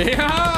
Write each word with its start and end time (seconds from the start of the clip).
Ja! 0.00 0.49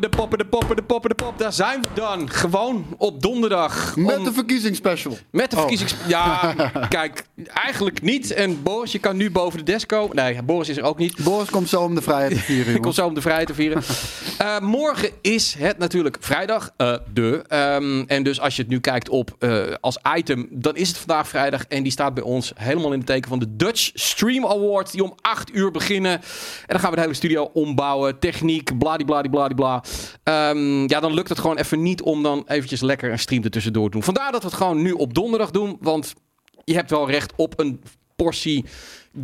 De 0.00 0.08
poppen, 0.08 0.38
de 0.38 0.46
poppen, 0.46 0.76
de 0.76 0.82
poppen, 0.82 1.10
de 1.10 1.14
pop. 1.24 1.38
Daar 1.38 1.52
zijn 1.52 1.80
we 1.82 1.88
dan. 1.94 2.30
Gewoon 2.30 2.86
op 2.98 3.22
donderdag. 3.22 3.96
Met 3.96 4.16
om- 4.16 4.24
de 4.24 4.32
verkiezingsspecial. 4.32 5.16
met 5.30 5.50
de 5.50 5.56
Oh. 5.56 5.60
verkiezings... 5.62 5.94
Ja, 6.06 6.54
kijk, 6.88 7.26
eigenlijk 7.52 8.02
niet. 8.02 8.30
En 8.32 8.62
Boris, 8.62 8.92
je 8.92 8.98
kan 8.98 9.16
nu 9.16 9.30
boven 9.30 9.64
de 9.64 9.86
komen. 9.86 10.16
Nee, 10.16 10.42
Boris 10.42 10.68
is 10.68 10.76
er 10.76 10.82
ook 10.84 10.98
niet. 10.98 11.24
Boris 11.24 11.50
komt 11.50 11.68
zo 11.68 11.82
om 11.82 11.94
de 11.94 12.02
vrijheid 12.02 12.32
te 12.32 12.38
vieren, 12.38 12.74
Ik 12.76 12.82
kom 12.82 12.92
zo 12.92 13.06
om 13.06 13.14
de 13.14 13.20
vrijheid 13.20 13.46
te 13.46 13.54
vieren. 13.54 13.82
Eh, 14.38 14.58
morgen 14.60 15.10
is 15.20 15.54
het 15.58 15.78
natuurlijk 15.78 16.16
vrijdag. 16.20 16.70
eh, 16.76 16.94
de. 17.12 17.44
Ehm, 17.48 18.00
en 18.06 18.22
dus 18.22 18.40
als 18.40 18.56
je 18.56 18.62
het 18.62 18.70
nu 18.70 18.80
kijkt 18.80 19.08
op 19.08 19.36
eh, 19.38 19.62
als 19.80 19.98
item, 20.16 20.48
dan 20.50 20.76
is 20.76 20.88
het 20.88 20.98
vandaag 20.98 21.28
vrijdag. 21.28 21.64
En 21.68 21.82
die 21.82 21.92
staat 21.92 22.14
bij 22.14 22.22
ons 22.22 22.52
helemaal 22.54 22.92
in 22.92 22.98
het 22.98 23.06
teken 23.06 23.28
van 23.28 23.38
de 23.38 23.56
Dutch 23.56 23.90
Stream 23.94 24.46
Awards. 24.46 24.92
Die 24.92 25.02
om 25.04 25.14
8 25.20 25.54
uur 25.54 25.70
beginnen. 25.70 26.12
En 26.12 26.20
dan 26.66 26.80
gaan 26.80 26.90
we 26.90 26.96
de 26.96 27.02
hele 27.02 27.14
studio 27.14 27.50
ombouwen. 27.52 28.18
Techniek, 28.18 28.78
bladibladibladibla. 28.78 29.82
Ehm 30.22 30.88
ja, 30.88 31.00
dan 31.00 31.14
lukt 31.14 31.28
het 31.28 31.38
gewoon 31.38 31.56
even 31.56 31.82
niet 31.82 32.02
om 32.02 32.22
dan 32.22 32.44
eventjes 32.46 32.80
lekker 32.80 33.12
een 33.12 33.18
stream 33.18 33.42
ertussendoor 33.42 33.84
te 33.84 33.90
doen. 33.90 34.02
Vandaar 34.02 34.32
dat 34.32 34.42
we 34.42 34.48
het 34.48 34.56
gewoon 34.56 34.82
nu 34.82 34.92
op 34.92 35.14
donderdag 35.14 35.50
doen. 35.50 35.76
Want 35.80 36.14
je 36.64 36.74
hebt 36.74 36.90
wel 36.90 37.10
recht 37.10 37.32
op 37.36 37.60
een 37.60 37.82
portie 38.16 38.64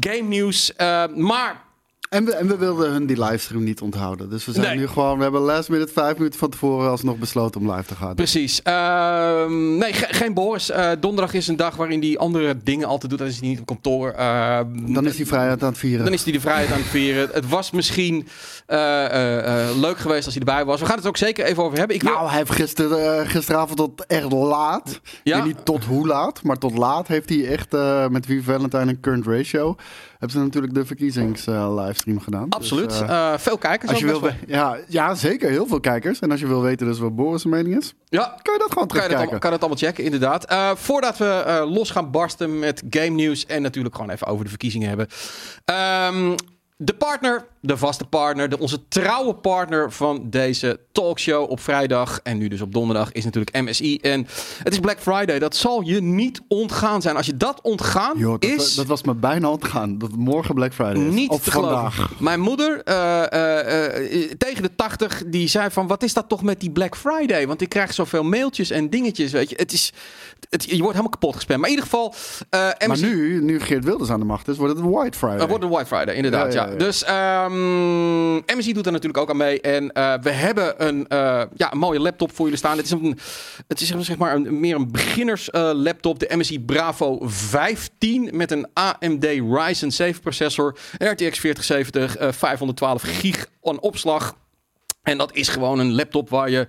game 0.01 0.29
nieuws. 0.29 0.75
Eh, 0.75 1.07
maar 1.15 1.65
En 2.13 2.25
we, 2.25 2.33
en 2.35 2.47
we 2.47 2.57
wilden 2.57 2.91
hun 2.93 3.07
die 3.07 3.25
livestream 3.25 3.63
niet 3.65 3.81
onthouden. 3.81 4.31
Dus 4.31 4.45
we 4.45 4.53
zijn 4.53 4.67
Nee. 4.67 4.77
nu 4.77 4.87
gewoon... 4.87 5.17
We 5.17 5.23
hebben 5.23 5.41
last 5.41 5.69
minute 5.69 5.93
vijf 5.93 6.17
minuten 6.17 6.39
van 6.39 6.51
tevoren 6.51 6.91
alsnog 6.91 7.17
besloten 7.17 7.61
om 7.61 7.71
live 7.73 7.85
te 7.87 7.95
gaan. 7.95 8.15
Precies. 8.15 8.63
Ehm, 8.63 9.77
nee, 9.79 9.93
ge- 9.93 10.07
geen 10.15 10.35
Boris. 10.35 10.71
Eh, 10.71 10.91
donderdag 11.01 11.35
is 11.35 11.49
een 11.49 11.57
dag 11.57 11.77
waarin 11.77 12.01
hij 12.01 12.19
andere 12.19 12.57
dingen 12.65 12.89
altijd 12.89 13.11
doet. 13.11 13.19
Dan 13.19 13.29
is 13.29 13.41
hij 13.41 13.49
niet 13.49 13.61
op 13.61 13.67
kantoor. 13.67 14.11
Ehm, 14.11 14.93
Dan 14.93 15.07
is 15.07 15.17
hij 15.17 15.27
vrijheid 15.27 15.63
aan 15.63 15.69
het 15.69 15.79
vieren. 15.79 16.05
dan 16.05 16.15
is 16.15 16.23
hij 16.25 16.33
de 16.33 16.41
vrijheid 16.41 16.71
aan 16.73 16.79
het 16.79 16.87
vieren. 16.87 17.29
Het 17.33 17.49
was 17.49 17.71
misschien 17.71 18.29
eh, 18.67 19.69
eh, 19.69 19.77
leuk 19.77 19.99
geweest 19.99 20.25
als 20.25 20.35
hij 20.35 20.45
erbij 20.47 20.65
was. 20.65 20.81
We 20.81 20.87
gaan 20.87 20.95
het 20.95 21.05
er 21.05 21.11
ook 21.11 21.17
zeker 21.17 21.45
even 21.45 21.63
over 21.63 21.79
hebben. 21.79 21.97
Ik 21.97 22.03
wil... 22.03 22.13
Nou, 22.13 22.29
hij 22.29 22.37
heeft 22.39 22.51
gister, 22.53 23.27
gisteravond 23.27 23.77
tot 23.77 24.07
echt 24.07 24.33
laat. 24.33 25.01
Ja. 25.23 25.37
Ik 25.37 25.45
weet 25.45 25.55
niet 25.57 25.65
tot 25.65 25.85
hoe 25.85 26.07
laat, 26.07 26.43
maar 26.43 26.59
tot 26.59 26.79
laat 26.79 27.07
heeft 27.09 27.29
hij 27.29 27.47
echt 27.49 27.73
met 28.11 28.27
Wie 28.27 28.43
Valentine 28.45 28.87
en 28.87 29.01
Current 29.01 29.27
Ratio... 29.27 29.77
hebben 30.23 30.41
ze 30.41 30.47
natuurlijk 30.47 30.75
de 30.75 30.85
verkiezings-livestream 30.87 32.21
gedaan. 32.21 32.49
Absoluut. 32.49 32.89
Dus, 32.89 33.01
eh, 33.01 33.33
Eh, 33.33 33.39
veel 33.39 33.59
kijkers 33.59 33.91
als 33.91 34.01
je 34.01 34.07
wil, 34.07 34.31
ja, 34.47 34.79
ja, 34.89 35.15
zeker. 35.15 35.51
Heel 35.51 35.67
veel 35.67 35.81
kijkers. 35.81 36.19
En 36.21 36.31
als 36.31 36.41
je 36.41 36.47
wil 36.47 36.63
weten 36.63 36.87
dus 36.87 36.99
wat 36.99 37.17
Boris' 37.17 37.45
mening 37.45 37.77
is. 37.77 37.95
Ja, 38.05 38.39
kan 38.43 38.53
je 38.55 38.59
dat 38.59 38.73
gewoon 38.73 38.87
kan 38.87 38.97
je, 38.97 39.03
dat 39.03 39.11
terugkijken. 39.11 39.39
kan 39.39 39.51
je 39.51 39.59
dat 39.59 39.69
allemaal 39.69 39.89
checken, 39.89 40.05
inderdaad. 40.05 40.45
Eh, 40.45 40.71
voordat 40.75 41.19
we 41.19 41.25
eh, 41.25 41.71
los 41.71 41.91
gaan 41.91 42.11
barsten 42.11 42.59
met 42.59 42.83
game 42.91 43.09
nieuws 43.09 43.47
en 43.47 43.63
natuurlijk 43.63 43.95
gewoon 43.95 44.11
even 44.11 44.27
over 44.27 44.45
de 44.45 44.51
verkiezingen 44.51 44.89
hebben. 44.89 45.07
Ehm, 45.65 46.35
de 46.85 46.95
partner, 46.95 47.47
de 47.61 47.77
vaste 47.77 48.05
partner, 48.05 48.49
de, 48.49 48.59
onze 48.59 48.89
trouwe 48.89 49.35
partner 49.35 49.93
van 49.93 50.27
deze 50.31 50.81
talkshow 50.93 51.51
op 51.51 51.61
vrijdag 51.61 52.21
en 52.23 52.39
nu 52.39 52.49
dus 52.49 52.61
op 52.61 52.73
donderdag 52.73 53.13
is 53.13 53.25
natuurlijk 53.25 53.61
MSI. 53.61 53.99
En 53.99 54.27
het 54.63 54.73
is 54.73 54.79
Black 54.79 55.01
Friday. 55.01 55.39
Dat 55.39 55.57
zal 55.57 55.81
je 55.81 56.01
niet 56.01 56.41
ontgaan 56.49 57.03
zijn. 57.03 57.17
Als 57.17 57.27
je 57.27 57.37
dat 57.37 57.61
ontgaan 57.63 58.19
dat, 58.21 58.45
is... 58.45 58.75
dat 58.75 58.87
was 58.87 59.03
me 59.03 59.15
bijna 59.15 59.49
ontgaan. 59.49 59.99
Dat 59.99 60.17
morgen 60.17 60.55
Black 60.55 60.73
Friday 60.73 61.07
is. 61.07 61.15
Niet 61.15 61.31
of 61.31 61.43
te 61.43 61.51
vandaag. 61.51 61.95
geloven. 61.95 62.17
Mijn 62.25 62.41
moeder, 62.41 62.83
eh, 62.83 63.33
eh, 63.33 64.23
eh, 64.23 64.31
tegen 64.39 64.63
de 64.63 64.75
80, 64.77 65.23
die 65.27 65.49
zei 65.49 65.71
van... 65.71 65.87
wat 65.87 66.03
is 66.03 66.13
dat 66.13 66.29
toch 66.29 66.43
met 66.43 66.61
die 66.61 66.71
Black 66.71 66.97
Friday? 66.97 67.47
Want 67.47 67.61
ik 67.61 67.69
krijg 67.69 67.95
zoveel 67.95 68.23
mailtjes 68.23 68.71
en 68.71 68.91
dingetjes, 68.91 69.33
weet 69.33 69.51
je. 69.51 69.57
Het 69.57 69.73
is, 69.73 69.93
het, 70.51 70.65
je 70.65 70.71
wordt 70.71 70.89
helemaal 70.89 71.09
kapot 71.09 71.35
gespamd. 71.35 71.61
Maar 71.61 71.69
in 71.69 71.75
ieder 71.75 71.91
geval... 71.91 72.15
eh 72.51 72.61
Maar 72.61 72.89
MSI 72.89 73.07
nu, 73.07 73.43
nu 73.43 73.61
Geert 73.61 73.85
Wilders 73.85 74.11
aan 74.11 74.21
de 74.21 74.27
macht 74.27 74.49
is, 74.49 74.57
wordt 74.57 74.77
het 74.77 74.85
White 74.85 75.19
Friday. 75.19 75.49
wordt 75.49 75.65
een 75.65 75.71
White 75.71 75.87
Friday, 75.87 76.15
inderdaad. 76.15 76.53
Ja, 76.53 76.63
Ja, 76.65 76.71
ja, 76.71 76.72
Dus 76.79 77.05
ehm 77.05 78.35
MSI 78.37 78.73
doet 78.73 78.87
er 78.87 78.93
natuurlijk 78.93 79.19
ook 79.19 79.31
aan 79.31 79.37
mee. 79.37 79.61
En 79.61 79.93
eh, 79.93 80.15
we 80.23 80.31
hebben 80.31 80.87
een, 80.87 81.09
eh, 81.09 81.43
ja, 81.55 81.73
een 81.73 81.79
mooie 81.79 82.01
laptop 82.01 82.35
voor 82.35 82.45
jullie 82.45 82.59
staan. 82.59 82.77
Het 82.77 82.87
is, 82.87 82.91
een, 82.91 83.19
het 83.69 83.81
is 83.81 83.89
zeg 83.89 84.17
maar 84.17 84.35
een, 84.35 84.61
meer 84.61 84.75
een 84.75 84.91
beginners 84.91 85.51
eh, 85.51 85.71
laptop. 85.75 86.19
De 86.19 86.37
MSI 86.37 86.61
Bravo 86.61 87.19
15 87.23 88.31
met 88.33 88.51
een 88.51 88.67
AMD 88.73 89.25
Ryzen 89.25 89.93
7 89.93 90.21
processor. 90.21 90.77
RTX 90.99 91.39
4070, 91.39 92.17
eh 92.17 92.33
512 92.33 93.03
gig 93.03 93.47
aan 93.63 93.81
opslag. 93.81 94.37
En 95.03 95.19
dat 95.19 95.35
is 95.35 95.49
gewoon 95.49 95.79
een 95.79 95.95
laptop 95.95 96.31
waar 96.31 96.51
je 96.51 96.67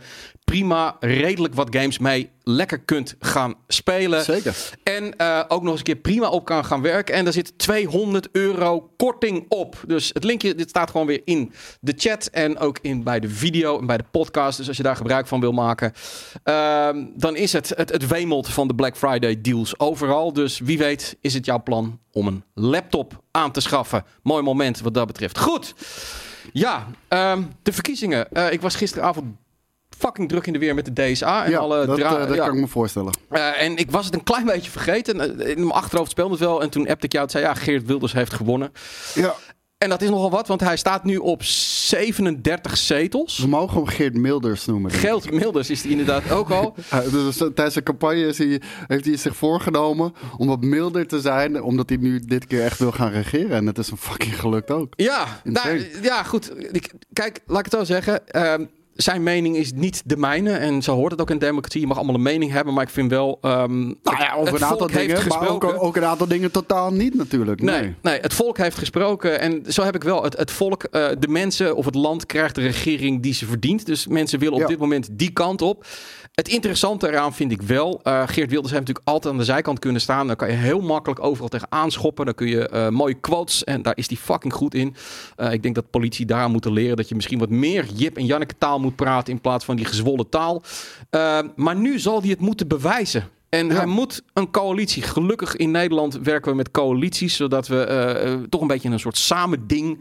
prima, 0.53 0.95
redelijk 0.99 1.53
wat 1.53 1.75
games 1.75 1.97
mee 1.97 2.29
lekker 2.43 2.79
kunt 2.79 3.15
gaan 3.19 3.53
spelen. 3.67 4.23
Zeker. 4.23 4.55
En 4.83 5.17
eh, 5.17 5.43
ook 5.47 5.61
nog 5.61 5.71
eens 5.71 5.79
een 5.79 5.85
keer 5.85 5.95
prima 5.95 6.29
op 6.29 6.45
kan 6.45 6.65
gaan 6.65 6.81
werken. 6.81 7.15
En 7.15 7.23
daar 7.23 7.33
zit 7.33 7.57
200 7.57 8.29
euro 8.31 8.91
korting 8.97 9.45
op. 9.47 9.83
Dus 9.87 10.09
het 10.13 10.23
linkje 10.23 10.55
dit 10.55 10.69
staat 10.69 10.91
gewoon 10.91 11.07
weer 11.07 11.21
in 11.25 11.51
de 11.79 11.93
chat. 11.97 12.25
En 12.25 12.57
ook 12.57 12.79
in, 12.81 13.03
bij 13.03 13.19
de 13.19 13.29
video 13.29 13.79
en 13.79 13.85
bij 13.85 13.97
de 13.97 14.05
podcast. 14.11 14.57
Dus 14.57 14.67
als 14.67 14.77
je 14.77 14.83
daar 14.83 14.95
gebruik 14.95 15.27
van 15.27 15.39
wil 15.39 15.51
maken. 15.51 15.93
ehm, 16.43 17.05
dan 17.15 17.35
is 17.35 17.53
het, 17.53 17.69
het 17.75 17.91
het 17.91 18.07
wemelt 18.07 18.47
van 18.47 18.67
de 18.67 18.75
Black 18.75 18.97
Friday 18.97 19.41
deals 19.41 19.79
overal. 19.79 20.33
Dus 20.33 20.59
wie 20.59 20.77
weet 20.77 21.17
is 21.21 21.33
het 21.33 21.45
jouw 21.45 21.63
plan 21.63 21.99
om 22.11 22.27
een 22.27 22.43
laptop 22.53 23.23
aan 23.31 23.51
te 23.51 23.61
schaffen. 23.61 24.03
Mooi 24.23 24.43
moment 24.43 24.79
wat 24.79 24.93
dat 24.93 25.07
betreft. 25.07 25.39
Goed. 25.39 25.73
Ja, 26.51 26.87
ehm, 27.07 27.41
de 27.63 27.73
verkiezingen. 27.73 28.31
Eh, 28.31 28.51
ik 28.51 28.61
was 28.61 28.75
gisteravond 28.75 29.25
fucking 30.05 30.29
druk 30.29 30.47
in 30.47 30.53
de 30.53 30.59
weer 30.59 30.75
met 30.75 30.95
de 30.95 31.11
DSA. 31.11 31.45
En 31.45 31.51
ja, 31.51 31.57
alle 31.57 31.85
dat, 31.85 31.97
eh, 31.99 32.09
dat 32.27 32.35
ja. 32.35 32.45
kan 32.45 32.55
ik 32.55 32.61
me 32.61 32.67
voorstellen. 32.67 33.13
Eh, 33.29 33.61
en 33.61 33.77
ik 33.77 33.91
was 33.91 34.05
het 34.05 34.13
een 34.13 34.23
klein 34.23 34.45
beetje 34.45 34.71
vergeten. 34.71 35.39
Eh, 35.39 35.49
In 35.49 35.59
mijn 35.59 35.71
achterhoofd 35.71 36.11
speelde 36.11 36.31
het 36.31 36.39
wel. 36.39 36.61
En 36.61 36.69
toen 36.69 36.87
appte 36.87 37.05
ik 37.05 37.11
jou. 37.11 37.23
Het 37.23 37.31
zei 37.33 37.43
ja, 37.43 37.53
Geert 37.53 37.85
Wilders 37.85 38.13
heeft 38.13 38.33
gewonnen. 38.33 38.71
Ja, 39.15 39.35
En 39.77 39.89
dat 39.89 40.01
is 40.01 40.09
nogal 40.09 40.29
wat, 40.29 40.47
want 40.47 40.61
hij 40.61 40.77
staat 40.77 41.03
nu 41.03 41.17
op 41.17 41.43
37 41.43 42.77
zetels. 42.77 43.37
we 43.37 43.47
mogen 43.47 43.77
hem 43.77 43.85
Geert 43.87 44.13
Milders 44.17 44.65
noemen. 44.65 44.91
Geld 44.91 45.31
Milders 45.31 45.69
is 45.69 45.81
die 45.81 45.91
inderdaad 45.91 46.31
ook 46.31 46.49
al. 46.49 46.75
Hij- 46.89 47.09
dus 47.09 47.37
tijdens 47.37 47.73
de 47.73 47.83
campagne 47.83 48.27
is 48.27 48.37
hij, 48.37 48.61
heeft 48.87 49.05
hij 49.05 49.17
zich 49.17 49.35
voorgenomen 49.35 50.13
om 50.37 50.47
wat 50.47 50.61
milder 50.61 51.07
te 51.07 51.19
zijn, 51.21 51.61
omdat 51.61 51.89
hij 51.89 51.97
nu 51.97 52.19
dit 52.19 52.47
keer 52.47 52.63
echt 52.63 52.79
wil 52.79 52.91
gaan 52.91 53.11
regeren. 53.11 53.51
En 53.51 53.65
het 53.67 53.77
is 53.77 53.87
hem 53.87 53.97
fucking 53.97 54.39
gelukt 54.39 54.71
ook. 54.71 54.93
Ja, 54.95 55.25
nou, 55.43 55.85
ja 56.01 56.23
goed. 56.23 56.51
Ik- 56.71 56.93
Kijk, 57.13 57.39
laat 57.45 57.57
ik 57.59 57.65
het 57.65 57.73
wel 57.73 57.85
zeggen. 57.85 58.27
Ehm, 58.27 58.65
zijn 58.95 59.23
mening 59.23 59.55
is 59.55 59.71
niet 59.73 60.01
de 60.05 60.17
mijne. 60.17 60.51
En 60.51 60.81
zo 60.81 60.95
hoort 60.95 61.11
het 61.11 61.21
ook 61.21 61.29
in 61.29 61.37
democratie. 61.37 61.81
Je 61.81 61.87
mag 61.87 61.97
allemaal 61.97 62.15
een 62.15 62.21
mening 62.21 62.51
hebben. 62.51 62.73
Maar 62.73 62.83
ik 62.83 62.89
vind 62.89 63.09
wel... 63.09 63.37
ehm, 63.41 63.81
Nou 63.81 64.17
ja, 64.17 64.33
over 64.35 64.53
een 64.55 64.65
aantal 64.65 64.87
dingen, 64.87 65.27
maar 65.27 65.39
ook, 65.39 65.41
gesproken. 65.63 65.79
ook 65.79 65.95
een 65.95 66.05
aantal 66.05 66.27
dingen 66.27 66.51
totaal 66.51 66.93
niet 66.93 67.13
natuurlijk. 67.15 67.61
Nee. 67.61 67.81
Nee, 67.81 67.95
nee, 68.01 68.19
het 68.19 68.33
volk 68.33 68.57
heeft 68.57 68.77
gesproken. 68.77 69.39
En 69.39 69.63
zo 69.67 69.83
heb 69.83 69.95
ik 69.95 70.03
wel. 70.03 70.23
Het, 70.23 70.37
het 70.37 70.51
volk, 70.51 70.83
eh, 70.83 71.07
de 71.19 71.27
mensen 71.27 71.75
of 71.75 71.85
het 71.85 71.95
land 71.95 72.25
krijgt 72.25 72.55
de 72.55 72.61
regering 72.61 73.21
die 73.21 73.33
ze 73.33 73.45
verdient. 73.45 73.85
Dus 73.85 74.07
mensen 74.07 74.39
willen 74.39 74.53
op 74.55 74.59
Ja. 74.61 74.67
dit 74.67 74.79
moment 74.79 75.07
die 75.11 75.31
kant 75.31 75.61
op. 75.61 75.85
Het 76.33 76.47
interessante 76.47 77.07
eraan 77.07 77.33
vind 77.33 77.51
ik 77.51 77.61
wel. 77.61 77.99
eh, 78.03 78.13
Geert 78.25 78.49
Wilders 78.49 78.71
heeft 78.73 78.85
natuurlijk 78.87 79.07
altijd 79.07 79.33
aan 79.33 79.39
de 79.39 79.45
zijkant 79.45 79.79
kunnen 79.79 80.01
staan. 80.01 80.27
Dan 80.27 80.35
kan 80.35 80.47
je 80.49 80.55
heel 80.55 80.81
makkelijk 80.81 81.23
overal 81.23 81.47
tegen 81.49 81.67
aanschoppen. 81.69 82.25
Dan 82.25 82.33
kun 82.35 82.47
je 82.47 82.67
eh, 82.69 82.89
mooie 82.89 83.13
quotes. 83.13 83.63
En 83.63 83.81
daar 83.81 83.97
is 83.97 84.07
hij 84.07 84.17
fucking 84.17 84.53
goed 84.53 84.75
in. 84.75 84.95
Ik 85.51 85.63
denk 85.63 85.75
dat 85.75 85.89
politie 85.89 86.25
daar 86.25 86.49
moeten 86.49 86.71
leren. 86.73 86.97
Dat 86.97 87.09
je 87.09 87.15
misschien 87.15 87.39
wat 87.39 87.49
meer 87.49 87.85
Jip 87.95 88.17
en 88.17 88.25
Janneke 88.25 88.53
taal 88.57 88.79
moet 88.83 88.95
praten. 88.95 89.33
In 89.33 89.41
plaats 89.41 89.65
van 89.65 89.75
die 89.75 89.85
gezwollen 89.85 90.29
taal. 90.29 90.63
Eh, 91.09 91.39
maar 91.55 91.75
nu 91.75 91.99
zal 91.99 92.19
hij 92.21 92.29
het 92.29 92.39
moeten 92.39 92.67
bewijzen. 92.67 93.27
En 93.49 93.67
Ja. 93.67 93.73
hij 93.73 93.85
moet 93.85 94.23
een 94.33 94.51
coalitie. 94.51 95.03
Gelukkig 95.03 95.55
in 95.55 95.71
Nederland 95.71 96.19
werken 96.19 96.51
we 96.51 96.57
met 96.57 96.71
coalities, 96.71 97.35
zodat 97.35 97.67
we 97.67 97.83
eh, 97.83 98.33
eh, 98.33 98.39
toch 98.49 98.61
een 98.61 98.67
beetje 98.67 98.89
een 98.89 98.99
soort 98.99 99.17
samen 99.17 99.67
ding 99.67 99.99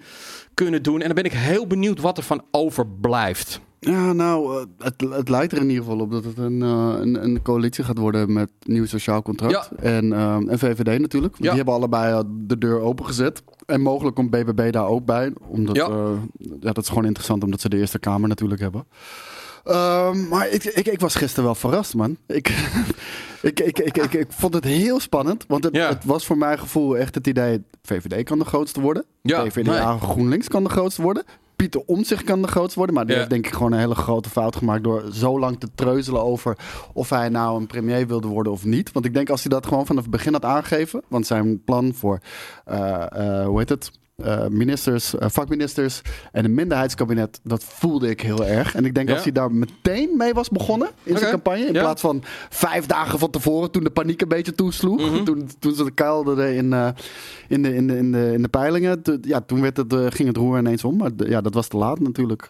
kunnen 0.54 0.82
doen. 0.82 1.00
En 1.00 1.06
dan 1.06 1.15
ben 1.15 1.25
ik 1.25 1.32
heel 1.32 1.66
benieuwd 1.66 2.00
wat 2.00 2.16
er 2.19 2.22
van 2.25 2.44
overblijft. 2.50 3.60
Ja, 3.84 4.12
nou, 4.12 4.56
eh, 4.60 4.65
het, 4.78 4.94
het 5.10 5.28
lijkt 5.28 5.53
er 5.53 5.59
in 5.59 5.69
ieder 5.69 5.84
geval 5.84 6.00
op 6.00 6.10
dat 6.10 6.25
het 6.25 6.38
een, 6.38 6.62
eh, 6.62 6.94
een, 7.00 7.25
een 7.25 7.43
coalitie 7.43 7.84
gaat 7.84 7.98
worden 7.98 8.32
met 8.32 8.50
nieuw 8.62 8.87
sociaal 8.87 9.22
contract. 9.22 9.70
Ja. 9.76 9.82
En, 9.82 10.12
eh, 10.12 10.34
en 10.34 10.59
VVD 10.59 10.98
natuurlijk. 11.00 11.34
Ja. 11.37 11.43
Die 11.43 11.56
hebben 11.56 11.75
allebei 11.75 12.12
eh, 12.12 12.20
de 12.31 12.59
deur 12.59 12.81
opengezet. 12.81 13.43
En 13.66 13.81
mogelijk 13.81 14.16
komt 14.16 14.31
BBB 14.31 14.72
daar 14.72 14.87
ook 14.87 15.04
bij. 15.04 15.32
Omdat, 15.47 15.76
Ja. 15.76 15.88
ja. 16.60 16.72
dat 16.72 16.78
is 16.78 16.88
gewoon 16.88 17.04
interessant 17.04 17.44
omdat 17.44 17.60
ze 17.60 17.69
de 17.69 17.76
Eerste 17.76 17.99
Kamer 17.99 18.29
natuurlijk 18.29 18.61
hebben. 18.61 18.87
Ehm, 19.64 20.29
maar 20.29 20.49
ik, 20.49 20.64
ik, 20.64 20.87
ik 20.87 21.00
was 21.00 21.14
gisteren 21.14 21.44
wel 21.44 21.55
verrast, 21.55 21.94
man. 21.94 22.17
Ik, 22.26 22.49
ik, 23.43 23.61
ik, 23.61 23.79
ik, 23.79 23.96
ik, 23.99 24.12
ik 24.14 24.26
vond 24.32 24.55
het 24.55 24.64
heel 24.64 25.00
spannend. 25.00 25.44
Want 25.49 25.64
het, 25.64 25.75
Ja. 25.76 25.88
het 25.88 26.05
was 26.05 26.26
voor 26.26 26.38
mijn 26.38 26.58
gevoel 26.58 26.96
echt 26.96 27.14
het 27.14 27.26
idee... 27.26 27.62
VVD 27.82 28.25
kan 28.25 28.38
de 28.38 28.44
grootste 28.44 28.81
worden. 28.81 29.05
Ja, 29.23 29.43
PvdA 29.43 29.99
GroenLinks 29.99 30.49
kan 30.49 30.64
de 30.64 30.70
grootste 30.70 31.02
worden. 31.02 31.25
Pieter 31.62 31.82
Omtzigt 31.87 32.25
kan 32.25 32.43
de 32.43 32.49
grootste 32.49 32.76
worden. 32.79 32.94
Maar 32.94 33.05
die 33.05 33.12
Ja. 33.14 33.19
heeft 33.19 33.31
denk 33.32 33.47
ik 33.47 33.53
gewoon 33.53 33.73
een 33.73 33.79
hele 33.79 33.94
grote 33.94 34.31
fout 34.31 34.56
gemaakt... 34.56 34.85
door 34.85 35.05
zo 35.12 35.38
lang 35.38 35.61
te 35.61 35.69
treuzelen 35.75 36.23
over 36.23 36.56
of 36.93 37.11
hij 37.11 37.29
nou 37.29 37.61
een 37.61 37.67
premier 37.67 38.06
wilde 38.06 38.29
worden 38.29 38.53
of 38.53 38.64
niet. 38.64 38.93
Want 38.93 39.05
ik 39.05 39.14
denk 39.14 39.31
als 39.31 39.43
hij 39.43 39.50
dat 39.50 39.67
gewoon 39.67 39.87
vanaf 39.87 40.03
het 40.03 40.11
begin 40.11 40.32
had 40.32 40.44
aangegeven... 40.44 41.03
want 41.09 41.26
zijn 41.26 41.64
plan 41.64 41.94
voor, 41.94 42.19
eh, 42.64 43.41
eh, 43.41 43.47
hoe 43.47 43.59
heet 43.59 43.69
het... 43.69 43.91
eh, 44.17 44.47
ministers, 44.47 45.14
eh, 45.14 45.29
vakministers 45.31 46.00
en 46.32 46.44
een 46.44 46.55
minderheidskabinet, 46.55 47.41
dat 47.43 47.64
voelde 47.64 48.09
ik 48.11 48.20
heel 48.20 48.44
erg. 48.47 48.75
En 48.75 48.85
ik 48.85 48.94
denk 48.94 49.09
Ja. 49.09 49.14
als 49.14 49.23
hij 49.23 49.32
daar 49.32 49.53
meteen 49.53 50.17
mee 50.17 50.32
was 50.35 50.49
begonnen 50.49 50.88
in 51.03 51.19
zijn 51.19 51.31
campagne, 51.31 51.67
in 51.67 51.73
Ja. 51.73 51.81
plaats 51.81 52.00
van 52.00 52.23
vijf 52.50 52.87
dagen 52.87 53.19
van 53.19 53.31
tevoren, 53.31 53.70
toen 53.70 53.85
de 53.85 53.91
paniek 53.91 54.20
een 54.23 54.29
beetje 54.29 54.55
toesloeg, 54.55 55.11
Mhm. 55.11 55.25
toen, 55.25 55.50
toen 55.59 55.75
ze 55.75 55.91
kuilden 55.94 56.55
in, 56.55 56.73
eh, 56.73 56.88
in, 57.49 57.62
de, 57.62 57.75
in, 57.75 57.87
de, 57.87 57.97
in, 57.97 58.12
de, 58.12 58.32
in 58.32 58.43
de 58.43 58.49
peilingen, 58.49 59.03
ja, 59.20 59.41
toen 59.41 59.61
werd 59.61 59.76
het, 59.76 59.94
ging 60.15 60.29
het 60.29 60.37
roer 60.37 60.58
ineens 60.58 60.85
om. 60.85 60.97
Maar 60.97 61.11
ja, 61.17 61.41
dat 61.41 61.55
was 61.55 61.69
te 61.69 61.76
laat 61.76 62.00
natuurlijk. 62.00 62.47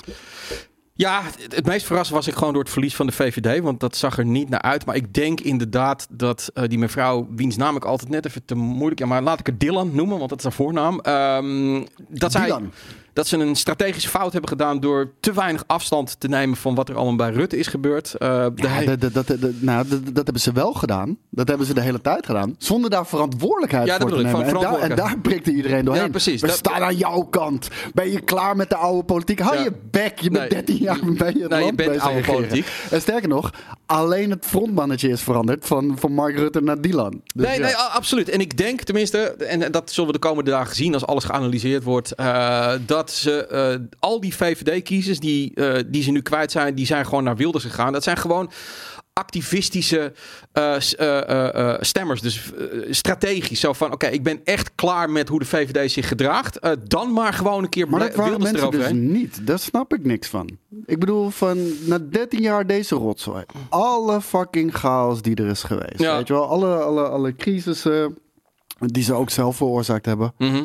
Ja, 0.95 1.23
het, 1.49 1.67
meest 1.67 1.87
verrast 1.87 2.11
was 2.11 2.27
ik 2.27 2.35
gewoon 2.35 2.53
door 2.53 2.63
het 2.63 2.73
verlies 2.73 2.97
van 2.97 3.07
de 3.07 3.13
VVD. 3.13 3.61
Want 3.63 3.81
dat 3.81 3.97
zag 3.97 4.19
er 4.19 4.25
niet 4.25 4.49
naar 4.49 4.63
uit. 4.63 4.87
Maar 4.87 4.97
ik 4.97 5.15
denk 5.15 5.41
inderdaad 5.41 6.07
dat 6.11 6.51
eh, 6.55 6.69
die 6.69 6.79
mevrouw, 6.79 7.29
wiens 7.31 7.57
naam 7.57 7.77
ik 7.77 7.85
altijd 7.85 8.11
net 8.11 8.27
even 8.27 8.45
te 8.45 8.55
moeilijk... 8.55 9.01
Ja, 9.01 9.07
maar 9.07 9.23
laat 9.23 9.41
ik 9.41 9.47
het 9.47 9.61
Dylan 9.61 9.91
noemen, 9.95 10.19
want 10.19 10.31
dat 10.31 10.39
is 10.39 10.45
haar 10.45 10.53
voornaam. 10.53 11.01
Ehm, 11.01 11.85
dat, 12.09 12.33
Dylan. 12.33 12.73
Dat 13.13 13.27
ze 13.27 13.37
een 13.37 13.57
strategische 13.57 14.09
fout 14.09 14.33
hebben 14.33 14.51
gedaan... 14.51 14.81
door 14.81 15.11
te 15.21 15.33
weinig 15.33 15.65
afstand 15.67 16.21
te 16.21 16.29
nemen 16.29 16.57
van 16.57 16.75
wat 16.75 16.89
er 16.89 16.95
allemaal 16.97 17.17
bij 17.17 17.31
Rutte 17.31 17.57
is 17.59 17.67
gebeurd. 17.67 18.15
Eh, 18.15 18.47
Ja, 18.55 18.97
dat, 18.97 19.13
dat, 19.15 19.27
nou, 19.61 19.87
dat, 19.89 20.15
hebben 20.25 20.41
ze 20.41 20.53
wel 20.53 20.73
gedaan. 20.73 21.17
Dat 21.31 21.49
hebben 21.49 21.67
ze 21.67 21.75
de 21.75 21.81
hele 21.81 22.01
tijd 22.01 22.27
gedaan. 22.27 22.55
Zonder 22.59 22.91
daar 22.91 23.07
verantwoordelijkheid 23.07 23.87
Ja, 23.87 23.99
voor 23.99 24.11
te 24.11 24.23
nemen. 24.23 24.45
En, 24.45 24.55
daar, 24.61 24.79
en 24.79 24.97
daar 24.97 25.19
prikte 25.19 25.53
iedereen 25.53 25.85
doorheen. 25.85 26.05
Ja, 26.05 26.11
precies. 26.11 26.41
We 26.41 26.47
Dat- 26.47 26.57
staan 26.57 26.83
aan 26.83 26.97
jouw 26.97 27.21
kant. 27.23 27.69
Ben 27.95 28.11
je 28.11 28.21
klaar 28.21 28.57
met 28.57 28.69
de 28.71 28.77
oude 28.77 29.05
politiek? 29.05 29.39
Hou 29.41 29.57
Ja. 29.57 29.63
je 29.63 29.73
bek. 29.91 30.19
Je 30.21 30.31
bent 30.31 30.41
Nee. 30.51 30.65
13 30.65 30.77
jaar 30.77 30.99
ben 31.03 31.13
je 31.13 31.15
Nee, 31.17 31.33
je 31.43 31.49
land 31.49 31.77
bent 31.77 31.89
bezig 31.89 32.05
oude 32.05 32.21
politiek. 32.33 32.67
En 32.91 33.01
sterker 33.01 33.29
nog, 33.29 33.51
alleen 33.93 34.31
het 34.31 34.47
frontmannetje 34.47 35.09
is 35.09 35.23
veranderd. 35.23 35.67
Van, 35.67 35.97
van 35.99 36.13
Mark 36.13 36.37
Rutte 36.37 36.61
naar 36.61 36.81
Dylan. 36.81 37.23
Dus 37.35 37.47
nee, 37.47 37.59
ja. 37.59 37.65
nee, 37.65 37.75
absoluut. 37.75 38.29
En 38.29 38.41
ik 38.41 38.57
denk 38.57 38.83
tenminste, 38.83 39.19
en 39.19 39.73
dat 39.73 39.93
zullen 39.93 40.13
we 40.13 40.19
de 40.19 40.27
komende 40.27 40.51
dagen 40.51 40.77
zien 40.77 40.95
als 40.95 41.07
alles 41.07 41.25
geanalyseerd 41.25 41.83
wordt, 41.83 42.13
eh, 42.13 42.73
dat 42.87 43.11
ze 43.11 43.47
eh, 43.47 43.75
al 43.99 44.21
die 44.21 44.37
VVD-kiezers 44.37 45.21
die, 45.21 45.55
eh, 45.55 45.83
die 45.87 46.03
ze 46.03 46.11
nu 46.11 46.23
kwijt 46.23 46.53
zijn, 46.53 46.75
die 46.75 46.87
zijn 46.87 47.05
gewoon 47.05 47.25
naar 47.25 47.37
Wilders 47.37 47.65
gegaan. 47.65 47.93
Dat 47.93 48.03
zijn 48.03 48.17
gewoon 48.17 48.51
activistische 49.13 50.13
eh, 50.53 50.77
eh, 50.77 51.55
eh, 51.55 51.77
stemmers. 51.81 52.21
Dus 52.21 52.53
strategisch. 52.91 53.61
Zo 53.61 53.73
van, 53.73 53.93
oké, 53.93 54.07
ik 54.07 54.23
ben 54.23 54.41
echt 54.45 54.75
klaar 54.75 55.11
met 55.11 55.29
hoe 55.29 55.39
de 55.39 55.45
VVD 55.45 55.91
zich 55.91 56.09
gedraagt. 56.09 56.59
Dan 56.89 57.13
maar 57.13 57.33
gewoon 57.33 57.63
een 57.63 57.69
keer 57.69 57.89
Maar 57.89 58.01
dat 58.01 58.15
waren 58.15 58.43
mensen 58.43 58.71
dus 58.71 58.91
niet. 58.93 59.47
Daar 59.47 59.59
snap 59.59 59.95
ik 59.95 60.05
niks 60.05 60.29
van. 60.29 60.59
Ik 60.87 60.99
bedoel, 60.99 61.31
van 61.31 61.87
na 61.87 61.99
13 61.99 62.41
jaar 62.41 62.67
deze 62.67 62.95
rotzooi. 62.95 63.45
Alle 63.69 64.21
fucking 64.21 64.75
chaos 64.75 65.23
die 65.23 65.35
er 65.35 65.49
is 65.49 65.63
geweest. 65.63 65.99
Ja. 65.99 66.17
Weet 66.17 66.27
je 66.27 66.33
wel, 66.33 66.49
alle, 66.49 66.77
alle, 66.77 67.09
alle 67.09 67.37
crisissen 67.37 68.19
die 68.79 69.03
ze 69.03 69.15
ook 69.15 69.31
zelf 69.31 69.57
veroorzaakt 69.57 70.07
hebben. 70.07 70.33
Mhm. 70.39 70.65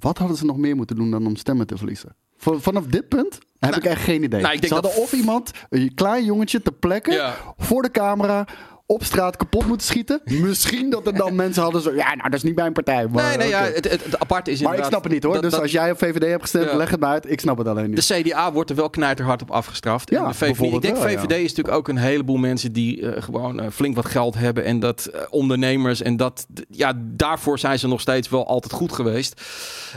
Wat 0.00 0.18
hadden 0.18 0.36
ze 0.36 0.44
nog 0.44 0.56
meer 0.56 0.76
moeten 0.76 0.96
doen 0.96 1.10
dan 1.10 1.26
om 1.26 1.36
stemmen 1.36 1.66
te 1.66 1.76
verliezen? 1.76 2.16
Van- 2.36 2.60
Vanaf 2.62 2.84
dit 2.86 3.08
punt 3.08 3.38
heb 3.58 3.74
ik 3.76 3.84
echt 3.84 4.02
geen 4.02 4.22
idee. 4.22 4.40
nou, 4.40 4.54
ik 4.54 4.60
denk 4.60 4.72
ze 4.72 4.80
hadden 4.80 4.92
dat- 4.92 5.00
of 5.02 5.12
iemand, 5.12 5.50
een 5.70 5.94
klein 5.94 6.24
jongetje 6.24 6.62
ter 6.62 6.72
plekke, 6.72 7.12
Ja. 7.12 7.34
voor 7.56 7.82
de 7.82 7.90
camera, 7.90 8.44
op 8.86 9.04
straat 9.04 9.36
kapot 9.36 9.66
moeten 9.66 9.86
schieten. 9.86 10.20
Misschien 10.46 10.90
dat 10.90 11.06
er 11.06 11.14
dan 11.14 11.34
mensen 11.44 11.62
hadden 11.62 11.82
zo, 11.82 11.94
ja, 11.94 12.08
nou, 12.14 12.22
dat 12.22 12.32
is 12.34 12.42
niet 12.42 12.54
mijn 12.54 12.72
partij. 12.72 13.06
Maar, 13.08 13.28
Nee, 13.28 13.36
nee, 13.36 13.48
ja, 13.48 13.62
het, 13.62 13.90
het, 13.90 14.04
het 14.04 14.18
aparte 14.18 14.50
is 14.50 14.60
maar 14.60 14.78
ik 14.78 14.84
snap 14.84 15.02
het 15.02 15.12
niet 15.12 15.22
hoor. 15.22 15.32
dat- 15.32 15.42
dus 15.42 15.50
dat- 15.52 15.60
als 15.60 15.70
jij 15.72 15.90
op 15.90 15.98
VVD 15.98 16.26
hebt 16.26 16.42
gestemd, 16.42 16.64
Ja. 16.70 16.76
leg 16.76 16.90
het 16.90 17.00
maar 17.00 17.10
uit. 17.10 17.30
Ik 17.30 17.40
snap 17.40 17.58
het 17.58 17.66
alleen 17.68 17.90
niet. 17.90 18.08
De 18.08 18.22
CDA 18.22 18.52
wordt 18.52 18.70
er 18.70 18.76
wel 18.76 18.90
knijterhard 18.90 19.42
op 19.42 19.50
afgestraft. 19.50 20.10
Ja, 20.10 20.22
En 20.22 20.28
de 20.28 20.34
VVD, 20.34 20.72
ik 20.74 20.82
denk 20.82 20.96
wel, 20.96 21.02
VVD 21.08 21.30
ja. 21.30 21.36
is 21.36 21.48
natuurlijk 21.48 21.76
ook 21.76 21.88
een 21.88 21.96
heleboel 21.96 22.36
mensen 22.36 22.72
die 22.72 23.10
eh, 23.10 23.22
gewoon 23.22 23.60
eh, 23.60 23.70
flink 23.70 23.94
wat 23.94 24.06
geld 24.06 24.34
hebben. 24.34 24.64
En 24.64 24.80
dat 24.80 25.04
eh, 25.06 25.20
ondernemers. 25.30 26.02
En 26.02 26.16
dat, 26.16 26.46
ja, 26.70 26.92
daarvoor 26.98 27.58
zijn 27.58 27.78
ze 27.78 27.88
nog 27.88 28.00
steeds 28.00 28.28
wel 28.28 28.46
altijd 28.46 28.72
goed 28.72 28.92
geweest. 28.92 29.40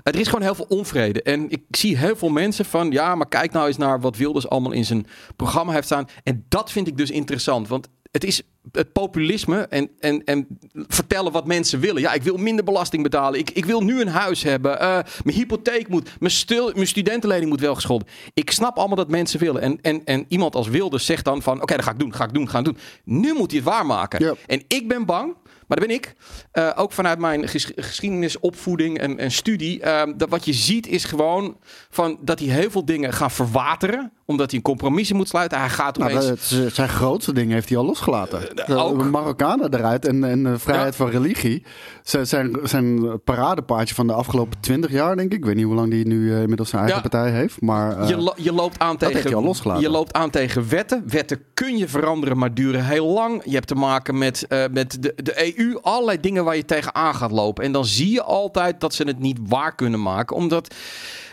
er 0.03 0.15
is 0.15 0.27
gewoon 0.27 0.42
heel 0.44 0.56
veel 0.56 0.65
onvrede. 0.69 1.21
En 1.21 1.50
ik 1.50 1.63
zie 1.69 1.97
heel 1.97 2.15
veel 2.15 2.30
mensen 2.30 2.65
van, 2.65 2.92
ja, 2.92 3.15
maar 3.15 3.27
kijk 3.27 3.51
nou 3.51 3.68
eens 3.68 3.77
naar 3.77 4.00
wat 4.01 4.18
Wilders 4.18 4.50
allemaal 4.50 4.71
in 4.71 4.85
zijn 4.85 5.07
programma 5.35 5.71
heeft 5.74 5.85
staan. 5.85 6.07
En 6.24 6.45
dat 6.50 6.71
vind 6.71 6.88
ik 6.88 6.97
dus 6.97 7.12
interessant. 7.12 7.68
Want 7.68 7.88
het 8.12 8.24
is 8.24 8.42
het 8.71 8.94
populisme 8.94 9.57
en, 9.62 9.89
en, 10.00 10.24
en 10.24 10.48
vertellen 10.88 11.31
wat 11.31 11.48
mensen 11.48 11.80
willen. 11.80 12.01
Ja, 12.01 12.13
ik 12.13 12.24
wil 12.24 12.38
minder 12.38 12.66
belasting 12.66 13.04
betalen. 13.04 13.39
Ik, 13.39 13.50
ik 13.50 13.66
wil 13.66 13.81
nu 13.81 14.01
een 14.01 14.07
huis 14.07 14.44
hebben. 14.44 14.80
Eh, 14.80 15.00
mijn 15.24 15.38
hypotheek 15.38 15.88
moet. 15.88 16.10
Mijn, 16.19 16.31
stil, 16.31 16.71
mijn 16.74 16.88
studentenlening 16.88 17.50
moet 17.50 17.60
wel 17.60 17.75
gescholden. 17.75 18.07
Ik 18.33 18.51
snap 18.51 18.77
allemaal 18.77 18.95
dat 18.95 19.10
mensen 19.10 19.39
willen. 19.39 19.62
En, 19.62 19.81
en, 19.81 20.06
en 20.06 20.25
iemand 20.27 20.56
als 20.56 20.68
Wilders 20.68 21.06
zegt 21.06 21.25
dan 21.25 21.42
van... 21.42 21.62
Oké, 21.62 21.75
dat 21.75 21.86
ga 21.86 21.92
ik 21.92 22.00
doen, 22.00 22.13
ga 22.13 22.24
ik 22.24 22.33
doen, 22.33 22.50
ga 22.50 22.57
ik 22.57 22.66
doen. 22.66 22.77
Nu 23.04 23.33
moet 23.33 23.51
hij 23.51 23.60
het 23.60 23.69
waarmaken. 23.69 24.24
Ja. 24.24 24.33
En 24.45 24.63
ik 24.68 24.88
ben 24.88 25.06
bang... 25.06 25.36
Maar 25.69 25.77
dat 25.77 25.88
ben 25.88 25.95
ik. 25.95 26.13
Eh, 26.51 26.69
ook 26.75 26.92
vanuit 26.92 27.19
mijn 27.19 27.48
ges- 27.48 27.71
geschiedenisopvoeding 27.75 28.98
en, 29.00 29.18
en 29.18 29.31
studie. 29.31 29.81
eh, 29.81 30.01
dat 30.16 30.30
wat 30.30 30.45
je 30.45 30.54
ziet 30.54 30.88
is 30.88 31.04
gewoon 31.04 31.57
van 31.89 32.18
dat 32.21 32.39
hij 32.39 32.48
heel 32.48 32.71
veel 32.71 32.86
dingen 32.86 33.13
gaat 33.13 33.33
verwateren. 33.33 34.12
Omdat 34.25 34.48
hij 34.50 34.57
een 34.57 34.63
compromis 34.66 35.12
moet 35.13 35.27
sluiten. 35.27 35.60
Hij 35.60 35.69
gaat 35.69 35.98
Nou, 35.98 36.12
opeens... 36.12 36.50
het- 36.50 36.74
zijn 36.74 36.89
grootste 36.89 37.33
dingen 37.33 37.54
heeft 37.54 37.69
hij 37.69 37.77
al 37.77 37.86
losgelaten. 37.86 38.57
Eh, 38.57 38.66
De 38.68 38.75
ook. 38.75 39.04
Marokkanen 39.04 39.74
eruit 39.74 40.06
en, 40.07 40.24
en 40.24 40.44
de 40.44 40.60
vrijheid 40.60 40.89
Ja. 40.98 41.04
van 41.04 41.10
religie. 41.10 41.63
Zijn, 42.04 42.27
zijn, 42.27 42.57
zijn 42.63 43.19
paradepaardje 43.24 43.95
van 43.95 44.07
de 44.07 44.13
afgelopen 44.13 44.60
twintig 44.60 44.92
jaar, 44.92 45.16
denk 45.16 45.31
ik. 45.31 45.38
Ik 45.38 45.45
weet 45.45 45.56
niet 45.56 45.66
hoe 45.66 45.75
lang 45.75 45.92
die 45.92 46.07
nu 46.07 46.33
eh, 46.33 46.42
inmiddels 46.42 46.69
zijn 46.69 46.81
eigen 46.83 47.01
Ja. 47.04 47.10
partij 47.10 47.31
heeft. 47.31 47.62
Maar 47.62 47.98
eh, 48.00 48.10
je, 48.10 48.18
lo- 48.18 48.33
je 48.38 48.54
loopt 48.54 48.80
aan 48.80 48.95
heeft 49.00 49.13
hij 49.13 49.21
tegen, 49.21 49.38
al 49.38 49.44
losgelaten. 49.44 49.83
je 49.83 49.89
loopt 49.89 50.13
aan 50.13 50.30
tegen 50.30 50.69
wetten. 50.69 51.04
Wetten 51.07 51.42
kun 51.54 51.77
je 51.77 51.88
veranderen, 51.88 52.38
maar 52.38 52.54
duren 52.54 52.86
heel 52.86 53.07
lang. 53.07 53.42
Je 53.45 53.54
hebt 53.54 53.68
te 53.68 53.75
maken 53.75 54.18
met, 54.18 54.48
eh, 54.48 54.63
met 54.71 54.98
de, 55.04 55.13
de 55.24 55.57
EU. 55.57 55.58
Allerlei 55.81 56.19
dingen 56.19 56.44
waar 56.44 56.56
je 56.56 56.65
tegenaan 56.65 57.15
gaat 57.15 57.31
lopen. 57.31 57.63
En 57.63 57.71
dan 57.71 57.85
zie 57.85 58.11
je 58.11 58.23
altijd 58.23 58.79
dat 58.79 58.94
ze 58.94 59.03
het 59.03 59.19
niet 59.19 59.39
waar 59.47 59.75
kunnen 59.75 60.01
maken. 60.01 60.35
Omdat 60.35 60.75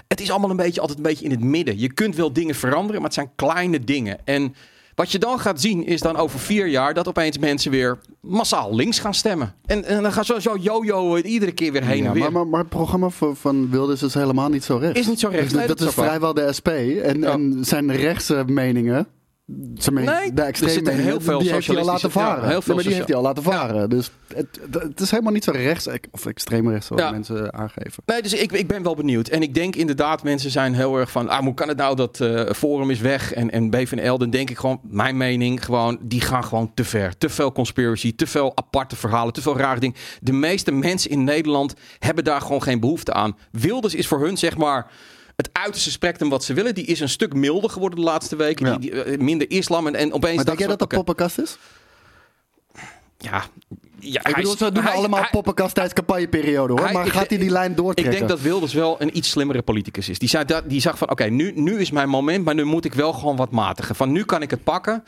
het 0.08 0.20
is 0.20 0.31
allemaal 0.31 0.50
een 0.50 0.56
beetje, 0.56 0.81
altijd 0.81 0.99
een 0.99 1.05
beetje 1.05 1.25
in 1.25 1.31
het 1.31 1.40
midden. 1.40 1.78
Je 1.78 1.93
kunt 1.93 2.17
wel 2.17 2.32
dingen 2.32 2.55
veranderen, 2.55 2.94
maar 2.94 3.05
het 3.05 3.14
zijn 3.14 3.31
kleine 3.37 3.81
dingen. 3.81 4.19
En 4.25 4.55
wat 4.94 5.12
je 5.12 5.19
dan 5.19 5.38
gaat 5.38 5.61
zien 5.61 5.87
is 5.87 6.00
dan 6.00 6.17
over 6.17 6.38
vier 6.38 6.67
jaar 6.67 6.94
dat 6.94 7.08
opeens 7.08 7.38
mensen 7.38 7.70
weer 7.70 7.99
massaal 8.20 8.75
links 8.75 8.99
gaan 8.99 9.14
stemmen. 9.14 9.55
En, 9.67 9.84
en 9.84 10.02
dan 10.02 10.12
gaan 10.12 10.25
ze 10.25 10.40
zo 10.40 10.56
yo-yo 10.61 11.14
het 11.14 11.26
iedere 11.26 11.52
keer 11.52 11.73
weer 11.73 11.84
heen 11.84 12.02
ja, 12.02 12.06
en 12.08 12.12
weer. 12.12 12.23
maar, 12.23 12.32
maar, 12.32 12.46
maar 12.46 12.61
het 12.61 12.69
programma 12.69 13.08
van, 13.08 13.37
van 13.37 13.70
Wilders 13.70 14.02
is 14.02 14.14
helemaal 14.14 14.49
niet 14.49 14.64
zo 14.64 14.76
rechts. 14.76 15.00
Is 15.00 15.06
niet 15.06 15.20
zo. 15.20 15.31
Dus 15.31 15.52
Nee, 15.52 15.67
dat, 15.67 15.78
dat 15.78 15.88
is 15.88 15.94
vrijwel 15.94 16.34
de 16.34 16.52
SP. 16.58 16.69
En, 16.69 17.20
Ja. 17.20 17.32
en 17.32 17.58
zijn 17.61 17.93
rechtse 17.96 18.43
meningen... 18.46 19.06
Nee, 19.46 20.32
de 20.32 20.43
er 20.43 20.56
zitten 20.56 20.94
heel 20.94 21.20
veel 21.20 21.38
die 21.38 21.52
heeft 21.52 21.66
hij 21.66 21.76
al 21.76 21.84
laten 21.84 22.08
ja, 22.08 22.20
varen. 22.20 22.48
heel 22.48 22.62
veel 22.62 22.75
maar 22.75 22.84
die 22.84 22.94
heeft 22.94 23.06
hij 23.06 23.16
al 23.16 23.22
laten 23.22 23.43
varen. 23.43 23.90
Dus 23.90 24.10
het, 24.34 24.60
het, 24.70 25.00
is 25.00 25.10
helemaal 25.10 25.32
niet 25.32 25.44
zo 25.44 25.50
rechts 25.50 25.88
of 26.10 26.26
extreem 26.26 26.70
rechts 26.70 26.88
Ja. 26.96 27.10
mensen 27.10 27.54
aangeven. 27.54 28.02
Nee, 28.06 28.22
dus 28.22 28.32
ik, 28.32 28.52
ik 28.52 28.66
ben 28.66 28.82
wel 28.82 28.94
benieuwd. 28.94 29.28
En 29.28 29.43
ik 29.43 29.54
denk 29.54 29.76
inderdaad, 29.76 30.22
mensen 30.22 30.50
zijn 30.50 30.75
heel 30.75 30.96
erg 30.96 31.10
van... 31.10 31.28
Ah, 31.28 31.38
hoe 31.38 31.54
kan 31.54 31.69
het 31.69 31.76
nou 31.76 31.96
dat 31.96 32.20
eh, 32.20 32.50
Forum 32.52 32.90
is 32.90 33.00
weg 33.00 33.32
en, 33.32 33.50
en 33.50 33.70
BVNL? 33.70 34.19
Dan 34.19 34.31
denk 34.31 34.50
ik 34.50 34.58
gewoon, 34.58 34.81
mijn 34.82 35.16
mening, 35.16 35.64
gewoon, 35.64 35.99
die 36.02 36.20
gaan 36.20 36.44
gewoon 36.44 36.75
te 36.75 36.84
ver. 36.84 37.19
Te 37.19 37.28
veel 37.28 37.52
conspiracy, 37.52 38.14
te 38.14 38.26
veel 38.26 38.52
aparte 38.56 38.96
verhalen, 38.96 39.32
te 39.32 39.42
veel 39.42 39.56
rare 39.56 39.81
dingen. 39.81 39.96
De 40.20 40.32
meeste 40.32 40.72
mensen 40.72 41.10
in 41.10 41.25
Nederland 41.25 41.75
hebben 41.99 42.25
daar 42.25 42.40
gewoon 42.40 42.62
geen 42.62 42.81
behoefte 42.81 43.12
aan. 43.12 43.37
Wilders 43.50 43.94
is 43.94 44.06
voor 44.06 44.20
hun, 44.20 44.37
zeg 44.37 44.56
maar... 44.56 44.90
Het 45.37 45.50
uiterste 45.53 45.91
spectrum 45.91 46.29
wat 46.29 46.44
ze 46.44 46.55
willen, 46.55 46.75
die 46.75 46.85
is 46.85 47.00
een 47.00 47.09
stuk 47.09 47.35
milder 47.35 47.71
geworden 47.71 47.99
de 47.99 48.05
laatste 48.05 48.37
weken. 48.37 48.67
Ja. 48.67 48.76
Die, 48.76 48.90
die, 48.90 49.02
eh, 49.02 49.19
minder 49.19 49.50
islam 49.50 49.87
en, 49.87 49.95
en 49.95 50.12
opeens. 50.12 50.37
Maar 50.37 50.45
denk 50.45 50.59
jij 50.59 50.66
dat 50.66 50.83
oké, 50.83 50.97
poppenkast 50.97 51.38
is? 51.38 51.59
Ja, 53.19 53.45
ja 53.99 54.26
Ik 54.26 54.35
bedoel, 54.37 54.57
ze 54.57 54.73
doen 54.73 54.83
hij- 54.85 54.93
allemaal 54.93 55.21
hij- 55.21 55.29
poppenkast 55.31 55.75
tijdens 55.75 55.95
campagneperiode 55.95 56.73
hoor. 56.73 56.83
Hij- 56.85 56.93
maar 56.93 57.07
ik 57.07 57.12
gaat 57.12 57.29
hij 57.29 57.38
die 57.38 57.50
lijn 57.50 57.71
Ik 57.71 57.76
doortrekken? 57.76 58.17
denk 58.17 58.29
dat 58.29 58.41
Wilders 58.41 58.73
wel 58.75 58.97
een 59.03 59.17
iets 59.17 59.31
slimmere 59.31 59.62
politicus 59.62 60.09
is. 60.09 60.19
Die, 60.19 60.29
zei 60.29 60.45
dat, 60.45 60.62
die 60.69 60.81
zag 60.81 60.99
van, 60.99 61.11
oké, 61.11 61.25
nu, 61.25 61.53
nu 61.55 61.79
is 61.81 61.91
mijn 61.91 62.09
moment, 62.09 62.45
maar 62.45 62.55
nu 62.55 62.65
moet 62.65 62.85
ik 62.85 62.95
wel 62.95 63.12
gewoon 63.12 63.37
wat 63.37 63.50
matigen. 63.50 63.95
Van 63.95 64.12
nu 64.12 64.25
kan 64.25 64.43
ik 64.43 64.50
het 64.50 64.65
pakken. 64.65 65.03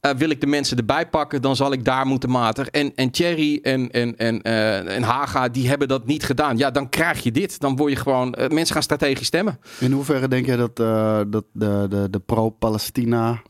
Eh, 0.00 0.10
wil 0.16 0.30
ik 0.30 0.40
de 0.40 0.46
mensen 0.46 0.76
erbij 0.76 1.06
pakken, 1.08 1.42
dan 1.42 1.56
zal 1.56 1.72
ik 1.72 1.84
daar 1.84 2.06
moeten 2.06 2.30
matigen. 2.30 2.72
En, 2.72 2.92
en 2.94 3.10
Thierry 3.10 3.58
en, 3.62 3.90
en, 3.90 4.16
en, 4.16 4.42
eh, 4.42 4.96
en 4.96 5.02
Haga, 5.02 5.48
die 5.48 5.68
hebben 5.68 5.88
dat 5.88 6.06
niet 6.06 6.24
gedaan. 6.24 6.56
Ja, 6.58 6.70
dan 6.70 6.88
krijg 6.88 7.22
je 7.22 7.30
dit. 7.32 7.60
Dan 7.60 7.76
word 7.76 7.92
je 7.92 7.98
gewoon, 7.98 8.34
eh, 8.34 8.48
mensen 8.48 8.74
gaan 8.74 8.82
strategisch 8.82 9.26
stemmen. 9.26 9.58
In 9.78 9.92
hoeverre 9.92 10.28
denk 10.28 10.46
jij 10.46 10.56
dat, 10.56 10.80
eh, 10.80 11.20
dat 11.26 11.44
de, 11.52 11.86
de, 11.88 12.10
de 12.10 12.18
pro-Palestina 12.20 13.42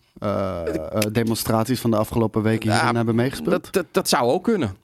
demonstraties 1.12 1.80
van 1.80 1.90
de 1.90 1.96
afgelopen 1.96 2.42
weken 2.42 2.70
hierin 2.70 2.88
Ja, 2.88 2.96
hebben 2.96 3.14
meegespeeld? 3.14 3.62
Dat, 3.62 3.72
dat, 3.72 3.86
dat 3.90 4.08
zou 4.08 4.30
ook 4.30 4.44
kunnen. 4.44 4.76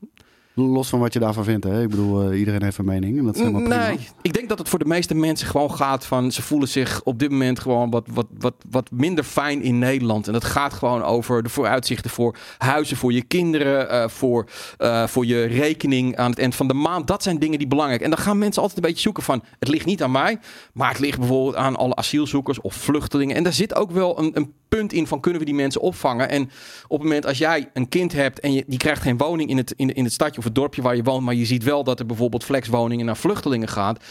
Los 0.54 0.88
van 0.88 1.00
wat 1.00 1.12
je 1.12 1.18
daarvan 1.18 1.44
vindt. 1.44 1.64
Hè? 1.64 1.82
Ik 1.82 1.88
bedoel, 1.88 2.30
eh, 2.30 2.38
iedereen 2.38 2.62
heeft 2.62 2.78
een 2.78 2.85
mening. 2.85 3.18
En 3.18 3.25
dat 3.25 3.35
is 3.35 3.40
helemaal 3.40 3.62
prima. 3.62 3.87
Nee, 3.87 4.09
ik 4.23 4.32
denk 4.32 4.49
dat 4.49 4.59
het 4.59 4.68
voor 4.68 4.78
de 4.78 4.85
meeste 4.85 5.14
mensen 5.14 5.47
gewoon 5.47 5.75
gaat 5.75 6.06
van... 6.06 6.32
ze 6.32 6.42
voelen 6.42 6.68
zich 6.68 7.00
op 7.04 7.18
dit 7.18 7.30
moment 7.30 7.61
gewoon 7.61 7.90
wat, 7.90 8.06
wat, 8.12 8.26
wat, 8.38 8.54
wat 8.70 8.90
minder 8.90 9.25
fijn 9.25 9.62
in 9.62 9.78
Nederland. 9.78 10.26
En 10.26 10.32
dat 10.32 10.44
gaat 10.44 10.73
gewoon 10.73 11.02
over 11.02 11.42
de 11.42 11.49
vooruitzichten 11.49 12.11
voor 12.11 12.37
huizen 12.59 12.97
voor 12.97 13.12
je 13.12 13.23
kinderen... 13.23 13.90
eh, 13.90 14.09
voor, 14.09 14.49
eh, 14.78 15.06
voor 15.06 15.26
je 15.26 15.44
rekening 15.44 16.16
aan 16.16 16.30
het 16.30 16.38
eind 16.38 16.54
van 16.54 16.68
de 16.68 16.75
maand. 16.75 17.06
Dat 17.06 17.23
zijn 17.23 17.38
dingen 17.38 17.59
die 17.59 17.68
belangrijk 17.68 18.02
En 18.02 18.11
dan 18.11 18.18
gaan 18.18 18.38
mensen 18.38 18.62
altijd 18.62 18.80
een 18.80 18.88
beetje 18.88 19.02
zoeken 19.02 19.23
van... 19.23 19.42
het 19.59 19.68
ligt 19.68 19.87
niet 19.87 20.02
aan 20.02 20.12
mij, 20.12 20.38
maar 20.73 20.88
het 20.88 20.99
ligt 20.99 21.18
bijvoorbeeld 21.18 21.56
aan 21.56 21.76
alle 21.76 21.94
asielzoekers 21.97 22.61
of 22.61 22.75
vluchtelingen. 22.75 23.37
En 23.37 23.42
daar 23.42 23.52
zit 23.52 23.75
ook 23.75 23.90
wel 23.90 24.18
een, 24.18 24.30
een 24.35 24.52
punt 24.70 24.92
in 24.92 25.06
van 25.06 25.20
kunnen 25.20 25.40
we 25.40 25.46
die 25.46 25.54
mensen 25.54 25.80
opvangen. 25.80 26.28
En 26.28 26.42
op 26.88 26.98
het 26.98 27.02
moment 27.02 27.26
als 27.26 27.38
jij 27.38 27.70
een 27.72 27.88
kind 27.88 28.12
hebt 28.12 28.40
en 28.40 28.52
je, 28.52 28.64
die 28.66 28.78
krijgt 28.78 29.02
geen 29.02 29.16
woning 29.16 29.50
in 29.50 29.56
het, 29.56 29.72
in, 29.76 29.94
in 29.94 30.04
het 30.04 30.12
stadje 30.12 30.38
of 30.38 30.44
het 30.44 30.54
dorpje 30.54 30.82
waar 30.82 30.96
je 30.96 31.02
woont, 31.02 31.24
maar 31.24 31.34
je 31.34 31.44
ziet 31.46 31.64
wel 31.64 31.84
dat 31.84 31.98
er 31.98 32.06
bijvoorbeeld 32.06 32.44
flexwoningen 32.44 33.06
naar 33.06 33.16
vluchtelingen 33.16 33.68
gaat. 33.68 34.04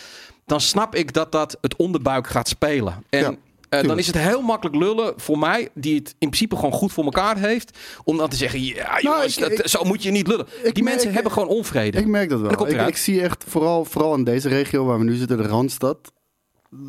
dan 0.45 0.61
snap 0.61 0.95
ik 0.95 1.13
dat 1.13 1.31
dat 1.31 1.57
het 1.61 1.75
onderbuik 1.75 2.27
gaat 2.27 2.47
spelen. 2.47 3.03
En 3.09 3.19
Ja, 3.21 3.35
eh, 3.69 3.87
dan 3.87 3.97
is 3.97 4.07
het 4.07 4.17
heel 4.17 4.41
makkelijk 4.41 4.75
lullen 4.75 5.13
voor 5.17 5.39
mij, 5.39 5.69
die 5.73 5.95
het 5.95 6.07
in 6.09 6.15
principe 6.29 6.55
gewoon 6.55 6.71
goed 6.71 6.91
voor 6.91 7.03
elkaar 7.03 7.37
heeft, 7.37 7.77
om 8.03 8.17
dan 8.17 8.29
te 8.29 8.35
zeggen, 8.35 8.63
ja 8.63 8.99
jongens, 9.01 9.37
Nou, 9.37 9.51
ik- 9.51 9.57
dat- 9.57 9.69
zo 9.69 9.83
moet 9.83 10.03
je 10.03 10.11
niet 10.11 10.27
lullen. 10.27 10.47
ik 10.63 10.75
die 10.75 10.83
mensen 10.83 11.13
hebben 11.13 11.31
gewoon 11.31 11.47
onvrede. 11.47 11.97
Ik 11.97 12.07
merk 12.07 12.29
dat 12.29 12.43
dat 12.43 12.55
wel. 12.59 12.67
eruit. 12.67 12.89
ik 12.89 12.97
zie 12.97 13.21
echt, 13.21 13.43
vooral, 13.47 13.85
vooral 13.85 14.15
in 14.15 14.23
deze 14.23 14.49
regio 14.49 14.85
waar 14.85 14.97
we 14.97 15.03
nu 15.03 15.15
zitten, 15.15 15.37
de 15.37 15.43
Randstad. 15.47 16.11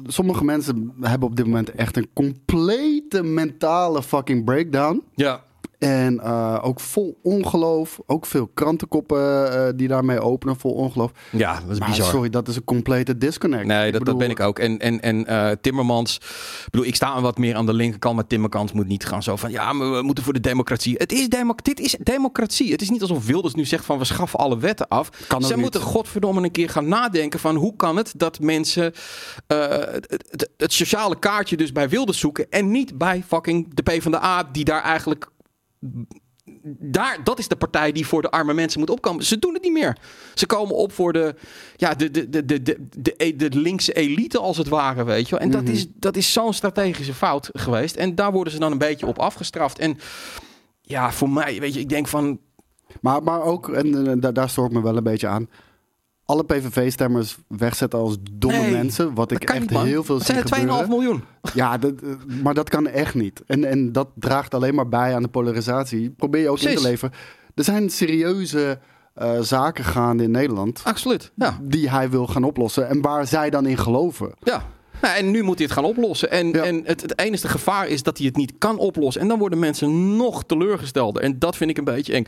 Sommige 0.07 0.45
mensen 0.45 0.95
hebben 1.01 1.29
op 1.29 1.37
dit 1.37 1.47
moment 1.47 1.71
echt 1.71 1.97
een 1.97 2.11
complete 2.13 3.23
mentale 3.23 4.03
fucking 4.03 4.45
breakdown. 4.45 5.03
ja. 5.15 5.49
En 5.81 6.21
eh, 6.21 6.59
ook 6.63 6.81
vol 6.81 7.19
ongeloof. 7.23 8.01
Ook 8.07 8.27
veel 8.27 8.47
krantenkoppen 8.55 9.53
eh, 9.53 9.73
die 9.77 9.89
daarmee 9.89 10.21
openen, 10.21 10.57
vol 10.57 10.73
ongeloof. 10.73 11.11
ja, 11.31 11.61
dat 11.61 11.71
is 11.71 11.79
Maar 11.79 11.89
bizar. 11.89 12.07
sorry, 12.07 12.31
dat 12.31 12.49
is 12.49 12.57
een 12.57 12.65
complete 12.65 13.19
disconnect. 13.19 13.67
Nee, 13.67 13.91
dat, 13.91 13.99
bedoel, 13.99 14.19
dat 14.19 14.27
ben 14.27 14.31
ik 14.37 14.41
ook. 14.41 14.59
En, 14.59 14.79
en, 14.79 15.01
en 15.01 15.27
eh, 15.27 15.51
Timmermans, 15.61 16.17
ik 16.65 16.71
bedoel, 16.71 16.87
ik 16.87 16.95
sta 16.95 17.21
wat 17.21 17.39
meer 17.39 17.55
aan 17.55 17.67
de 17.67 17.73
linkerkant, 17.73 18.15
maar 18.15 18.27
Timmermans 18.27 18.73
moet 18.73 18.87
niet 18.87 19.07
gaan 19.07 19.23
zo 19.23 19.37
van, 19.37 19.51
ja, 19.51 19.73
maar 19.73 19.93
we 19.93 20.03
moeten 20.03 20.25
voor 20.25 20.33
de 20.33 20.41
democratie. 20.41 20.95
Het 20.99 21.13
is 21.13 21.29
dit 21.63 21.81
is 21.81 21.97
democratie. 22.03 22.73
Het 22.73 22.83
is 22.83 22.91
niet 22.91 23.03
alsof 23.03 23.27
Wilders 23.27 23.55
nu 23.55 23.65
zegt 23.65 23.85
van, 23.85 23.99
we 23.99 24.05
schaffen 24.05 24.39
alle 24.39 24.59
wetten 24.59 24.89
af. 24.89 25.09
Kan 25.27 25.43
niet. 25.43 25.57
moeten 25.57 25.81
godverdomme 25.81 26.43
een 26.43 26.51
keer 26.51 26.69
gaan 26.69 26.89
nadenken 26.89 27.41
van, 27.41 27.57
hoe 27.57 27.77
kan 27.77 27.97
het 27.97 28.13
dat 28.17 28.41
mensen 28.41 28.93
het, 29.47 30.17
het, 30.31 30.51
het 30.57 30.73
sociale 30.73 31.19
kaartje 31.19 31.57
dus 31.57 31.73
bij 31.73 31.89
Wilders 31.89 32.19
zoeken 32.19 32.51
en 32.51 32.71
niet 32.71 32.99
bij 32.99 33.25
fucking 33.27 33.75
de 33.75 33.83
PvdA, 33.83 34.49
die 34.53 34.65
daar 34.65 34.83
eigenlijk 34.83 35.31
daar, 36.79 37.25
dat 37.25 37.39
is 37.39 37.49
de 37.49 37.57
partij 37.57 37.93
die 37.93 38.07
voor 38.07 38.23
de 38.23 38.31
arme 38.31 38.55
mensen 38.55 38.81
moet 38.81 38.91
opkomen. 38.91 39.25
Ze 39.25 39.39
doen 39.39 39.55
het 39.55 39.63
niet 39.63 39.73
meer. 39.73 39.97
Ze 40.35 40.47
komen 40.47 40.75
op 40.75 40.93
voor 40.93 41.13
de, 41.13 41.35
ja, 41.77 41.95
de, 41.95 42.11
de, 42.11 42.29
de, 42.29 42.45
de, 42.45 42.63
de, 42.63 42.77
de, 42.99 43.37
de 43.37 43.59
linkse 43.59 43.93
elite, 43.93 44.39
als 44.39 44.57
het 44.57 44.69
ware, 44.69 45.05
weet 45.05 45.29
je 45.29 45.31
wel. 45.31 45.45
En 45.45 45.51
dat 45.51 45.69
is, 45.69 45.87
dat 45.95 46.17
is 46.17 46.33
zo'n 46.33 46.53
strategische 46.53 47.15
fout 47.15 47.49
geweest. 47.53 47.97
En 47.97 48.15
daar 48.15 48.33
worden 48.33 48.53
ze 48.53 48.59
dan 48.59 48.73
een 48.73 48.79
beetje 48.79 49.07
op 49.07 49.19
afgestraft. 49.19 49.79
En 49.79 49.99
ja, 50.83 51.13
voor 51.13 51.31
mij, 51.31 51.61
weet 51.61 51.75
je, 51.75 51.81
ik 51.81 51.89
denk 51.89 52.09
van... 52.09 52.41
Maar, 53.01 53.23
maar 53.23 53.43
ook, 53.43 53.69
en 53.69 54.21
daar, 54.21 54.33
daar 54.33 54.51
stoor 54.51 54.67
ik 54.67 54.73
me 54.73 54.83
wel 54.83 54.97
een 54.97 55.03
beetje 55.03 55.29
aan. 55.29 55.49
Alle 56.31 56.45
PVV-stemmers 56.45 57.37
wegzetten 57.49 57.99
als 57.99 58.17
domme 58.33 58.59
Nee, 58.59 58.71
mensen. 58.71 59.15
Wat 59.15 59.29
Dat 59.29 59.43
ik 59.43 59.51
echt 59.51 59.61
niet, 59.71 59.79
heel 59.79 60.05
veel 60.05 60.17
Het 60.17 60.27
zie 60.27 60.35
zijn 60.35 60.47
er 60.47 60.51
2,5 60.55 60.61
gebeuren. 60.61 60.89
miljoen. 60.89 61.25
Ja, 61.55 61.79
dat, 61.79 61.93
eh, 62.03 62.09
maar 62.43 62.55
dat 62.55 62.69
kan 62.69 62.87
echt 62.87 63.15
niet. 63.15 63.43
En, 63.47 63.65
en 63.65 63.93
dat 63.93 64.09
draagt 64.15 64.55
alleen 64.55 64.75
maar 64.75 64.89
bij 64.89 65.15
aan 65.15 65.23
de 65.23 65.29
polarisatie. 65.29 66.11
Probeer 66.11 66.41
je 66.43 66.49
ook 66.49 66.61
in 66.61 66.77
te 66.77 66.83
leveren. 66.83 67.15
Er 67.55 67.65
zijn 67.65 67.91
serieuze 67.91 68.79
eh, 69.15 69.41
zaken 69.41 69.85
gaande 69.85 70.23
in 70.23 70.31
Nederland. 70.31 70.81
Absoluut, 70.85 71.33
ja. 71.35 71.59
Die 71.63 71.91
hij 71.91 72.11
wil 72.11 72.27
gaan 72.27 72.45
oplossen. 72.45 72.89
En 72.89 73.01
waar 73.01 73.27
zij 73.27 73.51
dan 73.51 73.67
in 73.67 73.79
geloven. 73.79 74.35
Ja. 74.43 74.63
Nou, 75.03 75.17
en 75.17 75.31
nu 75.31 75.43
moet 75.43 75.57
hij 75.59 75.65
het 75.65 75.75
gaan 75.75 75.85
oplossen. 75.85 76.31
En, 76.31 76.49
Ja. 76.49 76.63
en 76.63 76.81
het, 76.85 77.01
het 77.03 77.19
enige 77.19 77.49
gevaar 77.49 77.89
is 77.89 78.03
dat 78.03 78.17
hij 78.19 78.27
het 78.27 78.37
niet 78.37 78.53
kan 78.59 78.79
oplossen. 78.79 79.23
En 79.23 79.29
dan 79.29 79.39
worden 79.39 79.59
mensen 79.59 80.17
nog 80.17 80.45
teleurgestelder. 80.45 81.23
En 81.23 81.39
dat 81.39 81.57
vind 81.57 81.71
ik 81.71 81.79
een 81.79 81.85
beetje 81.85 82.13
eng. 82.13 82.27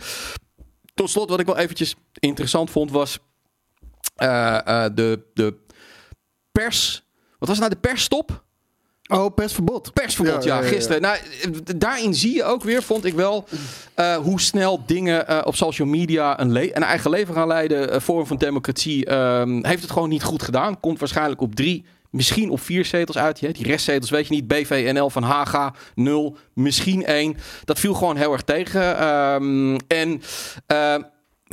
Tot 0.94 1.10
slot, 1.10 1.30
wat 1.30 1.40
ik 1.40 1.46
wel 1.46 1.56
eventjes 1.58 1.96
interessant 2.18 2.70
vond, 2.70 2.90
was 2.90 3.18
de, 4.14 5.22
de 5.34 5.54
pers. 6.52 7.02
Wat 7.38 7.48
was 7.48 7.58
het 7.58 7.68
nou? 7.68 7.80
De 7.80 7.88
persstop? 7.88 8.42
Oh, 9.12 9.34
persverbod. 9.34 9.92
Persverbod, 9.92 10.44
ja, 10.44 10.62
gisteren. 10.62 11.00
Nou, 11.00 11.16
eh, 11.16 11.50
daarin 11.76 12.14
zie 12.14 12.34
je 12.34 12.44
ook 12.44 12.62
weer, 12.62 12.82
vond 12.82 13.04
ik 13.04 13.14
wel, 13.14 13.44
eh, 13.94 14.16
hoe 14.16 14.40
snel 14.40 14.82
dingen 14.86 15.28
eh, 15.28 15.40
op 15.44 15.54
social 15.54 15.88
media 15.88 16.40
een, 16.40 16.56
een 16.56 16.82
eigen 16.82 17.10
leven 17.10 17.34
gaan 17.34 17.46
leiden. 17.46 18.02
Vorm 18.02 18.26
van 18.26 18.36
democratie 18.36 19.06
ehm, 19.06 19.66
heeft 19.66 19.82
het 19.82 19.90
gewoon 19.90 20.08
niet 20.08 20.22
goed 20.22 20.42
gedaan. 20.42 20.80
Komt 20.80 20.98
waarschijnlijk 20.98 21.40
op 21.40 21.54
drie, 21.54 21.84
misschien 22.10 22.50
op 22.50 22.60
vier 22.60 22.84
zetels 22.84 23.18
uit. 23.18 23.40
Hè? 23.40 23.50
Die 23.50 23.66
restzetels 23.66 24.10
weet 24.10 24.26
je 24.26 24.34
niet. 24.34 24.46
BVNL 24.46 25.10
van 25.10 25.22
Haga, 25.22 25.74
nul, 25.94 26.36
misschien 26.52 27.04
één. 27.04 27.36
Dat 27.64 27.80
viel 27.80 27.94
gewoon 27.94 28.16
heel 28.16 28.32
erg 28.32 28.42
tegen. 28.42 28.98
Ehm, 28.98 29.76
en... 29.86 30.22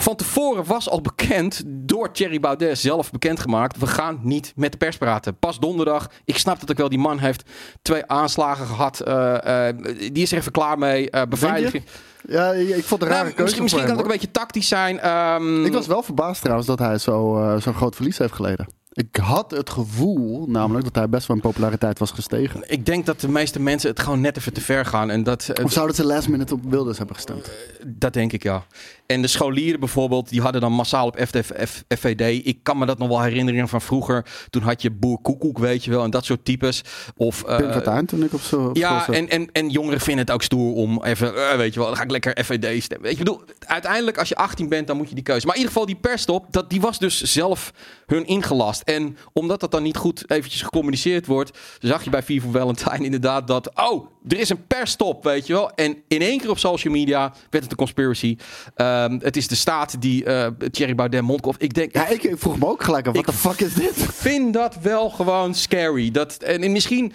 van 0.01 0.15
tevoren 0.15 0.65
was 0.65 0.89
al 0.89 1.01
bekend, 1.01 1.63
door 1.67 2.11
Thierry 2.11 2.39
Baudet 2.39 2.79
zelf 2.79 3.11
bekendgemaakt... 3.11 3.77
we 3.77 3.87
gaan 3.87 4.19
niet 4.23 4.53
met 4.55 4.71
de 4.71 4.77
pers 4.77 4.97
praten. 4.97 5.37
Pas 5.37 5.59
donderdag. 5.59 6.09
Ik 6.25 6.37
snap 6.37 6.59
dat 6.59 6.71
ook 6.71 6.77
wel, 6.77 6.89
die 6.89 6.99
man 6.99 7.19
heeft 7.19 7.43
twee 7.81 8.05
aanslagen 8.05 8.65
gehad. 8.65 8.99
eh, 8.99 9.67
eh, 9.69 9.75
die 9.97 10.23
is 10.23 10.31
er 10.31 10.37
even 10.37 10.51
klaar 10.51 10.77
mee. 10.77 11.09
eh 11.09 11.21
beveiliging. 11.29 11.83
Ja, 12.27 12.51
ik 12.51 12.83
vond 12.83 13.01
het 13.01 13.01
een 13.01 13.07
rare 13.07 13.23
Nou, 13.23 13.23
keuze 13.23 13.41
misschien 13.41 13.63
misschien 13.63 13.81
kan 13.81 13.91
het 13.91 13.99
ook 13.99 14.05
een 14.05 14.11
beetje 14.19 14.31
tactisch 14.31 14.67
zijn. 14.67 14.99
Ehm. 14.99 15.65
Ik 15.65 15.73
was 15.73 15.87
wel 15.87 16.03
verbaasd 16.03 16.41
trouwens 16.41 16.67
dat 16.67 16.79
hij 16.79 16.97
zo, 16.97 17.55
zo'n 17.59 17.73
groot 17.73 17.95
verlies 17.95 18.17
heeft 18.17 18.33
geleden. 18.33 18.67
Ik 18.93 19.15
had 19.21 19.51
het 19.51 19.69
gevoel 19.69 20.45
namelijk 20.47 20.85
dat 20.85 20.95
hij 20.95 21.09
best 21.09 21.27
wel 21.27 21.35
in 21.35 21.41
populariteit 21.41 21.99
was 21.99 22.11
gestegen. 22.11 22.63
ik 22.71 22.85
denk 22.85 23.05
dat 23.05 23.19
de 23.19 23.29
meeste 23.29 23.59
mensen 23.59 23.89
het 23.89 23.99
gewoon 23.99 24.21
net 24.21 24.37
even 24.37 24.53
te 24.53 24.61
ver 24.61 24.85
gaan. 24.85 25.09
En 25.09 25.23
dat, 25.23 25.51
Of 25.63 25.71
zouden 25.71 25.95
ze 25.95 26.05
last 26.05 26.27
minute 26.29 26.53
op 26.53 26.61
Wilders 26.63 26.97
hebben 26.97 27.15
gestemd? 27.15 27.49
Dat 27.85 28.13
denk 28.13 28.31
ik, 28.33 28.43
ja. 28.43 28.63
En 29.11 29.21
de 29.21 29.27
scholieren 29.27 29.79
bijvoorbeeld, 29.79 30.29
die 30.29 30.41
hadden 30.41 30.61
dan 30.61 30.73
massaal 30.73 31.07
op 31.07 31.19
F- 31.27 31.81
FVD. 31.99 32.45
Ik 32.45 32.59
kan 32.63 32.77
me 32.77 32.85
dat 32.85 32.97
nog 32.97 33.07
wel 33.07 33.21
herinneren 33.21 33.67
van 33.67 33.81
vroeger. 33.81 34.25
Toen 34.49 34.61
had 34.61 34.81
je 34.81 34.91
Boer 34.91 35.19
Koekoek, 35.21 35.57
weet 35.57 35.83
je 35.83 35.91
wel, 35.91 36.03
en 36.03 36.09
dat 36.09 36.25
soort 36.25 36.45
types. 36.45 36.83
Of, 37.17 37.43
eh, 37.43 37.57
Pim 37.57 37.71
Fortuyn 37.71 38.05
toen 38.05 38.23
ik 38.23 38.33
op 38.33 38.41
zo 38.41 38.69
ja, 38.73 39.07
en, 39.07 39.29
en, 39.29 39.51
en 39.51 39.69
jongeren 39.69 39.99
vinden 39.99 40.25
het 40.25 40.33
ook 40.33 40.43
stoer 40.43 40.73
om 40.73 41.03
even, 41.03 41.35
eh, 41.49 41.57
weet 41.57 41.73
je 41.73 41.79
wel, 41.79 41.87
dan 41.87 41.97
ga 41.97 42.03
ik 42.03 42.11
lekker 42.11 42.43
FVD 42.43 42.83
stemmen. 42.83 43.07
Weet 43.07 43.17
je, 43.17 43.23
ik 43.23 43.25
bedoel, 43.25 43.41
uiteindelijk 43.59 44.17
als 44.17 44.29
je 44.29 44.35
18 44.35 44.69
bent, 44.69 44.87
dan 44.87 44.97
moet 44.97 45.09
je 45.09 45.15
die 45.15 45.23
keuze. 45.23 45.45
Maar 45.45 45.55
in 45.55 45.61
ieder 45.61 45.73
geval, 45.73 45.87
die 45.93 45.99
persstop, 46.01 46.45
dat, 46.51 46.69
die 46.69 46.81
was 46.81 46.99
dus 46.99 47.21
zelf 47.21 47.73
hun 48.05 48.25
ingelast. 48.25 48.81
En 48.81 49.17
omdat 49.33 49.59
dat 49.59 49.71
dan 49.71 49.83
niet 49.83 49.97
goed 49.97 50.31
eventjes 50.31 50.61
gecommuniceerd 50.61 51.25
wordt, 51.25 51.57
zag 51.79 52.03
je 52.03 52.09
bij 52.09 52.23
Viva 52.23 52.49
Valentine 52.49 53.05
inderdaad 53.05 53.47
dat, 53.47 53.71
oh, 53.75 54.05
er 54.27 54.39
is 54.39 54.49
een 54.49 54.67
persstop, 54.67 55.23
weet 55.23 55.47
je 55.47 55.53
wel. 55.53 55.71
En 55.71 55.97
in 56.07 56.21
één 56.21 56.39
keer 56.39 56.49
op 56.49 56.57
social 56.59 56.93
media 56.93 57.33
werd 57.49 57.63
het 57.63 57.71
een 57.71 57.77
conspiracy. 57.77 58.37
Ehm, 58.75 59.19
het 59.21 59.37
is 59.37 59.47
de 59.47 59.55
staat 59.55 60.01
die 60.01 60.23
eh 60.23 60.47
Thierry 60.71 60.95
Baudet 60.95 61.21
mondkoff. 61.21 61.57
Ik 61.59 61.73
denk, 61.73 61.93
Ja, 61.93 62.07
ik, 62.07 62.23
ik 62.23 62.39
vroeg 62.39 62.59
me 62.59 62.67
ook 62.67 62.83
gelijk 62.83 63.07
af, 63.07 63.13
wat 63.13 63.21
Ik 63.21 63.31
de 63.31 63.37
fuck 63.37 63.59
is 63.59 63.73
dit? 63.73 63.93
vind 64.27 64.53
dat 64.53 64.77
wel 64.81 65.09
gewoon 65.09 65.55
scary. 65.55 66.11
Dat, 66.11 66.35
en, 66.37 66.63
en 66.63 66.71
misschien 66.71 67.13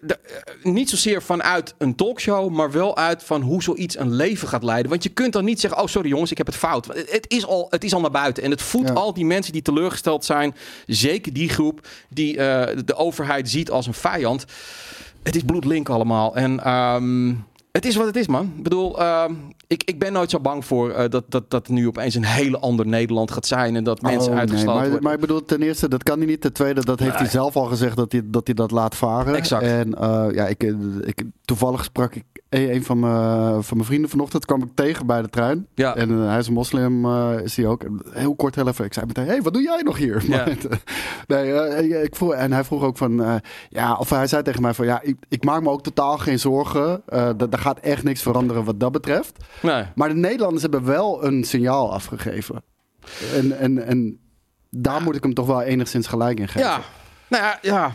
de- 0.00 0.18
eh, 0.18 0.72
niet 0.72 0.90
zozeer 0.90 1.22
vanuit 1.22 1.74
een 1.78 1.94
talkshow, 1.94 2.50
maar 2.50 2.70
wel 2.72 2.96
uit 2.96 3.22
van 3.22 3.40
hoe 3.42 3.62
zoiets 3.62 3.98
een 3.98 4.12
leven 4.14 4.48
gaat 4.48 4.62
leiden. 4.62 4.90
Want 4.90 5.02
je 5.02 5.08
kunt 5.08 5.32
dan 5.32 5.44
niet 5.44 5.60
zeggen: 5.60 5.80
Oh, 5.82 5.86
sorry 5.86 6.08
jongens, 6.08 6.30
ik 6.30 6.38
heb 6.38 6.46
het 6.46 6.56
fout. 6.56 6.86
Het 6.86 7.10
het 7.10 7.24
is 7.28 7.46
al, 7.46 7.66
het 7.70 7.84
is 7.84 7.94
al 7.94 8.00
naar 8.00 8.10
buiten. 8.10 8.42
En 8.42 8.50
het 8.50 8.62
voedt 8.62 8.88
Ja. 8.88 8.94
al 8.94 9.12
die 9.14 9.24
mensen 9.24 9.52
die 9.52 9.62
teleurgesteld 9.62 10.24
zijn. 10.24 10.54
Zeker 10.86 11.32
die 11.32 11.48
groep 11.48 11.86
die 12.08 12.36
eh, 12.36 12.76
de 12.84 12.94
overheid 12.94 13.50
ziet 13.50 13.70
als 13.70 13.86
een 13.86 13.94
vijand. 13.94 14.44
Het 15.28 15.36
is 15.36 15.42
bloedlink 15.42 15.88
allemaal. 15.88 16.36
En 16.36 16.64
ehm, 16.64 17.34
het 17.72 17.84
is 17.84 17.96
wat 17.96 18.06
het 18.06 18.16
is, 18.16 18.26
man. 18.26 18.52
Ik 18.56 18.62
bedoel, 18.62 19.00
ehm, 19.00 19.34
ik, 19.68 19.82
ik 19.84 19.98
ben 19.98 20.12
nooit 20.12 20.30
zo 20.30 20.40
bang 20.40 20.64
voor 20.64 20.90
eh, 20.90 21.08
dat, 21.10 21.24
dat, 21.28 21.50
dat 21.50 21.68
nu 21.68 21.86
opeens 21.86 22.14
een 22.14 22.24
hele 22.24 22.58
ander 22.58 22.86
Nederland 22.86 23.30
gaat 23.30 23.46
zijn. 23.46 23.76
En 23.76 23.84
dat 23.84 24.02
mensen 24.02 24.22
Oh, 24.22 24.28
nee, 24.28 24.38
uitgesloten 24.38 24.74
maar, 24.74 24.84
worden. 24.84 25.02
maar 25.02 25.14
ik 25.14 25.20
bedoel, 25.20 25.44
ten 25.44 25.62
eerste, 25.62 25.88
dat 25.88 26.02
kan 26.02 26.18
hij 26.18 26.26
niet. 26.26 26.40
Ten 26.40 26.52
tweede, 26.52 26.84
dat 26.84 26.98
heeft 26.98 27.10
Nee. 27.12 27.20
hij 27.20 27.30
zelf 27.30 27.56
al 27.56 27.64
gezegd 27.64 27.96
dat 27.96 28.12
hij 28.12 28.22
dat, 28.24 28.46
hij 28.46 28.54
dat 28.54 28.70
laat 28.70 28.96
varen. 28.96 29.34
Exact. 29.34 29.62
En 29.62 29.94
eh, 29.94 30.26
ja, 30.32 30.46
ik, 30.46 30.62
eh, 30.62 30.74
ik, 31.00 31.22
toevallig 31.44 31.84
sprak 31.84 32.14
ik 32.14 32.24
een 32.48 32.84
van 32.84 32.98
mijn, 32.98 33.62
van 33.62 33.76
mijn 33.76 33.88
vrienden 33.88 34.10
vanochtend, 34.10 34.44
kwam 34.44 34.62
ik 34.62 34.68
tegen 34.74 35.06
bij 35.06 35.22
de 35.22 35.28
trein. 35.28 35.66
Ja. 35.74 35.96
En 35.96 36.10
hij 36.10 36.38
is 36.38 36.46
een 36.46 36.52
moslim, 36.52 37.06
is 37.38 37.56
hij 37.56 37.66
ook. 37.66 37.82
Heel 38.10 38.34
kort, 38.34 38.54
heel 38.54 38.68
even. 38.68 38.84
Ik 38.84 38.92
zei 38.94 39.06
meteen, 39.06 39.26
hey, 39.26 39.42
wat 39.42 39.52
doe 39.52 39.62
jij 39.62 39.80
nog 39.82 39.96
hier? 39.96 40.24
Ja. 40.28 40.46
Maar, 41.26 41.44
nee, 41.44 42.02
ik 42.02 42.16
vroeg, 42.16 42.32
en 42.32 42.52
hij 42.52 42.64
vroeg 42.64 42.82
ook 42.82 42.96
van, 42.96 43.40
ja, 43.68 43.96
of 43.96 44.10
hij 44.10 44.26
zei 44.26 44.42
tegen 44.42 44.62
mij 44.62 44.74
van, 44.74 44.86
ja, 44.86 45.00
ik, 45.02 45.16
ik 45.28 45.44
maak 45.44 45.62
me 45.62 45.68
ook 45.70 45.82
totaal 45.82 46.18
geen 46.18 46.38
zorgen. 46.38 47.02
Dat 47.36 47.52
er 47.52 47.58
gaat 47.58 47.78
echt 47.78 48.02
niks 48.04 48.22
veranderen 48.22 48.64
wat 48.64 48.80
dat 48.80 48.92
betreft. 48.92 49.44
Nee. 49.62 49.84
Maar 49.94 50.08
de 50.08 50.14
Nederlanders 50.14 50.62
hebben 50.62 50.84
wel 50.84 51.24
een 51.24 51.44
signaal 51.44 51.92
afgegeven. 51.92 52.62
En, 53.34 53.58
en, 53.58 53.86
en 53.86 54.18
daar 54.70 55.02
moet 55.02 55.16
ik 55.16 55.22
hem 55.22 55.34
toch 55.34 55.46
wel 55.46 55.62
enigszins 55.62 56.06
gelijk 56.06 56.40
in 56.40 56.48
geven. 56.48 56.68
Ja, 56.68 56.80
nou 57.28 57.44
ja, 57.44 57.58
ja. 57.62 57.92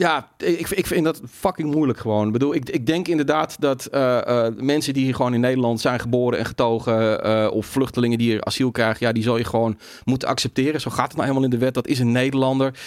Ja, 0.00 0.28
ik, 0.36 0.68
ik 0.68 0.86
vind 0.86 1.04
dat 1.04 1.20
fucking 1.30 1.74
moeilijk 1.74 1.98
gewoon. 1.98 2.26
Ik 2.26 2.32
bedoel, 2.32 2.54
ik, 2.54 2.68
ik 2.68 2.86
denk 2.86 3.08
inderdaad 3.08 3.56
dat 3.58 3.86
eh, 3.86 4.46
eh, 4.46 4.54
mensen 4.56 4.94
die 4.94 5.04
hier 5.04 5.14
gewoon 5.14 5.34
in 5.34 5.40
Nederland 5.40 5.80
zijn 5.80 6.00
geboren 6.00 6.38
en 6.38 6.44
getogen... 6.44 7.22
eh, 7.24 7.50
of 7.52 7.66
vluchtelingen 7.66 8.18
die 8.18 8.30
hier 8.30 8.44
asiel 8.44 8.70
krijgen... 8.70 9.06
ja, 9.06 9.12
die 9.12 9.22
zal 9.22 9.36
je 9.36 9.44
gewoon 9.44 9.78
moeten 10.04 10.28
accepteren. 10.28 10.80
Zo 10.80 10.90
gaat 10.90 11.06
het 11.06 11.16
nou 11.16 11.22
helemaal 11.22 11.44
in 11.44 11.50
de 11.50 11.64
wet. 11.64 11.74
Dat 11.74 11.86
is 11.86 11.98
een 11.98 12.12
Nederlander. 12.12 12.78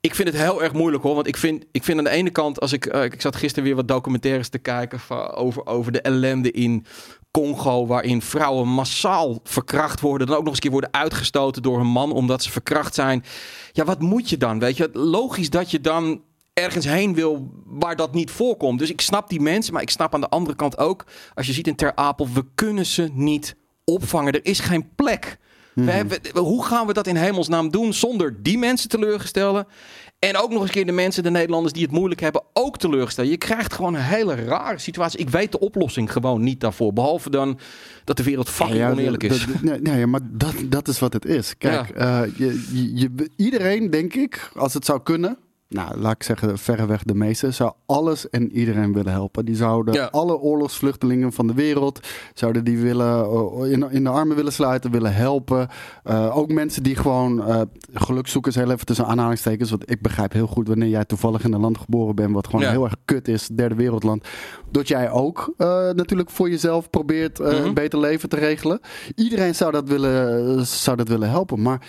Ik 0.00 0.14
vind 0.14 0.28
het 0.28 0.36
heel 0.36 0.62
erg 0.62 0.72
moeilijk 0.72 1.02
hoor. 1.02 1.14
Want 1.14 1.26
ik 1.26 1.36
vind, 1.36 1.64
ik 1.72 1.84
vind 1.84 1.98
aan 1.98 2.04
de 2.04 2.10
ene 2.10 2.30
kant... 2.30 2.60
Als 2.60 2.72
ik, 2.72 2.86
ik 2.86 3.20
zat 3.20 3.36
gisteren 3.36 3.64
weer 3.64 3.76
wat 3.76 3.88
documentaires 3.88 4.48
te 4.48 4.58
kijken... 4.58 5.00
Van, 5.00 5.30
over, 5.30 5.66
over 5.66 5.92
de 5.92 6.00
ellende 6.00 6.50
in 6.50 6.86
Congo... 7.30 7.86
waarin 7.86 8.22
vrouwen 8.22 8.68
massaal 8.68 9.40
verkracht 9.44 10.00
worden... 10.00 10.26
dan 10.26 10.36
ook 10.36 10.42
nog 10.44 10.48
eens 10.48 10.56
een 10.56 10.70
keer 10.70 10.80
worden 10.80 11.00
uitgestoten 11.00 11.62
door 11.62 11.80
een 11.80 11.86
man... 11.86 12.12
omdat 12.12 12.42
ze 12.42 12.50
verkracht 12.50 12.94
zijn. 12.94 13.24
Ja, 13.72 13.84
wat 13.84 14.00
moet 14.00 14.30
je 14.30 14.36
dan? 14.36 14.58
Weet 14.58 14.76
je, 14.76 14.90
logisch 14.92 15.50
dat 15.50 15.70
je 15.70 15.80
dan 15.80 16.22
ergens 16.52 16.84
heen 16.84 17.14
wil 17.14 17.50
waar 17.64 17.96
dat 17.96 18.14
niet 18.14 18.30
voorkomt. 18.30 18.78
Dus 18.78 18.90
ik 18.90 19.00
snap 19.00 19.28
die 19.28 19.40
mensen, 19.40 19.72
maar 19.72 19.82
ik 19.82 19.90
snap 19.90 20.14
aan 20.14 20.20
de 20.20 20.28
andere 20.28 20.56
kant 20.56 20.78
ook... 20.78 21.04
als 21.34 21.46
je 21.46 21.52
ziet 21.52 21.66
in 21.66 21.76
Ter 21.76 21.94
Apel, 21.94 22.28
we 22.32 22.44
kunnen 22.54 22.86
ze 22.86 23.10
niet 23.12 23.56
opvangen. 23.84 24.32
Er 24.32 24.44
is 24.44 24.60
geen 24.60 24.94
plek. 24.94 25.38
We 25.74 25.90
hebben, 25.90 26.20
hoe 26.34 26.64
gaan 26.64 26.86
we 26.86 26.92
dat 26.92 27.06
in 27.06 27.16
hemelsnaam 27.16 27.70
doen 27.70 27.92
zonder 27.92 28.42
die 28.42 28.58
mensen 28.58 28.88
teleurgestellen? 28.88 29.66
En 30.20 30.36
ook 30.36 30.50
nog 30.50 30.62
eens 30.62 30.70
keer 30.70 30.86
de 30.86 30.92
mensen, 30.92 31.22
de 31.22 31.30
Nederlanders 31.30 31.72
die 31.72 31.82
het 31.82 31.92
moeilijk 31.92 32.20
hebben, 32.20 32.42
ook 32.52 32.78
teleurgestellen. 32.78 33.30
Je 33.30 33.36
krijgt 33.36 33.72
gewoon 33.72 33.94
een 33.94 34.00
hele 34.00 34.34
rare 34.34 34.78
situatie. 34.78 35.18
Ik 35.20 35.28
weet 35.28 35.52
de 35.52 35.58
oplossing 35.58 36.12
gewoon 36.12 36.42
niet 36.42 36.60
daarvoor. 36.60 36.92
Behalve 36.92 37.30
dan 37.30 37.58
dat 38.04 38.16
de 38.16 38.22
wereld 38.22 38.48
fucking 38.48 38.78
Ja, 38.78 38.90
oneerlijk 38.90 39.22
is. 39.22 39.46
nee, 39.62 39.80
nee, 39.80 40.06
maar 40.06 40.20
dat, 40.32 40.54
dat 40.64 40.88
is 40.88 40.98
wat 40.98 41.12
het 41.12 41.24
is. 41.24 41.56
Kijk, 41.58 41.88
eh, 41.90 42.22
je, 42.36 42.66
je, 42.72 42.94
je- 42.96 43.30
iedereen, 43.36 43.90
denk 43.90 44.14
ik, 44.14 44.50
als 44.56 44.74
het 44.74 44.84
zou 44.84 45.02
kunnen... 45.02 45.38
Nou, 45.70 45.98
laat 45.98 46.12
ik 46.14 46.22
zeggen, 46.22 46.58
verreweg 46.58 47.02
de 47.02 47.14
meeste... 47.14 47.50
zou 47.50 47.72
alles 47.86 48.28
en 48.30 48.52
iedereen 48.52 48.92
willen 48.92 49.12
helpen. 49.12 49.44
Die 49.44 49.56
zouden 49.56 49.94
Ja. 49.94 50.04
alle 50.10 50.38
oorlogsvluchtelingen 50.38 51.32
van 51.32 51.46
de 51.46 51.54
wereld... 51.54 52.00
zouden 52.34 52.64
die 52.64 52.78
willen, 52.78 53.24
eh, 53.24 53.70
in, 53.72 53.90
in 53.90 54.04
de 54.04 54.10
armen 54.10 54.36
willen 54.36 54.52
sluiten, 54.52 54.90
willen 54.90 55.14
helpen. 55.14 55.68
Eh, 56.04 56.36
ook 56.36 56.52
mensen 56.52 56.82
die 56.82 56.96
gewoon 56.96 57.48
uh, 57.48 57.60
gelukzoekers... 57.94 58.54
heel 58.54 58.70
even 58.70 58.86
tussen 58.86 59.06
aanhalingstekens... 59.06 59.70
want 59.70 59.90
ik 59.90 60.02
begrijp 60.02 60.32
heel 60.32 60.46
goed 60.46 60.68
wanneer 60.68 60.88
jij 60.88 61.04
toevallig 61.04 61.44
in 61.44 61.52
een 61.52 61.60
land 61.60 61.78
geboren 61.78 62.14
bent... 62.14 62.34
wat 62.34 62.46
gewoon 62.46 62.60
Ja. 62.64 62.70
heel 62.70 62.84
erg 62.84 62.96
kut 63.04 63.28
is, 63.28 63.46
derde 63.46 63.74
wereldland... 63.74 64.24
dat 64.70 64.88
jij 64.88 65.10
ook 65.10 65.52
natuurlijk 65.94 66.30
voor 66.30 66.50
jezelf 66.50 66.90
probeert 66.90 67.38
Mhm. 67.38 67.48
een 67.48 67.74
beter 67.74 67.98
leven 67.98 68.28
te 68.28 68.36
regelen. 68.36 68.80
Iedereen 69.14 69.54
zou 69.54 69.72
dat 69.72 69.88
willen, 69.88 70.66
zou 70.66 70.96
dat 70.96 71.08
willen 71.08 71.28
helpen, 71.30 71.62
maar... 71.62 71.80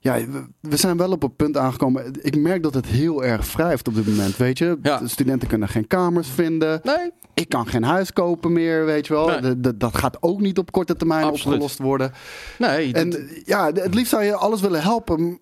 Ja, 0.00 0.18
we- 0.60 0.76
zijn 0.76 0.96
wel 0.96 1.10
op 1.10 1.22
een 1.22 1.36
punt 1.36 1.56
aangekomen. 1.56 2.12
Ik 2.22 2.36
merk 2.36 2.62
dat 2.62 2.74
het 2.74 2.86
heel 2.86 3.24
erg 3.24 3.52
wrijft 3.52 3.88
op 3.88 3.94
dit 3.94 4.06
moment, 4.06 4.36
weet 4.36 4.58
je. 4.58 4.78
Ja. 4.82 4.98
De 4.98 5.08
studenten 5.08 5.48
kunnen 5.48 5.68
geen 5.68 5.86
kamers 5.86 6.28
vinden. 6.28 6.80
Nee, 6.82 7.10
Ik 7.34 7.48
kan 7.48 7.66
geen 7.66 7.82
huis 7.82 8.12
kopen 8.12 8.52
meer, 8.52 8.84
weet 8.84 9.06
je 9.06 9.12
wel. 9.12 9.26
Nee. 9.28 9.40
De- 9.40 9.60
de- 9.60 9.76
dat 9.76 9.96
gaat 9.96 10.16
ook 10.22 10.40
niet 10.40 10.58
op 10.58 10.72
korte 10.72 10.96
termijn 10.96 11.24
Absoluut. 11.24 11.44
opgelost 11.54 11.78
worden. 11.78 12.12
nee. 12.58 12.92
En 12.92 13.12
eh, 13.16 13.42
ja, 13.44 13.66
het 13.72 13.94
liefst 13.94 14.10
zou 14.10 14.22
je 14.22 14.34
alles 14.34 14.60
willen 14.60 14.82
helpen. 14.82 15.38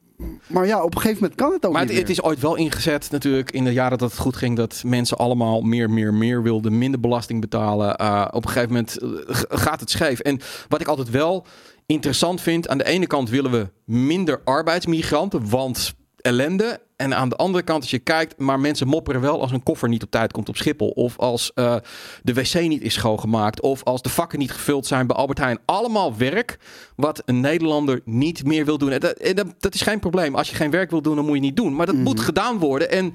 Maar 0.47 0.67
ja, 0.67 0.83
op 0.83 0.95
een 0.95 1.01
gegeven 1.01 1.23
moment 1.23 1.41
kan 1.41 1.53
het 1.53 1.67
ook 1.67 1.73
maar 1.73 1.81
niet 1.83 1.91
het, 1.91 2.01
het 2.01 2.11
is 2.11 2.23
ooit 2.23 2.41
wel 2.41 2.57
ingezet 2.57 3.09
natuurlijk 3.11 3.51
in 3.51 3.65
de 3.65 3.73
jaren 3.73 3.99
dat 3.99 4.11
het 4.11 4.21
goed 4.21 4.37
ging. 4.37 4.57
Dat 4.57 4.83
mensen 4.87 5.17
allemaal 5.17 5.61
meer, 5.61 5.91
meer, 5.91 6.15
meer 6.15 6.43
wilden. 6.43 6.79
Minder 6.79 7.01
belasting 7.01 7.41
betalen. 7.41 8.01
Uh, 8.01 8.29
op 8.31 8.45
een 8.45 8.51
gegeven 8.51 8.73
moment 8.75 8.99
g- 9.31 9.45
gaat 9.49 9.81
het 9.81 9.91
scheef. 9.91 10.19
En 10.21 10.41
wat 10.69 10.81
ik 10.81 10.87
altijd 10.89 11.11
wel 11.11 11.47
interessant 11.87 12.41
vind. 12.41 12.69
Aan 12.69 12.79
de 12.79 12.85
ene 12.85 13.07
kant 13.07 13.31
willen 13.31 13.51
we 13.51 13.69
minder 13.85 14.41
arbeidsmigranten. 14.45 15.49
Want 15.49 15.95
ellende. 16.27 16.81
En 16.97 17.15
aan 17.15 17.29
de 17.29 17.37
andere 17.37 17.65
kant, 17.65 17.83
als 17.83 17.91
je 17.91 17.99
kijkt, 17.99 18.39
maar 18.39 18.61
mensen 18.61 18.87
mopperen 18.87 19.21
wel 19.21 19.41
als 19.41 19.53
een 19.53 19.63
koffer 19.63 19.89
niet 19.89 20.03
op 20.03 20.11
tijd 20.11 20.33
komt 20.33 20.49
op 20.49 20.57
Schiphol. 20.57 20.89
Of 20.89 21.19
als 21.19 21.53
eh, 21.55 21.77
de 22.23 22.35
wc 22.35 22.61
niet 22.61 22.83
is 22.83 22.95
schoongemaakt. 22.95 23.61
Of 23.61 23.85
als 23.85 24.03
de 24.03 24.09
vakken 24.09 24.39
niet 24.39 24.53
gevuld 24.53 24.87
zijn 24.87 25.07
bij 25.07 25.17
Albert 25.17 25.39
Heijn. 25.39 25.59
Allemaal 25.65 26.17
werk 26.17 26.59
wat 26.97 27.23
een 27.25 27.41
Nederlander 27.41 28.01
niet 28.05 28.45
meer 28.45 28.65
wil 28.65 28.79
doen. 28.79 28.91
En 28.91 29.01
dat, 29.01 29.13
en 29.13 29.35
dat, 29.35 29.47
dat 29.59 29.75
is 29.75 29.81
geen 29.81 30.01
probleem. 30.01 30.35
Als 30.35 30.51
je 30.51 30.57
geen 30.57 30.71
werk 30.71 30.91
wil 30.91 31.03
doen, 31.03 31.17
dan 31.17 31.25
moet 31.25 31.35
je 31.35 31.41
niet 31.41 31.57
doen. 31.57 31.77
Maar 31.77 31.87
dat 31.87 31.95
moet 31.95 32.21
gedaan 32.21 32.59
worden. 32.59 32.91
En 32.91 33.15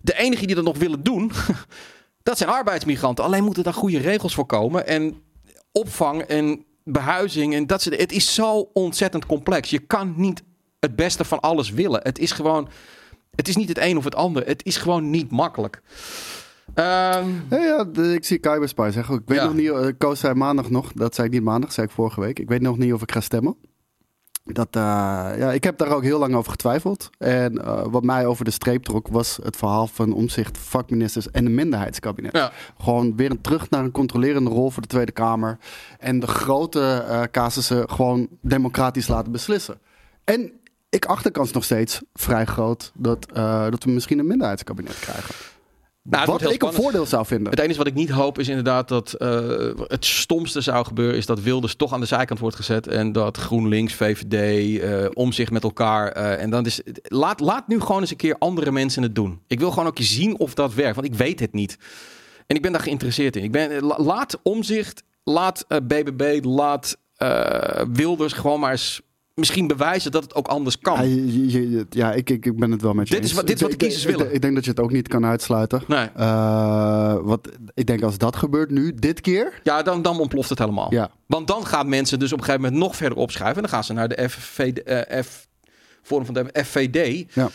de 0.00 0.18
enigen 0.18 0.46
die 0.46 0.56
dat 0.56 0.64
nog 0.64 0.78
willen 0.78 1.02
doen, 1.02 1.32
dat 2.22 2.38
zijn 2.38 2.50
arbeidsmigranten. 2.50 3.24
Alleen 3.24 3.44
moeten 3.44 3.62
daar 3.62 3.74
goede 3.74 3.98
regels 3.98 4.34
voor 4.34 4.46
komen. 4.46 4.86
En 4.86 5.22
opvang 5.72 6.22
en 6.22 6.65
behuizing. 6.92 7.54
En 7.54 7.66
dat, 7.66 7.82
soort- 7.82 8.00
het 8.00 8.12
is 8.12 8.34
zo 8.34 8.70
ontzettend 8.72 9.26
complex. 9.26 9.70
Je 9.70 9.78
kan 9.78 10.14
niet 10.16 10.42
het 10.80 10.96
beste 10.96 11.24
van 11.24 11.40
alles 11.40 11.70
willen. 11.70 12.00
Het 12.02 12.18
is 12.18 12.32
gewoon. 12.32 12.68
Het 13.34 13.48
is 13.48 13.56
niet 13.56 13.68
het 13.68 13.78
een 13.78 13.96
of 13.96 14.04
het 14.04 14.14
ander. 14.14 14.46
Het 14.46 14.64
is 14.64 14.76
gewoon 14.76 15.10
niet 15.10 15.30
makkelijk. 15.30 15.82
Ehm, 16.74 17.28
Ja, 17.50 17.86
ik 17.94 18.24
zie 18.24 18.36
zeggen. 18.92 19.14
Ik 19.14 19.22
weet 19.26 19.38
Ja. 19.38 19.44
nog 19.44 19.54
niet, 19.54 19.68
eh, 19.70 19.86
Koos 19.98 20.20
zei 20.20 20.34
maandag 20.34 20.70
nog, 20.70 20.92
dat 20.92 21.14
zei 21.14 21.26
ik 21.26 21.32
niet 21.32 21.42
maandag, 21.42 21.72
zei 21.72 21.86
ik 21.86 21.92
vorige 21.92 22.20
week. 22.20 22.38
Ik 22.38 22.48
weet 22.48 22.60
nog 22.60 22.78
niet 22.78 22.92
of 22.92 23.02
ik 23.02 23.12
ga 23.12 23.20
stemmen. 23.20 23.56
Dat, 24.52 24.68
eh, 24.70 24.82
ja, 25.38 25.52
ik 25.52 25.64
heb 25.64 25.78
daar 25.78 25.88
ook 25.88 26.02
heel 26.02 26.18
lang 26.18 26.34
over 26.34 26.50
getwijfeld. 26.50 27.10
En 27.18 27.64
eh, 27.64 27.84
wat 27.90 28.02
mij 28.02 28.26
over 28.26 28.44
de 28.44 28.50
streep 28.50 28.84
trok, 28.84 29.08
was 29.08 29.38
het 29.42 29.56
verhaal 29.56 29.86
van 29.86 30.12
omzicht, 30.12 30.58
vakministers 30.58 31.30
en 31.30 31.44
de 31.44 31.50
minderheidskabinet. 31.50 32.36
ja. 32.36 32.52
Gewoon 32.78 33.16
weer 33.16 33.30
een, 33.30 33.40
terug 33.40 33.70
naar 33.70 33.84
een 33.84 33.90
controlerende 33.90 34.50
rol 34.50 34.70
voor 34.70 34.82
de 34.82 34.88
Tweede 34.88 35.12
Kamer. 35.12 35.58
En 35.98 36.20
de 36.20 36.26
grote 36.26 37.04
eh 37.08 37.22
casussen 37.30 37.90
gewoon 37.90 38.28
democratisch 38.40 39.08
laten 39.08 39.32
beslissen. 39.32 39.78
En 40.24 40.52
ik 40.88 41.04
acht 41.04 41.24
de 41.24 41.30
kans 41.30 41.52
nog 41.52 41.64
steeds 41.64 42.00
vrij 42.14 42.44
groot 42.44 42.92
dat, 42.94 43.28
dat 43.70 43.84
we 43.84 43.90
misschien 43.90 44.18
een 44.18 44.26
minderheidskabinet 44.26 44.98
krijgen. 44.98 45.34
Nou, 46.10 46.26
wat 46.26 46.52
ik 46.52 46.62
een 46.62 46.72
voordeel 46.72 47.06
zou 47.06 47.26
vinden. 47.26 47.50
Het 47.50 47.60
enige 47.60 47.78
wat 47.78 47.86
ik 47.86 47.94
niet 47.94 48.10
hoop 48.10 48.38
is 48.38 48.48
inderdaad 48.48 48.88
dat 48.88 49.12
eh, 49.12 49.48
het 49.86 50.04
stomste 50.04 50.60
zou 50.60 50.84
gebeuren... 50.84 51.16
is 51.16 51.26
dat 51.26 51.40
Wilders 51.40 51.74
toch 51.74 51.92
aan 51.92 52.00
de 52.00 52.06
zijkant 52.06 52.38
wordt 52.38 52.56
gezet... 52.56 52.86
en 52.86 53.12
dat 53.12 53.36
GroenLinks, 53.36 53.94
VVD, 53.94 54.80
eh 54.80 55.06
om 55.12 55.32
zich 55.32 55.50
met 55.50 55.62
elkaar... 55.62 56.08
eh, 56.12 56.42
en 56.42 56.50
dan 56.50 56.66
is, 56.66 56.80
laat, 57.02 57.40
laat 57.40 57.68
nu 57.68 57.80
gewoon 57.80 58.00
eens 58.00 58.10
een 58.10 58.16
keer 58.16 58.36
andere 58.38 58.72
mensen 58.72 59.02
het 59.02 59.14
doen. 59.14 59.40
Ik 59.46 59.58
wil 59.58 59.70
gewoon 59.70 59.86
ook 59.86 59.98
zien 60.00 60.38
of 60.38 60.54
dat 60.54 60.74
werkt, 60.74 60.94
want 60.94 61.06
ik 61.06 61.14
weet 61.14 61.40
het 61.40 61.52
niet. 61.52 61.78
En 62.46 62.56
ik 62.56 62.62
ben 62.62 62.72
daar 62.72 62.80
geïnteresseerd 62.80 63.36
in. 63.36 63.42
Ik 63.42 63.52
ben, 63.52 63.82
la- 63.82 63.98
laat 64.02 64.38
Omzicht, 64.42 65.02
laat 65.24 65.66
BBB, 65.68 66.44
laat 66.44 66.96
Wilders 67.92 68.32
gewoon 68.32 68.60
maar 68.60 68.70
eens... 68.70 69.00
Misschien 69.40 69.66
bewijzen 69.66 70.10
dat 70.10 70.22
het 70.22 70.34
ook 70.34 70.46
anders 70.46 70.78
kan. 70.78 70.94
Ja, 70.94 71.02
je- 71.58 71.86
ja 71.90 72.12
ik, 72.12 72.30
ik, 72.30 72.46
ik 72.46 72.56
ben 72.58 72.70
het 72.70 72.82
wel 72.82 72.92
met 72.94 73.08
je 73.08 73.14
Dit 73.14 73.22
is 73.24 73.28
eens. 73.30 73.38
wat- 73.38 73.46
dit 73.46 73.56
is 73.56 73.62
wat 73.62 73.70
de 73.70 73.76
kiezers 73.76 74.04
ik- 74.04 74.16
willen. 74.16 74.34
Ik 74.34 74.40
denk 74.42 74.54
dat 74.54 74.64
je 74.64 74.70
het 74.70 74.80
ook 74.80 74.92
niet 74.92 75.08
kan 75.08 75.26
uitsluiten. 75.26 75.82
Nee. 75.88 76.06
Eh, 76.14 77.16
wat, 77.22 77.48
ik 77.74 77.86
denk 77.86 78.02
als 78.02 78.18
dat 78.18 78.36
gebeurt 78.36 78.70
nu, 78.70 78.94
dit 78.94 79.20
keer. 79.20 79.60
Ja, 79.62 79.82
dan, 79.82 80.02
dan 80.02 80.20
ontploft 80.20 80.48
het 80.48 80.58
helemaal. 80.58 80.92
Ja. 80.92 81.10
Want 81.26 81.46
dan 81.46 81.66
gaan 81.66 81.88
mensen 81.88 82.18
dus 82.18 82.32
op 82.32 82.38
een 82.38 82.44
gegeven 82.44 82.64
moment 82.64 82.82
nog 82.82 82.96
verder 82.96 83.18
opschuiven. 83.18 83.56
En 83.56 83.62
dan 83.62 83.70
gaan 83.72 83.84
ze 83.84 83.92
naar 83.92 84.08
de 84.08 84.28
FVD, 84.28 84.82
eh, 84.82 85.22
F, 85.22 85.48
Forum 86.02 86.24
van 86.24 86.34
de 86.34 86.46
FVD. 86.64 87.24
Ja. 87.34 87.48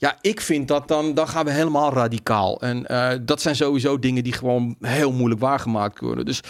Ja, 0.00 0.16
ik 0.20 0.40
vind 0.40 0.68
dat 0.68 0.88
dan, 0.88 1.14
dan 1.14 1.28
gaan 1.28 1.44
we 1.44 1.50
helemaal 1.50 1.92
radicaal. 1.92 2.60
En 2.60 2.86
eh, 2.86 3.18
dat 3.22 3.40
zijn 3.40 3.56
sowieso 3.56 3.98
dingen 3.98 4.24
die 4.24 4.32
gewoon 4.32 4.76
heel 4.80 5.12
moeilijk 5.12 5.40
waargemaakt 5.40 6.00
worden. 6.00 6.24
Dus 6.24 6.40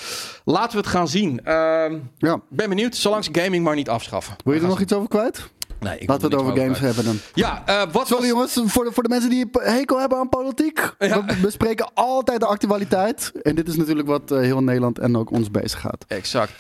laten 0.45 0.71
we 0.71 0.77
het 0.79 0.87
gaan 0.87 1.09
zien. 1.09 1.45
Ehm, 1.45 1.99
ja. 2.19 2.41
ben 2.49 2.69
benieuwd, 2.69 2.97
zolang 2.97 3.25
ze 3.25 3.31
gaming 3.33 3.65
maar 3.65 3.75
niet 3.75 3.89
afschaffen. 3.89 4.37
Wil 4.45 4.55
je 4.55 4.61
er 4.61 4.67
nog 4.67 4.81
iets 4.81 4.93
over 4.93 5.09
kwijt? 5.09 5.49
Nee, 5.81 5.99
ik 5.99 6.09
Laten 6.09 6.29
we 6.31 6.37
het 6.37 6.45
er 6.45 6.51
over 6.51 6.63
games 6.63 6.79
hebben 6.79 7.05
dan. 7.05 7.19
Ja, 7.35 7.63
eh, 7.67 7.83
wat 7.93 8.07
Sorry 8.07 8.33
was- 8.33 8.55
jongens, 8.55 8.73
voor 8.73 8.85
de, 8.85 8.93
voor 8.93 9.03
de 9.03 9.09
mensen 9.09 9.31
die 9.31 9.47
hekel 9.53 10.01
hebben 10.01 10.19
aan 10.19 10.29
politiek. 10.29 10.81
Ja. 10.99 11.25
We 11.25 11.37
bespreken 11.43 11.91
altijd 11.95 12.41
de 12.41 12.47
actualiteit. 12.47 13.33
En 13.43 13.55
dit 13.55 13.69
is 13.69 13.77
natuurlijk 13.77 14.09
wat 14.09 14.31
eh, 14.31 14.39
heel 14.39 14.63
Nederland 14.63 14.99
en 14.99 15.17
ook 15.17 15.31
ons 15.31 15.51
bezig 15.51 15.81
gaat. 15.81 16.05
Exact. 16.09 16.53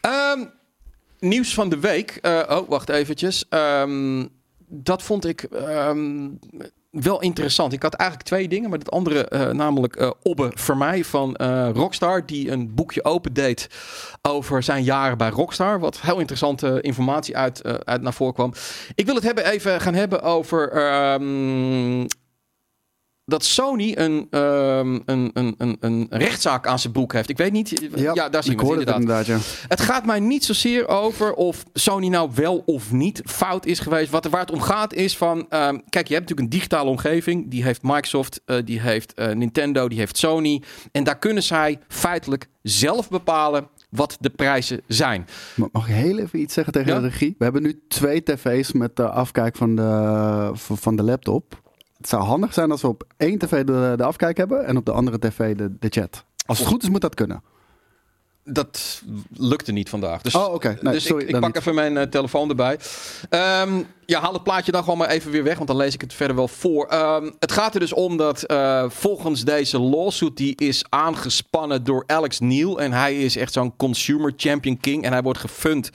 Ehm, 0.00 0.44
nieuws 1.20 1.54
van 1.54 1.68
de 1.68 1.78
week. 1.78 2.18
Oh, 2.48 2.68
wacht 2.68 2.88
eventjes. 2.88 3.44
Ehm, 3.48 4.26
dat 4.66 5.02
vond 5.02 5.26
ik 5.26 5.42
ehm, 5.42 6.28
wel 6.90 7.20
interessant. 7.20 7.72
Ik 7.72 7.82
had 7.82 7.94
eigenlijk 7.94 8.28
twee 8.28 8.48
dingen, 8.48 8.70
maar 8.70 8.78
het 8.78 8.90
andere, 8.90 9.24
eh, 9.24 9.50
namelijk 9.50 9.96
eh 9.96 10.10
Obbe 10.22 10.50
Vermeij 10.54 11.04
van 11.04 11.36
eh, 11.36 11.70
Rockstar, 11.72 12.26
die 12.26 12.50
een 12.50 12.74
boekje 12.74 13.04
opendeed 13.04 13.68
over 14.22 14.62
zijn 14.62 14.82
jaren 14.84 15.18
bij 15.18 15.30
Rockstar. 15.30 15.80
Wat 15.80 16.00
heel 16.00 16.18
interessante 16.18 16.80
informatie 16.80 17.36
uit, 17.36 17.84
uit 17.84 18.02
naar 18.02 18.14
voren 18.14 18.34
kwam. 18.34 18.52
Ik 18.94 19.06
wil 19.06 19.14
het 19.14 19.24
hebben, 19.24 19.44
even 19.44 19.80
gaan 19.80 19.94
hebben 19.94 20.22
over 20.22 20.70
ehm, 20.72 22.06
dat 23.26 23.44
Sony 23.44 23.92
een, 23.96 24.26
ehm, 24.30 24.98
een, 25.04 25.30
een, 25.34 25.54
een, 25.58 25.76
een 25.80 26.06
rechtszaak 26.10 26.66
aan 26.66 26.78
zijn 26.78 26.92
broek 26.92 27.12
heeft. 27.12 27.28
Ik 27.28 27.36
weet 27.36 27.52
niet. 27.52 27.88
Ja, 27.96 28.28
daar 28.28 28.42
zien 28.42 28.52
ik 28.52 28.60
we 28.60 28.66
het 28.66 28.78
inderdaad. 28.78 28.94
het 28.94 29.28
inderdaad, 29.28 29.60
ja. 29.60 29.66
Het 29.68 29.80
gaat 29.80 30.06
mij 30.06 30.20
niet 30.20 30.44
zozeer 30.44 30.88
over 30.88 31.34
of 31.34 31.64
Sony 31.72 32.08
nou 32.08 32.30
wel 32.34 32.62
of 32.66 32.92
niet 32.92 33.20
fout 33.24 33.66
is 33.66 33.78
geweest. 33.78 34.10
Wat 34.10 34.26
waar 34.26 34.40
het 34.40 34.50
om 34.50 34.60
gaat 34.60 34.92
is 34.94 35.16
van... 35.16 35.46
ehm, 35.48 35.78
kijk, 35.88 36.08
je 36.08 36.14
hebt 36.14 36.28
natuurlijk 36.28 36.40
een 36.40 36.58
digitale 36.58 36.90
omgeving. 36.90 37.50
Die 37.50 37.62
heeft 37.62 37.82
Microsoft, 37.82 38.40
eh, 38.44 38.56
die 38.64 38.80
heeft 38.80 39.14
eh, 39.14 39.34
Nintendo, 39.34 39.88
die 39.88 39.98
heeft 39.98 40.16
Sony. 40.18 40.62
En 40.92 41.04
daar 41.04 41.18
kunnen 41.18 41.42
zij 41.42 41.78
feitelijk 41.88 42.46
zelf 42.62 43.08
bepalen 43.08 43.68
wat 43.90 44.16
de 44.20 44.30
prijzen 44.30 44.80
zijn. 44.86 45.26
Ma- 45.54 45.68
Mag 45.72 45.88
ik 45.88 45.94
heel 45.94 46.18
even 46.18 46.40
iets 46.40 46.54
zeggen 46.54 46.72
tegen 46.72 46.92
Ja? 46.94 47.00
de 47.00 47.06
regie? 47.08 47.34
We 47.38 47.44
hebben 47.44 47.62
nu 47.62 47.80
twee 47.88 48.22
tv's 48.22 48.72
met 48.72 48.96
de 48.96 49.08
afkijk 49.08 49.56
van 49.56 49.76
de, 49.76 50.50
van 50.54 50.96
de 50.96 51.02
laptop. 51.02 51.62
Het 52.04 52.12
zou 52.12 52.24
handig 52.24 52.52
zijn 52.52 52.70
als 52.70 52.82
we 52.82 52.88
op 52.88 53.04
één 53.16 53.38
tv 53.38 53.64
de, 53.64 53.94
de 53.96 54.04
afkijk 54.04 54.36
hebben 54.36 54.66
en 54.66 54.76
op 54.76 54.84
de 54.84 54.92
andere 54.92 55.18
tv 55.18 55.56
de, 55.56 55.76
de 55.78 55.88
chat. 55.88 56.24
Als 56.46 56.58
het 56.58 56.68
goed 56.68 56.82
is, 56.82 56.88
moet 56.88 57.00
dat 57.00 57.14
kunnen. 57.14 57.42
Dat 58.44 59.02
lukte 59.36 59.72
niet 59.72 59.88
vandaag. 59.88 60.22
Dus, 60.22 60.34
Oh, 60.34 60.54
oké. 60.54 60.78
Nee, 60.80 60.92
dus 60.92 61.04
sorry, 61.04 61.22
ik, 61.22 61.28
ik 61.28 61.40
pak 61.40 61.46
niet. 61.46 61.56
even 61.56 61.74
mijn 61.74 61.96
eh, 61.96 62.06
telefoon 62.06 62.48
erbij. 62.48 62.78
Ehm, 63.28 63.82
ja, 64.06 64.20
haal 64.20 64.32
het 64.32 64.42
plaatje 64.42 64.72
dan 64.72 64.82
gewoon 64.82 64.98
maar 64.98 65.08
even 65.08 65.30
weer 65.30 65.42
weg, 65.44 65.56
want 65.56 65.68
dan 65.68 65.76
lees 65.76 65.94
ik 65.94 66.00
het 66.00 66.14
verder 66.14 66.36
wel 66.36 66.48
voor. 66.48 66.86
Ehm, 66.86 67.30
het 67.38 67.52
gaat 67.52 67.74
er 67.74 67.80
dus 67.80 67.92
om 67.92 68.16
dat 68.16 68.42
eh, 68.42 68.84
volgens 68.88 69.44
deze 69.44 69.78
lawsuit 69.78 70.36
die 70.36 70.56
is 70.56 70.84
aangespannen 70.88 71.84
door 71.84 72.04
Alex 72.06 72.40
Neal. 72.40 72.80
En 72.80 72.92
hij 72.92 73.16
is 73.18 73.36
echt 73.36 73.52
zo'n 73.52 73.76
consumer 73.76 74.32
champion 74.36 74.80
king. 74.80 75.04
En 75.04 75.12
hij 75.12 75.22
wordt 75.22 75.38
gefund 75.38 75.90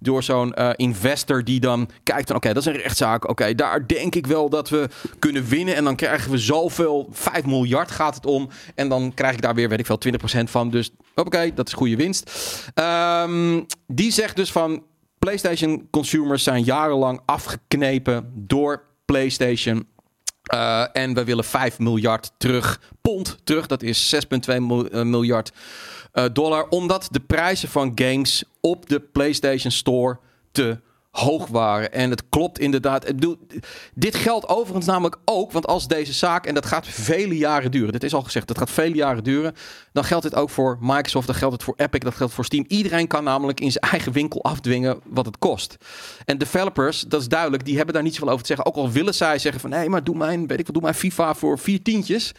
door 0.00 0.22
zo'n 0.22 0.54
eh, 0.54 0.70
investor 0.76 1.44
die 1.44 1.60
dan 1.60 1.88
kijkt 2.02 2.26
van... 2.26 2.36
Oké, 2.36 2.48
dat 2.52 2.66
is 2.66 2.72
een 2.74 2.80
rechtszaak. 2.80 3.28
Oké, 3.28 3.54
daar 3.54 3.86
denk 3.86 4.14
ik 4.14 4.26
wel 4.26 4.48
dat 4.48 4.68
we 4.68 4.88
kunnen 5.18 5.44
winnen. 5.48 5.74
En 5.74 5.84
dan 5.84 5.96
krijgen 5.96 6.30
we 6.30 6.38
zoveel, 6.38 7.08
5 7.12 7.44
miljard 7.44 7.90
gaat 7.90 8.14
het 8.14 8.26
om. 8.26 8.48
En 8.74 8.88
dan 8.88 9.12
krijg 9.14 9.34
ik 9.34 9.42
daar 9.42 9.54
weer, 9.54 9.68
weet 9.68 9.78
ik 9.78 9.86
veel, 9.86 9.98
20% 10.40 10.50
van. 10.50 10.70
Dus 10.70 10.90
oké, 11.14 11.54
dat 11.54 11.66
is 11.66 11.72
goede 11.72 11.96
winst. 11.96 12.30
Ehm, 12.74 13.62
die 13.86 14.12
zegt 14.12 14.36
dus 14.36 14.52
van 14.52 14.82
PlayStation 15.18 15.88
consumers 15.90 16.42
zijn 16.42 16.64
jarenlang 16.64 17.20
afgeknepen 17.24 18.32
door 18.34 18.82
PlayStation. 19.04 19.86
Uh, 20.54 20.84
en 20.92 21.14
we 21.14 21.24
willen 21.24 21.44
5 21.44 21.78
miljard 21.78 22.32
terug, 22.36 22.80
pond 23.00 23.38
terug. 23.44 23.66
Dat 23.66 23.82
is 23.82 24.14
6,2 24.14 24.60
miljard 24.90 25.52
uh, 26.14 26.24
dollar. 26.32 26.68
Omdat 26.68 27.08
de 27.10 27.20
prijzen 27.20 27.68
van 27.68 27.92
games 27.94 28.44
op 28.60 28.88
de 28.88 29.00
PlayStation 29.00 29.72
Store 29.72 30.18
te 30.52 30.78
hoog 31.14 31.46
waren. 31.46 31.92
En 31.92 32.10
het 32.10 32.22
klopt 32.28 32.58
inderdaad. 32.58 33.12
Dit 33.94 34.14
geldt 34.14 34.48
overigens 34.48 34.86
namelijk 34.86 35.16
ook, 35.24 35.52
want 35.52 35.66
als 35.66 35.88
deze 35.88 36.12
zaak, 36.12 36.46
en 36.46 36.54
dat 36.54 36.66
gaat 36.66 36.86
vele 36.86 37.36
jaren 37.36 37.70
duren, 37.70 37.92
dit 37.92 38.04
is 38.04 38.14
al 38.14 38.22
gezegd, 38.22 38.48
dat 38.48 38.58
gaat 38.58 38.70
vele 38.70 38.94
jaren 38.94 39.24
duren, 39.24 39.54
dan 39.92 40.04
geldt 40.04 40.24
dit 40.24 40.34
ook 40.34 40.50
voor 40.50 40.78
Microsoft, 40.80 41.26
dan 41.26 41.36
geldt 41.36 41.54
het 41.54 41.62
voor 41.62 41.74
Epic, 41.76 42.00
dat 42.00 42.14
geldt 42.14 42.32
voor 42.32 42.44
Steam. 42.44 42.64
Iedereen 42.68 43.06
kan 43.06 43.24
namelijk 43.24 43.60
in 43.60 43.72
zijn 43.72 43.84
eigen 43.90 44.12
winkel 44.12 44.42
afdwingen 44.42 45.00
wat 45.04 45.26
het 45.26 45.38
kost. 45.38 45.76
En 46.24 46.38
developers, 46.38 47.00
dat 47.00 47.20
is 47.20 47.28
duidelijk, 47.28 47.64
die 47.64 47.76
hebben 47.76 47.94
daar 47.94 48.02
niet 48.02 48.14
zoveel 48.14 48.28
over 48.28 48.40
te 48.40 48.54
zeggen. 48.54 48.66
Ook 48.66 48.76
al 48.76 48.90
willen 48.90 49.14
zij 49.14 49.38
zeggen 49.38 49.60
van, 49.60 49.70
nee, 49.70 49.88
maar 49.88 50.04
doe 50.04 50.16
mijn, 50.16 50.46
weet 50.46 50.58
ik 50.58 50.64
wat, 50.64 50.74
doe 50.74 50.82
mijn 50.82 50.94
FIFA 50.94 51.34
voor 51.34 51.58
vier 51.58 51.82
tientjes. 51.82 52.32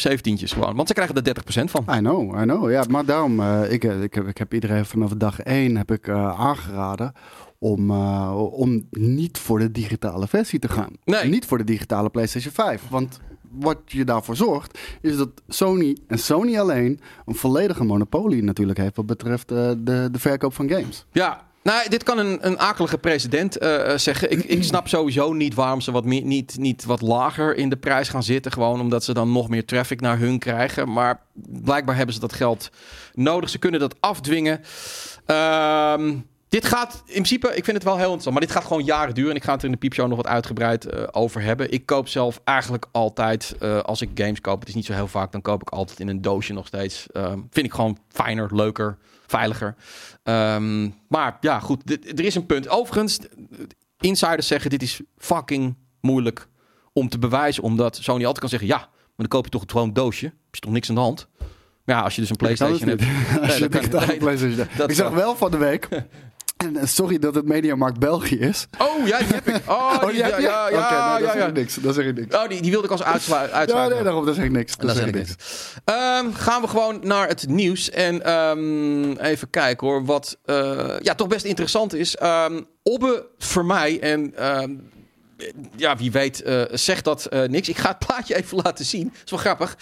Zeventientjes 0.00 0.52
gewoon. 0.52 0.76
Want 0.76 0.88
ze 0.88 0.94
krijgen 0.94 1.14
er 1.14 1.34
30% 1.62 1.70
van. 1.70 1.84
I 1.90 1.98
know, 1.98 2.40
I 2.40 2.42
know. 2.42 2.70
Ja, 2.70 2.84
maar 2.88 3.04
daarom, 3.04 3.40
uh, 3.40 3.72
ik, 3.72 3.84
ik, 3.84 4.14
heb, 4.14 4.26
ik 4.26 4.38
heb 4.38 4.54
iedereen 4.54 4.84
vanaf 4.84 5.10
dag 5.10 5.40
1 5.40 5.76
heb 5.76 5.90
ik, 5.90 6.06
uh, 6.06 6.40
aangeraden 6.40 7.12
om, 7.58 7.90
uh, 7.90 8.52
om 8.52 8.86
niet 8.90 9.38
voor 9.38 9.58
de 9.58 9.70
digitale 9.70 10.28
versie 10.28 10.58
te 10.58 10.68
gaan. 10.68 10.92
Nee. 11.04 11.28
Niet 11.28 11.44
voor 11.44 11.58
de 11.58 11.64
digitale 11.64 12.10
PlayStation 12.10 12.52
5. 12.52 12.82
Want 12.88 13.20
wat 13.50 13.78
je 13.86 14.04
daarvoor 14.04 14.36
zorgt, 14.36 14.78
is 15.00 15.16
dat 15.16 15.30
Sony 15.48 15.96
en 16.06 16.18
Sony 16.18 16.58
alleen 16.58 17.00
een 17.26 17.34
volledige 17.34 17.84
monopolie 17.84 18.42
natuurlijk 18.42 18.78
heeft 18.78 18.96
wat 18.96 19.06
betreft 19.06 19.48
de, 19.48 20.08
de 20.12 20.18
verkoop 20.18 20.54
van 20.54 20.68
games. 20.68 21.06
Ja, 21.12 21.45
nou, 21.66 21.88
dit 21.88 22.02
kan 22.02 22.18
een, 22.18 22.46
een 22.46 22.58
akelige 22.58 22.98
president 22.98 23.62
uh, 23.62 23.96
zeggen. 23.96 24.30
Ik, 24.30 24.44
ik 24.44 24.64
snap 24.64 24.88
sowieso 24.88 25.32
niet 25.32 25.54
waarom 25.54 25.80
ze 25.80 25.92
wat 25.92 26.04
meer, 26.04 26.22
niet, 26.22 26.56
niet 26.58 26.84
wat 26.84 27.00
lager 27.00 27.56
in 27.56 27.68
de 27.68 27.76
prijs 27.76 28.08
gaan 28.08 28.22
zitten. 28.22 28.52
Gewoon 28.52 28.80
omdat 28.80 29.04
ze 29.04 29.14
dan 29.14 29.32
nog 29.32 29.48
meer 29.48 29.64
traffic 29.64 30.00
naar 30.00 30.18
hun 30.18 30.38
krijgen. 30.38 30.92
Maar 30.92 31.20
blijkbaar 31.62 31.96
hebben 31.96 32.14
ze 32.14 32.20
dat 32.20 32.32
geld 32.32 32.70
nodig. 33.14 33.50
Ze 33.50 33.58
kunnen 33.58 33.80
dat 33.80 33.96
afdwingen. 34.00 34.60
Ehm, 35.24 36.14
dit 36.60 36.66
gaat 36.66 37.02
in 37.06 37.12
principe, 37.12 37.48
ik 37.48 37.64
vind 37.64 37.76
het 37.76 37.84
wel 37.84 37.96
heel 37.96 38.02
interessant, 38.02 38.34
maar 38.34 38.46
dit 38.46 38.54
gaat 38.54 38.64
gewoon 38.64 38.84
jaren 38.84 39.14
duren. 39.14 39.30
En 39.30 39.36
ik 39.36 39.44
ga 39.44 39.52
het 39.52 39.60
er 39.60 39.66
in 39.66 39.72
de 39.72 39.78
piepshow 39.78 40.08
nog 40.08 40.16
wat 40.16 40.26
uitgebreid 40.26 40.94
uh, 40.94 41.02
over 41.10 41.42
hebben. 41.42 41.72
Ik 41.72 41.86
koop 41.86 42.08
zelf 42.08 42.40
eigenlijk 42.44 42.86
altijd, 42.92 43.56
uh, 43.60 43.78
als 43.78 44.00
ik 44.00 44.10
games 44.14 44.40
koop, 44.40 44.60
het 44.60 44.68
is 44.68 44.74
niet 44.74 44.84
zo 44.84 44.92
heel 44.92 45.08
vaak, 45.08 45.32
dan 45.32 45.42
koop 45.42 45.62
ik 45.62 45.70
altijd 45.70 46.00
in 46.00 46.08
een 46.08 46.22
doosje 46.22 46.52
nog 46.52 46.66
steeds. 46.66 47.06
Uh, 47.12 47.32
vind 47.50 47.66
ik 47.66 47.72
gewoon 47.72 47.98
fijner, 48.08 48.56
leuker, 48.56 48.98
veiliger. 49.26 49.74
Um, 50.24 50.94
maar 51.08 51.36
ja, 51.40 51.60
goed, 51.60 51.90
er 52.18 52.24
is 52.24 52.34
een 52.34 52.46
punt. 52.46 52.68
Overigens, 52.68 53.18
insiders 54.00 54.46
zeggen 54.46 54.70
dit 54.70 54.82
is 54.82 55.00
fucking 55.16 55.76
moeilijk 56.00 56.48
om 56.92 57.08
te 57.08 57.18
bewijzen. 57.18 57.62
Omdat 57.62 57.96
Sony 57.96 58.20
altijd 58.20 58.38
kan 58.38 58.48
zeggen, 58.48 58.68
ja, 58.68 58.78
maar 58.78 58.88
dan 59.16 59.28
koop 59.28 59.44
je 59.44 59.50
toch 59.50 59.64
gewoon 59.66 59.88
een 59.88 59.94
doosje. 59.94 60.32
Is 60.50 60.60
toch 60.60 60.72
niks 60.72 60.88
aan 60.88 60.94
de 60.94 61.00
hand? 61.00 61.28
Maar 61.84 61.96
ja, 61.96 62.02
als 62.02 62.14
je 62.14 62.20
dus 62.20 62.30
een 62.30 62.36
PlayStation 62.44 62.88
hebt. 62.88 63.02
kan, 63.88 64.06
nee, 64.06 64.86
Ik 64.86 64.94
zag 64.94 65.12
wel 65.12 65.36
van 65.36 65.50
de 65.50 65.56
week. 65.56 65.88
En 66.56 66.76
eh, 66.76 66.86
sorry 66.86 67.18
dat 67.18 67.34
het 67.34 67.44
Mediamarkt 67.44 67.98
België 67.98 68.38
is. 68.38 68.66
Oh, 68.78 69.06
ja, 69.06 69.18
die 69.18 69.26
heb 69.26 69.48
ik. 69.48 69.54
Oh, 69.68 70.00
die, 70.00 70.08
oh, 70.08 70.14
ja, 70.14 70.26
ja, 70.26 70.38
ja, 70.38 70.68
okay, 70.68 71.12
nee, 71.12 71.22
dat 71.22 71.32
zeg 71.32 71.46
ik 71.48 71.54
niks. 71.54 71.74
Dat 71.74 71.94
zeg 71.94 72.04
ik 72.04 72.14
niks. 72.14 72.36
Oh, 72.36 72.48
die, 72.48 72.62
die 72.62 72.70
wilde 72.70 72.86
ik 72.86 72.92
als 72.92 73.02
uitsluiten. 73.02 73.76
Ja, 73.76 73.88
nee, 73.88 74.02
daarom, 74.02 74.26
dat 74.26 74.34
zeg 74.34 74.44
ik 74.44 74.50
niks. 74.50 74.76
Dat, 74.76 74.86
dat 74.86 74.96
zeg 74.96 75.06
ik 75.06 75.14
niks. 75.14 75.34
Um, 75.84 76.34
gaan 76.34 76.62
we 76.62 76.68
gewoon 76.68 77.00
naar 77.02 77.28
het 77.28 77.48
nieuws. 77.48 77.90
En 77.90 78.32
um, 78.32 79.16
even 79.16 79.50
kijken 79.50 79.86
hoor, 79.86 80.04
wat 80.04 80.38
uh, 80.46 80.94
ja, 81.00 81.14
toch 81.14 81.28
best 81.28 81.44
interessant 81.44 81.94
is. 81.94 82.16
Um, 82.22 82.66
Obbe 82.82 83.26
voor 83.38 83.64
mij, 83.64 84.00
en 84.00 84.34
ja, 85.76 85.96
wie 85.96 86.10
weet 86.10 86.42
uh, 86.46 86.62
zegt 86.70 87.04
dat 87.04 87.26
uh, 87.30 87.42
niks. 87.42 87.68
Ik 87.68 87.76
ga 87.76 87.88
het 87.88 88.06
plaatje 88.06 88.36
even 88.40 88.56
laten 88.56 88.84
zien. 88.84 89.04
Dat 89.04 89.22
is 89.24 89.30
wel 89.30 89.40
grappig. 89.40 89.76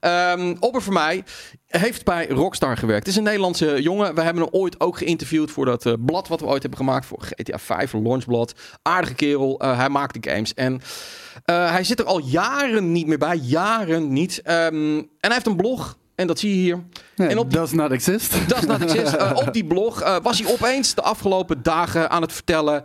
Um, 0.00 0.56
Obber 0.60 0.82
voor 0.82 0.92
mij 0.92 1.24
heeft 1.66 2.04
bij 2.04 2.28
Rockstar 2.28 2.76
gewerkt. 2.76 3.06
Het 3.06 3.08
is 3.08 3.16
een 3.16 3.24
Nederlandse 3.24 3.82
jongen. 3.82 4.14
We 4.14 4.22
hebben 4.22 4.42
hem 4.42 4.52
ooit 4.52 4.80
ook 4.80 4.98
geïnterviewd 4.98 5.50
voor 5.50 5.64
dat 5.64 5.86
uh, 5.86 5.92
blad 6.06 6.28
wat 6.28 6.40
we 6.40 6.46
ooit 6.46 6.62
hebben 6.62 6.78
gemaakt. 6.78 7.06
Voor 7.06 7.22
GTA 7.22 7.58
5, 7.58 7.92
Launchblad. 7.92 8.54
Aardige 8.82 9.14
kerel. 9.14 9.58
hij 9.58 9.88
maakt 9.88 10.22
de 10.22 10.30
games. 10.30 10.54
En 10.54 10.80
hij 11.44 11.84
zit 11.84 11.98
er 11.98 12.04
al 12.04 12.20
jaren 12.20 12.92
niet 12.92 13.06
meer 13.06 13.18
bij. 13.18 13.36
Jaren 13.36 14.12
niet. 14.12 14.42
Um, 14.44 14.98
en 14.98 15.08
hij 15.20 15.32
heeft 15.32 15.46
een 15.46 15.56
blog. 15.56 15.98
En 16.14 16.26
dat 16.26 16.38
zie 16.38 16.54
je 16.54 16.60
hier. 16.60 16.84
Nee, 17.16 17.28
en 17.28 17.38
op 17.38 17.50
die, 17.50 17.58
does 17.58 17.72
not 17.72 17.90
exist. 17.90 18.48
Does 18.48 18.64
not 18.64 18.80
exist. 18.82 19.32
op 19.34 19.52
die 19.52 19.64
blog 19.64 20.20
was 20.22 20.40
hij 20.40 20.52
opeens 20.52 20.94
de 20.94 21.02
afgelopen 21.02 21.62
dagen 21.62 22.10
aan 22.10 22.22
het 22.22 22.32
vertellen 22.32 22.84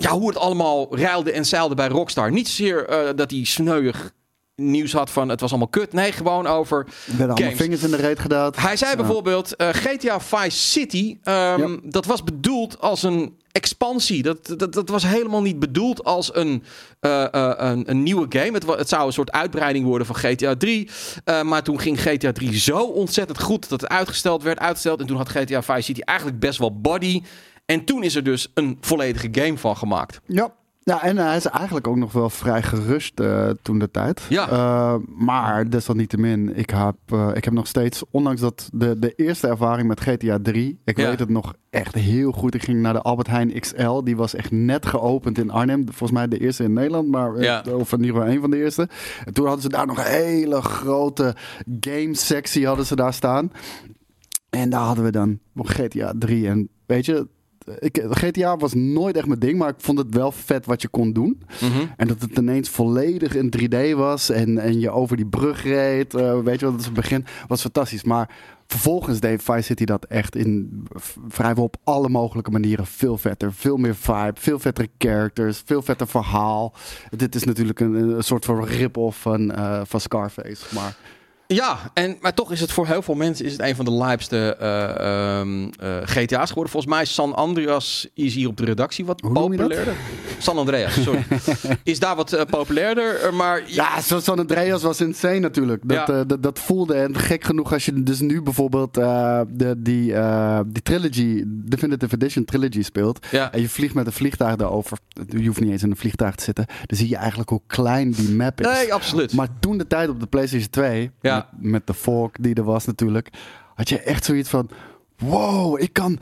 ja, 0.00 0.10
hoe 0.10 0.28
het 0.28 0.38
allemaal 0.38 0.96
ruilde 0.96 1.32
en 1.32 1.46
zeilde 1.46 1.74
bij 1.74 1.88
Rockstar. 1.88 2.32
Niet 2.32 2.48
zozeer 2.48 2.90
uh, 2.90 3.08
dat 3.16 3.30
hij 3.30 3.44
sneuig 3.44 4.12
nieuws 4.54 4.92
had 4.92 5.10
van 5.10 5.28
het 5.28 5.40
was 5.40 5.50
allemaal 5.50 5.68
kut. 5.68 5.92
Nee, 5.92 6.12
gewoon 6.12 6.46
over 6.46 6.86
Werden 7.04 7.36
allemaal 7.36 7.56
vingers 7.56 7.82
in 7.82 7.90
de 7.90 7.96
reet 7.96 8.18
gedaan. 8.18 8.52
Hij 8.56 8.76
zei 8.76 8.96
bijvoorbeeld 8.96 9.54
uh, 9.56 9.68
GTA 9.72 10.20
Vice 10.20 10.58
City. 10.58 11.18
Um, 11.24 11.80
Dat 11.84 12.04
was 12.04 12.24
bedoeld 12.24 12.80
als 12.80 13.02
een 13.02 13.36
expansie. 13.52 14.22
Dat, 14.22 14.54
dat, 14.56 14.72
dat 14.72 14.88
was 14.88 15.02
helemaal 15.02 15.42
niet 15.42 15.58
bedoeld 15.58 16.04
als 16.04 16.34
een, 16.34 16.62
uh, 17.00 17.26
uh, 17.32 17.52
een, 17.56 17.90
een, 17.90 18.02
nieuwe 18.02 18.26
game. 18.28 18.52
Het, 18.52 18.66
het, 18.66 18.88
zou 18.88 19.06
een 19.06 19.12
soort 19.12 19.32
uitbreiding 19.32 19.84
worden 19.84 20.06
van 20.06 20.16
GTA 20.16 20.56
3. 20.56 20.88
maar 21.44 21.62
toen 21.62 21.80
ging 21.80 22.00
GTA 22.00 22.32
3 22.32 22.58
zo 22.58 22.78
ontzettend 22.78 23.40
goed 23.40 23.68
dat 23.68 23.80
het 23.80 23.90
uitgesteld 23.90 24.42
werd, 24.42 24.58
uitgesteld. 24.58 25.00
En 25.00 25.06
toen 25.06 25.16
had 25.16 25.28
GTA 25.28 25.62
Vice 25.62 25.82
City 25.82 26.00
eigenlijk 26.00 26.38
best 26.38 26.58
wel 26.58 26.80
body. 26.80 27.22
En 27.70 27.84
toen 27.84 28.02
is 28.02 28.14
er 28.14 28.24
dus 28.24 28.50
een 28.54 28.78
volledige 28.80 29.28
game 29.32 29.58
van 29.58 29.76
gemaakt. 29.76 30.20
Ja. 30.26 30.56
Ja, 30.82 31.02
en 31.02 31.16
hij 31.18 31.36
is 31.36 31.46
eigenlijk 31.46 31.86
ook 31.86 31.96
nog 31.96 32.12
wel 32.12 32.30
vrij 32.30 32.62
gerust 32.62 33.20
uh, 33.20 33.50
toen 33.62 33.78
de 33.78 33.90
tijd. 33.90 34.22
Ja. 34.28 34.50
Uh, 34.50 34.94
maar 35.16 35.70
desalniettemin, 35.70 36.56
ik 36.56 36.70
heb, 36.70 36.96
uh, 37.12 37.30
ik 37.34 37.44
heb 37.44 37.54
nog 37.54 37.66
steeds, 37.66 38.02
ondanks 38.10 38.40
dat 38.40 38.68
de, 38.72 38.98
de 38.98 39.12
eerste 39.14 39.48
ervaring 39.48 39.88
met 39.88 40.00
GTA 40.00 40.38
3, 40.42 40.80
ik 40.84 40.96
ja. 40.98 41.08
weet 41.08 41.18
het 41.18 41.28
nog 41.28 41.54
echt 41.70 41.94
heel 41.94 42.32
goed. 42.32 42.54
Ik 42.54 42.62
ging 42.62 42.80
naar 42.80 42.92
de 42.92 43.02
Albert 43.02 43.28
Heijn 43.28 43.60
XL, 43.60 44.02
die 44.02 44.16
was 44.16 44.34
echt 44.34 44.50
net 44.50 44.86
geopend 44.86 45.38
in 45.38 45.50
Arnhem. 45.50 45.84
Volgens 45.84 46.18
mij 46.18 46.28
de 46.28 46.38
eerste 46.38 46.64
in 46.64 46.72
Nederland, 46.72 47.08
maar 47.08 47.40
ja. 47.40 47.62
of 47.72 47.92
in 47.92 48.00
ieder 48.00 48.14
geval 48.14 48.30
een 48.32 48.40
van 48.40 48.50
de 48.50 48.56
eerste. 48.58 48.88
En 49.24 49.32
toen 49.32 49.44
hadden 49.44 49.62
ze 49.62 49.68
daar 49.68 49.86
nog 49.86 49.98
een 49.98 50.12
hele 50.12 50.62
grote 50.62 51.36
game 51.80 52.14
sectie 52.14 52.66
hadden 52.66 52.86
ze 52.86 52.96
daar 52.96 53.14
staan. 53.14 53.52
En 54.50 54.70
daar 54.70 54.80
hadden 54.80 55.04
we 55.04 55.10
dan 55.10 55.38
GTA 55.54 56.12
3 56.18 56.48
en 56.48 56.68
weet 56.86 57.06
je, 57.06 57.26
ik, 57.78 58.04
GTA 58.10 58.56
was 58.56 58.74
nooit 58.74 59.16
echt 59.16 59.26
mijn 59.26 59.38
ding, 59.38 59.58
maar 59.58 59.68
ik 59.68 59.74
vond 59.78 59.98
het 59.98 60.14
wel 60.14 60.32
vet 60.32 60.66
wat 60.66 60.82
je 60.82 60.88
kon 60.88 61.12
doen. 61.12 61.42
Mm 61.60 61.70
-hmm. 61.70 61.90
En 61.96 62.08
dat 62.08 62.20
het 62.20 62.38
ineens 62.38 62.68
volledig 62.68 63.34
in 63.34 63.52
3D 63.58 63.96
was 63.96 64.30
en, 64.30 64.58
en 64.58 64.80
je 64.80 64.90
over 64.90 65.16
die 65.16 65.26
brug 65.26 65.62
reed. 65.62 66.14
Uh, 66.14 66.38
weet 66.38 66.60
je 66.60 66.64
wat, 66.64 66.74
dat 66.74 66.80
is 66.80 66.84
het 66.86 66.94
begin. 66.94 67.24
Was 67.46 67.60
fantastisch. 67.60 68.04
Maar 68.04 68.30
vervolgens 68.66 69.20
deed 69.20 69.42
Vice 69.42 69.62
City 69.62 69.84
dat 69.84 70.04
echt 70.04 70.36
in 70.36 70.82
vrijwel 71.28 71.64
op 71.64 71.76
alle 71.84 72.08
mogelijke 72.08 72.50
manieren 72.50 72.86
veel 72.86 73.18
vetter. 73.18 73.52
Veel 73.52 73.76
meer 73.76 73.94
vibe, 73.94 74.40
veel 74.40 74.58
vettere 74.58 74.88
characters, 74.98 75.62
veel 75.64 75.82
vetter 75.82 76.08
verhaal. 76.08 76.74
Dit 77.10 77.34
is 77.34 77.44
natuurlijk 77.44 77.80
een, 77.80 77.94
een 77.94 78.24
soort 78.24 78.44
van 78.44 78.64
rip-off 78.64 79.20
van, 79.20 79.50
uh, 79.50 79.80
van 79.84 80.00
Scarface. 80.00 80.74
Maar 80.74 80.96
ja, 81.54 81.78
en, 81.94 82.16
maar 82.20 82.34
toch 82.34 82.52
is 82.52 82.60
het 82.60 82.72
voor 82.72 82.86
heel 82.86 83.02
veel 83.02 83.14
mensen 83.14 83.44
is 83.44 83.52
het 83.52 83.60
een 83.60 83.76
van 83.76 83.84
de 83.84 83.92
lijpste 83.92 84.56
uh, 84.62 85.38
um, 85.38 85.64
uh, 85.82 85.96
GTA's 86.02 86.48
geworden. 86.48 86.72
Volgens 86.72 86.92
mij 86.92 87.02
is 87.02 87.14
San 87.14 87.34
Andreas 87.34 88.08
is 88.14 88.34
hier 88.34 88.48
op 88.48 88.56
de 88.56 88.64
redactie 88.64 89.04
wat 89.04 89.20
Hoe 89.20 89.32
populairder. 89.32 89.94
San 90.38 90.58
Andreas, 90.58 91.02
sorry. 91.02 91.24
is 91.82 91.98
daar 91.98 92.16
wat 92.16 92.32
uh, 92.32 92.40
populairder, 92.50 93.34
maar... 93.34 93.62
Ja, 93.66 94.00
San 94.00 94.38
Andreas 94.38 94.82
was 94.82 95.00
insane 95.00 95.38
natuurlijk. 95.38 95.82
Dat, 95.88 96.06
ja. 96.06 96.24
dat, 96.24 96.42
dat, 96.42 96.58
voelde. 96.58 96.94
En 96.94 97.16
gek 97.16 97.44
genoeg 97.44 97.72
als 97.72 97.84
je 97.84 98.02
dus 98.02 98.20
nu 98.20 98.42
bijvoorbeeld 98.42 98.94
de, 98.94 99.74
die, 99.78 100.14
die 100.66 100.82
trilogy, 100.82 101.42
Definitive 101.46 102.14
Edition 102.14 102.44
trilogy 102.44 102.82
speelt. 102.82 103.26
Ja. 103.30 103.52
En 103.52 103.60
je 103.60 103.68
vliegt 103.68 103.94
met 103.94 104.06
een 104.06 104.12
vliegtuig 104.12 104.56
daarover. 104.56 104.98
Je 105.28 105.46
hoeft 105.46 105.60
niet 105.60 105.70
eens 105.70 105.82
in 105.82 105.90
een 105.90 105.96
vliegtuig 105.96 106.34
te 106.34 106.44
zitten. 106.44 106.66
Dan 106.86 106.98
zie 106.98 107.08
je 107.08 107.16
eigenlijk 107.16 107.50
hoe 107.50 107.62
klein 107.66 108.10
die 108.10 108.30
map 108.30 108.60
is. 108.60 108.66
Nee, 108.66 108.94
absoluut. 108.94 109.32
Maar 109.32 109.48
toen 109.60 109.78
de 109.78 109.86
tijd 109.86 110.08
op 110.08 110.20
de 110.20 110.26
PlayStation 110.26 110.70
2... 110.70 111.10
Ja. 111.20 111.37
Met, 111.56 111.70
met 111.70 111.86
de 111.86 111.94
fork 111.94 112.36
die 112.40 112.54
er 112.54 112.64
was 112.64 112.86
natuurlijk. 112.86 113.28
Had 113.74 113.88
je 113.88 114.00
echt 114.00 114.24
zoiets 114.24 114.50
van: 114.50 114.70
wow, 115.18 115.80
ik 115.80 115.92
kan. 115.92 116.18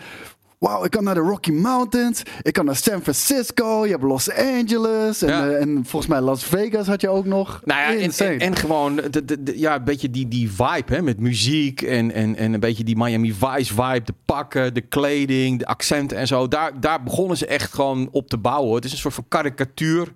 Wauw, 0.59 0.85
ik 0.85 0.91
kan 0.91 1.05
naar 1.05 1.15
de 1.15 1.21
Rocky 1.21 1.51
Mountains. 1.51 2.23
Ik 2.43 2.53
kan 2.53 2.65
naar 2.65 2.77
San 2.77 3.03
Francisco. 3.03 3.85
Je 3.85 3.91
hebt 3.91 4.03
Los 4.03 4.33
Angeles. 4.33 5.23
En, 5.23 5.29
ja. 5.29 5.47
uh, 5.47 5.61
en 5.61 5.85
volgens 5.87 6.07
mij 6.07 6.21
Las 6.21 6.45
Vegas 6.45 6.87
had 6.87 7.01
je 7.01 7.09
ook 7.09 7.25
nog. 7.25 7.61
Nou 7.65 7.81
ja, 7.81 8.03
en, 8.03 8.11
en, 8.11 8.39
en, 8.39 8.57
gewoon 8.57 8.97
de, 8.97 9.25
de, 9.25 9.43
de, 9.43 9.59
ja, 9.59 9.75
een 9.75 9.85
beetje 9.85 10.11
die, 10.11 10.29
die 10.29 10.51
vibe 10.51 10.95
hè, 10.95 11.03
met 11.03 11.21
muziek. 11.21 11.83
En, 11.83 12.13
en, 12.13 12.37
en 12.37 12.53
een 12.53 12.61
beetje 12.61 12.85
die 12.85 12.97
Miami 12.97 13.33
Vice 13.33 13.75
vibe. 13.75 14.03
De 14.05 14.15
pakken, 14.25 14.75
de 14.75 14.81
kleding, 14.81 15.59
de 15.59 15.67
accenten 15.67 16.17
en 16.17 16.27
zo. 16.27 16.49
Daar, 16.49 16.81
daar 16.81 17.03
begonnen 17.03 17.37
ze 17.37 17.47
echt 17.47 17.75
gewoon 17.75 18.09
op 18.11 18.29
te 18.29 18.39
bouwen. 18.39 18.75
Het 18.75 18.85
is 18.85 18.93
een 18.93 18.99
soort 18.99 19.15
van 19.15 19.29
karikatuur 19.29 20.13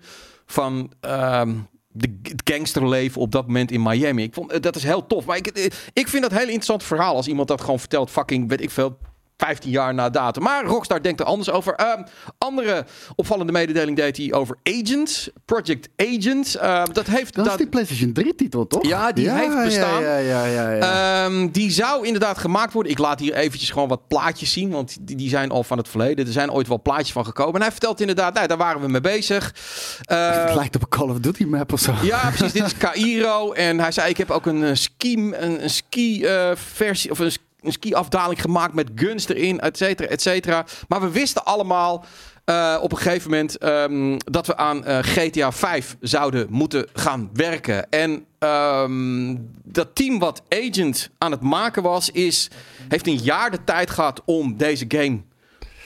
van. 0.47 0.93
Um, 1.01 1.69
de, 1.93 2.19
het 2.23 2.43
gangsterleven 2.45 3.21
op 3.21 3.33
dat 3.33 3.47
moment 3.47 3.71
in 3.71 3.83
Miami. 3.83 4.23
Ik 4.23 4.35
vond 4.35 4.63
dat 4.63 4.77
is 4.77 4.83
heel 4.83 5.07
tof. 5.07 5.25
Maar 5.25 5.37
ik, 5.37 5.47
ik 5.93 6.09
vind 6.09 6.23
dat 6.23 6.31
een 6.31 6.37
heel 6.37 6.47
interessant 6.47 6.83
verhaal 6.83 7.17
als 7.17 7.29
iemand 7.29 7.49
dat 7.49 7.61
gewoon 7.61 7.79
vertelt. 7.79 8.11
Fucking, 8.11 8.49
weet 8.49 8.61
ik 8.61 8.71
veel, 8.71 8.99
15 9.41 9.71
jaar 9.71 9.95
na 9.95 10.11
datum. 10.11 10.43
Maar 10.43 10.65
Rockstar 10.65 11.03
denkt 11.03 11.21
er 11.21 11.27
anders 11.27 11.51
over. 11.51 11.75
Ehm, 11.75 12.03
andere 12.39 12.85
opvallende 13.17 13.53
mededeling 13.53 13.97
deed 13.97 14.17
hij 14.17 14.33
over 14.33 14.57
Agent. 14.63 15.29
Project 15.45 15.89
Agent. 15.97 16.55
Ehm, 16.55 16.93
dat 16.93 17.07
heeft... 17.07 17.35
Dat 17.35 17.47
is 17.47 17.57
die 17.57 17.67
PlayStation 17.67 18.17
3-titel, 18.21 18.67
toch? 18.67 18.87
Ja, 18.87 19.13
die 19.13 19.31
heeft 19.31 19.65
bestaan. 19.65 20.03
Ja, 20.03 20.17
ja, 20.17 20.45
ja. 20.45 20.45
ja, 20.45 20.71
ja. 20.71 21.25
Ehm, 21.25 21.49
die 21.51 21.71
zou 21.71 22.07
inderdaad 22.07 22.39
gemaakt 22.39 22.73
worden. 22.73 22.93
Ik 22.93 22.99
laat 22.99 23.21
hier 23.21 23.35
eventjes 23.35 23.71
gewoon 23.71 23.89
wat 23.89 24.09
plaatjes 24.09 24.53
zien, 24.53 24.71
want 24.71 24.97
die, 25.01 25.17
die 25.17 25.29
zijn 25.29 25.51
al 25.51 25.65
van 25.65 25.79
het 25.79 25.89
verleden. 25.89 26.27
Er 26.27 26.33
zijn 26.33 26.51
ooit 26.53 26.69
wel 26.69 26.83
plaatjes 26.83 27.13
van 27.13 27.25
gekomen. 27.25 27.55
En 27.55 27.61
hij 27.61 27.71
vertelt 27.71 28.01
inderdaad, 28.01 28.35
nou, 28.35 28.47
daar 28.47 28.57
waren 28.57 28.81
we 28.81 28.89
mee 28.89 29.01
bezig. 29.01 29.55
Het 30.01 30.55
lijkt 30.55 30.75
op 30.75 30.83
een 30.83 30.89
Call 30.89 31.09
of 31.09 31.19
Duty 31.19 31.45
map 31.45 31.73
of 31.73 31.81
zo. 31.81 31.95
ja, 32.03 32.29
precies. 32.37 32.53
Dit 32.53 32.67
is 32.67 32.77
Cairo. 32.77 33.53
En 33.53 33.81
hij 33.81 33.93
zei, 33.93 34.11
ik 34.11 34.17
heb 34.17 34.31
ook 34.31 34.47
een 34.47 34.65
eh, 34.65 34.75
ski, 34.75 35.15
een, 35.17 35.63
een 35.63 35.71
ski 35.71 36.25
eh, 36.25 36.51
versie 36.55 37.11
of 37.11 37.19
een, 37.19 37.33
een 37.63 37.73
ski 37.73 37.95
afdaling 37.95 38.41
gemaakt 38.41 38.75
met 38.75 38.91
guns 38.95 39.29
erin, 39.29 39.61
et 39.61 39.77
cetera, 39.77 40.09
et 40.09 40.23
cetera. 40.23 40.65
Maar 40.89 41.01
we 41.01 41.11
wisten 41.11 41.45
allemaal 41.45 42.05
eh, 42.45 42.79
op 42.81 42.93
een 42.93 42.99
gegeven 42.99 43.31
moment 43.31 43.59
ehm, 43.59 44.19
dat 44.19 44.47
we 44.47 44.57
aan 44.57 44.85
eh, 44.85 44.99
GTA 45.03 45.53
5 45.53 45.97
zouden 46.01 46.47
moeten 46.51 46.87
gaan 46.93 47.31
werken. 47.33 47.91
En 47.91 48.25
ehm, 48.39 49.37
dat 49.65 49.95
team 49.95 50.19
wat 50.19 50.43
Agent 50.49 51.11
aan 51.19 51.31
het 51.31 51.41
maken 51.41 51.83
was, 51.83 52.11
is, 52.11 52.51
heeft 52.89 53.07
een 53.07 53.17
jaar 53.17 53.51
de 53.51 53.65
tijd 53.65 53.91
gehad 53.91 54.23
om 54.25 54.57
deze 54.57 54.85
game 54.89 55.21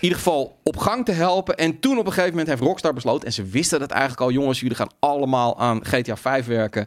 ieder 0.05 0.19
geval 0.19 0.59
op 0.63 0.77
gang 0.77 1.05
te 1.05 1.13
helpen. 1.13 1.57
En 1.57 1.81
toen 1.81 1.99
op 1.99 2.07
een 2.07 2.13
gegeven 2.13 2.31
moment 2.31 2.49
heeft 2.49 2.61
Rockstar 2.63 2.93
besloten, 2.95 3.27
en 3.27 3.33
ze 3.33 3.45
wisten 3.45 3.79
dat 3.81 3.91
eigenlijk 3.91 4.21
al, 4.21 4.31
jongens, 4.31 4.61
jullie 4.61 4.77
gaan 4.77 4.91
allemaal 4.99 5.59
aan 5.59 5.85
GTA 5.85 6.17
5 6.17 6.47
werken. 6.47 6.87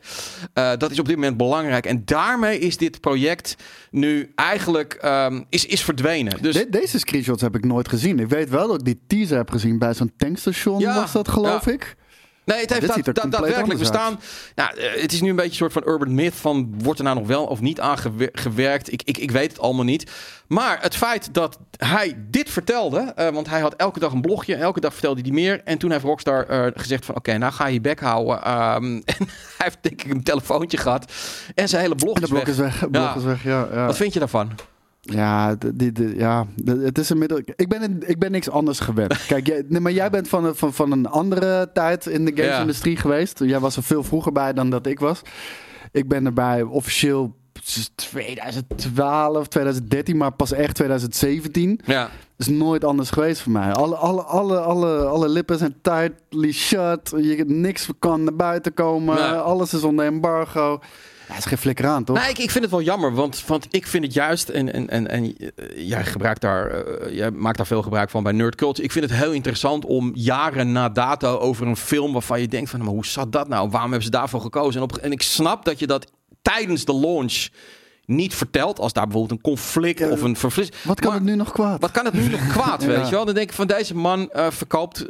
Eh, 0.53 0.71
dat 0.77 0.91
is 0.91 0.99
op 0.99 1.05
dit 1.05 1.15
moment 1.15 1.37
belangrijk. 1.37 1.85
En 1.85 2.01
daarmee 2.05 2.59
is 2.59 2.77
dit 2.77 3.01
project 3.01 3.55
nu 3.91 4.31
eigenlijk 4.35 4.93
ehm, 4.93 5.41
is, 5.49 5.65
is 5.65 5.83
verdwenen. 5.83 6.41
Dus 6.41 6.55
De- 6.55 6.69
deze 6.69 6.99
screenshots 6.99 7.41
heb 7.41 7.55
ik 7.55 7.65
nooit 7.65 7.87
gezien. 7.89 8.19
Ik 8.19 8.29
weet 8.29 8.49
wel 8.49 8.67
dat 8.67 8.79
ik 8.79 8.85
die 8.85 8.99
teaser 9.07 9.37
heb 9.37 9.49
gezien 9.49 9.79
bij 9.79 9.93
zo'n 9.93 10.11
tankstation, 10.17 10.79
Ja, 10.79 10.95
was 10.95 11.11
dat 11.11 11.27
geloof 11.27 11.65
ja. 11.65 11.71
ik. 11.71 11.95
Nee, 12.47 12.59
het 12.59 12.69
heeft 12.69 12.81
Dit 12.81 12.89
da- 12.89 12.95
ziet 12.95 13.07
er 13.07 13.13
da- 13.13 13.21
compleet 13.21 13.41
daadwerkelijk 13.41 13.79
bestaan. 13.79 14.19
Nou, 14.55 14.77
eh, 14.77 15.01
het 15.01 15.11
is 15.13 15.21
nu 15.21 15.29
een 15.29 15.35
beetje 15.35 15.49
een 15.51 15.71
soort 15.71 15.73
van 15.73 15.93
urban 15.93 16.13
myth 16.15 16.35
van 16.35 16.73
wordt 16.77 16.99
er 16.99 17.05
nou 17.05 17.17
nog 17.17 17.27
wel 17.27 17.45
of 17.45 17.59
niet 17.61 17.79
aan 17.79 17.97
gewer- 17.97 18.29
gewerkt. 18.33 18.91
Ik, 18.91 19.01
ik, 19.05 19.17
ik 19.17 19.31
weet 19.31 19.51
het 19.51 19.59
allemaal 19.61 19.83
niet. 19.85 20.11
Maar 20.47 20.77
het 20.81 20.95
feit 20.95 21.33
dat 21.33 21.59
hij 21.77 22.13
dit 22.17 22.49
vertelde, 22.49 22.99
eh, 23.15 23.29
want 23.29 23.49
hij 23.49 23.59
had 23.59 23.73
elke 23.75 23.99
dag 23.99 24.11
een 24.11 24.21
blogje, 24.21 24.55
elke 24.55 24.79
dag 24.79 24.93
vertelde 24.93 25.21
hij 25.21 25.31
meer. 25.31 25.61
En 25.63 25.77
toen 25.77 25.91
heeft 25.91 26.03
Rockstar 26.03 26.45
eh, 26.47 26.65
gezegd 26.75 27.05
van 27.05 27.15
oké, 27.15 27.37
nou 27.37 27.53
ga 27.53 27.65
je 27.67 27.73
je 27.73 27.81
bek 27.81 27.99
houden. 27.99 28.43
Ehm, 28.43 28.83
en 29.05 29.15
hij 29.17 29.27
heeft 29.57 29.77
denk 29.81 30.01
ik 30.03 30.11
een 30.11 30.23
telefoontje 30.23 30.77
gehad 30.77 31.11
en 31.55 31.69
zijn 31.69 31.81
hele 31.81 31.95
blog 31.95 32.15
En 32.15 32.21
de 32.21 32.27
is 32.27 32.33
weg. 32.33 32.47
is 32.47 32.55
weg. 32.57 32.79
de 32.79 32.89
blok 32.89 33.03
Ja. 33.03 33.15
is 33.15 33.23
weg, 33.23 33.43
ja. 33.43 33.67
ja. 33.73 33.85
Wat 33.85 33.95
vind 33.97 34.13
je 34.13 34.19
daarvan? 34.19 34.51
Ja, 35.11 35.55
d- 35.57 35.71
die, 35.73 35.91
die- 35.91 36.15
ja 36.15 36.45
het 36.65 36.97
is 36.97 37.11
inmiddels. 37.11 37.41
Ik 37.55 37.67
ben, 37.69 37.99
ik 38.09 38.19
ben 38.19 38.31
niks 38.31 38.49
anders 38.49 38.79
gewend. 38.79 39.25
Kijk, 39.27 39.47
jij, 39.47 39.63
nee, 39.67 39.81
maar 39.81 39.91
jij 39.91 40.09
bent 40.09 40.27
van, 40.27 40.45
een- 40.45 40.55
van, 40.55 40.73
van 40.73 40.91
een 40.91 41.05
andere 41.07 41.69
tijd 41.73 42.05
in 42.05 42.25
de 42.25 42.31
Ja. 42.35 42.43
gamesindustrie 42.43 42.97
geweest. 42.97 43.39
Jij 43.43 43.59
was 43.59 43.75
er 43.77 43.83
veel 43.83 44.03
vroeger 44.03 44.31
bij 44.31 44.53
dan 44.53 44.69
dat 44.69 44.85
ik 44.85 44.99
was. 44.99 45.21
Ik 45.91 46.07
ben 46.07 46.25
erbij 46.25 46.61
officieel 46.61 47.35
2012, 48.41 49.47
2013, 49.47 50.17
maar 50.17 50.31
pas 50.31 50.51
echt 50.51 50.75
2017. 50.75 51.79
Ja. 51.85 52.09
is 52.37 52.47
nooit 52.47 52.83
anders 52.83 53.09
geweest 53.09 53.41
voor 53.41 53.51
mij. 53.51 53.71
Alle, 53.73 53.95
alle, 53.95 54.21
alle, 54.21 54.59
alle, 54.59 55.05
alle 55.05 55.29
lippen 55.29 55.57
zijn 55.57 55.75
tightly 55.81 56.51
shut. 56.51 57.13
Je, 57.17 57.43
niks 57.47 57.89
kan 57.99 58.23
naar 58.23 58.35
buiten 58.35 58.73
komen. 58.73 59.43
Alles 59.43 59.73
is 59.73 59.83
onder 59.83 60.05
embargo. 60.05 60.79
Ja, 61.27 61.37
is 61.37 61.45
geen 61.45 61.57
flikker 61.57 61.87
aan, 61.87 62.03
toch? 62.03 62.17
Nee, 62.17 62.29
ik, 62.29 62.37
ik 62.37 62.51
vind 62.51 62.63
het 62.63 62.73
wel 62.73 62.81
jammer, 62.81 63.13
want, 63.13 63.43
want 63.45 63.67
ik 63.69 63.87
vind 63.87 64.03
het 64.03 64.13
juist, 64.13 64.49
en, 64.49 64.73
en, 64.73 64.89
en, 64.89 65.07
en 65.07 65.35
eh, 65.37 65.87
jij 65.87 66.05
gebruikt 66.05 66.41
daar, 66.41 66.69
eh, 66.71 67.15
jij 67.15 67.31
maakt 67.31 67.57
daar 67.57 67.67
veel 67.67 67.81
gebruik 67.81 68.09
van 68.09 68.23
bij 68.23 68.31
Nerd 68.31 68.55
Culture. 68.55 68.83
Ik 68.83 68.91
vind 68.91 69.09
het 69.09 69.19
heel 69.19 69.31
interessant 69.31 69.85
om 69.85 70.11
jaren 70.13 70.71
na 70.71 70.89
dato 70.89 71.37
over 71.37 71.67
een 71.67 71.77
film 71.77 72.13
waarvan 72.13 72.41
je 72.41 72.47
denkt 72.47 72.69
van, 72.69 72.79
maar 72.79 72.93
hoe 72.93 73.05
zat 73.05 73.31
dat 73.31 73.47
nou? 73.47 73.69
Waarom 73.69 73.89
hebben 73.91 74.07
ze 74.07 74.17
daarvoor 74.17 74.41
gekozen? 74.41 74.81
En, 74.81 74.87
op, 74.87 74.97
en 74.97 75.11
ik 75.11 75.21
snap 75.21 75.65
dat 75.65 75.79
je 75.79 75.87
dat 75.87 76.11
tijdens 76.41 76.85
de 76.85 76.95
launch 76.95 77.47
niet 78.05 78.35
vertelt, 78.35 78.79
als 78.79 78.93
daar 78.93 79.07
bijvoorbeeld 79.07 79.39
een 79.39 79.51
conflict 79.51 79.99
Ja, 79.99 80.09
of 80.09 80.21
een 80.21 80.35
verfris. 80.35 80.69
Wat 80.83 80.99
kan 80.99 81.09
Maar 81.09 81.19
het 81.19 81.29
nu 81.29 81.35
nog 81.35 81.51
kwaad? 81.51 81.81
Wat 81.81 81.91
kan 81.91 82.05
het 82.05 82.13
nu 82.13 82.27
nog 82.27 82.47
kwaad, 82.47 82.81
Ja. 82.83 82.87
weet 82.87 83.05
je 83.05 83.15
wel? 83.15 83.25
Dan 83.25 83.33
denk 83.35 83.49
ik 83.49 83.55
van 83.55 83.67
deze 83.67 83.95
man 83.95 84.31
eh, 84.31 84.47
verkoopt, 84.49 85.05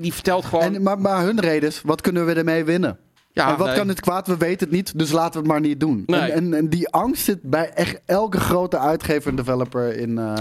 die 0.00 0.12
vertelt 0.12 0.44
gewoon. 0.44 0.74
En, 0.74 0.82
maar, 0.82 1.00
maar 1.00 1.24
hun 1.24 1.40
reden 1.40 1.68
is, 1.68 1.80
wat 1.84 2.00
kunnen 2.00 2.26
we 2.26 2.32
ermee 2.32 2.64
winnen? 2.64 2.98
Ja, 3.32 3.50
en 3.52 3.56
wat 3.56 3.66
nee. 3.66 3.76
kan 3.76 3.88
het 3.88 4.00
kwaad? 4.00 4.26
We 4.26 4.36
weten 4.36 4.66
het 4.66 4.76
niet, 4.76 4.98
dus 4.98 5.12
laten 5.12 5.32
we 5.32 5.38
het 5.38 5.46
maar 5.46 5.60
niet 5.60 5.80
doen. 5.80 6.02
Nee. 6.06 6.20
En, 6.20 6.30
en, 6.30 6.54
en 6.54 6.68
die 6.68 6.88
angst 6.88 7.24
zit 7.24 7.42
bij 7.42 7.70
echt 7.74 8.00
elke 8.06 8.40
grote 8.40 8.78
uitgever 8.78 9.30
en 9.30 9.36
developer 9.36 9.96
in... 9.96 10.18
eh, 10.18 10.38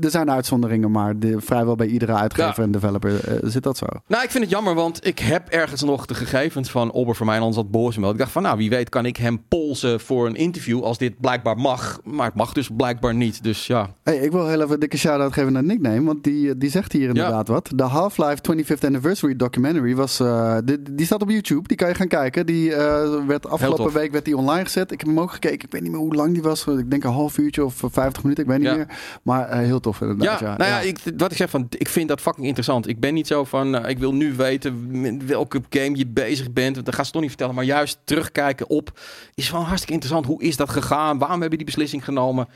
er 0.00 0.10
zijn 0.10 0.30
uitzonderingen, 0.30 0.90
maar 0.90 1.18
de, 1.18 1.40
vrijwel 1.40 1.74
bij 1.76 1.86
iedere 1.86 2.12
uitgever 2.12 2.54
Ja. 2.56 2.62
en 2.62 2.70
developer 2.70 3.28
eh, 3.28 3.38
zit 3.42 3.62
dat 3.62 3.76
zo. 3.76 3.86
Nou, 4.06 4.22
ik 4.24 4.30
vind 4.30 4.44
het 4.44 4.52
jammer, 4.52 4.74
want 4.74 5.06
ik 5.06 5.18
heb 5.18 5.48
ergens 5.48 5.82
nog 5.82 6.06
de 6.06 6.14
gegevens 6.14 6.70
van 6.70 6.92
Ober 6.92 7.16
voor 7.16 7.26
mij 7.26 7.52
zat 7.52 7.70
boos 7.70 7.96
Ik 7.96 8.18
dacht 8.18 8.32
van, 8.32 8.42
nou, 8.42 8.56
wie 8.56 8.70
weet 8.70 8.88
kan 8.88 9.06
ik 9.06 9.16
hem 9.16 9.42
polsen 9.48 10.00
voor 10.00 10.26
een 10.26 10.34
interview 10.34 10.82
als 10.82 10.98
dit 10.98 11.20
blijkbaar 11.20 11.56
mag. 11.56 12.00
Maar 12.04 12.26
het 12.26 12.34
mag 12.34 12.52
dus 12.52 12.68
blijkbaar 12.76 13.14
niet. 13.14 13.42
Dus 13.42 13.66
ja. 13.66 13.94
Hey, 14.02 14.16
ik 14.16 14.32
wil 14.32 14.48
heel 14.48 14.60
even 14.60 14.74
een 14.74 14.80
dikke 14.80 14.96
shout-out 14.98 15.32
geven 15.32 15.52
naar 15.52 15.64
Nickname, 15.64 16.02
want 16.02 16.24
die, 16.24 16.56
die 16.56 16.70
zegt 16.70 16.92
hier 16.92 17.08
inderdaad 17.08 17.48
wat. 17.48 17.70
De 17.74 17.82
Half-Life 17.82 18.36
25th 18.52 18.84
Anniversary 18.84 19.36
documentary 19.36 19.94
was... 19.94 20.20
eh, 20.20 20.56
die, 20.64 20.82
die 20.92 21.06
staat 21.06 21.22
op 21.22 21.30
YouTube, 21.30 21.68
die 21.68 21.76
kan 21.76 21.88
je 21.88 21.94
gaan 21.96 22.08
kijken. 22.08 22.46
Die 22.46 22.74
eh, 22.74 23.26
werd 23.26 23.46
afgelopen 23.48 23.92
week 23.92 24.12
werd 24.12 24.24
die 24.24 24.36
online 24.36 24.64
gezet. 24.64 24.90
Ik 24.92 25.00
heb 25.00 25.08
hem 25.08 25.20
ook 25.20 25.32
gekeken, 25.32 25.64
ik 25.66 25.72
weet 25.72 25.82
niet 25.82 25.90
meer 25.90 26.00
hoe 26.00 26.14
lang 26.14 26.32
die 26.32 26.42
was. 26.42 26.66
Ik 26.66 26.90
denk 26.90 27.04
een 27.04 27.10
half 27.10 27.38
uurtje 27.38 27.64
of 27.64 27.82
50 27.90 28.22
minuten, 28.22 28.44
ik 28.44 28.50
weet 28.50 28.58
niet 28.58 28.68
Ja. 28.68 28.74
meer. 28.76 28.88
Maar 29.22 29.48
eh, 29.48 29.58
heel 29.58 29.80
tof 29.80 30.00
Ja, 30.00 30.06
inderdaad. 30.06 30.40
Ja, 30.40 30.56
nou 30.56 30.70
ja, 30.70 30.80
Ik, 30.80 30.98
wat 31.16 31.30
ik 31.30 31.36
zeg 31.36 31.50
van, 31.50 31.66
ik 31.70 31.88
vind 31.88 32.08
dat 32.08 32.20
fucking 32.20 32.46
interessant. 32.46 32.88
Ik 32.88 33.00
ben 33.00 33.14
niet 33.14 33.26
zo 33.26 33.44
van, 33.44 33.74
eh, 33.74 33.90
ik 33.90 33.98
wil 33.98 34.14
nu 34.14 34.34
weten 34.34 35.00
met 35.00 35.24
welke 35.24 35.62
game 35.70 35.96
je 35.96 36.06
bezig 36.06 36.52
bent. 36.52 36.84
Dat 36.84 36.94
gaat 36.94 37.06
ze 37.06 37.12
toch 37.12 37.20
niet 37.20 37.30
vertellen. 37.30 37.54
Maar 37.54 37.64
juist 37.64 37.98
terugkijken 38.04 38.68
op, 38.68 38.98
is 39.34 39.50
wel 39.50 39.60
hartstikke 39.64 39.92
interessant. 39.92 40.26
Hoe 40.26 40.42
is 40.42 40.56
dat 40.56 40.70
gegaan? 40.70 41.18
Waarom 41.18 41.40
hebben 41.40 41.58
die 41.58 41.66
beslissing 41.66 42.04
genomen? 42.04 42.48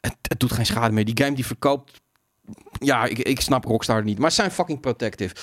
Het, 0.00 0.16
het 0.22 0.40
doet 0.40 0.52
geen 0.52 0.66
schade 0.66 0.94
meer. 0.94 1.04
Die 1.04 1.24
game 1.24 1.34
die 1.34 1.46
verkoopt, 1.46 2.00
ja, 2.80 3.04
ik, 3.04 3.18
ik 3.18 3.40
snap 3.40 3.64
Rockstar 3.64 4.04
niet. 4.04 4.18
Maar 4.18 4.30
zijn 4.30 4.50
fucking 4.50 4.80
protective. 4.80 5.34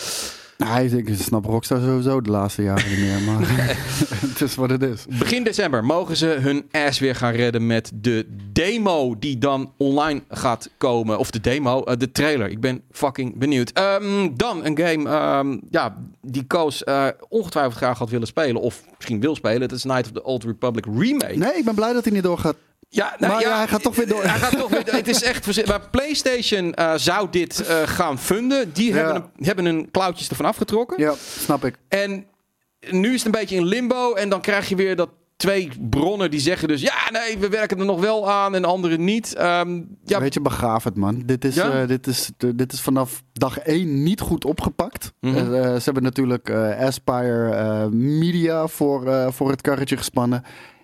Nee, 0.66 0.90
ik 0.90 1.10
snap 1.20 1.46
Rockstar 1.46 1.80
sowieso 1.80 2.22
de 2.22 2.30
laatste 2.30 2.64
jaren 2.64 2.90
niet 2.90 3.00
meer, 3.00 3.22
maar 3.22 3.40
het 4.30 4.42
is 4.42 4.56
wat 4.56 4.70
het 4.70 4.82
is. 4.82 5.06
Begin 5.20 5.44
december 5.44 5.86
mogen 5.86 6.18
ze 6.18 6.26
hun 6.26 6.66
ass 6.72 7.00
weer 7.00 7.16
gaan 7.16 7.34
redden 7.34 7.68
met 7.68 7.92
de 7.94 8.26
demo 8.52 9.16
die 9.20 9.38
dan 9.38 9.74
online 9.78 10.22
gaat 10.30 10.70
komen. 10.78 11.20
Of 11.20 11.32
de 11.32 11.40
demo, 11.40 11.84
eh, 11.84 11.98
de 11.98 12.12
trailer. 12.12 12.50
Ik 12.50 12.60
ben 12.60 12.82
fucking 12.92 13.38
benieuwd. 13.38 13.72
Ehm, 13.72 14.30
dan 14.36 14.66
een 14.66 14.78
game 14.78 15.10
ehm, 15.10 15.58
ja, 15.70 15.98
die 16.22 16.44
Koos 16.44 16.84
eh, 16.84 17.08
ongetwijfeld 17.30 17.76
graag 17.76 17.98
had 17.98 18.10
willen 18.10 18.28
spelen. 18.28 18.62
Of 18.62 18.84
misschien 18.98 19.20
wil 19.20 19.36
spelen. 19.36 19.62
Het 19.62 19.72
is 19.72 19.84
Night 19.84 20.06
of 20.06 20.12
the 20.12 20.24
Old 20.24 20.44
Republic 20.44 20.86
Remake. 20.86 21.38
Nee, 21.38 21.58
ik 21.58 21.66
ben 21.66 21.76
blij 21.76 21.94
dat 21.94 22.04
hij 22.04 22.14
niet 22.14 22.24
doorgaat. 22.24 22.56
Ja, 22.92 23.16
nou 23.20 23.34
Maar 23.34 23.42
ja, 23.42 23.58
hij 23.58 23.68
gaat 23.68 23.82
toch 23.82 23.96
weer 23.96 24.08
door. 24.08 24.24
Hij 24.24 24.38
gaat 24.40 24.58
toch 24.58 24.70
weer, 24.70 24.84
het 24.86 25.08
is 25.08 25.24
echt 25.24 25.68
Maar 25.68 25.90
PlayStation 25.90 26.74
eh, 26.74 26.94
zou 26.96 27.28
dit 27.32 27.66
eh, 27.68 27.82
gaan 27.86 28.20
funden. 28.20 28.74
Die 28.74 28.94
Ja. 28.94 28.96
hebben, 28.96 29.16
een, 29.16 29.46
hebben 29.46 29.66
een 29.66 29.92
klauwtjes 29.92 30.30
ervan 30.30 30.46
afgetrokken. 30.46 31.00
Ja, 31.04 31.14
snap 31.38 31.66
ik. 31.66 31.76
En 31.88 32.26
nu 32.90 33.08
is 33.14 33.24
het 33.24 33.26
een 33.26 33.40
beetje 33.40 33.56
in 33.56 33.66
limbo. 33.66 34.14
En 34.14 34.30
dan 34.30 34.42
krijg 34.42 34.70
je 34.70 34.76
weer 34.76 34.96
dat 34.96 35.10
twee 35.36 35.72
bronnen 35.90 36.32
die 36.32 36.40
zeggen 36.40 36.68
dus... 36.68 36.82
Ja, 36.82 36.94
nee, 37.12 37.38
we 37.38 37.50
werken 37.50 37.80
er 37.80 37.86
nog 37.86 38.00
wel 38.00 38.30
aan 38.32 38.56
en 38.56 38.66
anderen 38.66 39.04
niet. 39.04 39.36
Ehm, 39.36 39.82
ja, 40.06 40.20
Weet 40.20 40.34
je, 40.34 40.42
begraaf 40.42 40.84
het, 40.84 40.96
man. 40.96 41.22
Dit 41.26 41.46
is, 41.46 41.56
Ja? 41.56 41.82
eh, 41.82 41.88
dit 41.88 42.08
is, 42.08 42.30
dit 42.56 42.74
is 42.74 42.82
vanaf 42.82 43.24
dag 43.34 43.58
één 43.60 44.04
niet 44.04 44.20
goed 44.22 44.46
opgepakt. 44.46 45.12
Mhm. 45.20 45.36
Ze 45.54 45.82
hebben 45.84 46.04
natuurlijk 46.04 46.50
Aspire 46.80 47.90
Media 47.92 48.68
voor, 48.68 49.34
voor 49.34 49.50
het 49.50 49.62
karretje 49.62 49.98
gespannen. 49.98 50.44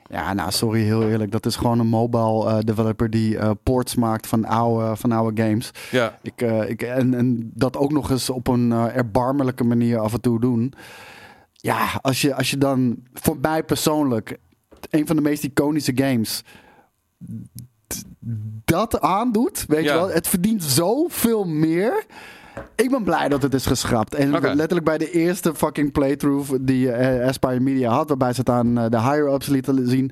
Ja, 0.10 0.34
nou, 0.34 0.52
sorry, 0.52 0.82
heel 0.82 1.10
eerlijk. 1.10 1.32
Dat 1.32 1.46
is 1.46 1.56
gewoon 1.56 1.80
een 1.80 1.88
mobile 1.88 2.48
eh, 2.50 2.58
developer 2.60 3.10
die 3.10 3.38
eh, 3.38 3.52
ports 3.64 3.96
maakt 3.96 4.28
van 4.28 4.46
oude, 4.46 4.96
van 4.96 5.12
oude 5.12 5.44
games. 5.44 5.72
ja. 5.92 6.20
Ik, 6.22 6.42
eh, 6.42 6.70
ik, 6.70 6.82
en, 6.82 7.14
en 7.14 7.52
dat 7.54 7.78
ook 7.78 7.92
nog 7.92 8.10
eens 8.10 8.30
op 8.30 8.48
een 8.48 8.72
erbarmelijke 8.72 9.64
manier 9.64 10.00
af 10.00 10.14
en 10.14 10.22
toe 10.22 10.40
doen. 10.40 10.74
Ja, 11.52 12.00
als 12.02 12.22
je, 12.22 12.36
als 12.36 12.50
je 12.50 12.58
dan, 12.58 12.98
voor 13.14 13.38
mij 13.42 13.64
persoonlijk, 13.64 14.40
een 14.90 15.08
van 15.08 15.16
de 15.16 15.22
meest 15.22 15.44
iconische 15.44 15.92
games, 15.96 16.44
dat 18.66 19.00
aandoet, 19.02 19.66
weet 19.68 19.84
Ja. 19.84 19.94
je 19.94 20.00
wel, 20.00 20.10
het 20.10 20.28
verdient 20.28 20.64
zoveel 20.64 21.44
meer. 21.46 22.06
Ik 22.76 22.90
ben 22.90 23.04
blij 23.04 23.30
dat 23.30 23.42
het 23.42 23.54
is 23.54 23.66
geschrapt. 23.66 24.16
En 24.16 24.32
letterlijk 24.32 24.86
bij 24.86 24.98
de 24.98 25.12
eerste 25.12 25.56
fucking 25.56 25.92
playthrough 25.92 26.54
die 26.62 26.92
eh, 26.92 27.28
Aspire 27.28 27.60
Media 27.60 27.92
had, 27.92 28.08
waarbij 28.08 28.34
ze 28.34 28.40
het 28.40 28.50
aan 28.50 28.78
eh, 28.78 28.90
de 28.90 29.02
higher-ups 29.02 29.48
lieten 29.48 29.88
zien, 29.90 30.12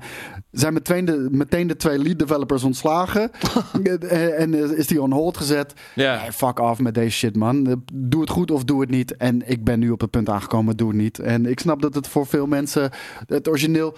zijn 0.50 0.72
meteen 0.72 1.04
de, 1.04 1.28
meteen 1.30 1.66
de 1.66 1.76
twee 1.76 1.98
lead 1.98 2.18
developers 2.18 2.62
ontslagen. 2.62 3.30
Eh, 4.04 4.40
en 4.40 4.76
is 4.76 4.86
die 4.86 5.02
on 5.02 5.12
hold 5.12 5.36
gezet. 5.36 5.72
Nee, 5.94 6.32
fuck 6.32 6.58
off 6.58 6.80
met 6.80 6.94
deze 6.94 7.16
shit, 7.16 7.36
man. 7.36 7.82
Doe 7.92 8.20
het 8.20 8.30
goed 8.30 8.50
of 8.50 8.64
doe 8.64 8.80
het 8.80 8.90
niet. 8.90 9.16
En 9.16 9.48
ik 9.48 9.64
ben 9.64 9.78
nu 9.78 9.90
op 9.90 10.00
het 10.00 10.10
punt 10.10 10.28
aangekomen, 10.28 10.76
doe 10.76 10.88
het 10.88 10.96
niet. 10.96 11.18
En 11.18 11.46
ik 11.46 11.60
snap 11.60 11.82
dat 11.82 11.94
het 11.94 12.08
voor 12.08 12.26
veel 12.26 12.46
mensen 12.46 12.90
het 13.26 13.48
origineel 13.48 13.96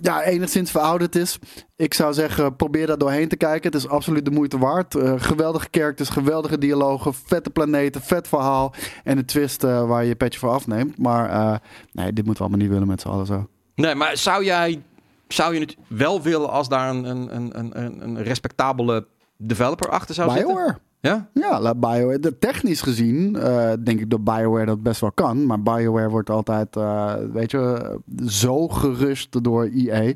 ja, 0.00 0.22
enigszins 0.22 0.70
verouderd 0.70 1.16
is. 1.16 1.38
Ik 1.76 1.94
zou 1.94 2.12
zeggen, 2.12 2.56
probeer 2.56 2.86
daar 2.86 2.98
doorheen 2.98 3.28
te 3.28 3.36
kijken. 3.36 3.72
Het 3.72 3.80
is 3.80 3.88
absoluut 3.88 4.24
de 4.24 4.30
moeite 4.30 4.58
waard. 4.58 4.94
Uh, 4.94 5.14
geweldige 5.16 5.68
characters, 5.70 6.08
geweldige 6.08 6.58
dialogen, 6.58 7.14
vette 7.14 7.50
planeten, 7.50 8.00
vet 8.00 8.28
verhaal. 8.28 8.74
En 9.04 9.18
een 9.18 9.26
twist 9.26 9.64
uh, 9.64 9.88
waar 9.88 10.02
je 10.02 10.08
je 10.08 10.16
petje 10.16 10.38
voor 10.38 10.50
afneemt. 10.50 10.98
Maar 10.98 11.30
uh, 11.30 11.56
nee, 11.92 12.12
dit 12.12 12.24
moeten 12.24 12.44
we 12.44 12.48
allemaal 12.50 12.66
niet 12.66 12.70
willen 12.70 12.88
met 12.88 13.00
z'n 13.00 13.08
allen 13.08 13.26
zo. 13.26 13.48
Nee, 13.74 13.94
maar 13.94 14.16
zou 14.16 14.44
jij 14.44 14.82
zou 15.28 15.54
je 15.54 15.60
het 15.60 15.76
wel 15.88 16.22
willen 16.22 16.50
als 16.50 16.68
daar 16.68 16.90
een, 16.90 17.04
een, 17.04 17.36
een, 17.36 17.80
een, 17.80 18.02
een 18.02 18.22
respectabele 18.22 19.06
developer 19.36 19.90
achter 19.90 20.14
zou 20.14 20.34
BioWare. 20.34 20.66
zitten? 20.66 20.82
Ja? 21.06 21.28
Ja, 21.32 21.74
BioWare. 21.74 22.38
Technisch 22.38 22.80
gezien 22.80 23.36
uh, 23.36 23.72
denk 23.84 24.00
ik 24.00 24.10
dat 24.10 24.24
BioWare 24.24 24.66
dat 24.66 24.82
best 24.82 25.00
wel 25.00 25.12
kan. 25.12 25.46
Maar 25.46 25.62
BioWare 25.62 26.08
wordt 26.08 26.30
altijd, 26.30 26.76
uh, 26.76 27.14
weet 27.32 27.50
je, 27.50 27.98
zo 28.26 28.68
gerust 28.68 29.42
door 29.44 29.64
EA 29.64 30.12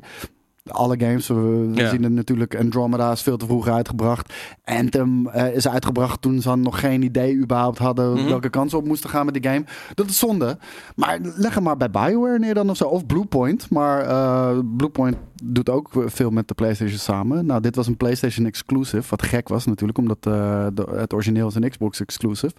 alle 0.63 0.99
games. 0.99 1.27
We, 1.27 1.71
ja. 1.73 1.89
zien 1.89 2.03
het 2.03 2.11
natuurlijk. 2.11 2.55
Andromeda 2.55 3.11
is 3.11 3.21
veel 3.21 3.37
te 3.37 3.45
vroeg 3.45 3.67
uitgebracht. 3.67 4.33
Anthem 4.63 5.27
uh, 5.27 5.55
is 5.55 5.67
uitgebracht 5.67 6.21
toen 6.21 6.41
ze 6.41 6.55
nog 6.55 6.79
geen 6.79 7.01
idee 7.01 7.35
überhaupt 7.35 7.77
hadden 7.77 8.11
mm 8.11 8.17
-hmm. 8.17 8.27
welke 8.27 8.49
kansen 8.49 8.77
op 8.77 8.85
moesten 8.85 9.09
gaan 9.09 9.25
met 9.25 9.33
die 9.33 9.51
game. 9.51 9.63
Dat 9.93 10.09
is 10.09 10.19
zonde. 10.19 10.57
Maar 10.95 11.19
leg 11.21 11.53
hem 11.53 11.63
maar 11.63 11.77
bij 11.77 11.89
BioWare 11.89 12.39
neer 12.39 12.53
dan 12.53 12.69
of 12.69 12.77
zo. 12.77 12.85
Of 12.85 13.05
Bluepoint. 13.05 13.69
Maar 13.69 14.05
uh, 14.05 14.59
Bluepoint 14.77 15.17
doet 15.43 15.69
ook 15.69 15.89
veel 16.05 16.29
met 16.29 16.47
de 16.47 16.53
PlayStation 16.53 16.99
samen. 16.99 17.45
Nou, 17.45 17.61
dit 17.61 17.75
was 17.75 17.87
een 17.87 17.97
PlayStation 17.97 18.45
exclusive. 18.45 19.09
Wat 19.09 19.23
gek 19.23 19.47
was 19.47 19.65
natuurlijk, 19.65 19.97
omdat 19.97 20.25
uh, 20.27 20.33
de, 20.73 20.87
het 20.95 21.13
origineel 21.13 21.47
is 21.47 21.55
een 21.55 21.69
Xbox 21.69 21.99
exclusive. 22.01 22.53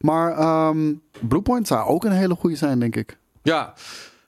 Maar 0.00 0.68
um, 0.68 1.02
Bluepoint 1.28 1.66
zou 1.66 1.88
ook 1.88 2.04
een 2.04 2.12
hele 2.12 2.34
goede 2.34 2.56
zijn, 2.56 2.78
denk 2.78 2.96
ik. 2.96 3.18
Ja. 3.42 3.74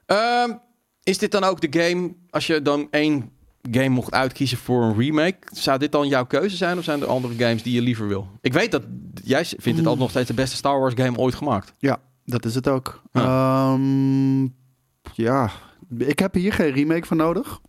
Um 0.06 0.60
is 1.02 1.18
dit 1.18 1.30
dan 1.30 1.44
ook 1.44 1.60
de 1.60 1.80
game, 1.80 2.14
als 2.30 2.46
je 2.46 2.62
dan 2.62 2.88
één 2.90 3.30
game 3.70 3.88
mocht 3.88 4.12
uitkiezen 4.12 4.58
voor 4.58 4.82
een 4.82 4.98
remake, 4.98 5.38
zou 5.52 5.78
dit 5.78 5.92
dan 5.92 6.08
jouw 6.08 6.26
keuze 6.26 6.56
zijn 6.56 6.78
of 6.78 6.84
zijn 6.84 7.00
er 7.00 7.06
andere 7.06 7.34
games 7.34 7.62
die 7.62 7.74
je 7.74 7.82
liever 7.82 8.08
wil? 8.08 8.28
Ik 8.40 8.52
weet 8.52 8.70
dat 8.70 8.82
jij 9.24 9.44
vindt 9.44 9.78
het 9.78 9.88
al 9.88 9.96
nog 9.96 10.10
steeds 10.10 10.28
de 10.28 10.34
beste 10.34 10.56
Star 10.56 10.80
Wars 10.80 10.94
game 10.94 11.18
ooit 11.18 11.34
gemaakt. 11.34 11.72
Ja, 11.78 11.98
dat 12.24 12.44
is 12.44 12.54
het 12.54 12.68
ook. 12.68 13.02
Ja, 13.12 13.72
um, 13.72 14.54
ja. 15.14 15.50
ik 15.98 16.18
heb 16.18 16.34
hier 16.34 16.52
geen 16.52 16.72
remake 16.72 17.06
voor 17.06 17.16
nodig. 17.16 17.60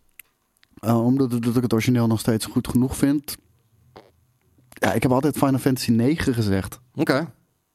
Uh, 0.84 1.04
omdat 1.04 1.30
dat 1.30 1.56
ik 1.56 1.62
het 1.62 1.72
origineel 1.72 2.06
nog 2.06 2.20
steeds 2.20 2.46
goed 2.46 2.68
genoeg 2.68 2.96
vind. 2.96 3.36
Ja, 4.68 4.92
ik 4.92 5.02
heb 5.02 5.12
altijd 5.12 5.38
Final 5.38 5.58
Fantasy 5.58 5.90
9 5.90 6.34
gezegd. 6.34 6.80
Oké. 6.94 7.28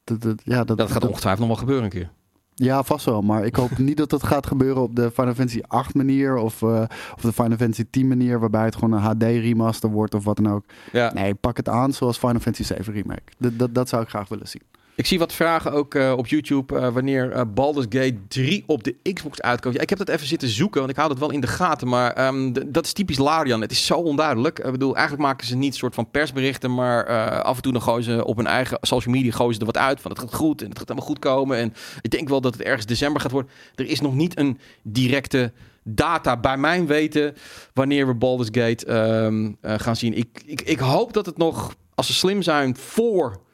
Okay. 0.05 0.35
Ja, 0.43 0.63
dat, 0.63 0.77
dat 0.77 0.91
gaat 0.91 1.05
ongetwijfeld 1.05 1.47
nog 1.47 1.47
wel 1.47 1.57
gebeuren 1.57 1.83
een 1.83 1.89
keer. 1.89 2.11
Ja, 2.59 2.83
vast 2.83 3.05
wel. 3.05 3.21
Maar 3.21 3.45
ik 3.45 3.55
hoop 3.55 3.77
niet 3.87 3.97
dat 3.97 4.09
dat 4.09 4.23
gaat 4.23 4.47
gebeuren 4.47 4.81
op 4.81 4.95
de 4.95 5.11
Final 5.11 5.33
Fantasy 5.33 5.61
8 5.67 5.93
manier. 5.93 6.35
Of, 6.35 6.61
uh, 6.61 6.83
of 7.15 7.21
de 7.21 7.33
Final 7.33 7.57
Fantasy 7.57 7.85
10 7.89 8.07
manier. 8.07 8.39
Waarbij 8.39 8.65
het 8.65 8.75
gewoon 8.75 8.91
een 8.91 8.99
HD 8.99 9.23
remaster 9.23 9.89
wordt 9.89 10.13
of 10.13 10.23
wat 10.23 10.35
dan 10.35 10.49
ook. 10.49 10.65
Ja. 10.91 11.13
Nee, 11.13 11.35
pak 11.35 11.57
het 11.57 11.69
aan 11.69 11.93
zoals 11.93 12.17
Final 12.17 12.39
Fantasy 12.39 12.63
7 12.63 12.93
remake. 12.93 13.21
Dat, 13.37 13.73
dat 13.75 13.89
zou 13.89 14.01
ik 14.01 14.09
graag 14.09 14.27
willen 14.27 14.47
zien. 14.47 14.61
Ik 14.97 15.05
zie 15.05 15.19
wat 15.19 15.33
vragen 15.33 15.71
ook 15.71 15.93
uh, 15.93 16.13
op 16.17 16.27
YouTube 16.27 16.75
uh, 16.75 16.87
wanneer 16.87 17.35
uh, 17.35 17.41
Baldur's 17.53 17.85
Gate 17.89 18.17
3 18.27 18.63
op 18.67 18.83
de 18.83 18.95
Xbox 19.13 19.41
uitkomt. 19.41 19.73
Ja, 19.75 19.81
ik 19.81 19.89
heb 19.89 19.97
dat 19.97 20.09
even 20.09 20.27
zitten 20.27 20.47
zoeken, 20.47 20.79
want 20.79 20.91
ik 20.91 20.97
hou 20.97 21.09
het 21.09 21.19
wel 21.19 21.31
in 21.31 21.39
de 21.39 21.47
gaten. 21.47 21.87
Maar 21.87 22.27
um, 22.27 22.53
dat 22.71 22.85
is 22.85 22.93
typisch 22.93 23.17
Larian. 23.17 23.61
Het 23.61 23.71
is 23.71 23.85
zo 23.85 23.93
onduidelijk. 23.93 24.59
Ik 24.59 24.71
bedoel, 24.71 24.95
eigenlijk 24.95 25.27
maken 25.27 25.47
ze 25.47 25.55
niet 25.55 25.75
soort 25.75 25.95
van 25.95 26.11
persberichten, 26.11 26.73
maar 26.73 27.05
af 27.43 27.55
en 27.55 27.61
toe 27.61 27.71
dan 27.71 27.81
gooien 27.81 28.03
ze 28.03 28.25
op 28.25 28.37
hun 28.37 28.47
eigen 28.47 28.77
social 28.81 29.13
media 29.13 29.31
gooien 29.31 29.53
ze 29.53 29.59
er 29.59 29.65
wat 29.65 29.77
uit 29.77 30.01
van 30.01 30.11
het 30.11 30.19
gaat 30.19 30.33
goed 30.33 30.61
en 30.61 30.69
het 30.69 30.79
gaat 30.79 30.87
allemaal 30.87 31.07
goed 31.07 31.19
komen. 31.19 31.57
En 31.57 31.73
ik 32.01 32.09
denk 32.09 32.29
wel 32.29 32.41
dat 32.41 32.53
het 32.53 32.63
ergens 32.63 32.85
december 32.85 33.21
gaat 33.21 33.31
worden. 33.31 33.51
Er 33.75 33.87
is 33.87 34.01
nog 34.01 34.15
niet 34.15 34.37
een 34.37 34.59
directe 34.81 35.51
data 35.83 36.37
bij 36.37 36.57
mijn 36.57 36.87
weten 36.87 37.35
wanneer 37.73 38.07
we 38.07 38.13
Baldur's 38.13 38.49
Gate 38.51 38.93
um, 38.93 39.57
gaan 39.61 39.95
zien. 39.95 40.13
Ik, 40.13 40.43
ik, 40.45 40.61
ik 40.61 40.79
hoop 40.79 41.13
dat 41.13 41.25
het 41.25 41.37
nog, 41.37 41.75
als 41.95 42.07
ze 42.07 42.13
slim 42.13 42.41
zijn, 42.41 42.75
voor 42.75 43.45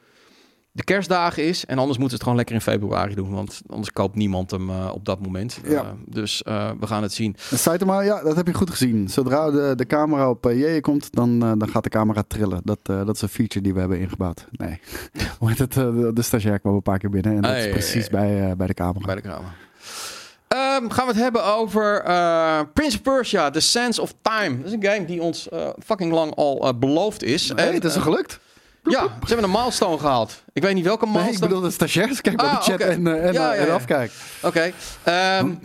de 0.74 0.84
kerstdagen 0.84 1.44
is. 1.44 1.64
En 1.64 1.78
anders 1.78 1.98
moeten 1.98 2.08
ze 2.08 2.14
het 2.14 2.22
gewoon 2.22 2.36
lekker 2.36 2.54
in 2.54 2.60
februari 2.60 3.14
doen. 3.14 3.30
Want 3.30 3.62
anders 3.66 3.92
koopt 3.92 4.14
niemand 4.14 4.50
hem 4.50 4.70
uh, 4.70 4.90
op 4.94 5.04
dat 5.04 5.20
moment. 5.20 5.60
Ja. 5.64 5.82
Uh, 5.82 5.88
dus 6.06 6.42
uh, 6.48 6.70
we 6.80 6.86
gaan 6.86 7.02
het 7.02 7.12
zien. 7.12 7.36
Saitama, 7.38 8.00
ja, 8.00 8.22
dat 8.22 8.36
heb 8.36 8.46
je 8.46 8.54
goed 8.54 8.70
gezien. 8.70 9.08
Zodra 9.08 9.50
de, 9.50 9.72
de 9.76 9.86
camera 9.86 10.30
op 10.30 10.46
uh, 10.46 10.80
komt, 10.80 11.12
dan, 11.12 11.38
dan 11.38 11.68
gaat 11.68 11.82
de 11.82 11.88
camera 11.88 12.22
trillen. 12.26 12.60
Dat, 12.64 12.78
dat 12.82 13.14
is 13.14 13.22
een 13.22 13.28
feature 13.28 13.60
die 13.60 13.74
we 13.74 13.80
hebben 13.80 13.98
ingebouwd. 13.98 14.46
Nee, 14.50 14.80
hoe 15.38 15.48
heet 15.48 15.58
het? 15.58 15.72
de, 15.72 16.10
de 16.14 16.22
stagiair 16.22 16.58
kwam 16.58 16.74
een 16.74 16.82
paar 16.82 16.98
keer 16.98 17.10
binnen. 17.10 17.34
En 17.34 17.42
dat 17.42 17.56
is 17.56 17.68
precies 17.68 18.08
bij, 18.08 18.56
bij 18.56 18.66
de 18.66 18.74
camera. 18.74 19.06
Bij 19.06 19.14
de 19.14 19.20
camera. 19.20 19.54
Um, 20.48 20.90
gaan 20.90 21.06
we 21.06 21.12
het 21.12 21.22
hebben 21.22 21.44
over 21.44 22.04
uh, 22.06 22.60
Prince 22.72 23.00
Persia, 23.00 23.50
The 23.50 23.60
Sense 23.60 24.00
of 24.00 24.14
Time. 24.22 24.56
Dat 24.56 24.66
is 24.66 24.72
een 24.72 24.84
game 24.84 25.04
die 25.04 25.22
ons 25.22 25.48
uh, 25.52 25.68
fucking 25.84 26.12
lang 26.12 26.34
al 26.34 26.66
uh, 26.66 26.78
beloofd 26.78 27.22
is. 27.22 27.52
Nee, 27.52 27.66
en, 27.66 27.74
het 27.74 27.84
is 27.84 27.94
er 27.94 28.00
gelukt. 28.00 28.40
Ja, 28.90 29.02
ze 29.02 29.34
hebben 29.34 29.44
een 29.44 29.50
milestone 29.50 29.98
gehaald. 29.98 30.42
Ik 30.52 30.62
weet 30.62 30.74
niet 30.74 30.84
welke 30.84 31.06
milestone. 31.06 31.30
Nee, 31.30 31.40
ik 31.42 31.48
bedoel 31.48 31.60
de 31.60 31.70
stagiairs. 31.70 32.20
Kijk 32.20 32.40
ah, 32.40 32.50
de 32.50 32.62
chat 32.62 32.80
okay. 32.80 32.88
en, 32.88 33.06
uh, 33.06 33.26
en, 33.26 33.32
ja, 33.32 33.54
ja, 33.54 33.60
en 33.60 33.72
afkijk. 33.72 34.12
Oké. 34.42 34.72
Okay. 35.02 35.38
Um, 35.38 35.58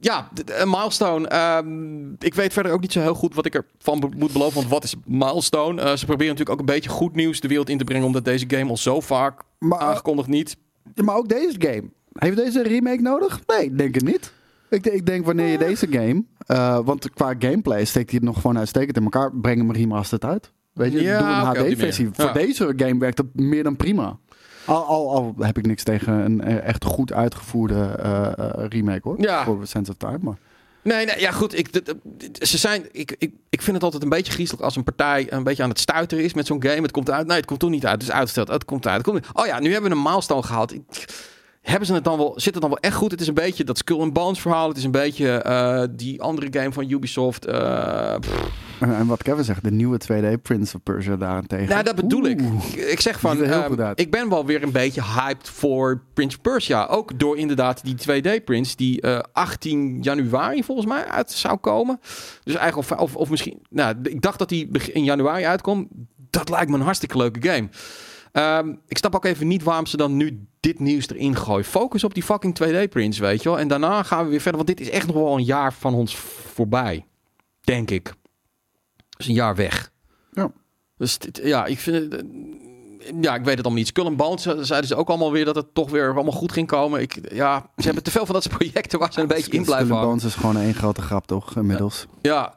ja, 0.00 0.28
een 0.44 0.70
milestone. 0.70 1.56
Um, 1.56 2.16
ik 2.18 2.34
weet 2.34 2.52
verder 2.52 2.72
ook 2.72 2.80
niet 2.80 2.92
zo 2.92 3.00
heel 3.00 3.14
goed 3.14 3.34
wat 3.34 3.46
ik 3.46 3.54
ervan 3.54 4.12
moet 4.16 4.32
beloven. 4.32 4.54
Want 4.54 4.68
wat 4.68 4.84
is 4.84 4.94
milestone? 5.04 5.82
Uh, 5.82 5.96
ze 5.96 6.06
proberen 6.06 6.32
natuurlijk 6.32 6.50
ook 6.50 6.68
een 6.68 6.74
beetje 6.74 6.90
goed 6.90 7.14
nieuws 7.14 7.40
de 7.40 7.48
wereld 7.48 7.68
in 7.68 7.78
te 7.78 7.84
brengen. 7.84 8.06
Omdat 8.06 8.24
deze 8.24 8.44
game 8.48 8.70
al 8.70 8.76
zo 8.76 9.00
vaak 9.00 9.42
maar, 9.58 9.78
aangekondigd 9.78 10.28
niet. 10.28 10.56
Maar 10.94 11.16
ook 11.16 11.28
deze 11.28 11.54
game. 11.58 11.90
Heeft 12.12 12.36
deze 12.36 12.62
remake 12.62 13.00
nodig? 13.00 13.40
Nee, 13.46 13.74
denk 13.74 13.94
ik 13.94 14.02
niet. 14.02 14.32
Ik, 14.70 14.86
ik, 14.86 15.06
denk 15.06 15.24
wanneer 15.26 15.46
je 15.46 15.58
deze 15.58 15.86
game... 15.90 16.24
Uh, 16.46 16.78
want 16.84 17.10
qua 17.10 17.34
gameplay 17.38 17.84
steekt 17.84 18.10
hij 18.10 18.18
het 18.22 18.28
nog 18.28 18.40
gewoon 18.40 18.58
uitstekend 18.58 18.96
in 18.96 19.02
elkaar. 19.02 19.32
Breng 19.32 19.58
hem 19.58 19.72
remastered 19.72 20.24
uit. 20.24 20.52
Weet 20.72 20.92
je, 20.92 21.02
ja, 21.02 21.52
doe 21.52 21.58
een 21.58 21.70
HD-versie. 21.70 22.08
Voor 22.12 22.24
ja. 22.24 22.32
deze 22.32 22.72
game 22.76 22.98
werkt 22.98 23.16
dat 23.16 23.26
meer 23.32 23.62
dan 23.62 23.76
prima. 23.76 24.18
Al, 24.64 24.84
al, 24.84 25.10
al, 25.10 25.34
heb 25.38 25.58
ik 25.58 25.66
niks 25.66 25.82
tegen 25.82 26.12
een 26.12 26.40
echt 26.40 26.84
goed 26.84 27.12
uitgevoerde 27.12 27.98
uh, 28.04 28.64
remake 28.68 29.00
hoor. 29.02 29.20
Ja. 29.20 29.44
Voor 29.44 29.66
Sense 29.66 29.90
of 29.90 29.96
Time. 29.96 30.18
Maar. 30.20 30.38
Nee, 30.82 31.06
nee, 31.06 31.20
ja 31.20 31.30
goed. 31.30 31.58
Ik, 31.58 31.68
ze 32.32 32.58
zijn, 32.58 32.88
ik, 32.92 33.14
ik, 33.18 33.34
ik 33.50 33.62
vind 33.62 33.76
het 33.76 33.84
altijd 33.84 34.02
een 34.02 34.08
beetje 34.08 34.32
griezelig 34.32 34.64
als 34.64 34.76
een 34.76 34.84
partij 34.84 35.32
een 35.32 35.42
beetje 35.42 35.62
aan 35.62 35.68
het 35.68 35.78
stuiteren 35.78 36.24
is 36.24 36.34
met 36.34 36.46
zo'n 36.46 36.62
game. 36.62 36.82
Het 36.82 36.90
komt 36.90 37.10
uit. 37.10 37.26
Nee, 37.26 37.36
het 37.36 37.46
komt 37.46 37.60
toch 37.60 37.70
niet 37.70 37.86
uit. 37.86 37.94
Het 37.94 38.02
is 38.02 38.10
uitgesteld. 38.10 38.48
Het 38.48 38.64
komt 38.64 38.86
uit. 38.86 38.96
Het 38.96 39.06
komt, 39.06 39.26
oh 39.32 39.46
ja, 39.46 39.60
nu 39.60 39.72
hebben 39.72 39.90
we 39.90 39.96
een 39.96 40.02
milestone 40.02 40.42
gehaald. 40.42 40.72
Ik, 40.72 40.82
hebben 41.60 41.86
ze 41.86 41.94
het 41.94 42.04
dan 42.04 42.18
wel, 42.18 42.32
zit 42.36 42.52
het 42.52 42.62
dan 42.62 42.70
wel 42.70 42.78
echt 42.78 42.94
goed? 42.94 43.10
Het 43.10 43.20
is 43.20 43.26
een 43.26 43.34
beetje 43.34 43.64
dat 43.64 43.78
Skull 43.78 44.00
and 44.00 44.12
Bones 44.12 44.40
verhaal. 44.40 44.68
Het 44.68 44.76
is 44.76 44.84
een 44.84 44.90
beetje 44.90 45.44
uh, 45.46 45.84
die 45.90 46.22
andere 46.22 46.46
game 46.50 46.72
van 46.72 46.90
Ubisoft. 46.90 47.48
Uh, 47.48 48.14
en 48.80 49.06
wat 49.06 49.22
Kevin 49.22 49.44
zegt, 49.44 49.64
de 49.64 49.70
nieuwe 49.70 50.00
2D 50.02 50.42
Prince 50.42 50.76
of 50.76 50.82
Persia 50.82 51.16
daarentegen. 51.16 51.68
Nou, 51.68 51.82
dat 51.82 51.94
bedoel 51.94 52.24
ik. 52.24 52.40
Ik 52.74 53.00
zeg 53.00 53.20
van, 53.20 53.38
um, 53.38 53.92
ik 53.94 54.10
ben 54.10 54.28
wel 54.28 54.46
weer 54.46 54.62
een 54.62 54.72
beetje 54.72 55.02
hyped 55.02 55.48
voor 55.48 56.02
Prince 56.14 56.36
of 56.36 56.42
Persia. 56.42 56.86
Ook 56.86 57.18
door 57.18 57.38
inderdaad 57.38 57.84
die 57.84 58.22
2D 58.22 58.44
Prince 58.44 58.76
die 58.76 59.02
uh, 59.02 59.18
18 59.32 59.98
januari 60.02 60.64
volgens 60.64 60.86
mij 60.86 61.04
uit 61.04 61.30
zou 61.30 61.56
komen. 61.56 62.00
Dus 62.44 62.54
eigenlijk, 62.54 62.90
of, 62.90 62.98
of, 62.98 63.16
of 63.16 63.30
misschien, 63.30 63.62
nou, 63.70 63.96
ik 64.02 64.20
dacht 64.20 64.38
dat 64.38 64.48
die 64.48 64.68
in 64.92 65.04
januari 65.04 65.44
uitkomt. 65.44 65.88
Dat 66.30 66.48
lijkt 66.48 66.70
me 66.70 66.76
een 66.76 66.82
hartstikke 66.82 67.16
leuke 67.16 67.48
game. 67.48 67.68
Um, 68.32 68.80
ik 68.86 68.98
snap 68.98 69.14
ook 69.14 69.24
even 69.24 69.48
niet 69.48 69.62
waarom 69.62 69.86
ze 69.86 69.96
dan 69.96 70.16
nu 70.16 70.46
dit 70.60 70.78
nieuws 70.78 71.08
erin 71.08 71.36
gooien. 71.36 71.64
Focus 71.64 72.04
op 72.04 72.14
die 72.14 72.22
fucking 72.22 72.58
2D-prints, 72.64 73.18
weet 73.18 73.42
je 73.42 73.48
wel. 73.48 73.58
En 73.58 73.68
daarna 73.68 74.02
gaan 74.02 74.24
we 74.24 74.30
weer 74.30 74.40
verder, 74.40 74.64
want 74.64 74.76
dit 74.76 74.86
is 74.86 74.92
echt 74.92 75.06
nog 75.06 75.16
wel 75.16 75.36
een 75.36 75.44
jaar 75.44 75.72
van 75.72 75.94
ons 75.94 76.16
voorbij. 76.16 77.06
Denk 77.60 77.90
ik. 77.90 78.12
Dus 79.20 79.28
een 79.28 79.34
jaar 79.34 79.54
weg. 79.54 79.90
Ja. 80.32 80.50
Dus 80.96 81.18
dit, 81.18 81.40
ja, 81.42 81.66
ik 81.66 81.78
vind 81.78 82.12
het... 82.12 82.24
Ja, 83.20 83.34
ik 83.34 83.44
weet 83.44 83.56
het 83.56 83.64
allemaal 83.64 83.72
niet. 83.72 83.86
Skull 83.86 84.14
Bones 84.14 84.42
zeiden 84.42 84.86
ze 84.86 84.96
ook 84.96 85.08
allemaal 85.08 85.32
weer 85.32 85.44
dat 85.44 85.54
het 85.54 85.74
toch 85.74 85.90
weer 85.90 86.14
allemaal 86.14 86.32
goed 86.32 86.52
ging 86.52 86.66
komen. 86.66 87.00
Ik, 87.00 87.32
ja, 87.32 87.70
ze 87.76 87.84
hebben 87.84 88.02
te 88.02 88.10
veel 88.10 88.26
van 88.26 88.34
dat 88.34 88.42
soort 88.42 88.56
projecten 88.56 88.98
waar 88.98 89.12
ze 89.12 89.20
een 89.20 89.26
beetje 89.26 89.52
in 89.52 89.64
blijven 89.64 89.86
Skull 89.86 90.00
Bones 90.00 90.24
is 90.24 90.34
gewoon 90.34 90.56
één 90.56 90.74
grote 90.74 91.02
grap, 91.02 91.26
toch? 91.26 91.56
Inmiddels. 91.56 92.06
Ja. 92.22 92.54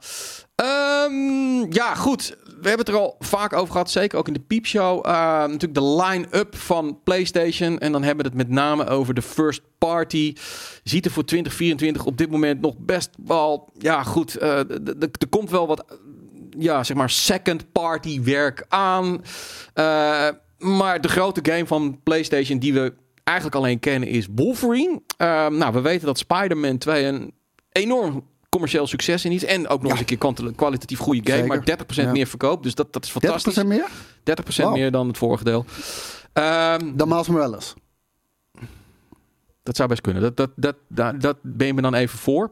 Ja, 0.55 1.05
um, 1.05 1.73
ja 1.73 1.95
goed 1.95 2.35
we 2.63 2.69
hebben 2.69 2.85
het 2.85 2.95
er 2.95 3.01
al 3.01 3.15
vaak 3.19 3.53
over 3.53 3.71
gehad, 3.71 3.91
zeker 3.91 4.17
ook 4.17 4.27
in 4.27 4.33
de 4.33 4.39
piepshow. 4.39 5.05
Uh, 5.05 5.11
natuurlijk 5.39 5.73
de 5.73 5.83
line-up 5.83 6.55
van 6.55 6.99
PlayStation. 7.03 7.77
En 7.77 7.91
dan 7.91 8.03
hebben 8.03 8.25
we 8.25 8.31
het 8.31 8.47
met 8.47 8.49
name 8.49 8.87
over 8.87 9.13
de 9.13 9.21
first 9.21 9.61
party. 9.77 10.35
Ziet 10.83 11.05
er 11.05 11.11
voor 11.11 11.25
2024 11.25 12.05
op 12.05 12.17
dit 12.17 12.31
moment 12.31 12.61
nog 12.61 12.75
best 12.77 13.09
wel... 13.25 13.71
Ja, 13.77 14.03
goed, 14.03 14.41
uh, 14.41 14.57
er 14.99 15.29
komt 15.29 15.49
wel 15.49 15.67
wat 15.67 15.85
ja, 16.57 16.83
zeg 16.83 16.97
maar 16.97 17.09
second 17.09 17.71
party 17.71 18.21
werk 18.21 18.65
aan. 18.69 19.23
Uh, 19.75 20.27
maar 20.57 21.01
de 21.01 21.07
grote 21.07 21.39
game 21.51 21.67
van 21.67 21.99
PlayStation 22.03 22.59
die 22.59 22.73
we 22.73 22.93
eigenlijk 23.23 23.57
alleen 23.57 23.79
kennen 23.79 24.09
is 24.09 24.27
Wolverine. 24.35 25.01
nou, 25.17 25.73
we 25.73 25.81
weten 25.81 26.05
dat 26.05 26.17
Spider-Man 26.17 26.77
2 26.77 27.05
een 27.05 27.33
enorm 27.71 28.23
commercieel 28.53 28.87
succes 28.87 29.25
in 29.25 29.31
iets. 29.31 29.43
En 29.43 29.67
ook 29.67 29.81
nog 29.81 29.91
eens 29.91 29.99
een 29.99 30.05
keer 30.05 30.53
kwalitatief 30.55 30.99
goede 30.99 31.31
game. 31.31 31.47
Maar 31.47 31.77
30% 32.07 32.11
meer 32.11 32.27
verkoop. 32.27 32.63
Dus 32.63 32.75
dat, 32.75 32.93
dat 32.93 33.03
is 33.03 33.11
fantastisch. 33.11 33.63
30% 33.63 33.67
meer? 33.67 33.87
30% 34.69 34.71
meer 34.71 34.91
dan 34.91 35.07
het 35.07 35.17
vorige 35.17 35.43
deel. 35.43 35.65
Um, 36.33 36.97
dan 36.97 37.07
Miles 37.07 37.27
Morales. 37.27 37.73
Dat 39.63 39.75
zou 39.75 39.89
best 39.89 40.01
kunnen. 40.01 40.21
Dat, 40.21 40.37
dat, 40.37 40.49
dat, 40.55 40.75
dat, 40.87 41.21
dat 41.21 41.37
ben 41.41 41.67
je 41.67 41.73
me 41.73 41.81
dan 41.81 41.93
even 41.93 42.19
voor. 42.19 42.51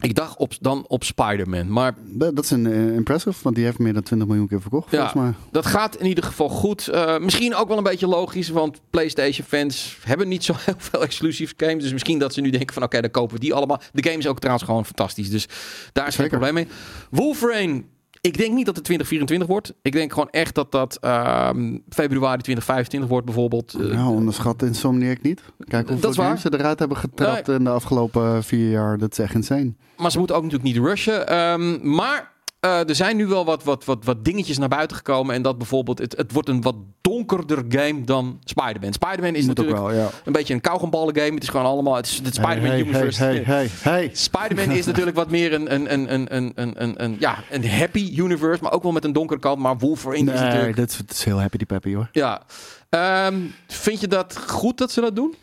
Ik 0.00 0.14
dacht 0.14 0.36
op, 0.36 0.52
dan 0.60 0.84
op 0.88 1.04
Spider-Man. 1.04 1.72
Maar 1.72 1.94
Dat 2.06 2.36
dat 2.36 2.44
is 2.44 2.50
een 2.50 2.66
eh, 2.66 2.94
impressive, 2.94 3.38
want 3.42 3.54
die 3.56 3.64
heeft 3.64 3.78
meer 3.78 3.92
dan 3.92 4.02
20 4.02 4.28
miljoen 4.28 4.48
keer 4.48 4.60
verkocht, 4.60 4.90
Ja. 4.90 4.98
volgens 5.10 5.22
mij. 5.22 5.32
dat 5.50 5.66
gaat 5.66 5.96
in 5.96 6.06
ieder 6.06 6.24
geval 6.24 6.48
goed. 6.48 6.88
Eh, 6.88 7.18
misschien 7.18 7.54
ook 7.54 7.68
wel 7.68 7.76
een 7.76 7.82
beetje 7.82 8.06
logisch, 8.06 8.48
want 8.48 8.80
PlayStation-fans 8.90 9.98
hebben 10.04 10.28
niet 10.28 10.44
zo 10.44 10.54
heel 10.64 10.74
veel 10.76 11.02
exclusive 11.02 11.54
games. 11.56 11.82
Dus 11.82 11.92
misschien 11.92 12.18
dat 12.18 12.34
ze 12.34 12.40
nu 12.40 12.50
denken 12.50 12.74
van 12.74 12.82
oké, 12.82 13.00
dan 13.00 13.10
kopen 13.10 13.34
we 13.34 13.40
die 13.40 13.54
allemaal. 13.54 13.80
De 13.92 14.02
game 14.08 14.18
is 14.18 14.26
ook 14.26 14.38
trouwens 14.38 14.64
gewoon 14.66 14.84
fantastisch. 14.84 15.30
Dus 15.30 15.46
daar 15.92 16.06
is 16.06 16.14
geen 16.16 16.28
probleem 16.28 16.54
mee. 16.54 16.66
Wolverine. 17.10 17.82
Ik 18.20 18.38
denk 18.38 18.54
niet 18.54 18.66
dat 18.66 18.74
het 18.74 18.84
2024 18.84 19.48
wordt. 19.48 19.74
Ik 19.82 19.92
denk 19.92 20.12
gewoon 20.12 20.30
echt 20.30 20.54
dat 20.54 20.72
dat 20.72 20.98
ehm, 21.00 21.78
februari 21.88 22.42
2025 22.42 23.08
wordt 23.10 23.26
bijvoorbeeld. 23.26 23.74
Eh, 23.74 23.80
Nou, 23.80 24.14
onderschat 24.14 24.62
Insomniac 24.62 25.22
niet. 25.22 25.42
Kijk 25.68 25.88
hoeveel 25.88 26.12
games 26.12 26.40
ze 26.40 26.54
eruit 26.54 26.78
hebben 26.78 26.96
getrapt 26.96 27.48
in 27.48 27.64
de 27.64 27.70
afgelopen 27.70 28.44
vier 28.44 28.70
jaar. 28.70 28.98
Dat 28.98 29.12
is 29.12 29.18
echt 29.18 29.34
insane. 29.34 29.74
Maar 29.96 30.10
ze 30.10 30.18
moeten 30.18 30.36
ook 30.36 30.42
natuurlijk 30.42 30.74
niet 30.74 30.84
rushen. 30.84 31.28
Ehm, 31.28 31.94
maar 31.94 32.32
eh, 32.60 32.88
er 32.88 32.94
zijn 32.94 33.16
nu 33.16 33.26
wel 33.26 33.44
wat, 33.44 33.64
wat, 33.64 33.84
wat, 33.84 34.04
wat 34.04 34.24
dingetjes 34.24 34.58
naar 34.58 34.68
buiten 34.68 34.96
gekomen. 34.96 35.34
En 35.34 35.42
dat 35.42 35.58
bijvoorbeeld, 35.58 35.98
het, 35.98 36.16
het 36.16 36.32
wordt 36.32 36.48
een 36.48 36.62
wat 36.62 36.74
donkerder 37.00 37.64
game 37.68 38.04
dan 38.04 38.40
Spider-Man. 38.44 38.92
Spider-Man 38.92 39.34
is 39.34 39.46
Moet 39.46 39.56
natuurlijk 39.56 39.78
wel, 39.78 39.92
ja. 39.92 40.08
een 40.24 40.32
beetje 40.32 40.54
een 40.54 40.60
kauwgomballen 40.60 41.16
game. 41.16 41.34
Het 41.34 41.42
is 41.42 41.48
gewoon 41.48 41.66
allemaal, 41.66 41.94
het 41.94 42.06
is 42.06 42.20
het 42.24 42.34
Spider-Man 42.34 42.70
hey, 42.70 42.80
universe. 42.80 43.22
Hey, 43.22 43.34
hey, 43.34 43.44
hey, 43.44 43.70
hey. 43.80 44.10
Spider-Man 44.12 44.70
is 44.76 44.86
natuurlijk 44.86 45.16
wat 45.16 45.30
meer 45.30 45.52
een, 45.52 45.74
een, 45.74 45.92
een, 45.92 46.14
een, 46.14 46.36
een, 46.36 46.52
een, 46.54 46.82
een, 46.82 47.04
een, 47.04 47.16
ja, 47.18 47.38
een 47.50 47.68
happy 47.70 48.12
universe, 48.16 48.62
maar 48.62 48.72
ook 48.72 48.82
wel 48.82 48.92
met 48.92 49.04
een 49.04 49.12
donkere 49.12 49.40
kant. 49.40 49.58
Maar 49.58 49.78
Wolverine 49.78 50.32
is 50.32 50.38
Nee, 50.38 50.48
natuurlijk... 50.48 50.76
dit 50.76 50.90
is, 50.90 50.96
dit 50.96 51.10
is 51.10 51.24
heel 51.24 51.40
happy 51.40 51.56
die 51.56 51.66
peppy 51.66 51.94
hoor. 51.94 52.08
Ja. 52.12 52.42
Ehm, 52.88 53.36
vind 53.66 54.00
je 54.00 54.08
dat 54.08 54.38
goed 54.46 54.78
dat 54.78 54.92
ze 54.92 55.00
dat 55.00 55.16
doen? 55.16 55.34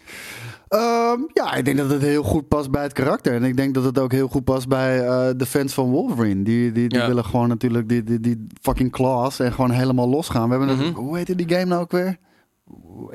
Ehm, 0.68 1.20
ja, 1.34 1.54
ik 1.54 1.66
denk 1.66 1.78
dat 1.78 1.90
het 1.90 2.02
heel 2.02 2.24
goed 2.24 2.48
past 2.48 2.72
bij 2.72 2.84
het 2.84 2.94
karakter. 2.94 3.34
En 3.34 3.44
ik 3.44 3.58
denk 3.58 3.74
dat 3.74 3.84
het 3.84 4.00
ook 4.00 4.12
heel 4.12 4.28
goed 4.28 4.44
past 4.44 4.68
bij 4.68 5.06
eh, 5.08 5.28
de 5.38 5.46
fans 5.46 5.74
van 5.74 5.90
Wolverine. 5.90 6.44
Die, 6.44 6.72
die, 6.72 6.90
die 6.90 7.00
Ja. 7.00 7.08
willen 7.08 7.26
gewoon 7.26 7.48
natuurlijk 7.48 7.90
die, 7.90 8.04
die, 8.04 8.20
die 8.20 8.48
fucking 8.62 8.92
claws 8.92 9.40
en 9.40 9.54
gewoon 9.54 9.72
helemaal 9.72 10.10
losgaan. 10.10 10.50
We 10.50 10.56
hebben 10.58 10.78
het, 10.78 10.96
hoe 10.96 11.18
heette 11.18 11.36
die 11.36 11.50
game 11.50 11.66
nou 11.66 11.82
ook 11.82 11.92
weer? 11.92 12.18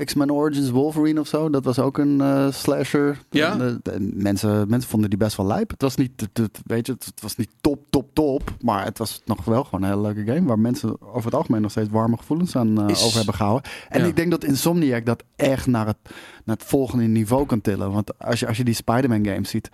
X-Men 0.05 0.31
Origins 0.33 0.71
Wolverine 0.71 1.21
of 1.21 1.27
zo. 1.27 1.51
Dat 1.51 1.65
was 1.65 1.79
ook 1.79 1.99
een 1.99 2.21
eh, 2.21 2.47
slasher. 2.53 3.19
Ja? 3.31 3.57
De- 3.57 3.81
de- 3.83 4.11
mensen, 4.15 4.69
mensen 4.69 4.91
vonden 4.91 5.11
die 5.11 5.19
best 5.19 5.37
wel 5.37 5.47
lijp. 5.47 5.71
Het 5.71 5.83
was 5.83 5.97
niet, 5.97 6.29
het, 6.33 6.61
weet 6.65 6.87
je, 6.87 6.93
het, 6.93 7.05
het 7.05 7.21
was 7.21 7.37
niet 7.37 7.51
top, 7.61 7.85
top, 7.91 8.15
top. 8.15 8.55
Maar 8.61 8.85
het 8.85 8.99
was 8.99 9.23
nog 9.25 9.45
wel 9.45 9.65
gewoon 9.65 9.83
een 9.83 9.89
hele 9.89 10.01
leuke 10.13 10.33
game. 10.33 10.47
Waar 10.47 10.59
mensen 10.59 11.03
over 11.03 11.25
het 11.25 11.35
algemeen 11.35 11.63
nog 11.63 11.71
steeds 11.71 11.89
warme 11.91 12.17
gevoelens 12.17 12.57
aan 12.57 12.83
eh, 12.83 12.89
Is- 12.89 13.03
over 13.05 13.17
hebben 13.17 13.35
gehouden. 13.35 13.71
En 13.89 14.01
Ja. 14.01 14.07
ik 14.07 14.17
denk 14.17 14.31
dat 14.31 14.45
Insomniac 14.45 15.07
dat 15.07 15.23
echt 15.37 15.67
naar 15.67 15.87
het, 15.87 15.97
naar 16.45 16.57
het 16.57 16.65
volgende 16.65 17.05
niveau 17.05 17.47
kan 17.47 17.61
tillen. 17.61 17.93
Want 17.93 18.19
als 18.19 18.41
je, 18.41 18.47
als 18.47 18.57
je 18.57 18.65
die 18.65 18.75
Spider-Man 18.75 19.27
games 19.27 19.51
ziet. 19.51 19.69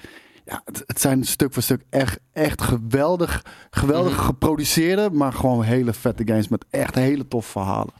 Ja, 0.44 0.62
het, 0.64 0.82
het 0.86 1.00
zijn 1.00 1.24
stuk 1.24 1.52
voor 1.52 1.62
stuk 1.62 1.82
echt, 1.90 2.18
echt 2.32 2.62
geweldig, 2.62 3.44
geweldig 3.70 4.12
Mhm. 4.12 4.22
geproduceerde, 4.24 5.10
maar 5.12 5.32
gewoon 5.32 5.62
hele 5.62 5.92
vette 5.92 6.22
games 6.26 6.48
met 6.48 6.64
echt 6.70 6.94
hele 6.94 7.28
toffe 7.28 7.50
verhalen. 7.50 7.92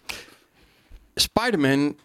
Spider-Man, 1.21 1.97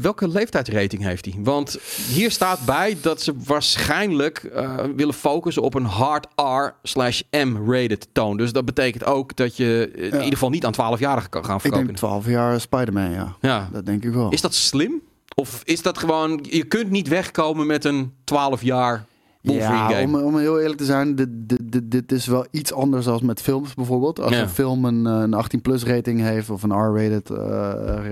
welke 0.00 0.28
leeftijdsrating 0.28 1.02
heeft 1.02 1.24
hij? 1.24 1.34
Want 1.38 1.78
hier 2.08 2.30
staat 2.30 2.64
bij 2.64 2.96
dat 3.02 3.22
ze 3.22 3.34
waarschijnlijk 3.44 4.38
eh, 4.38 4.74
willen 4.96 5.14
focussen 5.14 5.62
op 5.62 5.74
een 5.74 5.84
hard 5.84 6.26
R 6.36 6.74
slash 6.82 7.20
M-rated 7.30 8.08
toon. 8.12 8.36
Dus 8.36 8.52
dat 8.52 8.64
betekent 8.64 9.04
ook 9.04 9.36
dat 9.36 9.56
je 9.56 9.90
in 9.94 10.04
ieder 10.04 10.22
geval 10.22 10.50
niet 10.50 10.64
aan 10.64 10.74
12-jarigen 10.74 11.28
kan 11.30 11.44
gaan 11.44 11.54
Ik 11.54 11.60
verkopen. 11.60 11.86
denk 11.86 11.98
12 11.98 12.26
jaar 12.26 12.60
Spider-Man, 12.60 13.10
ja. 13.10 13.36
ja. 13.40 13.68
Dat 13.72 13.86
denk 13.86 14.04
ik 14.04 14.12
wel. 14.12 14.30
Is 14.30 14.40
dat 14.40 14.54
slim? 14.54 15.00
Of 15.34 15.62
is 15.64 15.82
dat 15.82 15.98
gewoon, 15.98 16.46
je 16.50 16.64
kunt 16.64 16.90
niet 16.90 17.08
wegkomen 17.08 17.66
met 17.66 17.84
een 17.84 18.12
12 18.24 18.62
jaar 18.62 19.04
Wolverine 19.42 19.90
ja, 19.92 20.02
om, 20.02 20.14
om 20.14 20.38
heel 20.38 20.60
eerlijk 20.60 20.78
te 20.78 20.84
zijn, 20.84 21.14
dit, 21.14 21.28
dit, 21.32 21.60
dit, 21.72 21.90
dit 21.90 22.12
is 22.12 22.26
wel 22.26 22.46
iets 22.50 22.72
anders 22.72 23.04
dan 23.04 23.20
met 23.26 23.40
films 23.42 23.74
bijvoorbeeld. 23.74 24.20
Als 24.20 24.32
Ja. 24.32 24.40
een 24.42 24.48
film 24.48 24.84
een, 24.84 25.06
eh, 25.06 25.12
een 25.20 25.34
18-plus 25.34 25.84
rating 25.84 26.20
heeft 26.20 26.50
of 26.50 26.62
een 26.62 26.72
R-rated 26.72 27.30
eh, 27.30 27.38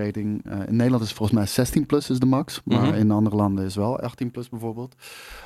rating. 0.05 0.45
eh, 0.45 0.59
in 0.67 0.77
Nederland 0.77 1.03
is 1.03 1.09
het 1.09 1.17
volgens 1.19 1.39
mij 1.39 1.67
16-plus 1.67 2.11
is 2.11 2.19
de 2.19 2.27
max. 2.27 2.61
Maar 2.65 2.83
Mhm. 2.87 2.95
in 2.95 3.11
andere 3.11 3.37
landen 3.37 3.65
is 3.65 3.75
wel 3.77 4.01
18-plus 4.03 4.49
bijvoorbeeld. 4.49 4.95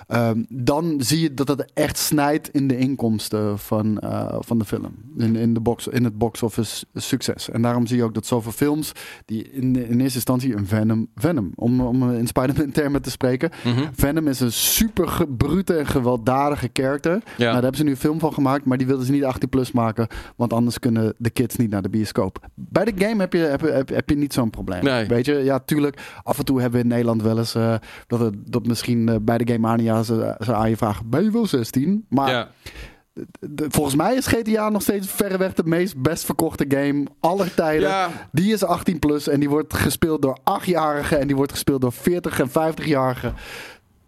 Ehm, 0.07 0.43
dan 0.49 0.95
zie 0.99 1.21
je 1.21 1.35
dat 1.35 1.49
het 1.49 1.71
echt 1.75 1.99
snijdt 1.99 2.49
in 2.49 2.69
de 2.69 2.79
inkomsten 2.79 3.59
van, 3.59 3.99
eh, 3.99 4.35
van 4.39 4.59
de 4.59 4.65
film. 4.65 4.95
In, 5.17 5.37
in, 5.37 5.55
de 5.55 5.61
box, 5.61 5.89
in 5.89 6.05
het 6.05 6.19
box-office 6.19 6.85
succes. 6.95 7.51
En 7.51 7.63
daarom 7.63 7.87
zie 7.87 7.97
je 7.97 8.03
ook 8.05 8.15
dat 8.15 8.27
zoveel 8.27 8.53
films 8.53 8.93
die 9.25 9.51
in, 9.51 9.77
in 9.77 10.01
eerste 10.01 10.15
instantie 10.15 10.57
een 10.57 10.67
Venom... 10.67 11.07
Venom, 11.15 11.53
om, 11.55 11.81
om 11.81 12.11
in 12.13 12.27
Spider-Man 12.27 12.71
termen 12.71 13.03
te 13.03 13.11
spreken. 13.11 13.51
Mhm. 13.65 13.89
Venom 13.93 14.29
is 14.29 14.41
een 14.41 14.53
super 14.53 15.27
brute 15.37 15.77
en 15.77 15.87
gewelddadige 15.87 16.71
character. 16.73 17.11
Nou, 17.13 17.23
daar 17.39 17.53
hebben 17.53 17.77
ze 17.77 17.85
nu 17.85 17.91
een 17.91 17.97
film 17.97 18.19
van 18.19 18.33
gemaakt, 18.33 18.65
maar 18.65 18.79
die 18.79 18.87
wilden 18.87 19.07
ze 19.07 19.13
niet 19.13 19.25
18 19.25 19.49
plus 19.49 19.73
maken, 19.73 20.07
want 20.37 20.53
anders 20.53 20.79
kunnen 20.79 21.15
de 21.19 21.31
kids 21.31 21.57
niet 21.57 21.71
naar 21.71 21.83
de 21.83 21.89
bioscoop. 21.91 22.49
Bij 22.55 22.85
de 22.85 22.93
game 23.07 23.21
heb 23.21 23.33
je, 23.33 23.39
heb, 23.39 23.61
heb, 23.61 23.89
je- 23.89 23.95
heb 23.95 24.09
je 24.09 24.17
niet 24.17 24.33
zo'n 24.33 24.51
probleem. 24.51 24.85
Nee. 24.85 25.07
Weet 25.07 25.27
je, 25.27 25.35
ja, 25.35 25.59
tuurlijk. 25.59 26.01
Af 26.23 26.39
en 26.39 26.45
toe 26.45 26.61
hebben 26.61 26.79
we 26.79 26.85
in 26.85 26.91
Nederland 26.93 27.23
wel 27.23 27.39
eens 27.39 27.55
eh, 27.55 27.75
dat, 28.07 28.21
het, 28.21 28.35
dat 28.45 28.67
misschien 28.67 29.09
eh, 29.09 29.17
bij 29.23 29.39
de 29.39 29.47
Game 29.47 29.59
Mania 29.59 29.92
ze, 30.03 30.35
ze 30.45 30.55
aan 30.55 30.69
je 30.71 30.77
vragen: 30.77 31.09
ben 31.11 31.23
je 31.25 31.31
wel 31.31 31.47
16? 31.47 32.07
Maar 32.09 32.31
ja. 32.31 32.49
de- 33.41 33.67
volgens 33.69 33.97
mij 33.97 34.15
is 34.15 34.27
GTA 34.27 34.69
nog 34.69 34.83
steeds 34.83 35.07
verreweg 35.11 35.53
de 35.55 35.65
meest 35.65 35.97
best 36.03 36.25
verkochte 36.25 36.65
game 36.69 37.05
aller 37.21 37.55
tijden. 37.55 37.89
Ja. 37.89 38.29
Die 38.33 38.53
is 38.53 38.65
18 38.65 38.99
plus 38.99 39.29
en 39.29 39.41
die 39.41 39.49
wordt 39.49 39.75
gespeeld 39.75 40.23
door 40.23 40.39
8-jarigen 40.41 41.19
en 41.19 41.27
die 41.27 41.37
wordt 41.37 41.53
gespeeld 41.53 41.81
door 41.81 41.93
40 41.93 42.41
en 42.41 42.49
50-jarigen. 42.51 43.35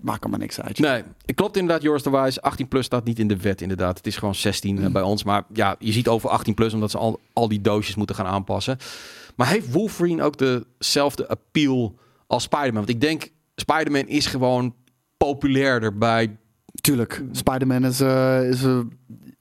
Maakt 0.01 0.25
er 0.25 0.31
maar 0.31 0.39
niks 0.39 0.61
uit. 0.61 0.79
Nee, 0.79 1.03
het 1.27 1.35
klopt 1.37 1.57
inderdaad, 1.57 1.83
Joris 1.83 2.03
de 2.03 2.11
Wijs. 2.11 2.41
18 2.41 2.69
plus 2.69 2.85
staat 2.85 3.05
niet 3.05 3.19
in 3.19 3.29
de 3.29 3.37
wet, 3.37 3.61
inderdaad. 3.61 3.97
Het 3.97 4.07
is 4.07 4.17
gewoon 4.17 4.35
16 4.35 4.77
Mm. 4.79 4.85
eh, 4.85 4.91
bij 4.93 5.03
ons. 5.03 5.25
Maar 5.25 5.43
ja, 5.53 5.77
je 5.79 5.93
ziet 5.93 6.09
over 6.09 6.29
18 6.31 6.55
plus, 6.55 6.75
omdat 6.75 6.91
ze 6.91 6.99
al, 6.99 7.21
al 7.33 7.49
die 7.49 7.61
doosjes 7.61 7.95
moeten 7.95 8.17
gaan 8.17 8.27
aanpassen. 8.27 8.79
Maar 9.37 9.47
heeft 9.49 9.73
Wolverine 9.73 10.23
ook 10.23 10.37
dezelfde 10.39 11.29
appeal 11.29 11.95
als 12.27 12.43
Spider-Man? 12.43 12.75
Want 12.75 12.89
ik 12.89 13.01
denk, 13.01 13.29
Spider-Man 13.57 14.07
is 14.07 14.27
gewoon 14.27 14.75
populairder 15.25 15.99
bij... 15.99 16.37
Tuurlijk. 16.81 17.23
Spider-Man 17.33 17.85
is, 17.85 18.01
eh, 18.01 18.49
is 18.49 18.63
eh, 18.65 18.79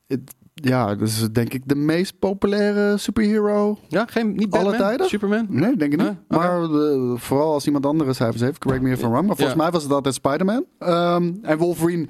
het- 0.07 0.35
ja, 0.53 0.95
dat 0.95 1.07
is 1.07 1.29
denk 1.31 1.53
ik 1.53 1.61
de 1.65 1.75
meest 1.75 2.19
populaire 2.19 2.97
superhero. 2.97 3.77
Ja, 3.87 4.05
geen, 4.09 4.33
niet 4.35 4.51
Alle 4.53 4.63
Batman, 4.63 4.87
tijden? 4.87 5.07
Superman? 5.07 5.45
Nee, 5.49 5.75
denk 5.77 5.93
ik 5.93 5.99
niet. 5.99 6.13
Maar 6.27 6.61
eh, 6.63 7.13
vooral 7.15 7.53
als 7.53 7.65
iemand 7.65 7.85
andere 7.85 8.13
cijfers 8.13 8.41
heeft, 8.41 8.57
correct 8.59 8.83
me 8.83 8.91
if 8.91 9.01
I'm 9.01 9.09
wrong. 9.09 9.27
Maar 9.27 9.35
volgens 9.35 9.57
Ja. 9.57 9.63
mij 9.63 9.71
was 9.71 9.83
het 9.83 9.91
altijd 9.91 10.13
Spider-Man. 10.15 10.65
Ehm, 10.79 11.31
en 11.41 11.57
Wolverine, 11.57 12.07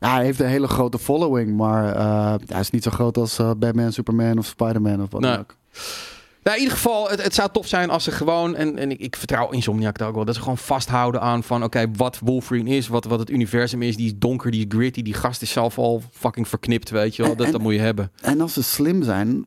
ja, 0.00 0.14
hij 0.14 0.24
heeft 0.24 0.40
een 0.40 0.46
hele 0.46 0.68
grote 0.68 0.98
following. 0.98 1.56
Maar 1.56 1.94
eh, 1.94 2.34
hij 2.46 2.60
is 2.60 2.70
niet 2.70 2.82
zo 2.82 2.90
groot 2.90 3.16
als 3.16 3.36
Batman, 3.58 3.92
Superman 3.92 4.38
of 4.38 4.46
Spider-Man 4.46 5.02
of 5.02 5.10
wat 5.10 5.20
Nee. 5.20 5.30
dan 5.30 5.40
ook. 5.40 5.56
Nou, 6.46 6.58
in 6.58 6.64
ieder 6.64 6.78
geval, 6.78 7.08
het, 7.08 7.22
het 7.22 7.34
zou 7.34 7.48
tof 7.52 7.66
zijn 7.66 7.90
als 7.90 8.04
ze 8.04 8.10
gewoon... 8.10 8.54
En, 8.54 8.78
en 8.78 8.90
ik, 8.90 9.00
ik 9.00 9.16
vertrouw 9.16 9.50
Insomniac 9.50 9.98
daar 9.98 10.08
ook 10.08 10.14
wel. 10.14 10.24
Dat 10.24 10.34
ze 10.34 10.40
gewoon 10.40 10.58
vasthouden 10.58 11.20
aan 11.20 11.42
van... 11.42 11.64
Oké, 11.64 11.90
wat 11.96 12.18
Wolverine 12.24 12.70
is, 12.70 12.88
wat, 12.88 13.04
wat 13.04 13.18
het 13.18 13.30
universum 13.30 13.82
is. 13.82 13.96
Die 13.96 14.06
is 14.06 14.12
donker, 14.16 14.50
die 14.50 14.66
is 14.68 14.76
gritty. 14.76 15.02
Die 15.02 15.14
gast 15.14 15.42
is 15.42 15.50
zelf 15.50 15.78
al 15.78 16.02
fucking 16.12 16.48
verknipt, 16.48 16.90
weet 16.90 17.16
je 17.16 17.22
wel. 17.22 17.36
Dat, 17.36 17.46
en- 17.46 17.52
dat 17.52 17.60
moet 17.60 17.72
je 17.72 17.78
hebben. 17.80 18.12
En 18.20 18.40
als 18.40 18.52
ze 18.52 18.62
slim 18.62 19.02
zijn, 19.02 19.46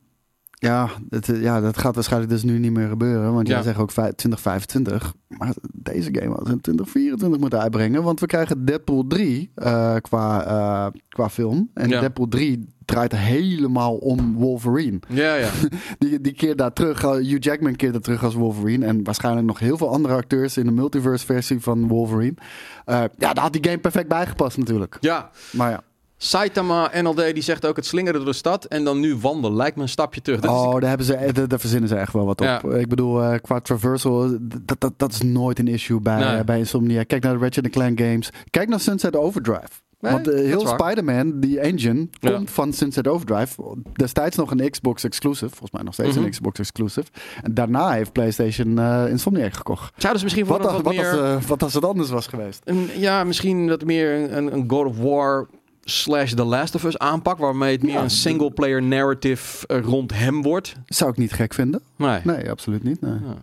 ja, 0.60 0.88
dat, 1.08 1.28
eh, 1.28 1.42
ja, 1.42 1.60
dat 1.60 1.78
gaat 1.78 1.94
waarschijnlijk 1.94 2.32
dus 2.32 2.42
nu 2.42 2.58
niet 2.58 2.72
meer 2.72 2.88
gebeuren. 2.88 3.32
Want 3.34 3.46
jij 3.48 3.56
Ja. 3.56 3.62
zegt 3.62 3.78
ook 3.78 3.90
vij- 3.90 4.12
2025. 4.12 5.14
Maar 5.28 5.54
deze 5.72 6.08
game 6.12 6.34
had 6.34 6.48
in 6.48 6.60
2024 6.60 7.40
moeten 7.40 7.60
uitbrengen. 7.60 8.02
Want 8.02 8.20
we 8.20 8.26
krijgen 8.26 8.64
Deadpool 8.64 9.06
3 9.06 9.50
eh, 9.54 9.96
qua, 10.00 10.44
eh, 10.44 10.92
qua 11.08 11.28
film. 11.30 11.70
En 11.74 11.88
Ja. 11.88 12.00
Deadpool 12.00 12.28
3 12.28 12.66
draait 12.84 13.16
helemaal 13.16 13.96
om 13.96 14.34
Wolverine. 14.34 14.98
Ja, 15.08 15.34
ja. 15.34 15.50
Die, 15.98 16.20
die 16.20 16.32
keert 16.32 16.58
daar 16.58 16.72
terug. 16.72 17.00
Hugh 17.02 17.36
Jackman 17.42 17.76
keert 17.76 17.92
daar 17.92 18.00
terug 18.02 18.24
als 18.24 18.34
Wolverine. 18.34 18.86
En 18.86 19.04
waarschijnlijk 19.04 19.46
nog 19.46 19.58
heel 19.58 19.76
veel 19.76 19.88
andere 19.88 20.14
acteurs 20.14 20.56
in 20.56 20.64
de 20.64 20.72
multiverse 20.72 21.26
versie 21.26 21.60
van 21.60 21.88
Wolverine. 21.88 22.34
Ja, 22.86 23.08
daar 23.18 23.38
had 23.40 23.52
die 23.52 23.64
game 23.64 23.78
perfect 23.78 24.08
bijgepast 24.08 24.58
natuurlijk. 24.58 24.96
ja. 25.00 25.30
Maar 25.52 25.70
ja. 25.70 25.82
Saitama 26.22 26.90
NLD 27.02 27.16
die 27.34 27.42
zegt 27.42 27.66
ook 27.66 27.76
het 27.76 27.86
slingeren 27.86 28.14
door 28.20 28.28
de 28.30 28.36
stad 28.36 28.64
en 28.64 28.84
dan 28.84 29.00
nu 29.00 29.16
wandelen. 29.16 29.56
Lijkt 29.56 29.76
me 29.76 29.82
een 29.82 29.88
stapje 29.88 30.20
terug. 30.22 30.40
Dat 30.40 30.50
is- 30.50 30.56
Oh, 30.56 30.72
daar, 30.80 30.88
hebben 30.88 31.06
ze, 31.06 31.14
eh, 31.14 31.34
daar, 31.34 31.48
daar 31.48 31.60
verzinnen 31.60 31.88
ze 31.88 31.94
echt 31.96 32.12
wel 32.12 32.24
wat 32.26 32.40
op. 32.40 32.46
Ja. 32.46 32.62
Ik 32.62 32.88
bedoel, 32.88 33.22
eh, 33.22 33.38
qua 33.42 33.60
traversal, 33.60 34.36
dat, 34.40 34.80
dat, 34.80 34.92
dat 34.96 35.12
is 35.12 35.22
nooit 35.22 35.58
een 35.58 35.68
issue 35.68 36.00
bij, 36.00 36.18
Nee. 36.32 36.44
bij 36.44 36.58
Insomnia. 36.58 37.02
Kijk 37.02 37.22
naar 37.22 37.32
de 37.32 37.38
Ratchet 37.44 37.70
Clank 37.70 38.00
games. 38.00 38.30
Kijk 38.50 38.68
naar 38.68 38.80
Sunset 38.80 39.16
Overdrive. 39.16 39.68
Nee, 40.00 40.12
Want 40.12 40.28
eh, 40.28 40.34
dat 40.36 40.44
heel. 40.44 40.66
Spider-Man, 40.66 41.40
die 41.40 41.60
engine, 41.60 42.08
Ja. 42.10 42.30
komt 42.30 42.50
van 42.50 42.72
Sunset 42.72 43.08
Overdrive. 43.08 43.62
Destijds 43.92 44.36
nog 44.36 44.50
een 44.50 44.70
Xbox 44.70 45.04
exclusive. 45.04 45.48
Volgens 45.50 45.70
mij 45.70 45.82
nog 45.82 45.92
steeds 45.94 46.14
Mhm. 46.16 46.24
een 46.24 46.30
Xbox 46.30 46.58
exclusive. 46.58 47.06
En 47.42 47.54
daarna 47.54 47.90
heeft 47.90 48.12
PlayStation 48.12 48.78
eh 48.78 49.04
Insomniac 49.08 49.52
gekocht. 49.54 49.92
Zouden 49.96 50.18
ze 50.20 50.24
misschien 50.24 50.46
Wat, 50.46 50.60
als, 50.66 50.72
wat 50.72 50.82
wat, 50.82 50.94
meer... 50.94 51.10
als, 51.10 51.42
eh, 51.42 51.48
wat 51.48 51.62
als 51.62 51.74
het 51.74 51.84
anders 51.84 52.10
was 52.10 52.26
geweest? 52.26 52.60
een, 52.64 52.88
ja, 52.96 53.24
misschien 53.24 53.68
wat 53.68 53.84
meer 53.84 54.32
een, 54.36 54.52
een 54.54 54.64
God 54.70 54.86
of 54.86 54.98
War 54.98 55.48
slash 55.90 56.32
The 56.32 56.44
Last 56.44 56.74
of 56.74 56.84
Us 56.84 56.98
aanpak. 56.98 57.38
Waarmee 57.38 57.72
het 57.72 57.82
meer 57.82 57.92
Ja, 57.92 58.02
een 58.02 58.10
single 58.10 58.50
player 58.50 58.82
narrative 58.82 59.66
eh, 59.66 59.80
rond 59.80 60.14
hem 60.14 60.42
wordt. 60.42 60.74
Zou 60.86 61.10
ik 61.10 61.16
niet 61.16 61.32
gek 61.32 61.54
vinden. 61.54 61.82
Nee. 61.96 62.20
Nee, 62.24 62.50
absoluut 62.50 62.82
niet. 62.82 63.00
Nee. 63.00 63.12
Ja. 63.12 63.36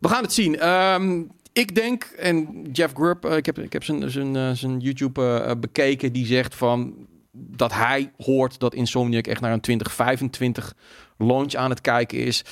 We 0.00 0.08
gaan 0.08 0.22
het 0.22 0.32
zien. 0.32 0.58
Ehm, 0.58 1.22
ik 1.52 1.74
denk, 1.74 2.04
en 2.04 2.66
Jeff 2.72 2.94
Grubb, 2.94 3.24
eh, 3.24 3.36
ik 3.36 3.46
heb, 3.46 3.58
ik 3.58 3.72
heb 3.72 3.84
zijn, 3.84 4.10
zijn, 4.10 4.36
eh, 4.36 4.50
zijn 4.50 4.78
YouTube 4.78 5.56
bekeken, 5.60 6.12
die 6.12 6.26
zegt 6.26 6.54
van... 6.54 6.94
dat 7.32 7.72
hij 7.72 8.12
hoort 8.16 8.58
dat 8.58 8.74
Insomniac 8.74 9.26
echt 9.26 9.40
naar 9.40 9.52
een 9.52 9.60
2025 9.60 10.74
launch 11.18 11.54
aan 11.54 11.70
het 11.70 11.80
kijken 11.80 12.18
is. 12.18 12.44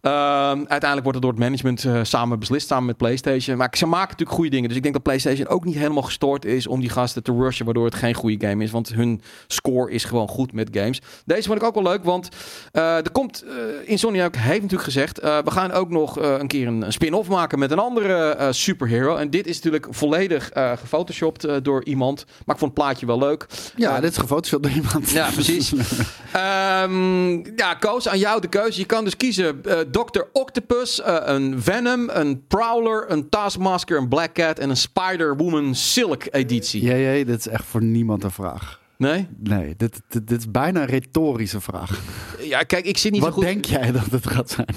Ehm, 0.00 0.58
uiteindelijk 0.58 1.02
wordt 1.02 1.14
het 1.14 1.22
door 1.22 1.30
het 1.30 1.40
management 1.40 1.84
eh, 1.84 2.00
samen 2.02 2.38
beslist, 2.38 2.66
samen 2.66 2.86
met 2.86 2.96
PlayStation. 2.96 3.56
Maar 3.56 3.74
ze 3.76 3.86
maken 3.86 4.08
natuurlijk 4.10 4.36
goede 4.36 4.50
dingen. 4.50 4.68
Dus 4.68 4.76
ik 4.76 4.82
denk 4.82 4.94
dat 4.94 5.02
PlayStation 5.02 5.46
ook 5.46 5.64
niet 5.64 5.74
helemaal 5.74 6.02
gestoord 6.02 6.44
is 6.44 6.66
om 6.66 6.80
die 6.80 6.88
gasten 6.88 7.22
te 7.22 7.32
rushen, 7.32 7.64
waardoor 7.64 7.84
het 7.84 7.94
geen 7.94 8.14
goede 8.14 8.46
game 8.46 8.64
is. 8.64 8.70
Want 8.70 8.88
hun 8.88 9.20
score 9.46 9.90
is 9.90 10.04
gewoon 10.04 10.28
goed 10.28 10.52
met 10.52 10.68
games. 10.72 11.00
Deze 11.24 11.48
vond 11.48 11.60
ik 11.60 11.66
ook 11.66 11.74
wel 11.74 11.82
leuk, 11.82 12.04
want 12.04 12.28
eh, 12.72 12.96
er 12.96 13.10
komt, 13.12 13.44
uh, 13.44 13.50
Insomniac 13.84 14.36
heeft 14.36 14.62
natuurlijk 14.62 14.82
gezegd, 14.82 15.20
we 15.20 15.50
gaan 15.50 15.72
ook 15.72 15.88
nog 15.88 16.20
een 16.20 16.46
keer 16.46 16.66
een, 16.66 16.82
een 16.82 16.92
spin-off 16.92 17.28
maken 17.28 17.58
met 17.58 17.70
een 17.70 17.78
andere 17.78 18.48
superhero. 18.50 19.16
En 19.16 19.30
dit 19.30 19.46
is 19.46 19.54
natuurlijk 19.54 19.86
volledig 19.90 20.50
gefotoshopt 20.54 21.64
door 21.64 21.84
iemand. 21.84 22.24
Maar 22.26 22.54
ik 22.54 22.60
vond 22.60 22.74
het 22.74 22.84
plaatje 22.84 23.06
wel 23.06 23.18
leuk. 23.18 23.46
Ja, 23.76 24.00
dit 24.00 24.10
is 24.10 24.18
gefotoshopt 24.18 24.62
door 24.62 24.72
iemand. 24.72 25.10
Ja, 25.10 25.30
precies. 25.30 25.72
um, 25.72 27.56
ja, 27.62 27.74
Koos, 27.74 28.07
aan 28.08 28.18
jou 28.18 28.40
de 28.40 28.48
keuze. 28.48 28.80
Je 28.80 28.86
kan 28.86 29.04
dus 29.04 29.16
kiezen 29.16 29.60
uh, 29.66 29.78
Dr. 29.80 30.20
Octopus, 30.32 31.00
uh, 31.00 31.16
een 31.22 31.62
Venom, 31.62 32.08
een 32.08 32.46
Prowler, 32.46 33.10
een 33.10 33.28
Taskmasker, 33.28 33.98
een 33.98 34.08
Black 34.08 34.32
Cat 34.32 34.58
en 34.58 34.70
een 34.70 34.76
Spider-Woman 34.76 35.74
Silk 35.74 36.22
editie. 36.30 36.82
Ja, 36.82 36.94
ja, 36.94 37.24
dit 37.24 37.38
is 37.38 37.48
echt 37.48 37.64
voor 37.64 37.82
niemand 37.82 38.24
een 38.24 38.30
vraag. 38.30 38.80
Nee? 38.96 39.28
Nee, 39.38 39.74
dit, 39.76 40.00
dit, 40.08 40.26
dit 40.26 40.38
is 40.38 40.50
bijna 40.50 40.80
een 40.80 40.86
retorische 40.86 41.60
vraag. 41.60 42.00
Ja, 42.40 42.62
kijk, 42.62 42.84
ik 42.84 42.98
zit 42.98 43.12
niet 43.12 43.20
Wat 43.20 43.30
zo 43.30 43.34
goed... 43.34 43.44
denk 43.44 43.64
jij 43.64 43.92
dat 43.92 44.06
het 44.10 44.26
gaat 44.26 44.50
zijn? 44.50 44.76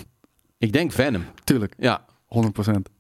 Ik 0.58 0.74
denk 0.74 0.92
Venom. 0.92 1.26
Tuurlijk. 1.44 1.74
Ja. 1.78 2.06
100%. 2.06 2.10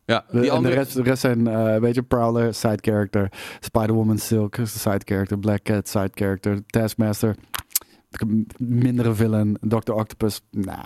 Ja, 0.05 0.25
de, 0.32 0.39
die 0.39 0.51
andere... 0.51 0.75
de, 0.75 0.82
rest, 0.82 0.93
de 0.93 1.03
rest 1.03 1.21
zijn 1.21 1.47
uh, 1.47 1.73
een 1.73 1.79
beetje 1.79 2.01
Prowler, 2.01 2.53
side 2.53 2.77
character. 2.82 3.32
Spider-Woman 3.59 4.17
Silk, 4.17 4.57
side 4.63 5.01
character. 5.03 5.39
Black 5.39 5.63
Cat, 5.63 5.89
side 5.89 6.11
character. 6.13 6.65
Taskmaster, 6.65 7.36
mindere 8.57 9.14
villain. 9.14 9.57
Dr. 9.62 9.91
Octopus, 9.91 10.41
nah. 10.51 10.84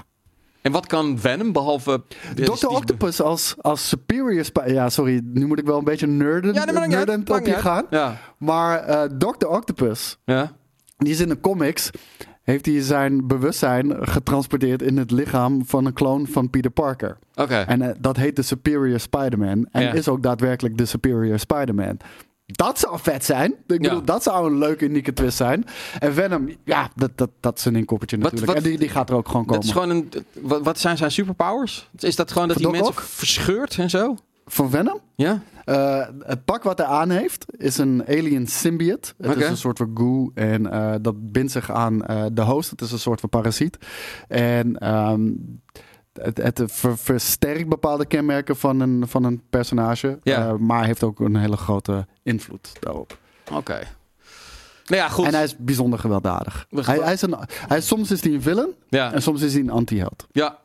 En 0.61 0.71
wat 0.71 0.85
kan 0.85 1.19
Venom 1.19 1.51
behalve... 1.51 2.03
Dr. 2.35 2.67
Octopus 2.67 3.21
als, 3.21 3.55
als 3.61 3.87
superior... 3.87 4.45
Ja, 4.65 4.89
sorry, 4.89 5.21
nu 5.23 5.47
moet 5.47 5.59
ik 5.59 5.65
wel 5.65 5.77
een 5.77 5.83
beetje 5.83 6.07
nerden, 6.07 6.53
ja, 6.53 6.65
nee, 6.65 6.87
nerden 6.87 7.29
op 7.29 7.45
je 7.45 7.53
gaan. 7.53 7.85
Ja. 7.89 8.17
Maar 8.37 8.89
uh, 8.89 9.01
Dr. 9.17 9.45
Octopus, 9.45 10.17
ja. 10.25 10.51
die 10.97 11.11
is 11.11 11.19
in 11.19 11.29
de 11.29 11.39
comics... 11.39 11.89
heeft 12.45 12.65
hij 12.65 12.81
zijn 12.81 13.27
bewustzijn 13.27 14.07
getransporteerd 14.07 14.81
in 14.81 14.97
het 14.97 15.11
lichaam 15.11 15.65
van 15.65 15.85
een 15.85 15.93
kloon 15.93 16.27
van 16.27 16.49
Peter 16.49 16.71
Parker. 16.71 17.17
Oké. 17.31 17.41
Okay. 17.41 17.65
En 17.65 17.81
uh, 17.81 17.89
dat 17.99 18.17
heet 18.17 18.35
de 18.35 18.41
Superior 18.41 18.99
Spider-Man. 18.99 19.67
En 19.71 19.81
Ja. 19.81 19.93
is 19.93 20.07
ook 20.07 20.23
daadwerkelijk 20.23 20.77
de 20.77 20.85
Superior 20.85 21.39
Spider-Man. 21.39 21.97
Dat 22.45 22.79
zou 22.79 22.99
vet 23.01 23.25
zijn. 23.25 23.51
Ik 23.51 23.57
bedoel, 23.65 23.91
Ja. 23.97 24.01
dat 24.05 24.23
zou 24.23 24.51
een 24.51 24.57
leuke, 24.57 24.85
unieke 24.85 25.13
twist 25.13 25.37
zijn. 25.37 25.65
En 25.99 26.13
Venom, 26.13 26.49
ja, 26.63 26.89
dat, 26.95 27.11
dat, 27.15 27.29
dat 27.39 27.57
is 27.57 27.65
een 27.65 27.75
inkoppertje 27.75 28.17
natuurlijk. 28.17 28.45
wat- 28.45 28.55
en 28.55 28.63
die, 28.63 28.77
die 28.77 28.89
gaat 28.89 29.09
er 29.09 29.15
ook 29.15 29.27
gewoon 29.27 29.45
Dat 29.45 29.51
komen. 29.55 29.65
is 29.67 29.71
gewoon 29.73 29.89
een... 29.89 30.25
Wat, 30.41 30.63
wat 30.63 30.79
zijn 30.79 30.97
zijn 30.97 31.11
superpowers? 31.11 31.89
Is 31.99 32.15
dat 32.15 32.31
gewoon 32.31 32.47
dat 32.47 32.61
hij 32.61 32.71
mensen 32.71 32.93
verscheurt 32.95 33.77
en 33.77 33.89
zo? 33.89 34.17
Van 34.47 34.69
Venom? 34.69 34.99
Ja? 35.15 35.41
Eh, 35.65 36.07
het 36.19 36.45
pak 36.45 36.63
wat 36.63 36.77
hij 36.77 36.87
aan 36.87 37.09
heeft 37.09 37.45
is 37.57 37.77
een 37.77 38.03
alien 38.07 38.47
symbiote. 38.47 39.13
Het 39.17 39.37
is 39.37 39.47
een 39.49 39.57
soort 39.57 39.77
van 39.77 39.91
goo 39.93 40.31
en 40.33 40.71
eh, 40.71 40.93
dat 41.01 41.31
bindt 41.31 41.51
zich 41.51 41.71
aan 41.71 42.05
eh, 42.05 42.25
de 42.31 42.41
host. 42.41 42.69
Het 42.69 42.81
is 42.81 42.91
een 42.91 42.99
soort 42.99 43.19
van 43.19 43.29
parasiet. 43.29 43.77
En 44.27 44.77
ehm, 44.77 45.31
het, 46.21 46.37
het 46.37 46.61
ver- 46.65 46.97
versterkt 46.97 47.69
bepaalde 47.69 48.05
kenmerken 48.05 48.55
van 48.57 48.79
een, 48.79 49.03
van 49.07 49.23
een 49.23 49.41
personage. 49.49 50.19
Ja. 50.23 50.47
eh, 50.47 50.53
maar 50.55 50.85
heeft 50.85 51.03
ook 51.03 51.19
een 51.19 51.35
hele 51.35 51.57
grote 51.57 52.07
invloed 52.23 52.71
daarop. 52.79 53.17
Oké. 53.53 53.79
Nou 54.85 55.01
ja, 55.01 55.09
goed. 55.09 55.25
En 55.25 55.33
hij 55.33 55.43
is 55.43 55.55
bijzonder 55.57 55.99
gewelddadig. 55.99 56.65
We- 56.69 56.83
Hij, 56.83 56.97
hij 56.97 57.13
is 57.13 57.21
een, 57.21 57.35
hij, 57.67 57.81
soms 57.81 58.11
is 58.11 58.21
hij 58.23 58.33
een 58.33 58.41
villain 58.41 58.69
Ja. 58.89 59.13
en 59.13 59.21
soms 59.21 59.41
is 59.41 59.53
hij 59.53 59.61
een 59.61 59.69
anti-held. 59.69 60.27
Ja. 60.31 60.57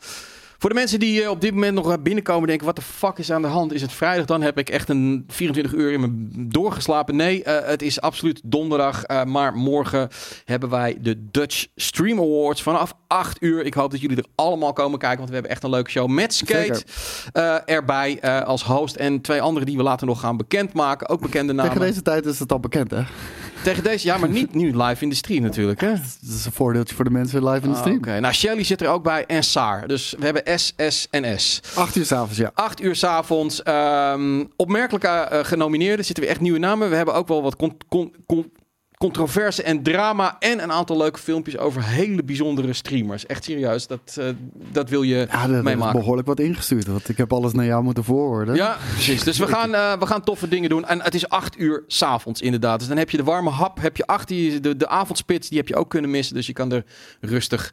Voor 0.60 0.70
de 0.70 0.74
mensen 0.74 1.00
die 1.00 1.22
eh, 1.22 1.30
op 1.30 1.40
dit 1.40 1.54
moment 1.54 1.74
nog 1.74 1.90
eh, 1.90 2.02
binnenkomen 2.02 2.42
en 2.42 2.48
denken... 2.48 2.66
wat 2.66 2.76
de 2.76 2.82
fuck 2.82 3.18
is 3.18 3.32
aan 3.32 3.42
de 3.42 3.48
hand? 3.48 3.72
Is 3.72 3.82
het 3.82 3.92
vrijdag? 3.92 4.26
Dan 4.26 4.42
heb 4.42 4.58
ik 4.58 4.70
echt 4.70 4.88
een 4.88 5.24
24 5.28 5.72
uur 5.72 5.92
in 5.92 6.00
me 6.00 6.28
doorgeslapen. 6.48 7.16
Nee, 7.16 7.42
eh, 7.42 7.68
het 7.68 7.82
is 7.82 8.00
absoluut 8.00 8.40
donderdag. 8.44 9.02
maar 9.26 9.54
morgen 9.54 10.08
hebben 10.44 10.68
wij 10.68 10.98
de 11.00 11.28
Dutch 11.30 11.66
Stream 11.76 12.18
Awards 12.18 12.62
vanaf 12.62 12.94
8 13.06 13.42
uur. 13.42 13.64
Ik 13.64 13.74
hoop 13.74 13.90
dat 13.90 14.00
jullie 14.00 14.16
er 14.16 14.24
allemaal 14.34 14.72
komen 14.72 14.98
kijken... 14.98 15.18
want 15.18 15.28
we 15.28 15.34
hebben 15.34 15.52
echt 15.52 15.62
een 15.62 15.70
leuke 15.70 15.90
show 15.90 16.08
met 16.08 16.34
Skate 16.34 16.84
erbij 17.66 18.42
als 18.44 18.62
host. 18.62 18.96
En 18.96 19.20
twee 19.20 19.42
anderen 19.42 19.66
die 19.66 19.76
we 19.76 19.82
later 19.82 20.06
nog 20.06 20.20
gaan 20.20 20.36
bekendmaken. 20.36 21.08
Ook 21.08 21.20
bekende 21.20 21.52
namen. 21.52 21.72
Tegen 21.72 21.86
deze 21.86 22.02
tijd 22.02 22.26
is 22.26 22.38
het 22.38 22.52
al 22.52 22.60
bekend, 22.60 22.90
hè? 22.90 23.02
Tegen 23.62 23.82
deze, 23.82 24.06
ja, 24.06 24.16
maar 24.18 24.28
niet 24.28 24.54
nu 24.54 24.76
live 24.82 25.02
in 25.02 25.08
de 25.08 25.14
stream 25.14 25.42
natuurlijk. 25.42 25.80
Hè? 25.80 25.90
Dat 25.90 26.30
is 26.38 26.44
een 26.44 26.52
voordeeltje 26.52 26.94
voor 26.94 27.04
de 27.04 27.10
mensen 27.10 27.44
live 27.48 27.64
in 27.64 27.68
de 27.70 27.74
Ah, 27.74 27.80
stream. 27.80 27.96
Oké, 27.98 28.20
nou 28.20 28.34
Shelly 28.34 28.64
zit 28.64 28.80
er 28.80 28.88
ook 28.88 29.02
bij 29.02 29.26
en 29.26 29.42
Saar. 29.44 29.88
Dus 29.88 30.14
we 30.18 30.24
hebben 30.24 30.58
S, 30.58 30.72
S 30.88 31.06
en 31.10 31.40
S. 31.40 31.60
Acht 31.74 31.96
uur 31.96 32.04
s'avonds, 32.06 32.36
ja. 32.36 32.50
8 32.54 32.82
uur 32.82 32.96
s'avonds. 32.96 33.64
avonds. 33.64 34.44
opmerkelijke 34.56 35.08
eh, 35.08 35.44
genomineerden. 35.44 36.04
Zitten 36.04 36.24
weer 36.24 36.32
echt 36.32 36.42
nieuwe 36.42 36.58
namen. 36.58 36.90
We 36.90 36.96
hebben 36.96 37.14
ook 37.14 37.28
wel 37.28 37.42
wat 37.42 37.56
con- 37.56 37.76
con- 37.88 38.12
con- 38.26 38.50
controverse 39.04 39.62
en 39.62 39.82
drama. 39.82 40.36
En 40.38 40.62
een 40.62 40.72
aantal 40.72 40.96
leuke 40.96 41.18
filmpjes 41.18 41.58
over 41.58 41.84
hele 41.84 42.22
bijzondere 42.24 42.72
streamers. 42.72 43.26
Echt 43.26 43.44
serieus. 43.44 43.86
Dat, 43.86 44.16
eh, 44.18 44.24
dat 44.72 44.88
wil 44.88 45.02
je 45.02 45.26
Ja, 45.30 45.44
is 45.46 45.62
meemaken. 45.62 45.98
behoorlijk 46.00 46.26
wat 46.26 46.40
ingestuurd. 46.40 46.86
Want 46.86 47.08
ik 47.08 47.16
heb 47.16 47.32
alles 47.32 47.52
naar 47.52 47.64
jou 47.64 47.82
moeten 47.82 48.04
voorwoorden. 48.04 48.54
Ja, 48.54 48.76
precies. 48.92 49.22
Dus 49.22 49.38
we 49.38 49.46
gaan, 49.56 49.74
eh, 49.74 49.98
we 49.98 50.06
gaan 50.06 50.22
toffe 50.24 50.48
dingen 50.48 50.68
doen. 50.68 50.84
En 50.86 51.02
het 51.02 51.14
is 51.14 51.28
8 51.28 51.58
uur 51.58 51.84
s'avonds 51.86 52.40
inderdaad. 52.40 52.78
Dus 52.78 52.88
dan 52.88 52.96
heb 52.96 53.10
je 53.10 53.16
de 53.16 53.24
warme 53.24 53.50
hap, 53.50 53.80
heb 53.80 53.96
je 53.96 54.06
achter 54.06 54.36
je 54.36 54.60
de, 54.60 54.76
de 54.76 54.88
avondspits. 54.88 55.48
Die 55.48 55.58
heb 55.58 55.68
je 55.68 55.76
ook 55.76 55.90
kunnen 55.90 56.10
missen. 56.10 56.34
Dus 56.34 56.46
je 56.46 56.52
kan 56.52 56.72
er 56.72 56.84
rustig 57.20 57.72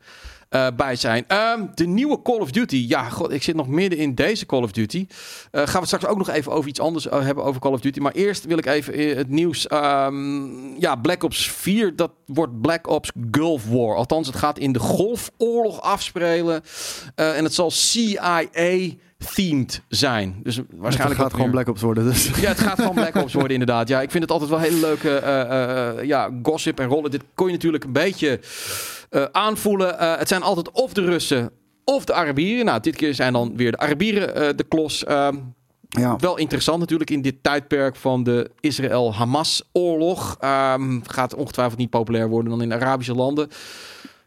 eh, 0.49 0.67
bij 0.77 0.95
zijn. 0.95 1.23
Ehm, 1.27 1.61
de 1.75 1.87
nieuwe 1.87 2.21
Call 2.21 2.39
of 2.39 2.51
Duty. 2.51 2.85
Ja, 2.87 3.09
god, 3.09 3.31
ik 3.31 3.43
zit 3.43 3.55
nog 3.55 3.67
midden 3.67 3.99
in 3.99 4.15
deze 4.15 4.45
Call 4.45 4.61
of 4.61 4.71
Duty. 4.71 5.07
Eh, 5.51 5.67
gaan 5.67 5.81
we 5.81 5.87
straks 5.87 6.05
ook 6.05 6.17
nog 6.17 6.29
even 6.29 6.51
over 6.51 6.69
iets 6.69 6.79
anders 6.79 7.07
eh, 7.07 7.21
hebben 7.21 7.43
over 7.43 7.61
Call 7.61 7.71
of 7.71 7.79
Duty. 7.79 7.99
Maar 7.99 8.11
eerst 8.11 8.45
wil 8.45 8.57
ik 8.57 8.65
even 8.65 9.17
het 9.17 9.29
nieuws. 9.29 9.67
ehm, 9.67 10.79
ja, 10.79 10.95
Black 10.95 11.23
Ops 11.23 11.51
4, 11.51 11.95
dat 11.95 12.11
wordt 12.25 12.61
Black 12.61 12.87
Ops 12.87 13.11
Gulf 13.31 13.69
War. 13.69 13.95
Althans, 13.95 14.27
het 14.27 14.35
gaat 14.35 14.59
in 14.59 14.71
de 14.71 14.79
Golfoorlog 14.79 15.81
afspelen. 15.81 16.63
En 17.15 17.43
het 17.43 17.53
zal 17.53 17.71
CIA-themed 17.71 19.01
zijn. 19.87 20.39
Dus 20.43 20.55
Het 20.55 20.65
waarschijnlijk 20.75 21.19
gaat 21.19 21.29
wat 21.29 21.35
gewoon 21.35 21.51
Black 21.51 21.67
Ops 21.67 21.81
worden. 21.81 22.03
Dus. 22.03 22.25
ja, 22.39 22.47
het 22.47 22.59
gaat 22.59 22.79
gewoon 22.79 22.95
Black 22.95 23.15
Ops 23.15 23.33
worden, 23.33 23.51
inderdaad. 23.51 23.87
Ja, 23.87 24.01
ik 24.01 24.11
vind 24.11 24.23
het 24.23 24.31
altijd 24.31 24.49
wel 24.49 24.59
hele 24.59 24.79
leuke 24.79 26.03
ja, 26.05 26.29
gossip 26.43 26.79
en 26.79 26.87
rollen. 26.87 27.11
Dit 27.11 27.23
kon 27.33 27.47
je 27.47 27.53
natuurlijk 27.53 27.83
een 27.83 27.91
beetje 27.91 28.39
eh, 29.09 29.23
aanvoelen. 29.31 29.99
Eh, 29.99 30.17
het 30.17 30.27
zijn 30.27 30.41
altijd 30.41 30.71
of 30.71 30.93
de 30.93 31.01
Russen 31.05 31.49
of 31.83 32.05
de 32.05 32.13
Arabieren. 32.13 32.65
Nou, 32.65 32.79
dit 32.79 32.95
keer 32.95 33.13
zijn 33.13 33.33
dan 33.33 33.55
weer 33.57 33.71
de 33.71 33.77
Arabieren 33.77 34.35
eh, 34.35 34.49
de 34.55 34.63
klos. 34.63 35.03
Ehm, 35.03 35.35
Ja. 35.89 36.15
wel 36.15 36.37
interessant 36.37 36.79
natuurlijk 36.79 37.09
in 37.09 37.21
dit 37.21 37.35
tijdperk 37.43 37.95
van 37.95 38.23
de 38.23 38.51
Israël-Hamas-oorlog. 38.59 40.37
Ehm, 40.39 40.99
gaat 41.03 41.35
ongetwijfeld 41.35 41.77
niet 41.79 41.89
populair 41.89 42.29
worden 42.29 42.51
dan 42.51 42.61
in 42.61 42.73
Arabische 42.73 43.13
landen. 43.15 43.47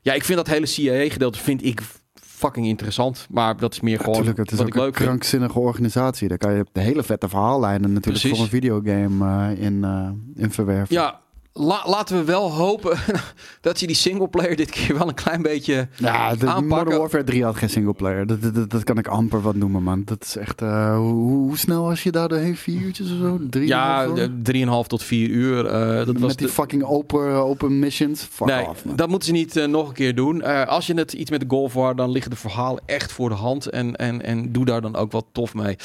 Ja, 0.02 0.12
ik 0.12 0.24
vind 0.24 0.38
dat 0.38 0.46
hele 0.46 0.66
CIA-gedeelte 0.66 1.38
vind 1.38 1.64
ik 1.64 1.80
fucking 2.14 2.66
interessant. 2.66 3.26
Maar 3.30 3.56
dat 3.56 3.72
is 3.72 3.80
meer 3.80 3.96
gewoon 3.98 4.10
Natuurlijk, 4.10 4.38
het 4.38 4.50
is 4.50 4.56
wat 4.58 4.66
ook 4.66 4.72
ik 4.74 4.80
leuk 4.80 4.88
een 4.88 4.94
vind. 4.94 5.08
krankzinnige 5.08 5.58
organisatie. 5.58 6.28
Daar 6.28 6.38
kan 6.38 6.54
je 6.54 6.66
de 6.72 6.80
hele 6.80 7.02
vette 7.02 7.28
verhaallijnen 7.28 7.92
natuurlijk 7.92 8.18
Precies. 8.20 8.30
voor 8.30 8.40
een 8.44 8.50
videogame 8.52 9.56
in, 9.56 9.84
eh, 9.84 10.42
in 10.42 10.50
verwerven. 10.50 10.94
Ja, 10.94 11.20
la- 11.52 11.82
laten 11.86 12.16
we 12.16 12.24
wel 12.24 12.52
hopen 12.52 12.98
dat 13.60 13.78
ze 13.78 13.86
die 13.86 13.96
singleplayer 13.96 14.56
dit 14.56 14.70
keer 14.70 14.98
wel 14.98 15.08
een 15.08 15.14
klein 15.14 15.42
beetje... 15.42 15.88
Ja, 15.96 16.34
de 16.34 16.46
aanpakken. 16.46 16.66
Modern 16.66 16.98
Warfare 16.98 17.24
3 17.24 17.44
had 17.44 17.56
geen 17.56 17.70
singleplayer. 17.70 18.26
Dat, 18.26 18.42
dat, 18.42 18.54
dat, 18.54 18.70
dat 18.70 18.84
kan 18.84 18.98
ik 18.98 19.06
amper 19.06 19.40
wat 19.42 19.54
noemen, 19.54 19.82
man. 19.82 20.02
Dat 20.04 20.24
is 20.24 20.36
echt... 20.36 20.62
eh, 20.62 20.96
hoe, 20.96 21.12
hoe 21.46 21.58
snel 21.58 21.82
was 21.82 22.02
je 22.02 22.10
daar 22.10 22.28
doorheen? 22.28 22.56
Vier 22.56 22.80
uurtjes 22.80 23.10
of 23.10 23.18
zo? 23.18 23.38
Drie 23.50 23.66
Ja, 23.66 24.10
of 24.10 24.18
zo? 24.18 24.28
de 24.42 24.82
3,5 24.84 24.86
tot 24.86 25.02
4 25.02 25.28
uur. 25.28 25.66
eh, 25.66 25.96
dat 26.06 26.18
was 26.18 26.28
Met 26.28 26.38
die 26.38 26.46
de- 26.46 26.52
fucking 26.52 26.82
open, 26.82 27.32
open 27.34 27.78
missions. 27.78 28.22
Fuck 28.22 28.46
Nee, 28.46 28.68
off, 28.68 28.84
man. 28.84 28.96
dat 28.96 29.08
moeten 29.08 29.28
ze 29.28 29.34
niet 29.34 29.56
eh, 29.56 29.66
nog 29.66 29.88
een 29.88 29.94
keer 29.94 30.14
doen. 30.14 30.42
Eh, 30.42 30.66
als 30.66 30.86
je 30.86 30.94
het 30.94 31.12
iets 31.12 31.30
met 31.30 31.40
de 31.40 31.46
golf 31.48 31.72
wordt, 31.72 31.96
dan 31.98 32.10
liggen 32.10 32.30
de 32.30 32.36
verhalen 32.36 32.82
echt 32.86 33.12
voor 33.12 33.28
de 33.28 33.34
hand. 33.34 33.66
En, 33.66 33.96
en, 33.96 34.22
en 34.22 34.52
doe 34.52 34.64
daar 34.64 34.80
dan 34.80 34.96
ook 34.96 35.12
wat 35.12 35.26
tof 35.32 35.54
mee. 35.54 35.76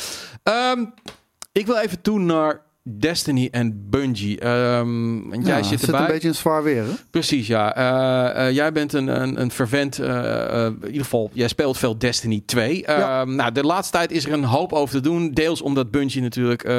Ehm, 0.44 0.86
ik 1.52 1.66
wil 1.66 1.78
even 1.78 2.02
toe 2.02 2.20
naar 2.20 2.62
Destiny 2.90 3.48
en 3.52 3.90
Bungie. 3.90 4.38
Want 4.40 5.46
jij 5.46 5.58
Ja, 5.58 5.64
zit 5.64 5.80
zit 5.80 5.90
erbij. 5.90 6.06
een 6.06 6.12
beetje 6.12 6.28
in 6.28 6.36
zwaar 6.36 6.64
weer, 6.64 6.84
hè? 6.84 6.90
Precies, 7.12 7.48
ja. 7.48 7.76
Eh, 7.76 8.48
eh, 8.48 8.54
jij 8.56 8.72
bent 8.72 8.94
een, 8.94 9.08
een, 9.22 9.42
een 9.42 9.52
vervent, 9.52 10.00
eh, 10.00 10.66
in 10.66 10.86
ieder 10.86 11.02
geval, 11.04 11.30
jij 11.34 11.48
speelt 11.48 11.78
veel 11.78 11.98
Destiny 11.98 12.44
2. 12.46 12.78
Ja. 12.82 13.22
Ehm, 13.22 13.36
nou, 13.36 13.52
de 13.52 13.64
laatste 13.64 13.98
tijd 13.98 14.12
is 14.12 14.26
er 14.26 14.34
een 14.34 14.44
hoop 14.44 14.74
over 14.74 14.96
te 14.96 15.02
doen. 15.02 15.32
Deels 15.32 15.62
omdat 15.62 15.92
Bungie 15.92 16.22
natuurlijk 16.22 16.70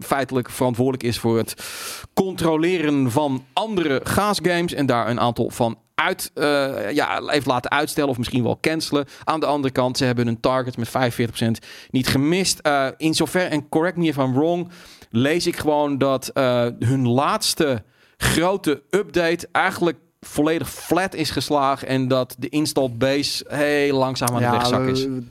feitelijk 0.00 0.50
verantwoordelijk 0.50 1.02
is 1.02 1.18
voor 1.18 1.36
het 1.36 1.54
controleren 2.14 3.10
van 3.10 3.44
andere 3.52 4.00
gaasgames. 4.04 4.72
En 4.74 4.86
daar 4.86 5.08
een 5.08 5.20
aantal 5.20 5.50
van 5.50 5.78
uit, 5.94 6.30
ja, 6.92 7.22
heeft 7.26 7.46
laten 7.46 7.70
uitstellen 7.70 8.10
of 8.10 8.18
misschien 8.18 8.42
wel 8.42 8.58
cancelen. 8.60 9.04
Aan 9.24 9.40
de 9.40 9.46
andere 9.46 9.72
kant, 9.72 9.96
ze 9.96 10.04
hebben 10.04 10.26
hun 10.26 10.40
target 10.40 10.76
met 10.76 10.88
45% 10.88 11.58
niet 11.90 12.08
gemist. 12.08 12.60
In 12.96 13.14
zover, 13.14 13.46
en 13.46 13.68
correct 13.68 13.96
me 13.96 14.06
if 14.06 14.16
I'm 14.16 14.32
wrong, 14.32 14.68
lees 15.10 15.46
ik 15.46 15.56
gewoon 15.56 15.98
dat 15.98 16.28
eh, 16.28 16.66
hun 16.78 17.08
laatste 17.08 17.82
grote 18.16 18.82
update 18.90 19.48
eigenlijk 19.52 19.98
volledig 20.20 20.70
flat 20.70 21.14
is 21.14 21.30
geslagen 21.30 21.88
en 21.88 22.08
dat 22.08 22.36
de 22.38 22.48
install 22.48 22.90
base 22.98 23.44
heel 23.48 23.98
langzaam 23.98 24.28
aan 24.36 24.42
de 24.42 24.58
wegzak 24.58 24.86
is. 24.86 25.04
we- 25.04 25.22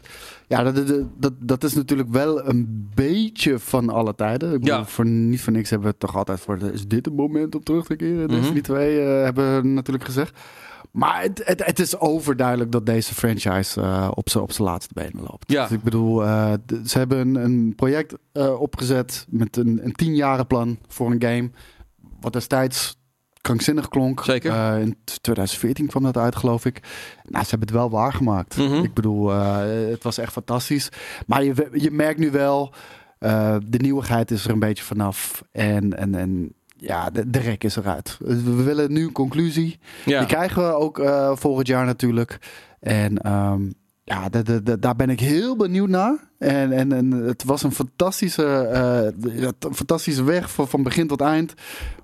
Ja, 0.47 0.63
dat, 0.63 1.03
dat, 1.17 1.33
dat, 1.39 1.63
is 1.63 1.73
natuurlijk 1.73 2.09
wel 2.09 2.47
een 2.47 2.89
beetje 2.95 3.59
van 3.59 3.89
alle 3.89 4.15
tijden. 4.15 4.53
Ik 4.53 4.59
bedoel, 4.59 4.75
Ja. 4.77 4.85
voor, 4.85 5.05
niet 5.05 5.41
voor 5.41 5.53
niks 5.53 5.69
hebben 5.69 5.87
we 5.87 5.93
het 5.99 6.07
toch 6.07 6.17
altijd 6.17 6.39
voor... 6.39 6.57
Is 6.73 6.87
dit 6.87 7.07
een 7.07 7.15
moment 7.15 7.55
om 7.55 7.63
terug 7.63 7.85
te 7.85 7.95
keren? 7.95 8.23
Mhm. 8.25 8.35
Destiny 8.35 8.61
2 8.61 8.99
eh, 8.99 9.23
hebben 9.23 9.61
we 9.61 9.67
natuurlijk 9.67 10.05
gezegd. 10.05 10.39
Maar 10.91 11.21
het, 11.21 11.41
het, 11.45 11.65
het 11.65 11.79
is 11.79 11.99
overduidelijk 11.99 12.71
dat 12.71 12.85
deze 12.85 13.13
franchise 13.13 13.81
eh, 13.81 14.11
op 14.13 14.29
zijn 14.29 14.43
op 14.43 14.57
laatste 14.57 14.93
benen 14.93 15.23
loopt. 15.23 15.51
Ja. 15.51 15.67
Dus 15.67 15.77
ik 15.77 15.83
bedoel, 15.83 16.23
eh, 16.23 16.53
ze 16.85 16.97
hebben 16.97 17.17
een, 17.17 17.35
een 17.35 17.73
project 17.75 18.13
eh, 18.31 18.61
opgezet 18.61 19.25
met 19.29 19.57
een, 19.57 19.79
een 19.83 19.91
tienjarenplan 19.91 20.77
voor 20.87 21.11
een 21.11 21.21
game. 21.21 21.49
Wat 22.19 22.33
destijds 22.33 22.97
krankzinnig 23.41 23.87
klonk. 23.87 24.23
Zeker. 24.23 24.77
In 24.77 24.97
2014 25.21 25.87
kwam 25.87 26.03
dat 26.03 26.17
uit, 26.17 26.35
geloof 26.35 26.65
ik. 26.65 26.79
Nou, 27.23 27.43
ze 27.43 27.49
hebben 27.49 27.67
het 27.67 27.77
wel 27.77 27.89
waargemaakt. 27.89 28.57
Mhm. 28.57 28.83
Ik 28.83 28.93
bedoel, 28.93 29.29
het 29.29 30.03
was 30.03 30.17
echt 30.17 30.31
fantastisch. 30.31 30.89
Maar 31.25 31.43
je, 31.43 31.69
je 31.73 31.91
merkt 31.91 32.19
nu 32.19 32.31
wel, 32.31 32.73
de 33.63 33.77
nieuwigheid 33.77 34.31
is 34.31 34.45
er 34.45 34.51
een 34.51 34.59
beetje 34.59 34.83
vanaf. 34.83 35.43
En, 35.51 35.97
en, 35.97 36.15
en 36.15 36.53
ja, 36.79 37.09
de, 37.09 37.29
de 37.29 37.39
rek 37.39 37.63
is 37.63 37.75
eruit. 37.75 38.17
We 38.19 38.63
willen 38.63 38.91
nu 38.91 39.03
een 39.03 39.11
conclusie. 39.11 39.79
Ja. 40.05 40.19
Die 40.19 40.27
krijgen 40.27 40.63
we 40.67 40.73
ook 40.73 40.99
eh, 40.99 41.31
volgend 41.35 41.67
jaar 41.67 41.85
natuurlijk. 41.85 42.39
En 42.79 43.17
ehm, 43.17 43.61
ja, 44.03 44.29
de, 44.29 44.43
de, 44.43 44.63
de- 44.63 44.79
daar 44.79 44.95
ben 44.95 45.09
ik 45.09 45.19
heel 45.19 45.55
benieuwd 45.55 45.89
naar. 45.89 46.17
En, 46.37 46.71
en, 46.71 46.91
en 46.91 47.11
het 47.11 47.43
was 47.43 47.63
een 47.63 47.71
fantastische, 47.71 48.45
eh, 48.45 49.29
een 49.59 49.75
fantastische 49.75 50.23
weg 50.23 50.51
van, 50.51 50.67
van 50.67 50.83
begin 50.83 51.07
tot 51.07 51.21
eind. 51.21 51.53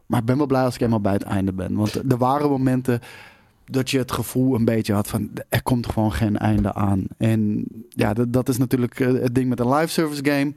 Maar 0.06 0.20
ik 0.20 0.26
ben 0.26 0.38
wel 0.38 0.46
blij 0.46 0.64
als 0.64 0.76
ik 0.76 0.82
eenmaal 0.82 1.02
bij 1.02 1.14
het 1.14 1.24
einde 1.24 1.54
ben. 1.54 1.76
Want 1.76 1.96
er 2.12 2.18
waren 2.18 2.50
momenten 2.50 3.00
dat 3.66 3.90
je 3.92 3.98
het 3.98 4.12
gevoel 4.12 4.56
een 4.56 4.66
beetje 4.66 4.94
had 4.94 5.08
van... 5.08 5.30
er 5.50 5.64
komt 5.64 5.88
gewoon 5.88 6.14
geen 6.14 6.38
einde 6.38 6.74
aan. 6.74 7.06
En 7.18 7.66
ja, 7.90 8.14
dat, 8.14 8.34
dat 8.34 8.50
is 8.50 8.58
natuurlijk 8.58 9.00
eh, 9.00 9.08
het 9.08 9.36
ding 9.36 9.50
met 9.50 9.60
een 9.60 9.74
live 9.74 9.88
service 9.92 10.26
game. 10.26 10.54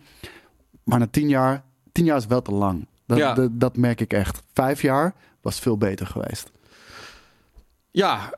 Maar 0.85 0.99
na 0.99 1.07
tien 1.11 1.29
jaar, 1.29 1.63
tien 1.93 2.05
jaar 2.05 2.17
is 2.17 2.27
wel 2.27 2.43
te 2.43 2.53
lang. 2.53 2.87
Dat, 3.09 3.19
Ja. 3.19 3.35
dat, 3.35 3.61
dat 3.61 3.77
merk 3.77 4.01
ik 4.01 4.13
echt. 4.13 4.43
Vijf 4.53 4.83
jaar 4.83 5.15
was 5.41 5.59
veel 5.59 5.79
beter 5.79 6.07
geweest. 6.07 6.51
ja, 7.91 8.31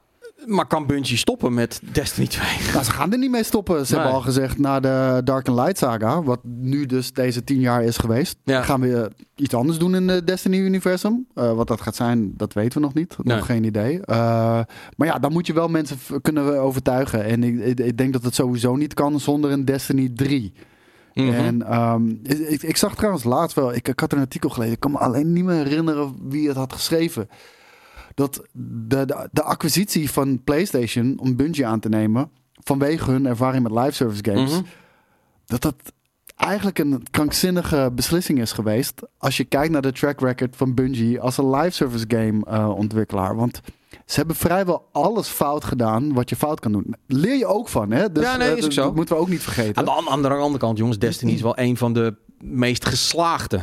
maar 0.47 0.66
kan 0.66 0.87
Bungie 0.87 1.16
stoppen 1.16 1.55
met 1.55 1.81
Destiny 1.93 2.27
2? 2.27 2.47
Nou, 2.73 2.85
ze 2.85 2.91
gaan 2.91 3.12
er 3.12 3.18
niet 3.18 3.31
mee 3.31 3.45
stoppen. 3.45 3.87
Ze 3.87 3.93
Nee. 3.93 4.01
hebben 4.03 4.18
al 4.21 4.25
gezegd 4.25 4.59
na 4.59 4.81
de 4.81 5.21
Dark 5.25 5.49
and 5.49 5.59
Light 5.59 5.79
saga, 5.79 6.23
wat 6.23 6.41
nu 6.45 6.87
dus 6.87 7.12
deze 7.12 7.45
tien 7.45 7.61
jaar 7.61 7.85
is 7.85 7.97
geweest, 7.97 8.37
Ja. 8.45 8.62
gaan 8.62 8.81
we 8.81 9.01
eh, 9.03 9.11
iets 9.37 9.55
anders 9.55 9.79
doen 9.79 9.95
in 9.95 10.09
het 10.09 10.27
Destiny-universum. 10.27 11.27
Eh, 11.35 11.53
wat 11.53 11.68
dat 11.68 11.81
gaat 11.81 11.97
zijn, 11.97 12.37
dat 12.37 12.53
weten 12.53 12.79
we 12.81 12.85
nog 12.87 12.95
niet. 12.95 13.16
Nee. 13.23 13.37
Nog 13.37 13.47
geen 13.47 13.64
idee. 13.64 14.01
Eh, 14.01 14.16
maar 14.97 15.07
ja, 15.07 15.18
dan 15.18 15.33
moet 15.33 15.47
je 15.47 15.53
wel 15.53 15.68
mensen 15.68 15.99
kunnen 16.23 16.61
overtuigen. 16.61 17.25
En 17.25 17.43
ik, 17.45 17.59
ik, 17.61 17.81
ik 17.81 17.97
denk 17.97 18.12
dat 18.12 18.23
het 18.25 18.35
sowieso 18.35 18.77
niet 18.77 18.95
kan 18.95 19.21
zonder 19.21 19.51
een 19.51 19.64
Destiny 19.64 20.09
3. 20.14 20.53
Mhm. 21.27 21.35
En 21.35 21.62
ehm, 21.62 22.09
ik, 22.23 22.62
ik 22.62 22.77
zag 22.77 22.95
trouwens 22.95 23.25
laatst 23.25 23.57
wel, 23.57 23.75
ik, 23.75 23.89
ik 23.89 24.01
had 24.01 24.12
een 24.12 24.18
artikel 24.18 24.51
gelezen, 24.51 24.75
ik 24.75 24.81
kan 24.81 24.91
me 24.91 24.99
alleen 24.99 25.33
niet 25.33 25.45
meer 25.45 25.64
herinneren 25.64 26.14
wie 26.29 26.49
het 26.49 26.57
had 26.57 26.73
geschreven. 26.73 27.29
Dat 28.14 28.43
de, 28.53 29.05
de, 29.05 29.29
de 29.33 29.43
acquisitie 29.43 30.11
van 30.11 30.43
PlayStation 30.45 31.18
om 31.21 31.37
Bungie 31.37 31.66
aan 31.66 31.81
te 31.81 31.89
nemen, 31.89 32.31
vanwege 32.64 33.11
hun 33.11 33.27
ervaring 33.27 33.62
met 33.62 33.73
live 33.73 33.93
service 33.93 34.25
games, 34.25 34.51
Mhm. 34.53 34.62
dat 35.47 35.62
dat 35.62 35.75
eigenlijk 36.37 36.79
een 36.79 37.03
krankzinnige 37.11 37.91
beslissing 37.95 38.41
is 38.41 38.53
geweest. 38.53 39.03
Als 39.18 39.37
je 39.37 39.45
kijkt 39.45 39.73
naar 39.73 39.83
de 39.83 39.93
track 39.93 40.21
record 40.21 40.57
van 40.57 40.75
Bungie 40.75 41.21
als 41.21 41.39
een 41.39 41.51
live 41.51 41.71
service 41.71 42.05
game 42.09 42.45
eh, 42.47 42.68
ontwikkelaar. 42.68 43.37
Want 43.37 43.61
ze 44.11 44.17
hebben 44.17 44.37
vrijwel 44.37 44.89
alles 44.93 45.29
fout 45.29 45.65
gedaan 45.65 46.13
wat 46.13 46.29
je 46.31 46.37
fout 46.37 46.61
kan 46.61 46.73
doen. 46.73 46.95
Leer 47.07 47.37
je 47.37 47.47
ook 47.47 47.69
van, 47.69 47.91
hè? 47.91 48.13
Dus, 48.13 48.25
Ja, 48.25 48.37
nee, 48.37 48.47
eh, 48.51 48.53
is 48.53 48.59
ook 48.59 48.63
dat- 48.65 48.73
zo. 48.73 48.83
Dat 48.83 48.95
moeten 48.95 49.15
we 49.15 49.21
ook 49.21 49.29
niet 49.29 49.43
vergeten. 49.43 49.77
Aan 49.77 49.85
de 49.85 49.91
an- 49.91 50.09
aan 50.09 50.23
de 50.23 50.29
andere 50.29 50.59
kant, 50.59 50.79
jongens, 50.79 50.99
Destiny 50.99 51.33
is 51.33 51.43
wel 51.43 51.59
een 51.59 51.77
van 51.77 51.93
de 51.93 52.15
meest 52.39 52.87
geslaagde 52.87 53.61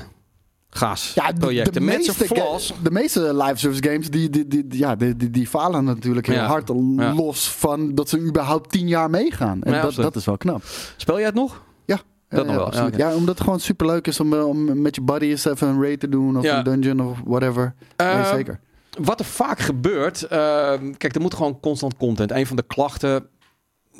gasprojecten. 0.69 1.73
de, 1.73 1.79
de 1.79 1.85
meeste 1.85 2.13
flaws. 2.13 2.73
De 2.83 2.91
meeste 2.91 3.33
live 3.35 3.55
service 3.57 3.83
games, 3.89 4.09
die, 4.09 4.29
die, 4.29 4.47
die, 4.47 4.65
ja, 4.69 4.95
die, 4.95 5.15
die, 5.15 5.29
die 5.29 5.47
falen 5.47 5.83
natuurlijk 5.83 6.27
heel 6.27 6.35
Ja. 6.35 6.45
hard. 6.45 6.67
Ja. 6.95 7.13
Los 7.13 7.49
van 7.51 7.95
dat 7.95 8.09
ze 8.09 8.19
überhaupt 8.19 8.69
tien 8.69 8.87
jaar 8.87 9.09
meegaan. 9.09 9.61
En 9.63 9.73
Ja, 9.73 9.81
dat, 9.81 9.95
dat 9.95 10.15
is 10.15 10.25
wel 10.25 10.37
knap. 10.37 10.61
Speel 10.97 11.15
jij 11.17 11.25
het 11.25 11.35
nog? 11.35 11.61
Ja. 11.85 11.99
Dat 12.29 12.45
ja, 12.45 12.51
nog 12.53 12.73
wel, 12.73 12.89
ja. 12.89 12.97
Ja, 12.97 13.15
omdat 13.15 13.35
het 13.35 13.43
gewoon 13.43 13.59
super 13.59 13.85
leuk 13.85 14.07
is 14.07 14.19
om, 14.19 14.33
eh, 14.33 14.47
om 14.47 14.81
met 14.81 14.95
je 14.95 15.01
buddies 15.01 15.45
even 15.45 15.67
een 15.67 15.81
raid 15.83 15.99
te 15.99 16.09
doen. 16.09 16.37
Of 16.37 16.43
Ja. 16.43 16.57
een 16.57 16.63
dungeon 16.81 17.07
of 17.07 17.17
whatever. 17.25 17.75
Nee, 17.97 18.07
Eh, 18.07 18.29
zeker. 18.29 18.59
Wat 18.97 19.19
er 19.19 19.25
vaak 19.25 19.59
gebeurt, 19.59 20.23
eh, 20.23 20.73
kijk, 20.97 21.15
er 21.15 21.21
moet 21.21 21.33
gewoon 21.33 21.59
constant 21.59 21.97
content. 21.97 22.31
Een 22.31 22.47
van 22.47 22.55
de 22.55 22.63
klachten. 22.67 23.29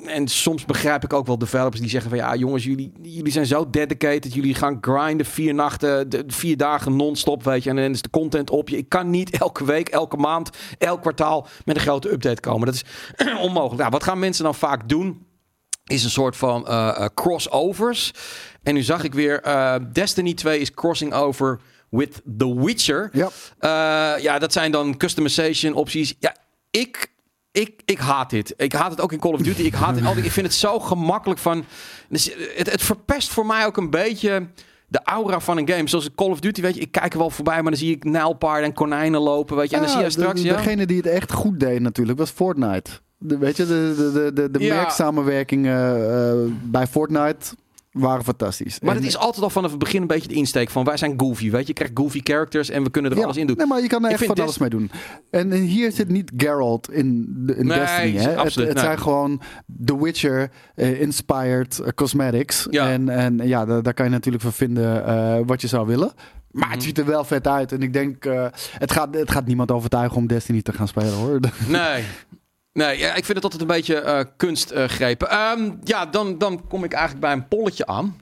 En 0.06 0.28
soms 0.28 0.66
begrijp 0.66 1.04
ik 1.04 1.14
ook 1.14 1.26
wel 1.26 1.38
developers 1.38 1.82
die 1.82 1.90
zeggen 1.90 2.10
van 2.10 2.20
ja, 2.20 2.36
jongens, 2.36 2.64
jullie, 2.64 2.92
jullie 3.02 3.32
zijn 3.32 3.46
zo 3.46 3.70
dedicated. 3.70 4.34
Jullie 4.34 4.54
gaan 4.54 4.78
grinden 4.82 5.26
vier 5.26 5.54
nachten, 5.54 6.08
vier 6.28 6.58
dagen 6.58 6.96
non-stop, 6.96 7.44
weet 7.44 7.64
je. 7.64 7.70
En 7.70 7.76
dan 7.76 7.92
is 7.92 8.02
de 8.02 8.10
content 8.10 8.50
op 8.50 8.70
je. 8.70 8.78
Ik 8.78 8.90
kan 8.90 9.10
niet 9.10 9.30
elke 9.40 9.66
week, 9.66 9.90
elke 9.90 10.18
maand, 10.18 10.50
elk 10.78 11.02
kwartaal 11.02 11.48
met 11.66 11.76
een 11.76 11.82
grote 11.82 12.12
update 12.12 12.42
komen. 12.42 12.66
Dat 12.66 12.76
is 12.76 12.84
onmogelijk. 13.48 13.80
Nou, 13.80 13.92
wat 13.92 14.04
gaan 14.04 14.20
mensen 14.20 14.44
dan 14.44 14.56
vaak 14.56 14.90
doen? 14.90 15.26
Is 15.86 16.04
een 16.04 16.10
soort 16.10 16.38
van 16.38 16.68
eh, 16.68 16.88
eh, 16.88 17.06
crossovers. 17.14 18.14
En 18.64 18.74
nu 18.74 18.82
zag 18.82 19.04
ik 19.04 19.14
weer, 19.14 19.42
eh, 19.42 19.76
Destiny 19.94 20.34
2 20.34 20.60
is 20.60 20.72
crossing 20.72 21.14
over 21.14 21.60
with 21.90 22.22
The 22.38 22.64
Witcher. 22.64 23.10
Ja. 23.14 23.30
Eh, 23.60 24.24
ja, 24.24 24.40
dat 24.40 24.54
zijn 24.54 24.72
dan 24.72 24.98
customization 24.98 25.74
opties. 25.74 26.16
Ja, 26.20 26.36
ik, 26.72 27.12
ik, 27.52 27.82
ik 27.86 27.98
haat 27.98 28.30
dit. 28.30 28.54
Ik 28.58 28.74
haat 28.74 28.92
het 28.92 29.02
ook 29.02 29.12
in 29.12 29.20
Call 29.20 29.34
of 29.34 29.42
Duty. 29.42 29.62
Ik 29.62 29.74
haat 29.74 29.96
het 29.96 30.06
altijd. 30.06 30.26
Ik 30.26 30.32
vind 30.32 30.46
het 30.46 30.56
zo 30.56 30.80
gemakkelijk 30.80 31.40
van. 31.40 31.66
Dus 32.10 32.30
het, 32.56 32.72
het 32.72 32.82
verpest 32.82 33.30
voor 33.30 33.46
mij 33.46 33.66
ook 33.66 33.78
een 33.78 33.90
beetje 33.90 34.48
de 34.88 35.00
aura 35.04 35.40
van 35.40 35.58
een 35.58 35.70
game. 35.70 35.88
Zoals 35.88 36.10
Call 36.16 36.30
of 36.30 36.40
Duty, 36.40 36.62
weet 36.62 36.76
je, 36.76 36.82
ik 36.82 36.92
kijk 36.92 37.14
er 37.14 37.20
wel 37.20 37.30
voorbij, 37.30 37.62
maar 37.62 37.72
dan 37.72 37.80
zie 37.80 37.96
ik 37.96 38.04
nijlpaarden 38.04 38.66
en 38.70 38.74
konijnen 38.74 39.22
lopen, 39.22 39.56
weet 39.58 39.70
je. 39.70 39.76
En 39.76 39.82
dan 39.82 39.92
zie 39.92 40.02
je 40.02 40.10
straks, 40.10 40.42
de- 40.42 40.48
ja. 40.48 40.56
Degene 40.56 40.86
die 40.86 40.98
het 40.98 41.06
echt 41.08 41.32
goed 41.32 41.60
deed 41.60 41.80
natuurlijk 41.80 42.18
was 42.18 42.30
Fortnite. 42.30 42.92
De, 43.18 43.38
weet 43.38 43.58
je, 43.58 43.66
de, 43.66 43.94
de, 43.98 44.12
de, 44.34 44.34
de, 44.52 44.52
de 44.60 44.66
Ja. 44.66 44.76
merksamenwerkingen 44.76 46.10
eh, 46.12 46.52
bij 46.64 46.88
Fortnite 46.88 47.46
waren 47.98 48.24
fantastisch. 48.24 48.80
Maar 48.80 48.90
En- 48.92 48.98
het 48.98 49.08
is 49.08 49.18
altijd 49.18 49.44
al 49.44 49.50
vanaf 49.50 49.70
het 49.70 49.80
begin 49.80 50.02
een 50.02 50.08
beetje 50.08 50.28
de 50.28 50.34
insteek 50.34 50.70
van 50.70 50.84
wij 50.84 50.98
zijn 50.98 51.14
goofy, 51.18 51.50
weet 51.52 51.62
je. 51.62 51.68
Je 51.68 51.74
krijgt 51.74 51.94
goofy 51.98 52.20
characters 52.24 52.70
en 52.70 52.84
we 52.84 52.90
kunnen 52.90 53.12
er 53.12 53.18
Ja, 53.18 53.24
alles 53.24 53.38
in 53.38 53.48
doen. 53.48 53.56
Nee, 53.58 53.66
maar 53.68 53.82
je 53.82 53.88
kan 53.88 54.06
er 54.06 54.12
echt 54.12 54.26
van 54.26 54.36
Des- 54.36 54.44
alles 54.44 54.58
mee 54.58 54.70
doen. 54.70 54.92
En, 55.30 55.52
en 55.52 55.62
hier 55.62 55.92
zit 55.92 56.10
niet 56.10 56.32
Geralt 56.38 56.92
in, 56.92 57.26
de, 57.46 57.56
in 57.56 57.68
Nee, 57.68 57.80
Destiny. 57.80 58.18
Hè? 58.18 58.30
Het, 58.30 58.38
absoluut, 58.38 58.68
het 58.68 58.78
nee. 58.78 58.86
zijn 58.86 59.00
gewoon 59.00 59.42
The 59.86 60.04
Witcher 60.04 60.50
eh, 60.76 61.02
inspired 61.02 61.80
eh, 61.80 61.90
cosmetics. 61.96 62.68
Ja. 62.70 62.90
En, 62.92 63.10
en 63.10 63.38
ja, 63.48 63.66
daar, 63.66 63.84
daar 63.84 63.94
kan 63.94 64.06
je 64.06 64.12
natuurlijk 64.12 64.44
van 64.44 64.54
vinden 64.54 65.06
eh, 65.06 65.40
wat 65.46 65.62
je 65.62 65.68
zou 65.68 65.88
willen. 65.88 66.12
Maar 66.52 66.66
Mhm. 66.66 66.74
het 66.76 66.84
ziet 66.84 66.98
er 66.98 67.06
wel 67.06 67.24
vet 67.24 67.48
uit. 67.48 67.72
En 67.72 67.82
ik 67.82 67.94
denk, 67.94 68.24
het, 68.78 68.92
gaat, 68.92 69.16
het 69.16 69.32
gaat 69.32 69.46
niemand 69.46 69.72
overtuigen 69.72 70.18
om 70.18 70.28
Destiny 70.28 70.62
te 70.62 70.74
gaan 70.74 70.88
spelen 70.88 71.14
hoor. 71.14 71.40
Nee. 71.68 72.04
Nee, 72.78 72.98
ja, 72.98 73.08
ik 73.16 73.26
vind 73.26 73.28
het 73.28 73.44
altijd 73.44 73.62
een 73.62 73.68
beetje 73.68 73.96
eh 73.96 74.20
kunstgrepen. 74.38 75.30
Ehm, 75.30 75.72
ja, 75.84 76.06
dan, 76.06 76.38
dan 76.38 76.68
kom 76.68 76.84
ik 76.84 76.92
eigenlijk 76.94 77.26
bij 77.26 77.34
een 77.34 77.48
polletje 77.48 77.86
aan. 77.86 78.22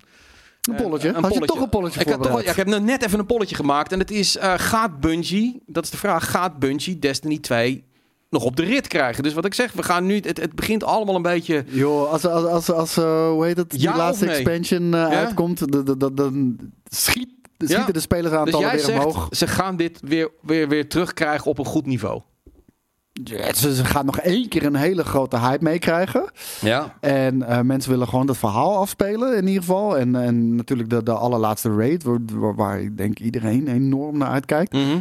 Een 0.61 0.75
polletje. 0.75 1.09
Eh, 1.09 1.15
een 1.15 1.23
Had 1.23 1.33
je 1.33 1.39
polletje. 1.39 1.55
toch 1.55 1.63
een 1.63 1.69
polletje 1.69 1.99
Ik, 1.99 2.09
had 2.09 2.23
toch, 2.23 2.43
ja, 2.43 2.49
ik 2.49 2.55
heb 2.55 2.67
nou 2.67 2.81
net 2.81 3.03
even 3.03 3.19
een 3.19 3.25
polletje 3.25 3.55
gemaakt. 3.55 3.91
En 3.91 3.99
het 3.99 4.11
is, 4.11 4.37
eh, 4.37 4.53
gaat 4.57 4.99
Bungie, 4.99 5.63
dat 5.65 5.83
is 5.83 5.89
de 5.89 5.97
vraag, 5.97 6.29
gaat 6.31 6.59
Bungie 6.59 6.99
Destiny 6.99 7.39
2 7.39 7.83
nog 8.29 8.43
op 8.43 8.55
de 8.55 8.63
rit 8.63 8.87
krijgen? 8.87 9.23
Dus 9.23 9.33
wat 9.33 9.45
ik 9.45 9.53
zeg, 9.53 9.71
we 9.71 9.83
gaan 9.83 10.05
nu, 10.05 10.19
het, 10.19 10.41
het 10.41 10.55
begint 10.55 10.83
allemaal 10.83 11.15
een 11.15 11.21
beetje... 11.21 11.63
Joh, 11.67 12.11
als, 12.11 12.25
als, 12.25 12.45
als, 12.45 12.71
als 12.71 12.97
eh, 12.97 13.29
hoe 13.29 13.45
heet 13.45 13.57
het, 13.57 13.69
die 13.69 13.81
Ja 13.81 13.91
of 13.91 13.97
laatste 13.97 14.25
nee? 14.25 14.35
expansion 14.35 14.93
eh, 14.93 15.07
uitkomt, 15.07 15.87
dan 16.17 16.57
schiet, 16.83 17.29
schieten 17.57 17.85
de 17.85 17.91
Dus 17.91 18.03
spelersaantallen 18.03 18.67
jij 18.67 18.75
weer 18.75 18.85
zegt, 18.85 19.05
omhoog. 19.05 19.27
ze 19.31 19.47
gaan 19.47 19.75
dit 19.75 19.99
weer, 20.01 20.29
weer, 20.41 20.67
weer 20.67 20.89
terugkrijgen 20.89 21.45
op 21.45 21.57
een 21.57 21.65
goed 21.65 21.85
niveau. 21.85 22.21
Ze, 23.55 23.85
gaan 23.85 24.05
nog 24.05 24.19
één 24.19 24.49
keer 24.49 24.65
een 24.65 24.75
hele 24.75 25.03
grote 25.03 25.39
hype 25.39 25.63
meekrijgen. 25.63 26.31
Ja. 26.61 26.97
En 26.99 27.43
eh, 27.43 27.61
mensen 27.61 27.91
willen 27.91 28.07
gewoon 28.07 28.25
dat 28.25 28.37
verhaal 28.37 28.77
afspelen 28.77 29.37
in 29.37 29.47
ieder 29.47 29.61
geval. 29.63 29.97
En, 29.97 30.15
en 30.15 30.55
natuurlijk 30.55 30.89
de, 30.89 31.03
de 31.03 31.11
allerlaatste 31.13 31.75
raid, 31.75 32.03
waar, 32.03 32.55
waar, 32.55 32.81
ik 32.81 32.97
denk 32.97 33.19
iedereen 33.19 33.67
enorm 33.67 34.17
naar 34.17 34.29
uitkijkt. 34.29 34.73
Mhm. 34.73 34.97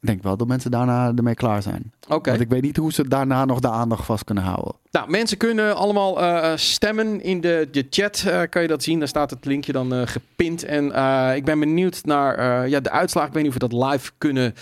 Ik 0.00 0.08
denk 0.08 0.22
wel 0.22 0.36
dat 0.36 0.48
mensen 0.48 0.70
daarna 0.70 1.12
ermee 1.16 1.34
klaar 1.34 1.62
zijn. 1.62 1.92
Oké. 2.08 2.30
Want 2.30 2.42
ik 2.42 2.48
weet 2.48 2.62
niet 2.62 2.76
hoe 2.76 2.92
ze 2.92 3.08
daarna 3.08 3.44
nog 3.44 3.60
de 3.60 3.70
aandacht 3.70 4.04
vast 4.04 4.24
kunnen 4.24 4.44
houden. 4.44 4.74
Nou, 4.90 5.10
mensen 5.10 5.36
kunnen 5.36 5.76
allemaal 5.76 6.20
eh, 6.22 6.52
stemmen 6.56 7.20
in 7.22 7.40
de, 7.40 7.68
de 7.72 7.86
chat. 7.90 8.24
eh, 8.26 8.40
kan 8.50 8.62
je 8.62 8.68
dat 8.68 8.82
zien? 8.82 8.98
Daar 8.98 9.08
staat 9.08 9.30
het 9.30 9.44
linkje 9.44 9.72
dan 9.72 9.94
eh, 9.94 10.02
gepind. 10.04 10.64
En 10.64 10.92
eh, 10.92 11.36
ik 11.36 11.44
ben 11.44 11.58
benieuwd 11.60 12.04
naar 12.04 12.34
eh, 12.34 12.68
ja, 12.70 12.80
de 12.80 12.90
uitslag. 12.90 13.26
Ik 13.26 13.32
weet 13.32 13.42
niet 13.42 13.54
of 13.54 13.58
we 13.62 13.68
dat 13.68 13.90
live 13.90 14.10
kunnen 14.18 14.54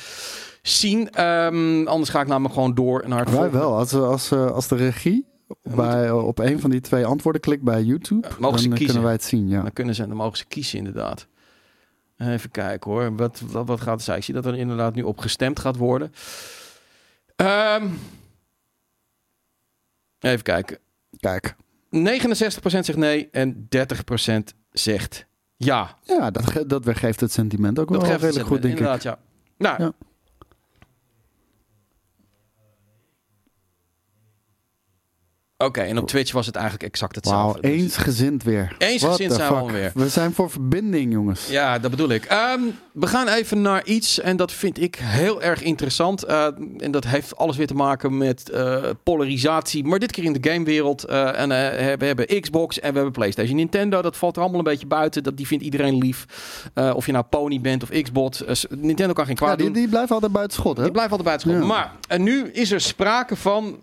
zien. 0.62 1.10
Ehm, 1.10 1.86
anders 1.86 2.10
ga 2.10 2.20
ik 2.20 2.26
namelijk 2.26 2.54
gewoon 2.54 2.74
door 2.74 3.04
naar 3.08 3.24
het 3.24 3.30
Wij 3.38 3.50
wel. 3.50 3.76
Als, 3.76 3.92
als, 3.92 4.30
eh, 4.30 4.50
als 4.50 4.68
de 4.68 4.76
regie 4.76 5.26
bij, 5.62 6.10
op 6.10 6.38
een 6.38 6.60
van 6.60 6.70
die 6.70 6.80
twee 6.80 7.06
antwoorden 7.06 7.40
klikt 7.40 7.62
bij 7.62 7.82
YouTube, 7.82 8.28
dan 8.40 8.52
eh, 8.54 8.58
kiezen. 8.60 8.84
kunnen 8.84 9.02
wij 9.02 9.12
het 9.12 9.24
zien. 9.24 9.48
Ja. 9.48 9.62
Dan 9.62 9.72
kunnen 9.72 9.94
ze, 9.94 10.06
dan 10.06 10.16
mogen 10.16 10.38
ze 10.38 10.44
kiezen 10.46 10.78
inderdaad. 10.78 11.26
Even 12.18 12.50
kijken 12.50 12.90
hoor. 12.90 13.16
Wat, 13.16 13.40
wat, 13.50 13.66
wat 13.66 13.80
gaat 13.80 13.96
er 13.98 14.04
zijn? 14.04 14.18
Ik 14.18 14.24
zie 14.24 14.34
dat 14.34 14.46
er 14.46 14.56
inderdaad 14.56 14.94
nu 14.94 15.02
op 15.02 15.18
gestemd 15.18 15.58
gaat 15.58 15.76
worden. 15.76 16.12
Ehm, 17.36 17.86
even 20.20 20.42
kijken. 20.42 20.78
Kijk. 21.20 21.54
69% 21.90 22.84
zegt 22.84 22.96
nee 22.98 23.28
en 23.30 23.68
30% 23.68 24.54
zegt 24.70 25.26
ja. 25.56 25.96
Ja, 26.02 26.30
dat, 26.30 26.46
ge- 26.50 26.66
dat 26.66 26.96
geeft 26.96 27.20
het 27.20 27.32
sentiment 27.32 27.78
ook 27.78 27.92
Dat 27.92 28.02
wel 28.06 28.16
redelijk 28.16 28.46
goed, 28.46 28.62
denk 28.62 28.74
ik. 28.74 28.78
inderdaad, 28.80 29.02
ja. 29.02 29.18
Nou, 29.58 29.82
Ja. 29.82 29.92
Oké. 35.64 35.80
en 35.80 35.98
op 35.98 36.06
Twitch 36.08 36.32
was 36.32 36.46
het 36.46 36.54
eigenlijk 36.54 36.84
exact 36.84 37.14
hetzelfde. 37.14 37.60
Dus- 37.60 37.70
eensgezind 37.70 38.42
weer. 38.42 38.74
Eensgezind 38.78 39.32
zijn 39.32 39.48
we 39.48 39.58
alweer. 39.58 39.92
We 39.94 40.08
zijn 40.08 40.32
voor 40.32 40.50
verbinding, 40.50 41.12
jongens. 41.12 41.48
Ja, 41.48 41.78
dat 41.78 41.90
bedoel 41.90 42.08
ik. 42.08 42.24
Ehm, 42.24 42.60
we 42.92 43.06
gaan 43.06 43.28
even 43.28 43.60
naar 43.62 43.84
iets 43.84 44.20
en 44.20 44.36
dat 44.36 44.52
vind 44.52 44.80
ik 44.80 44.96
heel 45.02 45.42
erg 45.42 45.62
interessant. 45.62 46.22
Eh, 46.22 46.46
en 46.78 46.90
dat 46.90 47.04
heeft 47.06 47.36
alles 47.36 47.56
weer 47.56 47.66
te 47.66 47.74
maken 47.74 48.18
met 48.18 48.50
eh, 48.50 48.76
polarisatie, 49.02 49.84
maar 49.84 49.98
dit 49.98 50.12
keer 50.12 50.24
in 50.24 50.32
de 50.32 50.50
gamewereld. 50.50 51.04
Eh, 51.04 51.40
en 51.40 51.48
we 51.98 52.04
hebben 52.04 52.40
Xbox 52.40 52.80
en 52.80 52.88
we 52.88 52.94
hebben 52.94 53.12
PlayStation. 53.12 53.56
Nintendo, 53.56 54.02
dat 54.02 54.16
valt 54.16 54.36
er 54.36 54.42
allemaal 54.42 54.58
een 54.58 54.64
beetje 54.64 54.86
buiten. 54.86 55.22
Dat, 55.22 55.36
die 55.36 55.46
vindt 55.46 55.64
iedereen 55.64 55.98
lief. 55.98 56.26
Of 56.94 57.06
je 57.06 57.12
nou 57.12 57.24
Pony 57.30 57.60
bent 57.60 57.82
of 57.82 57.88
Xbox. 58.02 58.42
Nintendo 58.68 59.12
kan 59.12 59.26
geen 59.26 59.36
kwaad 59.36 59.50
Ja, 59.50 59.56
die, 59.56 59.64
doen. 59.64 59.74
die 59.74 59.88
blijven 59.88 60.14
altijd 60.14 60.32
buiten 60.32 60.56
schot, 60.58 60.76
hè? 60.76 60.82
Die 60.82 60.92
blijft 60.92 61.10
altijd 61.10 61.28
buiten 61.28 61.50
school. 61.50 61.62
Ja. 61.62 61.68
Maar 61.74 61.92
en 62.08 62.22
nu 62.22 62.48
is 62.48 62.72
er 62.72 62.80
sprake 62.80 63.36
van 63.36 63.78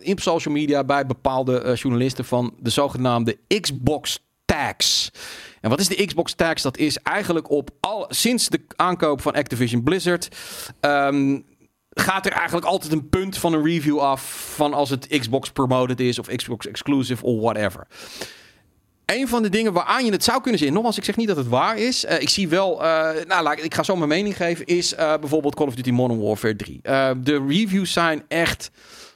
in 0.00 0.18
social 0.18 0.54
media 0.54 0.84
bij 0.84 1.06
bepaalde 1.14 1.60
eh, 1.60 1.74
journalisten 1.76 2.24
van 2.24 2.54
de 2.58 2.70
zogenaamde 2.70 3.38
Xbox 3.60 4.18
tax. 4.44 5.10
En 5.60 5.70
wat 5.70 5.80
is 5.80 5.88
de 5.88 6.04
Xbox 6.06 6.32
tax? 6.34 6.62
Dat 6.62 6.76
is 6.76 6.96
eigenlijk 6.98 7.50
op 7.50 7.70
al 7.80 8.06
sinds 8.08 8.48
de 8.48 8.60
aankoop 8.76 9.20
van 9.20 9.32
Activision 9.34 9.82
Blizzard. 9.82 10.28
ehm, 10.80 11.38
gaat 11.90 12.26
er 12.26 12.32
eigenlijk 12.32 12.66
altijd 12.66 12.92
een 12.92 13.08
punt 13.08 13.38
van 13.38 13.52
een 13.52 13.64
review 13.64 13.98
af 13.98 14.52
van 14.54 14.74
als 14.74 14.90
het 14.90 15.06
Xbox 15.06 15.50
promoted 15.50 16.00
is 16.00 16.18
of 16.18 16.26
Xbox 16.26 16.66
exclusive 16.66 17.24
of 17.24 17.40
whatever. 17.40 17.86
Een 19.06 19.28
van 19.28 19.42
de 19.42 19.48
dingen 19.48 19.72
waaraan 19.72 20.04
je 20.04 20.12
het 20.12 20.24
zou 20.24 20.40
kunnen 20.40 20.60
zien, 20.60 20.72
nogmaals, 20.72 20.96
ik 20.98 21.04
zeg 21.04 21.16
niet 21.16 21.28
dat 21.28 21.36
het 21.36 21.48
waar 21.48 21.78
is. 21.78 22.04
Eh, 22.04 22.20
ik 22.20 22.28
zie 22.28 22.48
wel, 22.48 22.84
eh, 22.84 23.24
nou, 23.26 23.62
ik- 23.62 23.74
ga 23.74 23.82
zo 23.82 23.96
mijn 23.96 24.08
mening 24.08 24.36
geven, 24.36 24.66
is 24.66 24.94
bijvoorbeeld 24.94 25.54
Call 25.54 25.66
of 25.66 25.74
Duty 25.74 25.90
Modern 25.90 26.20
Warfare 26.20 26.56
3. 26.56 26.78
Eh, 26.82 27.10
de 27.22 27.44
reviews 27.48 27.92
zijn 27.92 28.22
echt 28.28 28.70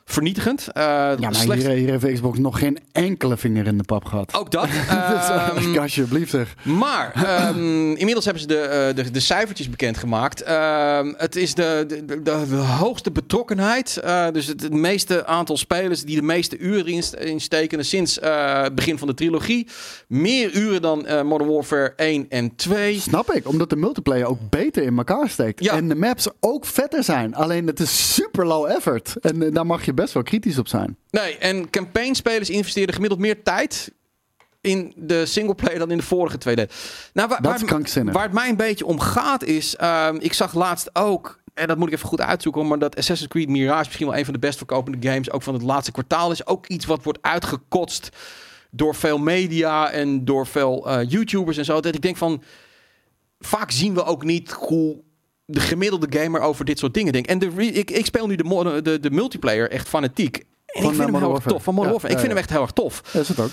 vernietigend. 0.05 0.69
Eh, 0.73 0.83
Ja, 0.83 1.31
maar 1.47 1.57
hier, 1.57 1.71
hier 1.71 1.91
heeft 2.01 2.13
Xbox 2.15 2.39
nog 2.39 2.59
geen 2.59 2.79
enkele 2.93 3.37
vinger 3.37 3.67
in 3.67 3.79
de 3.79 3.85
pap 3.85 4.05
gehad. 4.05 4.35
Ook 4.35 4.51
dat. 4.51 4.69
Dus, 5.15 5.29
Ehm, 5.29 5.79
alsjeblieft 5.85 6.31
zeg. 6.31 6.55
maar 6.63 7.13
ehm, 7.15 7.91
inmiddels 8.03 8.25
hebben 8.25 8.43
ze 8.43 8.49
de, 8.49 8.59
eh, 8.59 8.95
de, 8.95 9.11
de 9.11 9.21
cijfertjes 9.21 9.71
bekendgemaakt. 9.71 10.43
Ehm, 10.43 11.13
het 11.17 11.37
is 11.37 11.55
de, 11.55 11.85
de, 12.07 12.23
de, 12.23 12.31
hoogste 12.55 13.11
betrokkenheid. 13.11 14.01
dus 14.33 14.47
het, 14.47 14.63
het 14.63 14.73
meeste 14.73 15.27
aantal 15.27 15.57
spelers 15.57 16.03
die 16.05 16.17
de 16.17 16.23
meeste 16.23 16.59
uren 16.59 16.87
in, 16.87 17.03
in 17.19 17.41
steken 17.41 17.85
sinds 17.85 18.19
het 18.21 18.75
begin 18.75 18.99
van 18.99 19.09
de 19.09 19.15
trilogie. 19.15 19.67
Meer 20.09 20.53
uren 20.53 20.83
dan 20.83 21.27
Modern 21.27 21.51
Warfare 21.51 21.93
1 21.97 22.27
en 22.29 22.57
2. 22.57 23.01
Snap 23.01 23.33
ik, 23.33 23.49
omdat 23.49 23.71
de 23.71 23.77
multiplayer 23.77 24.27
ook 24.27 24.39
beter 24.51 24.83
in 24.83 24.97
elkaar 24.99 25.29
steekt. 25.29 25.65
Ja. 25.65 25.73
En 25.77 25.89
de 25.89 25.95
maps 25.95 26.29
ook 26.41 26.67
vetter 26.67 27.05
zijn. 27.05 27.35
Alleen 27.35 27.67
het 27.67 27.81
is 27.81 28.15
super 28.15 28.47
low 28.47 28.71
effort. 28.71 29.15
En 29.21 29.53
daar 29.53 29.67
mag 29.67 29.85
je 29.85 29.94
best 29.95 30.15
wel 30.15 30.23
kritisch 30.23 30.59
op 30.59 30.69
zijn. 30.69 30.97
Nee, 31.11 31.39
en 31.39 31.71
campaignspelers 31.71 32.51
investeerden 32.51 32.95
gemiddeld 32.95 33.21
meer 33.21 33.43
tijd 33.43 33.93
in 34.61 34.93
de 34.97 35.27
singleplayer 35.27 35.79
dan 35.79 35.91
in 35.91 35.97
de 35.97 36.03
vorige 36.03 36.39
twee 36.39 36.55
delen. 36.55 36.71
Nou, 37.13 37.29
waar, 37.29 37.43
Dat 37.43 37.61
waar, 37.61 38.13
waar 38.13 38.23
het 38.23 38.33
mij 38.33 38.49
een 38.49 38.57
beetje 38.57 38.87
om 38.87 39.01
gaat 39.01 39.45
is... 39.45 39.77
ehm, 39.77 40.17
ik 40.19 40.33
zag 40.33 40.55
laatst 40.55 40.91
ook... 40.93 41.43
En 41.55 41.69
dat 41.69 41.79
moet 41.79 41.89
ik 41.89 41.95
even 41.95 42.09
goed 42.09 42.21
uitzoeken, 42.21 42.67
maar 42.67 42.79
dat 42.79 42.97
Assassin's 42.97 43.31
Creed 43.31 43.49
Mirage 43.49 43.85
misschien 43.85 44.07
wel 44.07 44.17
een 44.17 44.25
van 44.25 44.33
de 44.35 44.41
best 44.41 44.57
verkopende 44.57 45.09
games, 45.09 45.31
ook 45.31 45.43
van 45.43 45.55
het 45.55 45.63
laatste 45.63 45.93
kwartaal, 45.93 46.31
is 46.31 46.47
ook 46.47 46.67
iets 46.67 46.85
wat 46.85 47.05
wordt 47.05 47.23
uitgekotst 47.23 48.09
door 48.71 48.95
veel 48.95 49.19
media 49.19 49.91
en 49.91 50.25
door 50.25 50.47
veel 50.47 50.89
eh, 50.89 51.11
YouTubers 51.11 51.57
en 51.57 51.65
zo. 51.65 51.81
Dat 51.81 51.95
ik 51.95 52.03
denk 52.03 52.17
van, 52.17 52.43
vaak 53.39 53.71
zien 53.71 53.95
we 53.95 54.05
ook 54.05 54.25
niet 54.25 54.51
hoe 54.51 55.03
de 55.45 55.61
gemiddelde 55.61 56.19
gamer 56.19 56.41
over 56.41 56.65
dit 56.65 56.79
soort 56.79 56.95
dingen 56.95 57.13
denkt. 57.13 57.29
En 57.29 57.39
de 57.39 57.51
re- 57.57 57.65
ik, 57.65 57.91
ik 57.91 58.07
speel 58.07 58.27
nu 58.27 58.37
de, 58.37 58.81
de, 58.83 59.01
de 59.01 59.11
multiplayer 59.11 59.71
echt 59.71 59.89
fanatiek. 59.89 60.37
En 60.37 60.45
Van, 60.83 60.83
ik 60.83 60.83
eh, 60.83 60.83
vind 60.83 60.99
hem 60.99 61.11
Modern 61.11 61.25
heel 61.25 61.35
erg 61.35 61.45
tof. 61.45 61.63
Van 61.63 61.75
Modern 61.75 61.95
Ja, 61.95 62.01
Warfare. 62.01 62.13
Ik 62.13 62.19
vind 62.19 62.33
hem 62.33 62.41
echt 62.43 62.51
heel 62.51 62.63
erg 62.63 62.71
tof. 62.73 63.15
Is 63.15 63.29
het 63.29 63.41
ook. 63.41 63.51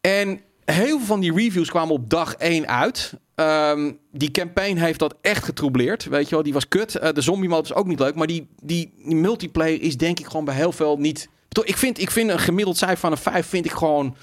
En 0.00 0.40
heel 0.64 0.96
veel 0.98 1.06
van 1.06 1.20
die 1.20 1.32
reviews 1.34 1.68
kwamen 1.70 1.94
op 1.94 2.10
dag 2.10 2.34
1 2.34 2.68
uit. 2.68 3.12
Ehm, 3.34 3.92
die 4.12 4.30
campaign 4.30 4.76
heeft 4.76 4.98
dat 4.98 5.14
echt 5.20 5.44
getroubleerd. 5.44 6.04
Weet 6.04 6.28
je 6.28 6.34
wel, 6.34 6.44
die 6.44 6.52
was 6.52 6.68
kut. 6.68 6.94
Eh, 6.94 7.12
de 7.12 7.20
zombie 7.20 7.48
mode 7.48 7.62
is 7.68 7.74
ook 7.74 7.86
niet 7.86 7.98
leuk. 7.98 8.14
Maar 8.14 8.26
die, 8.26 8.46
die, 8.62 8.92
die 9.04 9.14
multiplayer 9.16 9.82
is 9.82 9.96
denk 9.96 10.18
ik 10.20 10.26
gewoon 10.26 10.44
bij 10.44 10.54
heel 10.54 10.72
veel 10.72 10.96
niet... 10.98 11.28
Ik 11.64 11.76
vind, 11.76 12.00
ik 12.00 12.10
vind 12.10 12.30
een 12.30 12.38
gemiddeld 12.38 12.76
cijfer 12.76 12.98
van 12.98 13.12
een 13.12 13.18
5 13.18 13.46
vind 13.46 13.64
ik 13.64 13.72
gewoon 13.72 14.16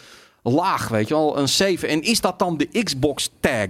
laag, 0.44 0.88
weet 0.88 1.08
je 1.08 1.14
wel. 1.14 1.38
Een 1.38 1.50
7. 1.50 1.89
En 1.89 2.02
is 2.02 2.22
dat 2.22 2.39
dan 2.39 2.58
de 2.58 2.84
Xbox 2.84 3.32
tag? 3.39 3.68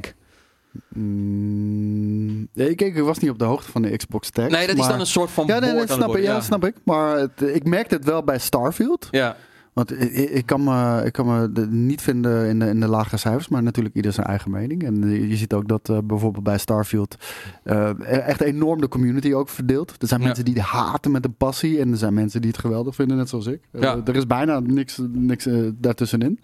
Mm, 0.94 2.48
ik, 2.54 2.82
ik 2.82 2.98
was 3.00 3.18
niet 3.20 3.32
op 3.32 3.40
de 3.40 3.46
hoogte 3.46 3.72
van 3.72 3.82
de 3.82 3.98
Xbox 3.98 4.30
tag. 4.30 4.50
Nee, 4.50 4.68
dat 4.68 4.78
is 4.78 4.88
dan 4.88 5.00
een 5.00 5.06
soort 5.06 5.32
van 5.32 5.46
Ja, 5.48 5.60
nee, 5.60 5.74
dat 5.74 5.90
snap 5.90 6.16
ik. 6.16 6.24
Ja, 6.24 6.42
snap 6.42 6.66
ik. 6.66 6.76
Maar 6.84 7.18
het, 7.18 7.42
ik 7.42 7.64
merkte 7.66 7.96
het 7.96 8.06
wel 8.06 8.24
bij 8.24 8.40
Starfield. 8.40 9.08
Ja. 9.12 9.36
Want 9.74 10.02
ik, 10.02 10.12
ik- 10.12 10.46
kan 10.46 10.64
me, 10.64 11.02
ik 11.06 11.12
kan 11.14 11.26
me 11.26 11.68
niet 11.70 12.02
vinden 12.02 12.48
in 12.48 12.60
de, 12.60 12.66
in 12.68 12.80
de 12.80 12.88
lage 12.88 13.18
cijfers, 13.18 13.48
maar 13.48 13.64
natuurlijk 13.64 13.96
ieder 13.96 14.14
zijn 14.14 14.28
eigen 14.28 14.52
mening. 14.52 14.84
En 14.84 15.04
eh, 15.04 15.30
je 15.30 15.36
ziet 15.36 15.54
ook 15.54 15.68
dat 15.68 15.90
eh, 15.90 15.98
bijvoorbeeld 16.04 16.44
bij 16.44 16.58
Starfield 16.58 17.16
eh, 17.64 17.90
echt 18.28 18.42
enorm 18.42 18.82
de 18.82 18.88
community 18.88 19.34
ook 19.34 19.50
verdeelt. 19.50 19.96
Er 20.00 20.08
zijn 20.08 20.20
Ja. 20.20 20.26
mensen 20.26 20.46
die 20.46 20.54
het 20.54 20.64
haten 20.64 21.12
met 21.12 21.26
een 21.26 21.36
passie 21.36 21.80
en 21.80 21.92
er 21.92 21.98
zijn 21.98 22.14
mensen 22.14 22.42
die 22.42 22.52
het 22.52 22.60
geweldig 22.60 22.96
vinden, 22.96 23.18
net 23.18 23.30
zoals 23.30 23.46
ik. 23.46 23.62
Ja. 23.72 24.02
er 24.06 24.16
is 24.16 24.28
bijna 24.28 24.60
niks, 24.60 25.00
niks 25.12 25.48
daartussenin. 25.74 26.40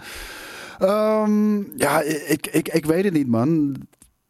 Ehm, 0.79 1.57
ja, 1.77 2.01
ik, 2.01 2.47
ik, 2.51 2.67
ik 2.69 2.85
weet 2.85 3.03
het 3.03 3.13
niet, 3.13 3.27
man. 3.27 3.75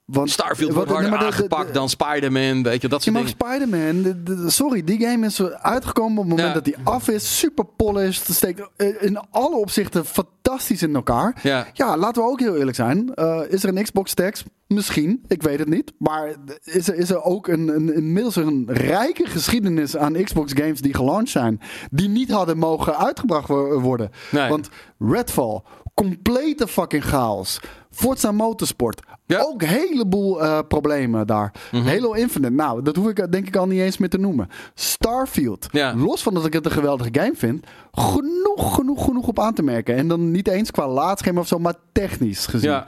Want, 0.08 0.30
Starfield 0.30 0.74
wordt 0.74 0.89
harder 0.91 1.10
nee, 1.10 1.20
maar 1.20 1.30
de- 1.30 1.36
de- 1.36 1.41
aangepakt 1.41 1.74
dan 1.74 1.89
Spider-Man, 1.89 2.64
weet 2.64 2.82
je, 2.82 2.88
dat 2.88 3.03
soort 3.03 3.16
dingen. 3.16 3.30
Spider-Man, 3.30 4.01
de- 4.01 4.24
de- 4.24 4.49
sorry, 4.49 4.84
die 4.84 4.99
game 5.08 5.26
is 5.26 5.41
uitgekomen 5.43 6.12
op 6.18 6.18
het 6.18 6.28
moment 6.30 6.47
Ja. 6.47 6.53
dat 6.53 6.66
die 6.66 6.76
af 6.84 7.08
is. 7.08 7.38
Super 7.39 7.66
polished, 7.66 8.36
steekt 8.36 8.62
eh, 8.76 8.88
in 9.01 9.20
alle 9.32 9.55
opzichten 9.55 10.05
fantastisch 10.05 10.82
in 10.82 10.95
elkaar. 10.95 11.39
Ja. 11.43 11.68
Ja, 11.74 11.97
laten 11.97 12.24
we 12.24 12.30
ook 12.30 12.39
heel 12.39 12.55
eerlijk 12.55 12.76
zijn. 12.76 13.14
Eh, 13.14 13.39
is 13.49 13.64
er 13.64 13.78
een 13.78 13.84
Xbox 13.84 14.14
tax? 14.14 14.43
Misschien, 14.68 15.24
ik 15.28 15.43
weet 15.43 15.60
het 15.60 15.70
niet. 15.70 15.93
Maar 15.97 16.36
is 16.64 16.88
er, 16.88 16.95
is 16.95 17.10
er 17.10 17.24
ook 17.24 17.47
een, 17.47 17.68
een, 17.68 17.93
inmiddels 17.93 18.36
een 18.36 18.66
rijke 18.72 19.26
geschiedenis 19.26 19.97
aan 19.97 20.24
Xbox 20.24 20.51
games 20.55 20.82
die 20.82 20.93
gelaunched 20.93 21.30
zijn. 21.30 21.62
Die 21.91 22.10
niet 22.10 22.32
hadden 22.32 22.58
mogen 22.58 22.97
uitgebracht 22.97 23.47
wo- 23.47 23.80
worden. 23.80 24.12
Nee. 24.32 24.49
Want 24.49 24.70
Redfall, 24.99 25.62
complete 25.93 26.68
fucking 26.68 27.03
chaos. 27.03 27.60
Forza 27.91 28.31
Motorsport, 28.31 29.01
Ja. 29.25 29.39
ook 29.41 29.61
een 29.61 29.67
heleboel 29.67 30.43
eh, 30.43 30.59
problemen 30.67 31.27
daar. 31.27 31.51
Mhm. 31.71 31.85
Halo 31.88 32.11
Infinite, 32.11 32.53
nou, 32.53 32.81
dat 32.81 32.95
hoef 32.95 33.07
ik 33.09 33.31
denk 33.31 33.47
ik 33.47 33.55
al 33.55 33.67
niet 33.67 33.79
eens 33.79 33.97
meer 33.97 34.09
te 34.09 34.17
noemen. 34.17 34.49
Starfield, 34.73 35.67
Ja. 35.71 35.95
los 35.95 36.23
van 36.23 36.33
dat 36.33 36.45
ik 36.45 36.53
het 36.53 36.65
een 36.65 36.71
geweldige 36.71 37.09
game 37.11 37.35
vind, 37.35 37.65
genoeg, 37.91 38.75
genoeg, 38.75 39.03
genoeg 39.05 39.27
op 39.27 39.39
aan 39.39 39.53
te 39.53 39.63
merken. 39.63 39.95
En 39.95 40.07
dan 40.07 40.31
niet 40.31 40.47
eens 40.47 40.71
qua 40.71 40.88
laadscherm 40.88 41.38
of 41.38 41.47
zo, 41.47 41.59
maar 41.59 41.75
technisch 41.91 42.45
gezien. 42.45 42.69
Ja. 42.69 42.88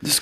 Dus 0.00 0.20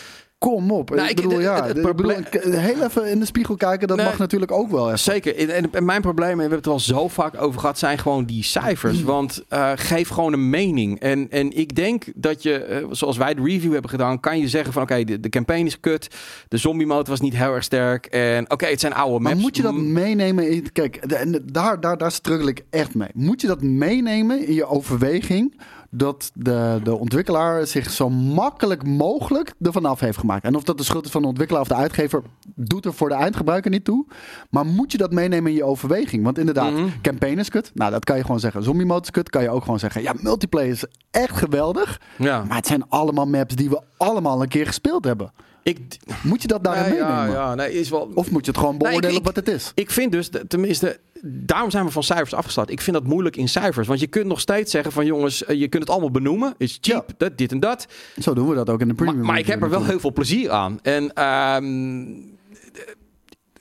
kom 0.51 0.71
op. 0.71 0.91
Nou, 0.95 1.09
ik 1.09 1.17
bedoel, 1.17 1.41
ja, 1.41 1.55
het- 1.55 1.65
het 1.67 1.77
ik 1.77 1.83
bedoel, 1.83 2.15
probleem- 2.15 2.55
heel 2.61 2.85
even 2.85 3.11
in 3.11 3.19
de 3.19 3.25
spiegel 3.27 3.57
kijken, 3.57 3.89
dat 3.89 3.97
Nee. 3.97 4.07
mag 4.07 4.19
natuurlijk 4.19 4.53
ook 4.53 4.71
wel 4.71 4.87
even. 4.87 4.99
Zeker. 4.99 5.37
En, 5.49 5.73
en- 5.73 5.85
mijn 5.85 6.01
probleem, 6.01 6.31
en 6.31 6.35
we 6.37 6.41
hebben 6.41 6.59
het 6.59 6.67
al 6.67 6.81
zo 6.81 7.09
vaak 7.09 7.43
over 7.43 7.61
gehad, 7.61 7.79
zijn 7.79 7.99
gewoon 7.99 8.25
die 8.25 8.43
cijfers. 8.45 9.03
Want 9.03 9.45
eh, 9.49 9.73
geef 9.75 10.09
gewoon 10.09 10.33
een 10.33 10.51
mening. 10.51 11.01
En, 11.01 11.27
en 11.31 11.57
ik 11.57 11.75
denk 11.75 12.05
dat 12.15 12.43
je, 12.43 12.55
eh, 12.55 12.85
zoals 12.91 13.17
wij 13.17 13.35
de 13.35 13.43
review 13.43 13.73
hebben 13.73 13.91
gedaan, 13.91 14.21
kan 14.21 14.39
je 14.39 14.49
zeggen 14.49 14.73
van 14.73 14.83
oké, 14.83 15.05
de, 15.05 15.21
de 15.21 15.29
campaign 15.29 15.67
is 15.67 15.81
kut. 15.81 16.09
De 16.49 16.57
zombie 16.57 16.87
mode 16.87 17.11
was 17.11 17.21
niet 17.21 17.37
heel 17.37 17.55
erg 17.55 17.65
sterk. 17.65 18.07
En 18.07 18.51
oké, 18.51 18.67
het 18.67 18.81
zijn 18.81 18.95
oude 18.95 19.19
maps. 19.21 19.35
Maar 19.35 19.43
moet 19.45 19.57
je 19.57 19.63
dat 19.63 19.73
Mm, 19.73 19.93
meenemen? 19.93 20.51
In, 20.51 20.73
kijk, 20.73 21.09
de- 21.09 21.43
daar, 21.53 21.81
daar, 21.81 21.99
daar 21.99 22.13
struggle 22.13 22.49
ik 22.51 22.65
echt 22.71 22.95
mee. 22.95 23.09
Moet 23.15 23.41
je 23.41 23.47
dat 23.47 23.63
meenemen 23.63 24.47
in 24.47 24.55
je 24.55 24.67
overweging 24.67 25.55
dat 25.95 26.31
de, 26.35 26.81
de 26.85 26.97
ontwikkelaar 26.97 27.67
zich 27.67 27.91
zo 27.91 28.11
makkelijk 28.11 28.87
mogelijk 28.87 29.55
ervan 29.63 29.85
af 29.85 30.01
heeft 30.01 30.19
gemaakt? 30.19 30.45
En 30.45 30.55
of 30.55 30.63
dat 30.63 30.79
de 30.79 30.85
schuld 30.85 31.05
is 31.05 31.11
van 31.11 31.23
de 31.23 31.29
ontwikkelaar 31.29 31.63
of 31.63 31.69
de 31.69 31.75
uitgever, 31.75 32.23
doet 32.55 32.85
er 32.85 32.95
voor 32.95 33.09
de 33.09 33.15
eindgebruiker 33.15 33.71
niet 33.71 33.85
toe. 33.85 34.07
Maar 34.51 34.67
moet 34.67 34.93
je 34.93 34.99
dat 34.99 35.13
meenemen 35.13 35.51
in 35.51 35.57
je 35.57 35.65
overweging? 35.65 36.25
Want 36.25 36.39
inderdaad, 36.39 36.73
Mhm. 36.73 36.87
campaign 37.03 37.39
is 37.39 37.49
kut. 37.49 37.71
Nou, 37.75 37.91
dat 37.91 38.05
kan 38.05 38.17
je 38.17 38.23
gewoon 38.23 38.41
zeggen. 38.41 38.63
Zombie 38.63 38.87
mode 38.87 39.03
is 39.03 39.11
kut. 39.11 39.31
Kan 39.31 39.43
je 39.43 39.51
ook 39.51 39.63
gewoon 39.65 39.79
zeggen. 39.79 40.03
Ja, 40.03 40.13
multiplayer 40.21 40.71
is 40.71 40.85
echt 41.11 41.37
geweldig. 41.37 42.01
Ja. 42.19 42.45
Maar 42.45 42.57
het 42.57 42.67
zijn 42.67 42.89
allemaal 42.89 43.27
maps 43.27 43.55
die 43.55 43.71
we 43.71 43.81
allemaal 43.97 44.43
een 44.43 44.49
keer 44.49 44.67
gespeeld 44.67 45.05
hebben. 45.05 45.33
Ik, 45.63 45.79
Moet 46.23 46.43
je 46.43 46.49
dat 46.49 46.65
daarin 46.65 46.83
nee, 46.83 46.93
meenemen? 46.93 47.15
ja, 47.17 47.33
ja, 47.33 47.55
nee, 47.55 47.73
is 47.73 47.89
wel... 47.91 48.11
Of 48.15 48.31
moet 48.31 48.45
je 48.45 48.51
het 48.51 48.61
gewoon 48.61 48.77
Nee, 48.77 48.83
ik- 48.83 48.89
beoordelen 49.01 49.23
wat 49.23 49.37
het 49.37 49.49
is? 49.49 49.73
Ik 49.75 49.91
vind 49.91 50.13
dus, 50.13 50.31
tenminste, 50.49 50.99
daarom 51.23 51.71
zijn 51.71 51.85
we 51.85 51.91
van 51.91 52.03
cijfers 52.03 52.35
afgestapt. 52.35 52.71
Ik 52.71 52.81
vind 52.81 52.97
dat 52.97 53.07
moeilijk 53.07 53.37
in 53.37 53.49
cijfers. 53.49 53.87
Want 53.89 54.01
je 54.01 54.07
kunt 54.07 54.27
nog 54.27 54.41
steeds 54.41 54.71
zeggen 54.71 54.93
van 54.93 55.07
jongens, 55.07 55.45
eh, 55.45 55.61
je 55.61 55.69
kunt 55.69 55.83
het 55.83 55.93
allemaal 55.93 56.11
benoemen. 56.11 56.55
Is 56.59 56.79
cheap, 56.81 57.11
dat, 57.17 57.39
dit 57.39 57.53
en 57.53 57.61
dat. 57.61 57.87
Zo 58.21 58.35
doen 58.35 58.49
we 58.49 58.55
dat 58.55 58.71
ook 58.71 58.81
in 58.81 58.89
de 58.89 58.95
premium. 58.95 59.27
maar 59.27 59.39
ik 59.39 59.47
heb 59.47 59.63
er 59.63 59.71
wel 59.71 59.85
heel 59.85 60.01
veel 60.01 60.13
plezier 60.13 60.51
aan. 60.51 60.79
En 60.83 61.13
ehm, 61.15 62.05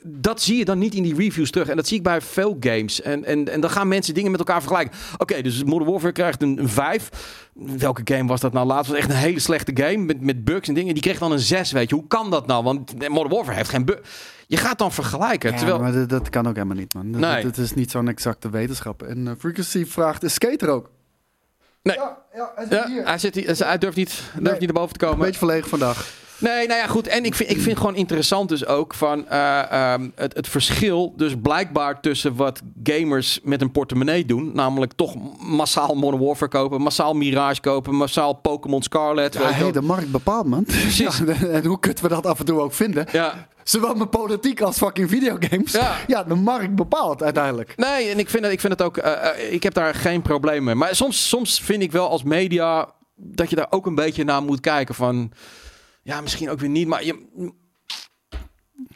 dat 0.04 0.42
zie 0.42 0.58
je 0.58 0.66
dan 0.66 0.78
niet 0.78 0.94
in 0.94 1.04
die 1.04 1.16
reviews 1.16 1.52
terug. 1.52 1.68
En 1.70 1.76
dat 1.76 1.88
zie 1.88 1.98
ik 1.98 2.04
bij 2.04 2.22
veel 2.22 2.58
games. 2.60 3.02
En, 3.02 3.26
en, 3.26 3.50
en 3.50 3.62
dan 3.62 3.70
gaan 3.70 3.88
mensen 3.88 4.14
dingen 4.14 4.32
met 4.32 4.40
elkaar 4.40 4.60
vergelijken. 4.62 4.98
Oké, 5.18 5.42
dus 5.42 5.64
Modern 5.64 5.90
Warfare 5.92 6.12
krijgt 6.14 6.42
een, 6.42 6.60
een 6.60 6.70
5. 6.70 7.10
Welke 7.54 8.02
game 8.16 8.28
was 8.28 8.40
dat 8.42 8.54
nou 8.54 8.66
laatst? 8.68 8.90
was 8.92 9.00
echt 9.00 9.10
een 9.10 9.16
hele 9.16 9.40
slechte 9.40 9.72
game 9.84 9.98
met, 9.98 10.22
met 10.22 10.44
bugs 10.46 10.68
en 10.68 10.74
dingen. 10.74 10.94
Die 10.94 11.04
kreeg 11.04 11.20
dan 11.20 11.32
een 11.32 11.40
6, 11.40 11.72
weet 11.72 11.90
je. 11.90 11.96
Hoe 11.96 12.08
kan 12.08 12.30
dat 12.30 12.48
nou? 12.48 12.64
Want 12.64 13.10
Modern 13.10 13.30
Warfare 13.34 13.58
heeft 13.58 13.70
geen 13.70 13.86
bug. 13.86 14.00
Je 14.48 14.58
gaat 14.58 14.78
dan 14.78 14.92
vergelijken. 14.92 15.52
Ja, 15.52 15.58
terwijl... 15.58 15.80
maar 15.80 15.92
dat, 15.92 16.10
dat 16.10 16.30
kan 16.30 16.48
ook 16.48 16.56
helemaal 16.56 16.78
niet, 16.78 16.94
man. 16.94 17.12
Dat, 17.12 17.22
Nee. 17.22 17.44
dat 17.44 17.58
is 17.58 17.74
niet 17.74 17.92
zo'n 17.92 18.08
exacte 18.08 18.50
wetenschap. 18.50 19.04
En 19.04 19.28
eh, 19.28 19.34
Frequency 19.40 19.86
vraagt, 19.86 20.24
is 20.24 20.34
Skater 20.34 20.70
ook? 20.70 20.90
Nee. 21.84 21.96
Ja, 21.96 22.18
ja, 22.36 22.52
hij 22.56 22.66
zit 22.70 22.88
Ja, 22.96 23.04
hij, 23.04 23.18
zit, 23.18 23.36
hier- 23.36 23.68
hij 23.68 23.78
durft 23.78 23.98
niet, 23.98 24.10
durft 24.10 24.40
Nee. 24.42 24.52
niet 24.52 24.62
naar 24.62 24.74
boven 24.82 24.98
te 24.98 25.04
Een 25.06 25.10
komen. 25.12 25.26
beetje 25.26 25.40
verlegen 25.40 25.70
vandaag. 25.70 26.14
Nee, 26.42 26.68
nou 26.68 26.80
ja, 26.80 26.88
goed. 26.88 27.08
En 27.08 27.26
ik 27.26 27.36
vind, 27.36 27.50
ik 27.50 27.62
vind 27.62 27.78
gewoon 27.78 27.96
interessant 27.96 28.50
dus 28.50 28.66
ook 28.66 28.94
van 28.94 29.28
eh, 29.28 29.72
ehm, 29.72 30.10
het, 30.16 30.36
het 30.36 30.48
verschil 30.48 31.14
dus 31.16 31.34
blijkbaar 31.42 32.00
tussen 32.00 32.36
wat 32.36 32.62
gamers 32.84 33.40
met 33.44 33.62
een 33.62 33.72
portemonnee 33.72 34.26
doen. 34.26 34.52
Namelijk 34.54 34.94
toch 34.94 35.16
massaal 35.40 35.96
Modern 35.96 36.24
Warfare 36.24 36.52
kopen, 36.52 36.82
massaal 36.82 37.14
Mirage 37.14 37.62
kopen, 37.62 37.96
massaal 37.96 38.34
Pokémon 38.34 38.82
Scarlet. 38.82 39.34
Ja, 39.34 39.52
hey, 39.52 39.72
de 39.72 39.82
markt 39.82 40.12
bepaalt, 40.12 40.46
man. 40.46 40.64
Precies. 40.82 41.18
Ja, 41.18 41.48
en 41.52 41.66
hoe 41.66 41.80
kut 41.80 42.02
we 42.02 42.08
dat 42.08 42.26
af 42.26 42.40
en 42.40 42.46
toe 42.46 42.60
ook 42.60 42.74
vinden. 42.74 43.06
ja, 43.12 43.48
Zowel 43.64 43.94
met 43.94 44.10
politiek 44.10 44.62
als 44.62 44.78
fucking 44.78 45.10
videogames. 45.10 45.72
Ja. 45.72 45.98
Ja, 46.08 46.24
de 46.24 46.36
markt 46.36 46.76
bepaalt 46.76 47.24
uiteindelijk. 47.24 47.74
nee, 47.76 48.10
en 48.10 48.20
ik 48.20 48.30
vind 48.30 48.44
het, 48.44 48.54
ik 48.54 48.60
vind 48.60 48.74
het 48.74 48.82
ook, 48.82 48.98
eh, 48.98 49.30
eh, 49.30 49.54
ik 49.54 49.64
heb 49.64 49.74
daar 49.74 49.96
geen 49.96 50.22
probleem 50.22 50.64
mee. 50.64 50.76
Maar 50.76 50.96
soms, 50.96 51.28
soms 51.28 51.62
vind 51.62 51.84
ik 51.84 51.92
wel 51.92 52.10
als 52.10 52.24
media 52.24 52.90
dat 53.16 53.50
je 53.50 53.56
daar 53.56 53.68
ook 53.70 53.86
een 53.86 53.96
beetje 53.96 54.24
naar 54.24 54.44
moet 54.44 54.60
kijken 54.60 54.96
van, 54.96 55.32
ja, 56.04 56.22
misschien 56.22 56.50
ook 56.50 56.60
weer 56.60 56.70
niet, 56.70 56.88
maar 56.88 57.06
je... 57.06 57.26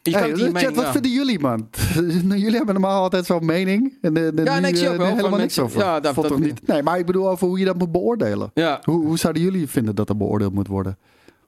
Hey, 0.02 0.14
chat, 0.36 0.52
mening- 0.52 0.76
wat 0.76 0.86
ja. 0.86 0.92
vinden 0.92 1.12
jullie, 1.12 1.40
man? 1.40 1.70
jullie 2.28 2.56
hebben 2.56 2.74
normaal 2.74 3.02
altijd 3.02 3.26
zo'n 3.26 3.46
mening. 3.46 3.98
En 4.02 4.14
de, 4.14 4.32
de, 4.34 4.44
Ja, 4.44 4.56
nu, 4.56 4.62
nee, 4.62 4.72
ik 4.72 4.78
zie 4.78 4.86
eh, 4.86 4.92
ook 4.92 4.98
wel 4.98 5.16
helemaal 5.16 5.40
niks 5.40 5.60
over. 5.60 5.80
ja, 5.80 6.00
dat- 6.00 6.14
toch 6.14 6.40
niet. 6.40 6.68
Nee, 6.68 6.84
maar 6.84 7.00
ik 7.00 7.06
bedoel 7.06 7.30
over 7.30 7.48
hoe 7.48 7.60
je 7.60 7.66
dat 7.66 7.78
moet 7.78 7.92
beoordelen. 7.92 8.52
Ja, 8.54 8.80
Hoe, 8.84 9.06
hoe 9.06 9.18
zouden 9.18 9.42
jullie 9.44 9.68
vinden 9.68 9.96
dat 9.96 10.10
er 10.10 10.18
beoordeeld 10.18 10.54
moet 10.54 10.68
worden? 10.68 10.98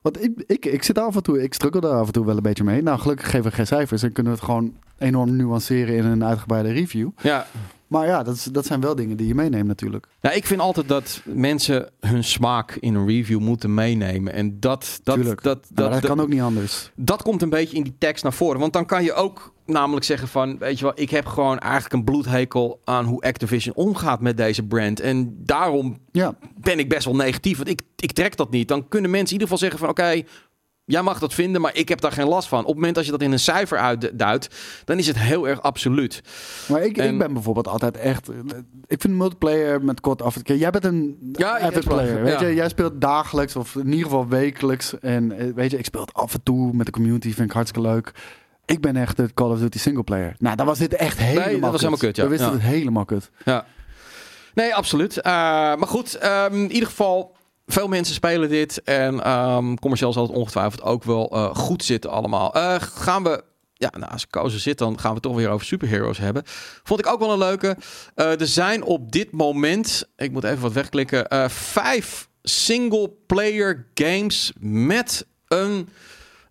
Want 0.01 0.23
ik, 0.23 0.43
ik, 0.47 0.65
ik 0.65 0.83
zit 0.83 0.97
af 0.99 1.15
en 1.15 1.23
toe, 1.23 1.43
ik 1.43 1.53
struggle 1.53 1.81
daar 1.81 1.91
af 1.99 2.07
en 2.07 2.13
toe 2.13 2.25
wel 2.25 2.35
een 2.37 2.41
beetje 2.43 2.63
mee. 2.63 2.81
Nou, 2.81 2.99
gelukkig 2.99 3.29
geven 3.29 3.49
we 3.49 3.55
geen 3.55 3.67
cijfers 3.67 4.03
en 4.03 4.11
kunnen 4.11 4.33
we 4.33 4.37
het 4.37 4.47
gewoon 4.47 4.73
enorm 4.97 5.35
nuanceren 5.35 5.95
in 5.95 6.05
een 6.05 6.23
uitgebreide 6.23 6.71
review. 6.71 7.09
ja. 7.21 7.47
Maar 7.87 8.07
ja, 8.07 8.23
dat, 8.23 8.35
is, 8.35 8.43
dat 8.43 8.65
zijn 8.65 8.81
wel 8.81 8.95
dingen 8.95 9.17
die 9.17 9.27
je 9.27 9.35
meeneemt 9.35 9.67
natuurlijk. 9.67 10.07
Nou, 10.21 10.35
ik 10.35 10.45
vind 10.45 10.61
altijd 10.61 10.87
dat 10.87 11.21
mensen 11.23 11.89
hun 11.99 12.23
smaak 12.23 12.75
in 12.75 12.95
een 12.95 13.07
review 13.07 13.39
moeten 13.39 13.73
meenemen. 13.73 14.33
En 14.33 14.59
dat, 14.59 14.99
dat, 15.03 15.15
Tuurlijk. 15.15 15.43
dat, 15.43 15.55
Maar 15.55 15.83
dat, 15.83 15.91
dat, 15.91 16.01
dat, 16.01 16.09
kan 16.11 16.19
ook 16.19 16.29
niet 16.29 16.41
anders. 16.41 16.91
dat 16.95 17.21
komt 17.21 17.41
een 17.41 17.49
beetje 17.49 17.77
in 17.77 17.83
die 17.83 17.95
tekst 17.97 18.23
naar 18.23 18.33
voren. 18.33 18.59
Want 18.59 18.73
dan 18.73 18.85
kan 18.85 19.03
je 19.03 19.13
ook 19.13 19.53
namelijk 19.65 20.05
zeggen 20.05 20.27
van... 20.27 20.57
Weet 20.57 20.79
je 20.79 20.83
wel, 20.85 20.93
ik 20.95 21.09
heb 21.09 21.25
gewoon 21.25 21.59
eigenlijk 21.59 21.93
een 21.93 22.03
bloedhekel 22.03 22.81
aan 22.83 23.05
hoe 23.05 23.21
Activision 23.21 23.75
omgaat 23.75 24.21
met 24.21 24.37
deze 24.37 24.63
brand. 24.63 24.99
En 24.99 25.35
daarom 25.37 25.97
Ja, 26.11 26.35
ben 26.59 26.79
ik 26.79 26.89
best 26.89 27.05
wel 27.05 27.15
negatief. 27.15 27.57
Want 27.57 27.69
ik, 27.69 27.81
ik 27.95 28.11
trek 28.11 28.35
dat 28.37 28.51
niet. 28.51 28.67
Dan 28.67 28.87
kunnen 28.87 29.11
mensen 29.11 29.35
in 29.35 29.41
ieder 29.41 29.57
geval 29.57 29.69
zeggen 29.69 29.79
van... 29.79 29.89
Oké, 29.89 30.23
jij 30.87 31.01
mag 31.01 31.19
dat 31.19 31.33
vinden, 31.33 31.61
maar 31.61 31.75
ik 31.75 31.89
heb 31.89 32.01
daar 32.01 32.11
geen 32.11 32.27
last 32.27 32.47
van. 32.47 32.59
Op 32.59 32.65
het 32.65 32.75
moment 32.75 32.95
dat 32.95 33.05
je 33.05 33.11
dat 33.11 33.21
in 33.21 33.31
een 33.31 33.39
cijfer 33.39 33.77
uitduidt... 33.77 34.55
dan 34.85 34.97
is 34.97 35.07
het 35.07 35.17
heel 35.19 35.47
erg 35.47 35.61
absoluut. 35.61 36.21
maar 36.67 36.81
ik, 36.83 36.97
En- 36.97 37.13
ik 37.13 37.17
ben 37.19 37.33
bijvoorbeeld 37.33 37.67
altijd 37.67 37.97
echt... 37.97 38.29
Ik 38.87 39.01
vind 39.01 39.13
multiplayer 39.13 39.83
met 39.83 40.01
kort 40.01 40.21
af. 40.21 40.35
Jij 40.43 40.69
bent 40.69 40.85
een 40.85 41.17
Ja, 41.31 41.59
avid 41.59 41.83
player, 41.83 42.23
weet 42.23 42.39
ja. 42.39 42.47
je? 42.47 42.53
Jij 42.53 42.69
speelt 42.69 43.01
dagelijks 43.01 43.55
of 43.55 43.75
in 43.75 43.85
ieder 43.87 44.03
geval 44.03 44.27
wekelijks. 44.27 44.99
En 44.99 45.31
eh, 45.31 45.53
weet 45.55 45.71
je, 45.71 45.77
ik 45.77 45.85
speel 45.85 46.01
het 46.01 46.13
af 46.13 46.33
en 46.33 46.43
toe 46.43 46.73
met 46.73 46.85
de 46.85 46.91
community, 46.91 47.33
vind 47.33 47.49
ik 47.49 47.55
hartstikke 47.55 47.87
leuk. 47.89 48.11
Ik 48.65 48.81
ben 48.81 48.95
echt 48.95 49.17
de 49.17 49.33
Call 49.33 49.49
of 49.51 49.59
Duty 49.59 49.79
singleplayer. 49.79 50.35
Nou, 50.39 50.55
dan 50.55 50.65
was 50.65 50.77
dit 50.77 50.93
echt 50.95 51.17
helemaal 51.17 51.49
dat 51.51 51.61
was 51.61 51.71
kut. 51.71 51.79
helemaal 51.79 51.97
kut, 51.99 52.15
ja. 52.15 52.21
Dan 52.21 52.31
wist 52.31 52.43
Ja. 52.43 52.51
het 52.51 52.61
helemaal 52.61 53.05
kut. 53.05 53.29
Ja. 53.45 53.65
Nee, 54.53 54.75
absoluut. 54.75 55.17
Eh, 55.17 55.23
maar 55.33 55.87
goed, 55.87 56.15
ehm, 56.15 56.53
in 56.53 56.71
ieder 56.71 56.89
geval, 56.89 57.35
veel 57.67 57.87
mensen 57.87 58.15
spelen 58.15 58.49
dit. 58.49 58.81
En 58.83 59.23
ehm, 59.23 59.75
commercieel 59.75 60.13
zal 60.13 60.27
het 60.27 60.35
ongetwijfeld 60.35 60.81
ook 60.81 61.03
wel 61.03 61.29
eh, 61.31 61.55
goed 61.55 61.83
zitten 61.83 62.09
allemaal. 62.09 62.53
Eh, 62.53 62.75
gaan 62.79 63.23
we... 63.23 63.43
Ja, 63.73 63.91
nou, 63.97 64.11
als 64.11 64.27
Kozen 64.27 64.59
zit, 64.59 64.77
dan 64.77 64.99
gaan 64.99 65.09
we 65.09 65.13
het 65.13 65.23
toch 65.23 65.35
weer 65.35 65.49
over 65.49 65.65
superheroes 65.65 66.17
hebben. 66.17 66.43
Vond 66.83 66.99
ik 66.99 67.07
ook 67.07 67.19
wel 67.19 67.31
een 67.31 67.37
leuke. 67.37 67.77
Eh, 68.15 68.41
er 68.41 68.47
zijn 68.47 68.83
op 68.83 69.11
dit 69.11 69.31
moment, 69.31 70.09
ik 70.15 70.31
moet 70.31 70.43
even 70.43 70.61
wat 70.61 70.73
wegklikken, 70.73 71.49
vijf 71.51 72.27
single-player 72.43 73.87
games 73.93 74.53
met 74.59 75.25
een 75.47 75.89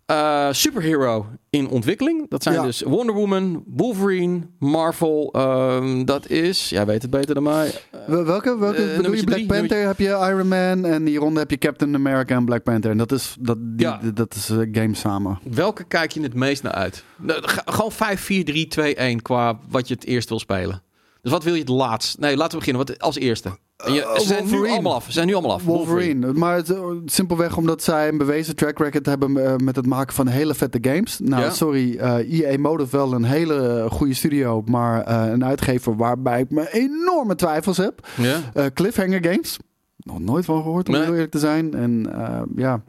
eh, 0.07 0.49
superhero 0.51 1.27
in 1.51 1.69
ontwikkeling. 1.69 2.29
Dat 2.29 2.43
zijn 2.43 2.55
Ja. 2.55 2.63
dus 2.63 2.83
Wonder 2.83 3.15
Woman, 3.15 3.65
Wolverine, 3.67 4.41
Marvel. 4.59 5.29
ehm, 5.33 6.05
dat 6.05 6.29
is, 6.29 6.69
jij 6.69 6.87
weet 6.87 7.03
het 7.03 7.11
beter 7.11 7.35
dan 7.35 7.43
mij. 7.43 7.73
Wel- 8.07 8.25
Welke? 8.25 8.59
welke 8.59 8.83
Eh, 8.91 8.97
bedoel 8.97 9.13
je 9.15 9.25
Black 9.25 9.37
drie, 9.37 9.47
Panther? 9.47 9.87
Heb 9.87 9.99
je 9.99 10.09
Iron 10.09 10.49
Man 10.49 10.85
en 10.85 11.07
hieronder 11.07 11.39
heb 11.39 11.51
je 11.51 11.59
Captain 11.59 11.95
America 11.95 12.37
en 12.37 12.45
Black 12.45 12.63
Panther. 12.63 12.91
En 12.91 12.99
dat 12.99 13.13
is, 13.13 13.37
dat, 13.41 13.57
die, 13.61 13.87
Ja. 13.87 14.01
dat 14.15 14.35
is 14.35 14.49
eh, 14.51 14.59
game 14.73 14.95
samen. 14.95 15.39
Welke 15.51 15.85
kijk 15.85 16.13
je 16.13 16.21
het 16.23 16.35
meest 16.35 16.63
naar 16.63 16.73
uit? 16.73 17.05
Nou, 17.17 17.41
Gewoon 17.45 17.93
5, 17.93 18.21
4, 18.21 18.45
3, 18.45 18.67
2, 18.67 18.95
1 19.01 19.23
qua 19.23 19.59
wat 19.69 19.89
je 19.89 19.95
het 19.95 20.05
eerst 20.05 20.29
wil 20.29 20.39
spelen. 20.39 20.83
Dus 21.23 21.33
wat 21.33 21.45
wil 21.45 21.55
je 21.55 21.61
het 21.61 21.69
laatst? 21.69 22.19
Nee, 22.19 22.37
laten 22.37 22.53
we 22.53 22.65
beginnen. 22.65 22.87
Wat 22.87 22.99
als 23.01 23.17
eerste? 23.17 23.59
Je, 23.85 24.03
Eh, 24.05 24.19
ze 24.19 24.27
zijn 24.27 24.47
nu 24.51 24.69
allemaal 24.69 24.95
af. 24.95 25.05
Ze 25.05 25.13
zijn 25.13 25.27
nu 25.27 25.33
allemaal 25.33 25.53
af. 25.53 25.65
Wolverine. 25.65 26.33
Maar 26.33 26.55
het, 26.57 26.71
eh, 26.71 26.85
simpelweg 27.05 27.57
omdat 27.57 27.83
zij 27.83 28.09
een 28.09 28.19
bewezen 28.19 28.57
track 28.57 28.79
record 28.79 29.07
hebben 29.07 29.45
eh, 29.47 29.57
met 29.57 29.77
het 29.77 29.87
maken 29.87 30.15
van 30.15 30.27
hele 30.27 30.55
vette 30.55 30.79
games. 30.81 31.19
Nou, 31.23 31.43
Ja. 31.43 31.51
sorry, 31.51 31.97
eh 31.97 32.33
EA 32.41 32.59
Motive 32.59 32.97
wel 32.97 33.13
een 33.13 33.25
hele 33.25 33.87
goede 33.91 34.15
studio, 34.15 34.63
maar 34.67 35.09
een 35.33 35.45
uitgever 35.45 35.97
waarbij 35.97 36.41
ik 36.41 36.51
me 36.51 36.73
enorme 36.73 37.35
twijfels 37.35 37.77
heb. 37.77 38.07
Ja. 38.17 38.71
Cliffhanger 38.75 39.25
Games. 39.25 39.59
Nog 39.97 40.21
nooit 40.21 40.45
van 40.45 40.63
gehoord, 40.63 40.89
om 40.89 40.95
Nee. 40.95 41.03
heel 41.03 41.13
eerlijk 41.13 41.31
te 41.31 41.39
zijn. 41.39 41.75
En 41.75 42.07
ja. 42.57 42.81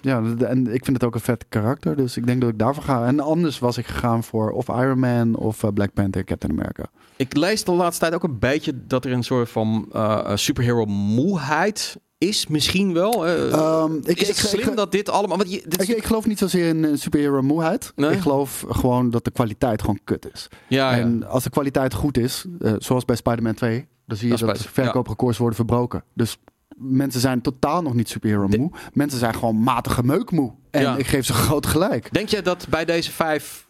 Ja, 0.00 0.22
en 0.38 0.66
ik 0.74 0.84
vind 0.84 0.96
het 0.96 1.04
ook 1.04 1.14
een 1.14 1.20
vet 1.20 1.44
karakter, 1.48 1.96
dus 1.96 2.16
ik 2.16 2.26
denk 2.26 2.40
dat 2.40 2.50
ik 2.50 2.58
daarvoor 2.58 2.82
ga. 2.82 3.06
En 3.06 3.20
anders 3.20 3.58
was 3.58 3.78
ik 3.78 3.86
gegaan 3.86 4.24
voor 4.24 4.50
of 4.50 4.68
Iron 4.68 4.98
Man 4.98 5.36
of 5.36 5.64
Black 5.74 5.92
Panther, 5.92 6.24
Captain 6.24 6.52
America. 6.58 6.84
Ik 7.16 7.36
lees 7.36 7.64
de 7.64 7.72
laatste 7.72 8.00
tijd 8.00 8.14
ook 8.14 8.22
een 8.24 8.38
beetje 8.38 8.86
dat 8.86 9.04
er 9.04 9.12
een 9.12 9.22
soort 9.24 9.50
van 9.50 9.88
eh 9.92 10.30
superhero 10.34 10.84
moeheid 10.84 11.96
is. 12.18 12.46
Misschien 12.46 12.92
wel. 12.92 13.26
Eh, 13.26 13.52
Ehm, 13.52 13.94
ik, 13.94 14.20
is 14.20 14.28
het 14.28 14.38
ik- 14.38 14.44
ik- 14.52 14.60
slim 14.62 14.74
dat 14.76 14.92
dit 14.92 15.08
allemaal... 15.08 15.36
Want 15.36 15.50
je, 15.50 15.62
dit 15.68 15.82
is- 15.82 15.88
Ik, 15.88 16.04
geloof 16.04 16.26
niet 16.26 16.38
zozeer 16.38 16.68
in 16.68 16.84
een 16.84 16.98
superhero 16.98 17.42
moeheid. 17.42 17.92
Nee? 17.96 18.10
Ik 18.10 18.20
geloof 18.20 18.64
gewoon 18.68 19.10
dat 19.10 19.24
de 19.24 19.30
kwaliteit 19.30 19.80
gewoon 19.80 19.98
kut 20.04 20.28
is. 20.32 20.48
ja, 20.68 20.94
ja. 20.94 21.00
En 21.00 21.26
als 21.28 21.44
de 21.44 21.50
kwaliteit 21.50 21.94
goed 21.94 22.18
is, 22.18 22.44
eh, 22.60 22.72
zoals 22.78 23.04
bij 23.04 23.16
Spider-Man 23.16 23.54
2, 23.54 23.86
dan 24.06 24.16
zie 24.16 24.28
je 24.30 24.36
Dat 24.36 24.48
dat, 24.48 24.66
verkooprecords 24.66 25.38
worden 25.38 25.56
verbroken. 25.56 26.04
Dus 26.14 26.38
mensen 26.76 27.20
zijn 27.20 27.40
totaal 27.40 27.82
nog 27.82 27.94
niet 27.94 28.08
superhero 28.08 28.46
De- 28.46 28.58
moe. 28.58 28.70
Mensen 28.92 29.18
zijn 29.18 29.34
gewoon 29.34 29.62
matige 29.62 30.04
meuk 30.04 30.30
moe. 30.30 30.52
En 30.70 30.82
Ja. 30.82 30.96
ik 30.96 31.06
geef 31.06 31.26
ze 31.26 31.32
groot 31.32 31.66
gelijk. 31.66 32.12
Denk 32.12 32.28
je 32.28 32.42
dat 32.42 32.66
bij 32.70 32.84
deze 32.84 33.10
vijf 33.12 33.66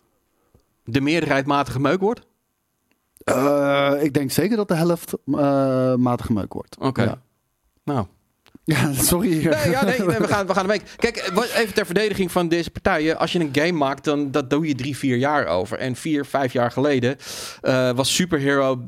de 0.84 1.00
meerderheid 1.00 1.46
matige 1.46 1.80
meuk 1.80 2.00
wordt? 2.00 2.20
Eh, 3.26 3.92
ik 4.00 4.12
denk 4.14 4.30
zeker 4.30 4.56
dat 4.56 4.68
de 4.68 4.74
helft 4.74 5.12
eh, 5.26 5.94
matige 5.94 6.32
meuk 6.32 6.52
wordt. 6.52 6.76
Oké. 6.78 7.02
Ja. 7.02 7.20
Nou. 7.84 8.06
Ja, 8.64 8.92
sorry. 8.92 9.28
Nee, 9.28 9.70
ja, 9.70 9.84
nee, 9.84 9.98
nee, 9.98 10.18
we, 10.18 10.28
gaan, 10.28 10.46
we 10.46 10.54
gaan 10.54 10.62
een 10.64 10.70
week. 10.70 10.82
Kijk, 10.96 11.30
wat- 11.34 11.50
even 11.54 11.74
ter 11.74 11.84
verdediging 11.86 12.32
van 12.32 12.48
deze 12.48 12.70
partijen. 12.70 13.18
Als 13.18 13.32
je 13.32 13.38
een 13.40 13.48
game 13.52 13.72
maakt, 13.72 14.04
dan 14.04 14.30
dat 14.30 14.50
doe 14.50 14.66
je 14.66 14.74
drie, 14.74 14.96
vier 14.96 15.16
jaar 15.16 15.46
over. 15.46 15.78
En 15.78 15.96
vier, 15.96 16.24
vijf 16.24 16.52
jaar 16.52 16.70
geleden 16.70 17.16
eh, 17.60 17.90
was 17.92 18.14
Superhero 18.14 18.80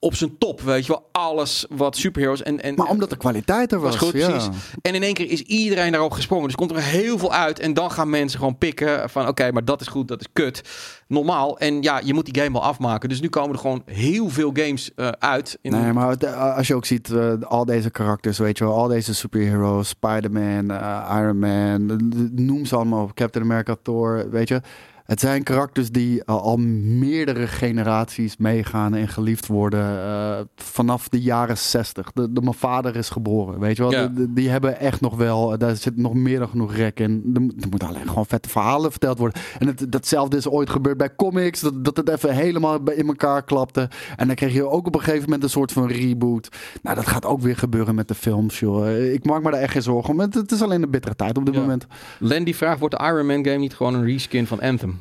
op 0.00 0.14
zijn 0.14 0.38
top. 0.38 0.60
Weet 0.60 0.86
je 0.86 0.92
wel, 0.92 1.08
alles 1.12 1.66
wat 1.68 1.96
superheroes 1.96 2.42
en... 2.42 2.62
en 2.62 2.74
Maar 2.74 2.88
omdat 2.88 3.10
de 3.10 3.16
kwaliteit 3.16 3.72
er 3.72 3.80
was. 3.80 3.96
was 3.96 4.08
goed, 4.08 4.20
ja. 4.20 4.28
precies. 4.28 4.48
En 4.82 4.94
in 4.94 5.02
één 5.02 5.14
keer 5.14 5.30
is 5.30 5.42
iedereen 5.42 5.92
daarop 5.92 6.12
gesprongen. 6.12 6.46
Dus 6.46 6.54
komt 6.54 6.70
er 6.70 6.82
heel 6.82 7.18
veel 7.18 7.32
uit. 7.32 7.58
En 7.58 7.74
dan 7.74 7.90
gaan 7.90 8.10
mensen 8.10 8.38
gewoon 8.38 8.58
pikken 8.58 9.10
van... 9.10 9.28
oké, 9.28 9.52
maar 9.52 9.64
dat 9.64 9.80
is 9.80 9.86
goed, 9.86 10.08
dat 10.08 10.20
is 10.20 10.26
kut. 10.32 10.62
Normaal. 11.08 11.58
En 11.58 11.82
ja, 11.82 12.00
je 12.04 12.14
moet 12.14 12.24
die 12.24 12.42
game 12.42 12.52
wel 12.52 12.62
afmaken. 12.62 13.08
Dus 13.08 13.20
nu 13.20 13.28
komen 13.28 13.52
er 13.52 13.60
gewoon 13.60 13.82
heel 13.86 14.28
veel 14.28 14.50
games 14.52 14.94
eh, 14.94 15.08
uit. 15.08 15.58
In, 15.62 15.70
Nee, 15.70 15.92
maar 15.92 16.26
als 16.54 16.66
je 16.66 16.74
ook 16.74 16.84
ziet, 16.84 17.10
eh, 17.10 17.32
al 17.42 17.64
deze 17.64 17.90
karakters, 17.90 18.38
weet 18.38 18.58
je 18.58 18.64
wel, 18.64 18.74
al 18.74 18.88
deze 18.88 19.14
superheroes, 19.14 19.88
Spider-Man, 19.88 20.70
eh, 20.70 21.16
Iron 21.18 21.38
Man, 21.38 21.86
noem 22.34 22.64
ze 22.64 22.76
allemaal 22.76 23.02
op, 23.02 23.14
Captain 23.14 23.44
America, 23.44 23.76
Thor, 23.82 24.30
weet 24.30 24.48
je. 24.48 24.60
Het 25.08 25.20
zijn 25.20 25.42
karakters 25.42 25.90
die 25.90 26.24
al, 26.24 26.40
al 26.40 26.56
meerdere 26.56 27.46
generaties 27.46 28.36
meegaan 28.36 28.94
en 28.94 29.08
geliefd 29.08 29.46
worden. 29.46 30.02
eh, 30.02 30.38
vanaf 30.56 31.08
de 31.08 31.20
jaren 31.20 31.58
60. 31.58 32.12
De, 32.12 32.32
de, 32.32 32.40
mijn 32.40 32.54
vader 32.54 32.96
is 32.96 33.10
geboren, 33.10 33.58
weet 33.60 33.76
je 33.76 33.82
wel. 33.82 33.92
Ja. 33.92 34.06
De- 34.06 34.12
de- 34.12 34.32
die 34.32 34.48
hebben 34.48 34.78
echt 34.78 35.00
nog 35.00 35.16
wel, 35.16 35.52
eh, 35.52 35.58
daar 35.58 35.76
zit 35.76 35.96
nog 35.96 36.14
meer 36.14 36.38
dan 36.38 36.48
genoeg 36.48 36.74
rek 36.74 37.00
in. 37.00 37.30
Er, 37.34 37.40
moet- 37.40 37.70
moeten 37.70 37.88
alleen 37.88 38.08
gewoon 38.08 38.26
vette 38.26 38.48
verhalen 38.48 38.90
verteld 38.90 39.18
worden. 39.18 39.42
En 39.58 39.66
het, 39.66 39.92
datzelfde 39.92 40.36
is 40.36 40.48
ooit 40.48 40.70
gebeurd 40.70 40.96
bij 40.96 41.14
comics. 41.16 41.60
Dat, 41.60 41.84
dat 41.84 41.96
het 41.96 42.08
even 42.08 42.34
helemaal 42.34 42.90
in 42.90 43.06
elkaar 43.06 43.42
klapte. 43.44 43.88
En 44.16 44.26
dan 44.26 44.36
kreeg 44.36 44.52
je 44.54 44.68
ook 44.68 44.86
op 44.86 44.94
een 44.94 45.00
gegeven 45.00 45.24
moment 45.24 45.42
een 45.42 45.50
soort 45.50 45.72
van 45.72 45.86
reboot. 45.88 46.48
Nou, 46.82 46.96
dat 46.96 47.06
gaat 47.06 47.24
ook 47.26 47.40
weer 47.40 47.56
gebeuren 47.56 47.94
met 47.94 48.08
de 48.08 48.14
films, 48.14 48.58
joh. 48.60 48.98
Ik 49.12 49.24
maak 49.24 49.42
me 49.42 49.50
daar 49.50 49.60
echt 49.60 49.72
geen 49.72 49.82
zorgen 49.82 50.10
om. 50.12 50.20
Het, 50.20 50.34
het 50.34 50.52
is 50.52 50.62
alleen 50.62 50.82
een 50.82 50.90
bittere 50.90 51.16
tijd 51.16 51.36
op 51.38 51.44
dit 51.46 51.54
Ja. 51.54 51.60
moment. 51.60 51.86
Len 52.18 52.44
die 52.44 52.56
vraagt, 52.56 52.78
wordt 52.78 52.98
de 52.98 53.04
Iron 53.04 53.26
Man 53.26 53.44
game 53.44 53.56
niet 53.58 53.74
gewoon 53.74 53.94
een 53.94 54.04
reskin 54.04 54.46
van 54.46 54.60
Anthem? 54.60 54.97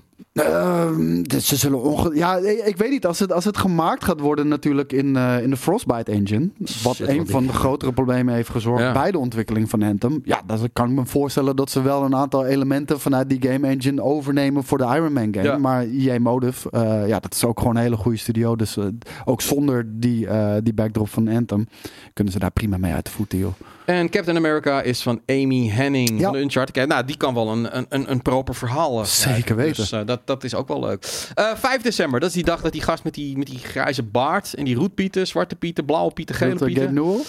Dus 1.21 1.47
ze 1.47 1.55
zullen 1.55 1.81
onge... 1.81 2.15
Ja, 2.15 2.37
ik 2.65 2.77
weet 2.77 2.89
niet. 2.89 3.05
Als 3.05 3.19
het, 3.19 3.31
als 3.33 3.45
het 3.45 3.57
gemaakt 3.57 4.03
gaat 4.03 4.19
worden 4.19 4.47
natuurlijk 4.47 4.93
in, 4.93 5.15
eh, 5.15 5.41
in 5.43 5.49
de 5.49 5.57
Frostbite 5.57 6.11
engine. 6.11 6.49
Wat 6.83 6.95
Shit, 6.95 7.07
een 7.07 7.17
wat 7.17 7.29
van 7.29 7.47
de 7.47 7.53
grotere 7.53 7.91
problemen 7.93 8.33
heeft 8.33 8.49
gezorgd 8.49 8.83
Ja. 8.83 8.91
bij 8.93 9.11
de 9.11 9.17
ontwikkeling 9.17 9.69
van 9.69 9.83
Anthem. 9.83 10.21
Ja, 10.23 10.41
dan 10.45 10.69
kan 10.73 10.89
ik 10.89 10.95
me 10.95 11.05
voorstellen 11.05 11.55
dat 11.55 11.69
ze 11.69 11.81
wel 11.81 12.03
een 12.03 12.15
aantal 12.15 12.45
elementen 12.45 12.99
vanuit 12.99 13.29
die 13.29 13.41
game 13.51 13.67
engine 13.67 14.03
overnemen 14.03 14.63
voor 14.63 14.77
de 14.77 14.83
Iron 14.83 15.13
Man 15.13 15.33
game. 15.33 15.47
Ja. 15.47 15.57
Maar 15.57 15.83
EA 15.83 16.19
Motive, 16.19 16.69
eh, 16.69 17.07
ja, 17.07 17.19
dat 17.19 17.33
is 17.33 17.45
ook 17.45 17.59
gewoon 17.59 17.75
een 17.75 17.81
hele 17.81 17.97
goede 17.97 18.17
studio. 18.17 18.55
Dus 18.55 18.77
eh, 18.77 18.85
ook 19.25 19.41
zonder 19.41 19.85
die, 19.99 20.27
die 20.63 20.73
backdrop 20.73 21.09
van 21.09 21.27
Anthem 21.27 21.67
kunnen 22.13 22.33
ze 22.33 22.39
daar 22.39 22.51
prima 22.51 22.77
mee 22.77 22.93
uit 22.93 23.05
de 23.05 23.11
voeten, 23.11 23.37
joh. 23.37 23.53
En 23.87 24.09
Captain 24.09 24.37
America 24.37 24.81
is 24.81 25.01
van 25.01 25.21
Amy 25.25 25.67
Henning 25.69 26.19
Ja. 26.19 26.25
van 26.29 26.35
Uncharted. 26.35 26.87
Nou, 26.87 27.05
die 27.05 27.17
kan 27.17 27.33
wel 27.33 27.49
een, 27.51 27.77
een, 27.89 28.11
een, 28.11 28.21
proper 28.21 28.55
verhaal 28.55 28.99
eh, 28.99 29.05
Zeker 29.05 29.31
schrijven. 29.31 29.55
weten. 29.55 29.75
Dus 29.75 30.05
dat, 30.05 30.19
dat 30.25 30.43
is 30.43 30.55
ook 30.55 30.67
wel 30.67 30.79
leuk. 30.79 31.07
Eh 31.35 31.51
5 31.55 31.81
december, 31.81 32.19
dat 32.19 32.29
is 32.29 32.35
die 32.35 32.43
dag 32.43 32.61
dat 32.61 32.71
die 32.71 32.81
gast 32.81 33.03
met 33.03 33.13
die, 33.13 33.37
met 33.37 33.47
die 33.47 33.57
grijze 33.59 34.03
baard... 34.03 34.53
en 34.53 34.63
die 34.65 34.75
roetpieten, 34.75 35.27
zwarte 35.27 35.55
pieten, 35.55 35.85
blauwe 35.85 36.11
pieten, 36.11 36.35
gele 36.35 36.53
Dat, 36.55 36.67
pieten... 36.67 36.83
Gabe? 36.97 37.21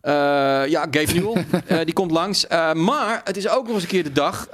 Eh, 0.00 0.12
ja, 0.70 0.86
Gabe 0.90 1.12
Newell. 1.12 1.44
Die 1.84 1.94
komt 1.94 2.10
langs. 2.10 2.46
Maar 2.74 3.20
het 3.24 3.36
is 3.36 3.48
ook 3.48 3.64
nog 3.66 3.74
eens 3.74 3.82
een 3.82 3.88
keer 3.88 4.02
de 4.04 4.12
dag 4.12 4.48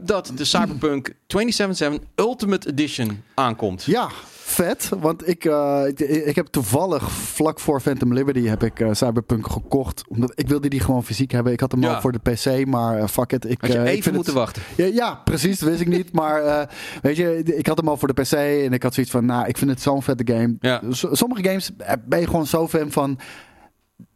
dat 0.00 0.32
de 0.36 0.44
Cyberpunk 0.44 1.12
2077 1.26 2.08
Ultimate 2.26 2.68
Edition 2.68 3.22
aankomt. 3.34 3.84
Ja, 3.84 4.08
vet. 4.50 4.88
Want 5.00 5.28
ik, 5.28 5.44
eh, 5.44 5.82
ik, 5.86 6.00
ik 6.00 6.36
heb 6.36 6.46
toevallig 6.46 7.10
vlak 7.10 7.60
voor 7.60 7.80
Phantom 7.80 8.12
Liberty 8.14 8.46
heb 8.46 8.62
ik 8.62 8.80
eh, 8.80 8.88
Cyberpunk 8.92 9.50
gekocht. 9.50 10.02
Omdat 10.08 10.32
ik 10.34 10.48
wilde 10.48 10.68
die 10.68 10.80
gewoon 10.80 11.04
fysiek 11.04 11.30
hebben. 11.30 11.52
Ik 11.52 11.60
had 11.60 11.72
hem 11.72 11.82
Ja. 11.82 11.94
al 11.94 12.00
voor 12.00 12.12
de 12.12 12.18
PC, 12.18 12.66
maar 12.66 12.98
eh, 12.98 13.06
fuck 13.06 13.32
it. 13.32 13.50
Ik, 13.50 13.60
Had 13.60 13.72
je 13.72 13.78
ik 13.78 13.86
even 13.86 14.14
moeten 14.14 14.32
het, 14.32 14.42
wachten. 14.42 14.62
Ja, 14.76 14.84
ja, 14.84 15.14
precies. 15.14 15.58
Dat 15.58 15.68
wist 15.68 15.80
ik 15.80 15.88
niet. 15.88 16.12
Maar 16.12 16.68
weet 17.02 17.16
je, 17.16 17.42
ik 17.44 17.66
had 17.66 17.76
hem 17.78 17.88
al 17.88 17.96
voor 17.96 18.14
de 18.14 18.22
PC. 18.22 18.32
En 18.32 18.72
ik 18.72 18.82
had 18.82 18.94
zoiets 18.94 19.12
van, 19.12 19.24
nou, 19.24 19.46
ik 19.48 19.58
vind 19.58 19.70
het 19.70 19.82
zo'n 19.82 20.02
vette 20.02 20.32
game. 20.32 20.56
Ja. 20.60 20.80
Sommige 20.90 21.42
games 21.44 21.70
ben 22.06 22.20
je 22.20 22.26
gewoon 22.26 22.46
zo 22.46 22.68
fan 22.68 22.90
van... 22.90 23.18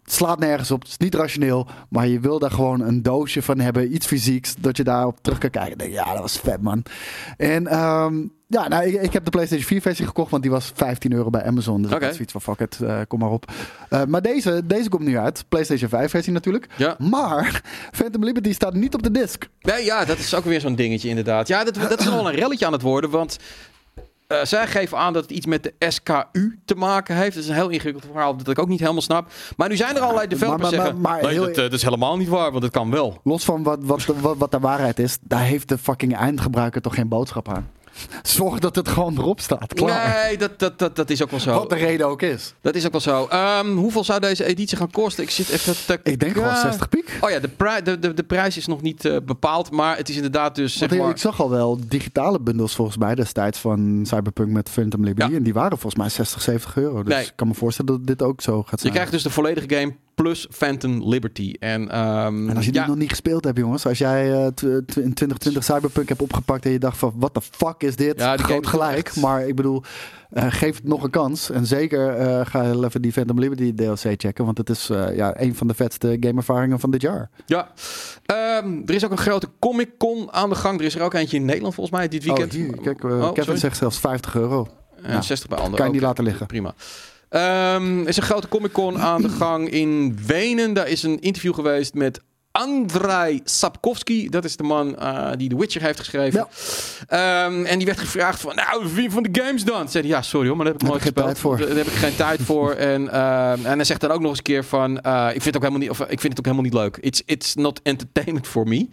Het 0.03 0.13
slaat 0.13 0.39
nergens 0.39 0.71
op, 0.71 0.81
het 0.81 0.91
is 0.91 0.97
niet 0.97 1.15
rationeel, 1.15 1.67
maar 1.89 2.07
je 2.07 2.21
wil 2.21 2.39
daar 2.39 2.51
gewoon 2.51 2.81
een 2.81 3.03
doosje 3.03 3.43
van 3.43 3.59
hebben, 3.59 3.95
iets 3.95 4.07
fysieks, 4.07 4.55
dat 4.59 4.77
je 4.77 4.85
daarop 4.85 5.19
terug 5.21 5.39
kan 5.39 5.51
kijken. 5.51 5.91
Ja, 5.91 6.13
dat 6.13 6.21
was 6.21 6.39
vet, 6.39 6.61
man. 6.63 6.83
En 7.37 7.67
ehm, 7.67 8.15
ja, 8.55 8.69
nou, 8.69 8.85
ik, 8.87 9.03
ik 9.03 9.13
heb 9.13 9.25
de 9.25 9.31
PlayStation 9.31 9.67
4 9.67 9.81
versie 9.81 10.07
gekocht, 10.07 10.31
want 10.31 10.43
die 10.43 10.53
was 10.53 10.73
15 10.75 11.13
euro 11.13 11.31
bij 11.31 11.45
Amazon. 11.45 11.83
Dus 11.83 11.87
Oké. 11.91 11.97
ik 11.97 12.03
had 12.03 12.15
zoiets 12.15 12.33
van, 12.33 12.41
fuck 12.41 12.61
it, 12.61 12.81
eh, 12.81 12.99
kom 13.09 13.19
maar 13.19 13.31
op. 13.31 13.53
Eh, 13.89 14.05
maar 14.05 14.23
deze, 14.23 14.63
deze 14.65 14.89
komt 14.89 15.05
nu 15.05 15.19
uit, 15.19 15.45
PlayStation 15.49 15.89
5 15.89 16.11
versie 16.11 16.33
natuurlijk. 16.33 16.67
Ja. 16.77 16.97
Maar 16.99 17.63
Phantom 17.99 18.25
Liberty 18.25 18.53
staat 18.53 18.75
niet 18.75 18.95
op 18.95 19.03
de 19.03 19.11
disc. 19.11 19.49
Nee, 19.61 19.85
ja, 19.85 20.05
dat 20.05 20.19
is 20.19 20.35
ook 20.35 20.45
weer 20.45 20.61
zo'n 20.61 20.75
dingetje 20.75 21.09
inderdaad. 21.09 21.49
Ja, 21.49 21.65
dat, 21.65 21.75
dat 21.75 22.01
is 22.01 22.07
wel 22.09 22.29
een 22.29 22.35
relletje 22.35 22.67
aan 22.67 22.73
het 22.73 22.83
worden, 22.83 23.11
want 23.11 23.39
eh, 24.27 24.39
zij 24.43 24.67
geven 24.67 24.99
aan 24.99 25.13
dat 25.13 25.23
het 25.23 25.31
iets 25.33 25.47
met 25.47 25.63
de 25.63 25.75
SKU 25.89 26.59
te 26.65 26.75
maken 26.75 27.17
heeft. 27.17 27.35
Dat 27.35 27.43
is 27.43 27.49
een 27.49 27.55
heel 27.55 27.69
ingewikkeld 27.69 28.05
verhaal 28.13 28.37
dat 28.37 28.49
ik 28.49 28.59
ook 28.59 28.69
niet 28.69 28.81
helemaal 28.81 29.03
snap. 29.03 29.31
Maar 29.57 29.69
nu 29.69 29.77
zijn 29.77 29.97
er 29.97 30.03
allerlei 30.03 30.29
developers 30.29 30.63
maar- 30.63 30.71
maar- 30.71 30.81
zeggen, 30.85 31.01
maar 31.01 31.23
nee, 31.23 31.39
dat, 31.39 31.55
dat 31.55 31.73
is 31.73 31.83
helemaal 31.83 32.17
niet 32.17 32.29
waar, 32.29 32.51
want 32.51 32.63
het 32.63 32.73
kan 32.73 32.91
wel. 32.91 33.21
Los 33.25 33.45
van 33.45 33.63
wat, 33.63 33.79
wat, 33.83 34.05
wat, 34.05 34.37
wat 34.39 34.51
de 34.51 34.59
waarheid 34.59 34.99
is, 34.99 35.19
daar 35.21 35.43
heeft 35.43 35.69
de 35.69 35.79
fucking 35.79 36.17
eindgebruiker 36.17 36.81
toch 36.81 36.95
geen 36.95 37.09
boodschap 37.09 37.49
aan. 37.49 37.71
Zorg 38.23 38.59
dat 38.59 38.77
het 38.77 38.89
gewoon 38.89 39.19
erop 39.19 39.41
staat. 39.41 39.75
Klaar. 39.75 40.25
Nee, 40.27 40.39
dat, 40.39 40.59
dat, 40.59 40.79
dat, 40.79 40.97
dat 40.97 41.11
is 41.11 41.23
ook 41.23 41.31
wel 41.31 41.41
zo. 41.41 41.55
Wat 41.55 41.71
de 41.71 41.77
reden 41.77 42.07
ook 42.07 42.23
is. 42.23 42.55
Dat 42.61 42.75
is 42.75 42.87
ook 42.87 42.93
wel 42.93 43.01
zo. 43.01 43.27
Ehm, 43.27 43.73
hoeveel 43.77 44.05
zou 44.05 44.21
deze 44.21 44.45
editie 44.45 44.77
gaan 44.77 44.91
kosten? 44.91 45.23
Ik 45.25 45.31
zit 45.31 45.49
even 45.49 45.75
te 45.87 46.01
Ik 46.03 46.19
denk 46.19 46.33
gewoon 46.33 46.49
Ja. 46.49 46.61
60 46.61 46.89
piek. 46.89 47.19
Oh 47.21 47.31
ja, 47.31 47.39
de, 47.39 47.49
pri- 47.49 47.83
de, 47.85 47.99
de, 47.99 48.15
de 48.15 48.23
prijs 48.23 48.57
is 48.57 48.67
nog 48.67 48.83
niet 48.83 49.05
eh, 49.05 49.17
bepaald, 49.25 49.71
maar 49.71 49.97
het 49.97 50.09
is 50.09 50.17
inderdaad 50.17 50.55
dus 50.55 50.73
zeg 50.79 50.89
Want 50.89 51.01
maar... 51.01 51.11
ik 51.11 51.17
zag 51.17 51.41
al 51.41 51.51
wel 51.51 51.79
digitale 51.89 52.41
bundels 52.41 52.75
volgens 52.75 52.97
mij 52.97 53.15
destijds 53.15 53.59
van 53.59 54.01
Cyberpunk 54.07 54.51
met 54.51 54.69
Phantom 54.71 55.05
Liberty. 55.05 55.31
Ja. 55.31 55.37
En 55.37 55.43
die 55.43 55.53
waren 55.55 55.79
volgens 55.79 56.03
mij 56.03 56.11
60, 56.11 56.43
70 56.43 56.77
euro. 56.77 57.03
Dus 57.03 57.15
Nee. 57.15 57.25
ik 57.25 57.33
kan 57.37 57.49
me 57.49 57.55
voorstellen 57.55 57.93
dat 57.97 58.07
dit 58.07 58.23
ook 58.23 58.41
zo 58.43 58.63
gaat 58.63 58.71
Je 58.71 58.79
zijn. 58.79 58.93
krijgt 58.93 59.13
dus 59.13 59.23
de 59.23 59.31
volledige 59.31 59.75
game 59.75 59.95
plus 60.15 60.47
Phantom 60.51 61.09
Liberty. 61.09 61.55
En, 61.59 61.91
ehm, 61.91 62.49
en 62.49 62.57
als 62.57 62.65
je 62.65 62.73
die 62.73 62.81
ja, 62.81 62.87
nog 62.87 62.97
niet 62.97 63.09
gespeeld 63.11 63.45
hebt, 63.45 63.59
jongens. 63.59 63.87
Als 63.87 63.99
jij 63.99 64.51
tw- 64.55 64.63
in 64.65 65.15
2020 65.15 65.65
Cyberpunk 65.65 66.09
hebt 66.09 66.23
opgepakt 66.23 66.65
en 66.65 66.71
je 66.71 66.79
dacht 66.79 66.99
van, 66.99 67.13
what 67.17 67.35
the 67.35 67.41
fuck 67.41 67.83
is 67.87 67.97
dit? 67.97 68.19
Ja, 68.21 68.37
die 68.37 68.45
Groot 68.45 68.67
gelijk. 68.67 69.07
echt- 69.07 69.17
Maar 69.21 69.47
ik 69.49 69.55
bedoel, 69.55 69.83
eh, 70.31 70.47
geef 70.49 70.75
het 70.77 70.85
nog 70.85 71.03
een 71.03 71.11
kans. 71.11 71.51
En 71.51 71.67
zeker 71.67 72.09
eh, 72.17 72.47
ga 72.47 72.63
heel 72.63 72.85
even 72.85 73.03
die 73.03 73.13
Phantom 73.13 73.39
Liberty 73.39 73.75
DLC 73.75 74.15
checken. 74.21 74.45
Want 74.45 74.59
het 74.59 74.71
is 74.71 74.91
eh, 74.91 75.17
ja, 75.17 75.41
een 75.41 75.55
van 75.55 75.67
de 75.67 75.75
vetste 75.75 76.17
gameervaringen 76.21 76.81
van 76.81 76.91
dit 76.91 77.01
jaar. 77.03 77.31
ja. 77.47 77.69
Ehm, 78.25 78.81
er 78.87 78.95
is 78.95 79.05
ook 79.05 79.11
een 79.11 79.19
grote 79.19 79.49
Comic 79.59 79.91
Con 79.99 80.33
aan 80.33 80.49
de 80.49 80.55
gang. 80.55 80.79
Er 80.79 80.85
is 80.87 80.95
er 80.95 81.03
ook 81.03 81.15
eentje 81.15 81.37
in 81.37 81.45
Nederland 81.45 81.75
volgens 81.75 81.97
mij 81.97 82.09
dit 82.09 82.25
weekend. 82.25 82.55
Oh, 82.55 82.59
hier, 82.61 82.79
kijk, 82.83 83.05
Oh, 83.05 83.29
Kevin 83.29 83.43
sorry. 83.45 83.59
zegt 83.59 83.77
zelfs 83.77 83.99
50 83.99 84.35
euro. 84.35 84.69
En 85.03 85.11
Nou, 85.11 85.23
60 85.23 85.49
bij 85.49 85.59
anderen. 85.59 85.77
Kan 85.79 85.87
je 85.87 85.93
niet 85.93 86.01
Oké, 86.01 86.09
laten 86.11 86.25
liggen. 86.25 86.47
Prima. 86.47 86.75
Ehm, 87.29 88.01
er 88.01 88.09
is 88.09 88.17
een 88.17 88.23
grote 88.23 88.49
Comic 88.49 88.73
Con 88.73 88.99
aan 88.99 89.23
de 89.23 89.29
gang 89.29 89.69
in 89.71 90.19
Wenen. 90.27 90.73
Daar 90.73 90.89
is 90.89 91.03
een 91.03 91.21
interview 91.21 91.55
geweest 91.55 91.95
met 91.95 92.21
Andrei 92.59 93.41
Sapkowski. 93.45 94.29
Dat 94.29 94.45
is 94.45 94.57
de 94.57 94.63
man 94.63 94.99
eh, 94.99 95.31
die 95.37 95.49
The 95.49 95.57
Witcher 95.57 95.83
heeft 95.83 95.99
geschreven. 95.99 96.49
Ehm, 97.09 97.65
en 97.65 97.77
die 97.77 97.87
werd 97.87 97.99
gevraagd 97.99 98.41
van, 98.41 98.55
nou, 98.55 99.03
je 99.03 99.11
van 99.11 99.23
de 99.23 99.41
games 99.43 99.65
dan? 99.65 99.89
Zei 99.89 100.07
hij, 100.07 100.17
ja, 100.17 100.23
sorry 100.23 100.47
hoor, 100.47 100.57
maar 100.57 100.65
daar 100.65 100.75
heb 100.75 100.83
ik 100.83 100.89
nooit 100.89 101.03
gespeeld. 101.03 101.27
tijd 101.27 101.39
voor. 101.39 101.59
Daar 101.59 101.77
heb 101.77 101.87
ik 101.87 101.93
geen 101.93 102.17
tijd 102.17 102.43
voor. 102.43 102.73
En, 102.95 103.09
ehm, 103.13 103.67
en 103.67 103.77
hij 103.77 103.85
zegt 103.85 104.01
dan 104.01 104.11
ook 104.11 104.21
nog 104.21 104.29
eens 104.29 104.39
een 104.39 104.45
keer 104.45 104.65
van, 104.65 105.01
eh, 105.01 105.27
ik, 105.27 105.43
vind 105.43 105.45
het 105.45 105.57
ook 105.57 105.63
helemaal 105.63 105.81
niet, 105.81 105.91
of, 105.91 106.01
ik 106.01 106.21
vind 106.21 106.23
het 106.23 106.39
ook 106.39 106.45
helemaal 106.45 106.65
niet 106.65 106.75
leuk. 106.75 106.97
It's, 106.97 107.23
it's 107.25 107.55
not 107.55 107.81
entertainment 107.83 108.47
for 108.47 108.69
me. 108.69 108.89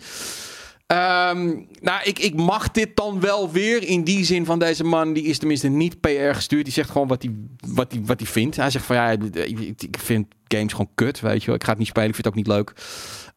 Ehm, 0.88 1.45
nou, 1.80 2.03
ik, 2.03 2.20
ik 2.20 2.36
mag 2.36 2.72
dit 2.72 2.95
dan 2.95 3.20
wel 3.20 3.51
weer 3.51 3.84
in 3.84 4.03
die 4.03 4.26
zin 4.26 4.45
van 4.45 4.59
deze 4.59 4.84
man. 4.84 5.14
Die 5.14 5.24
is 5.24 5.38
tenminste 5.38 5.68
niet 5.68 5.99
PR 5.99 6.34
gestuurd. 6.34 6.64
Die 6.64 6.74
zegt 6.74 6.89
gewoon 6.89 7.07
wat 7.07 7.24
hij, 7.24 7.34
wat 7.68 7.91
hij, 7.91 8.01
wat 8.05 8.20
hij 8.20 8.30
vindt. 8.30 8.55
Hij 8.55 8.70
zegt 8.70 8.86
van 8.86 8.95
ja, 8.95 9.09
ik, 9.09 9.57
ik 9.78 9.97
vind 9.99 10.28
games 10.47 10.72
gewoon 10.72 10.91
kut, 10.95 11.20
weet 11.20 11.39
je 11.39 11.45
wel. 11.45 11.55
Ik 11.55 11.64
ga 11.64 11.70
het 11.70 11.80
niet 11.80 11.88
spelen, 11.88 12.09
ik 12.09 12.16
vind 12.16 12.26
het 12.26 12.36
ook 12.36 12.43
niet 12.43 12.55
leuk. 12.55 12.74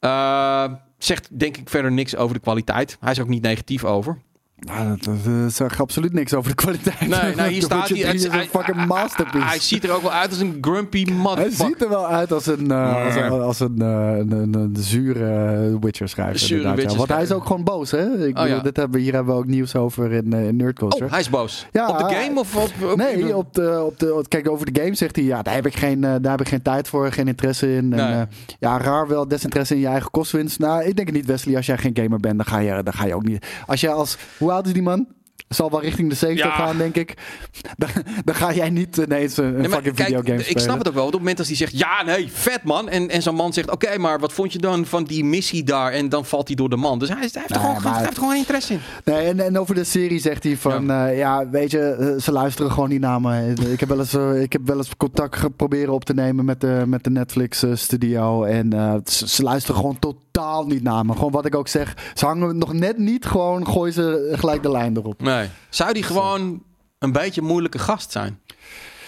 Eh, 0.00 0.72
zegt 0.98 1.38
denk 1.38 1.56
ik 1.56 1.68
verder 1.68 1.92
niks 1.92 2.16
over 2.16 2.34
de 2.34 2.40
kwaliteit. 2.40 2.96
Hij 3.00 3.12
is 3.12 3.20
ook 3.20 3.28
niet 3.28 3.42
negatief 3.42 3.84
over. 3.84 4.18
Nou, 4.64 4.88
dat, 4.88 5.04
dat, 5.04 5.14
dat 5.42 5.52
zegt 5.52 5.80
absoluut 5.80 6.12
niks 6.12 6.34
over 6.34 6.50
de 6.50 6.56
kwaliteit. 6.56 7.00
Nee, 7.00 7.34
nou, 7.34 7.50
hier 7.50 7.62
staat 7.70 7.88
Witcher 7.88 8.06
hij. 8.06 8.16
3 8.18 8.28
is 8.28 8.38
een 8.38 8.48
fucking 8.48 8.86
masterpiece. 8.86 9.44
Hij 9.46 9.58
ziet 9.58 9.84
er 9.84 9.90
ook 9.92 10.02
wel 10.02 10.12
uit 10.12 10.30
als 10.30 10.38
een 10.38 10.58
grumpy 10.60 11.04
Hij 11.04 11.14
motherfucker. 11.14 11.66
ziet 11.66 11.82
er 11.82 11.88
wel 11.88 12.06
uit 12.08 12.32
als 12.32 12.46
een, 12.46 12.70
eh, 12.70 13.04
als 13.04 13.14
een, 13.14 13.30
als 13.30 13.60
een, 13.60 13.80
eh, 13.82 14.16
een, 14.18 14.30
een, 14.32 14.54
een 14.54 14.76
zure 14.78 15.78
Witcher-schrijver. 15.80 16.38
Zure 16.38 16.60
inderdaad, 16.62 16.90
ja. 16.92 16.96
Want 16.98 17.08
hij 17.08 17.22
is 17.22 17.32
ook 17.32 17.46
gewoon 17.46 17.64
boos, 17.64 17.90
hè? 17.90 18.26
Ik 18.26 18.38
Oh, 18.38 18.46
ja. 18.48 18.58
dit 18.60 18.76
hebben 18.76 19.00
hier 19.00 19.12
hebben 19.14 19.34
we 19.34 19.40
ook 19.40 19.46
nieuws 19.46 19.76
over 19.76 20.12
in, 20.12 20.32
eh, 20.32 20.46
in 20.46 20.56
Nerd 20.56 20.78
Culture. 20.78 21.04
Oh, 21.04 21.10
hij 21.10 21.20
is 21.20 21.30
boos. 21.30 21.66
Ja, 21.72 21.88
op 21.88 21.98
de 21.98 22.14
game 22.14 22.40
of 22.40 22.56
op... 22.56 22.90
op 22.90 22.96
nee, 22.96 23.36
op 23.36 23.54
de, 23.54 23.82
op 23.86 23.98
de, 23.98 24.24
kijk, 24.28 24.48
over 24.50 24.72
de 24.72 24.80
game 24.80 24.94
zegt 24.94 25.16
hij, 25.16 25.24
ja, 25.24 25.42
daar 25.42 25.54
heb 25.54 25.66
ik 25.66 25.76
geen, 25.76 26.04
eh, 26.04 26.14
daar 26.20 26.30
heb 26.30 26.40
ik 26.40 26.48
geen 26.48 26.62
tijd 26.62 26.88
voor, 26.88 27.12
geen 27.12 27.28
interesse 27.28 27.74
in. 27.74 27.88
Nee. 27.88 28.00
eh, 28.00 28.22
ja, 28.58 28.78
raar 28.78 29.08
wel, 29.08 29.28
desinteresse 29.28 29.74
in 29.74 29.80
je 29.80 29.86
eigen 29.86 30.10
kostwinst. 30.10 30.58
Nou, 30.58 30.84
ik 30.84 30.96
denk 30.96 31.08
het 31.08 31.16
niet, 31.16 31.26
Wesley. 31.26 31.56
Als 31.56 31.66
jij 31.66 31.78
geen 31.78 31.96
gamer 31.96 32.20
bent, 32.20 32.36
dan 32.36 32.46
ga 32.46 32.58
je, 32.58 32.82
dan 32.82 32.92
ga 32.92 33.06
je 33.06 33.14
ook 33.14 33.24
niet. 33.26 33.46
Als 33.66 33.80
jij 33.80 33.92
als, 33.92 34.16
hoe 34.38 34.52
oud 34.54 34.66
is 34.66 34.72
die 34.72 34.82
man? 34.82 35.06
Zal 35.48 35.70
wel 35.70 35.80
richting 35.80 36.08
de 36.08 36.14
70 36.14 36.46
Ja. 36.46 36.52
gaan, 36.52 36.76
denk 36.76 36.94
ik. 36.96 37.14
Dan, 37.76 37.88
dan 38.24 38.34
ga 38.34 38.52
jij 38.52 38.70
niet 38.70 38.96
ineens 38.96 39.36
een, 39.36 39.44
een 39.44 39.54
Nee, 39.54 39.68
fucking 39.68 39.94
kijk, 39.94 40.08
videogame 40.08 40.38
ik 40.38 40.44
spelen. 40.44 40.62
snap 40.62 40.78
het 40.78 40.88
ook 40.88 40.94
wel. 40.94 41.02
Want 41.02 41.14
op 41.14 41.20
het 41.20 41.28
moment 41.28 41.36
dat 41.36 41.46
hij 41.46 41.56
zegt, 41.56 41.78
ja, 41.78 42.02
nee, 42.02 42.28
vet 42.32 42.62
man. 42.64 42.88
En, 42.88 43.08
en 43.10 43.22
zo'n 43.22 43.34
man 43.34 43.52
zegt, 43.52 43.70
oké, 43.70 43.98
maar 43.98 44.18
wat 44.20 44.32
vond 44.32 44.52
je 44.52 44.58
dan 44.58 44.86
van 44.86 45.04
die 45.04 45.24
missie 45.24 45.64
daar? 45.64 45.92
En 45.92 46.08
dan 46.08 46.24
valt 46.24 46.46
hij 46.46 46.56
door 46.56 46.68
de 46.68 46.76
man. 46.76 46.98
Dus 46.98 47.08
hij, 47.08 47.18
heeft, 47.20 47.34
er 47.34 47.42
Nee, 47.48 47.58
gewoon, 47.58 47.74
maar- 47.82 47.92
hij 47.92 48.00
heeft 48.00 48.10
er 48.12 48.18
gewoon 48.18 48.36
interesse 48.36 48.72
in. 48.72 48.80
Nee, 49.04 49.26
en, 49.26 49.40
en 49.40 49.58
over 49.58 49.74
de 49.74 49.84
serie 49.84 50.18
zegt 50.18 50.42
hij 50.42 50.56
van, 50.56 50.84
ja, 50.86 51.06
ja 51.06 51.48
weet 51.50 51.70
je, 51.70 51.80
eh, 51.80 52.22
ze 52.22 52.32
luisteren 52.32 52.70
gewoon 52.72 52.88
niet 52.88 53.00
naar 53.00 53.20
me. 53.20 53.52
Ik 53.70 53.80
heb 53.80 53.88
wel 53.88 53.98
eens, 53.98 54.14
eh, 54.14 54.42
ik 54.42 54.52
heb 54.52 54.62
wel 54.66 54.76
eens 54.76 54.96
contact 54.96 55.36
geprobeerd 55.36 55.88
op 55.88 56.04
te 56.04 56.14
nemen 56.14 56.44
met 56.44 56.60
de, 56.60 56.82
met 56.86 57.04
de 57.04 57.10
Netflix 57.10 57.62
eh, 57.62 57.70
studio. 57.74 58.44
En 58.44 58.72
eh, 58.72 58.94
ze, 59.04 59.28
ze 59.28 59.42
luisteren 59.42 59.80
gewoon 59.80 59.98
totaal 60.34 60.66
niet 60.66 60.82
naar 60.82 61.04
me. 61.06 61.12
Gewoon 61.12 61.30
wat 61.30 61.46
ik 61.46 61.54
ook 61.54 61.68
zeg, 61.68 61.96
ze 62.14 62.26
hangen 62.26 62.58
nog 62.58 62.72
net 62.72 62.98
niet, 62.98 63.24
gewoon 63.26 63.66
gooien 63.66 63.92
ze 63.92 64.32
gelijk 64.32 64.62
de 64.62 64.70
lijn 64.70 64.96
erop. 64.96 65.22
Nee. 65.22 65.48
Zou 65.68 65.92
die 65.92 66.02
gewoon 66.02 66.62
een 66.98 67.12
beetje 67.12 67.40
een 67.40 67.46
moeilijke 67.46 67.78
gast 67.78 68.12
zijn? 68.12 68.38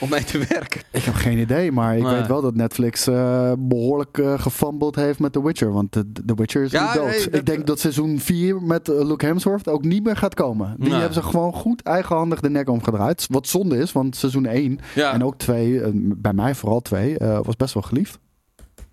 om 0.01 0.09
mee 0.09 0.25
te 0.25 0.39
werken. 0.49 0.81
Ik 0.93 1.03
heb 1.03 1.15
geen 1.15 1.39
idee, 1.39 1.73
maar 1.73 1.97
ik 1.97 2.03
Nee. 2.03 2.15
weet 2.15 2.27
wel 2.27 2.41
dat 2.43 2.55
Netflix 2.55 3.07
eh, 3.07 3.53
behoorlijk 3.59 4.19
eh 4.19 4.39
gefumbled 4.39 4.95
heeft 4.95 5.19
met 5.19 5.33
The 5.33 5.43
Witcher. 5.45 5.73
Want 5.73 5.93
The, 5.93 6.13
The 6.27 6.35
Witcher 6.35 6.63
is 6.63 6.71
Ja, 6.71 6.85
niet 6.85 6.95
dood. 6.95 7.07
nee, 7.11 7.25
dat- 7.25 7.35
ik 7.35 7.47
denk 7.47 7.67
dat 7.67 7.81
seizoen 7.81 8.19
4 8.19 8.63
met 8.63 8.89
eh, 8.89 9.05
Luke 9.05 9.27
Hemsworth 9.27 9.69
ook 9.69 9.85
niet 9.85 10.05
meer 10.05 10.17
gaat 10.17 10.35
komen. 10.35 10.75
Die 10.79 10.89
Nee. 10.89 10.95
hebben 10.99 11.15
ze 11.15 11.23
gewoon 11.23 11.53
goed 11.53 11.83
eigenhandig 11.83 12.41
de 12.41 12.51
nek 12.51 12.69
omgedraaid. 12.69 13.27
Wat 13.31 13.47
zonde 13.47 13.79
is, 13.79 13.93
want 13.93 14.17
seizoen 14.17 14.47
1 14.47 14.79
Ja, 14.95 15.13
en 15.13 15.25
ook 15.25 15.39
2, 15.39 15.81
eh, 15.81 15.91
bij 15.95 16.33
mij 16.33 16.55
vooral 16.55 16.81
2, 16.83 17.19
eh, 17.19 17.39
was 17.43 17.57
best 17.57 17.75
wel 17.75 17.83
geliefd. 17.83 18.19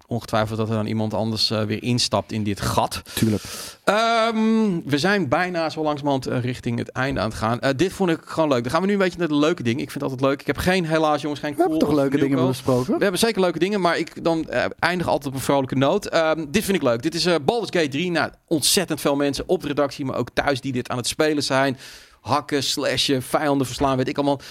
Ongetwijfeld 0.08 0.58
dat 0.58 0.70
er 0.70 0.76
dan 0.76 0.86
iemand 0.86 1.14
anders 1.14 1.52
eh, 1.52 1.64
weer 1.64 1.84
instapt 1.84 2.32
in 2.32 2.44
dit 2.44 2.62
gat. 2.62 3.02
Tuurlijk. 3.14 3.44
Ehm, 3.84 4.82
we 4.86 4.98
zijn 4.98 5.30
bijna 5.30 5.70
zo 5.70 5.84
langzamerhand 5.84 6.28
eh, 6.28 6.42
richting 6.42 6.78
het 6.78 6.90
einde 6.90 7.20
aan 7.20 7.30
het 7.30 7.38
gaan. 7.38 7.60
Eh, 7.60 7.70
dit 7.76 7.94
vond 7.94 8.10
ik 8.10 8.20
gewoon 8.26 8.50
leuk. 8.50 8.64
Dan 8.64 8.72
gaan 8.72 8.82
we 8.82 8.88
nu 8.88 8.94
een 8.94 9.00
beetje 9.00 9.20
naar 9.20 9.28
de 9.28 9.36
leuke 9.36 9.64
dingen. 9.64 9.82
Ik 9.82 9.92
vind 9.92 10.04
het 10.04 10.12
altijd 10.12 10.30
leuk. 10.30 10.42
Ik 10.42 10.48
heb 10.48 10.58
geen, 10.58 10.86
helaas 10.86 11.22
jongens, 11.22 11.40
geen 11.40 11.56
We 11.56 11.62
hebben 11.62 11.80
toch 11.80 11.94
leuke 11.94 12.18
dingen 12.18 12.48
besproken? 12.48 12.98
We 12.98 13.02
hebben 13.02 13.20
zeker 13.20 13.42
leuke 13.42 13.60
dingen, 13.60 13.82
maar 13.82 13.98
ik 13.98 14.24
dan 14.24 14.50
eindig 14.80 15.08
altijd 15.08 15.28
op 15.28 15.34
een 15.34 15.46
vrolijke 15.46 15.76
noot. 15.76 16.06
Ehm, 16.06 16.46
dit 16.50 16.64
vind 16.64 16.78
ik 16.78 16.84
leuk. 16.84 17.02
Dit 17.02 17.16
is 17.16 17.28
Baldur's 17.46 17.82
Gate 17.82 17.88
3. 17.88 18.12
Nou, 18.12 18.32
ontzettend 18.48 19.02
veel 19.02 19.16
mensen 19.16 19.44
op 19.48 19.62
de 19.62 19.68
redactie, 19.68 20.06
maar 20.06 20.18
ook 20.18 20.30
thuis 20.34 20.62
die 20.62 20.72
dit 20.72 20.90
aan 20.90 20.98
het 20.98 21.08
spelen 21.08 21.44
zijn. 21.44 21.78
Hakken, 22.22 22.64
slashen, 22.64 23.22
vijanden 23.22 23.68
verslaan, 23.68 23.98
weet 23.98 24.08
ik 24.08 24.18
allemaal. 24.18 24.42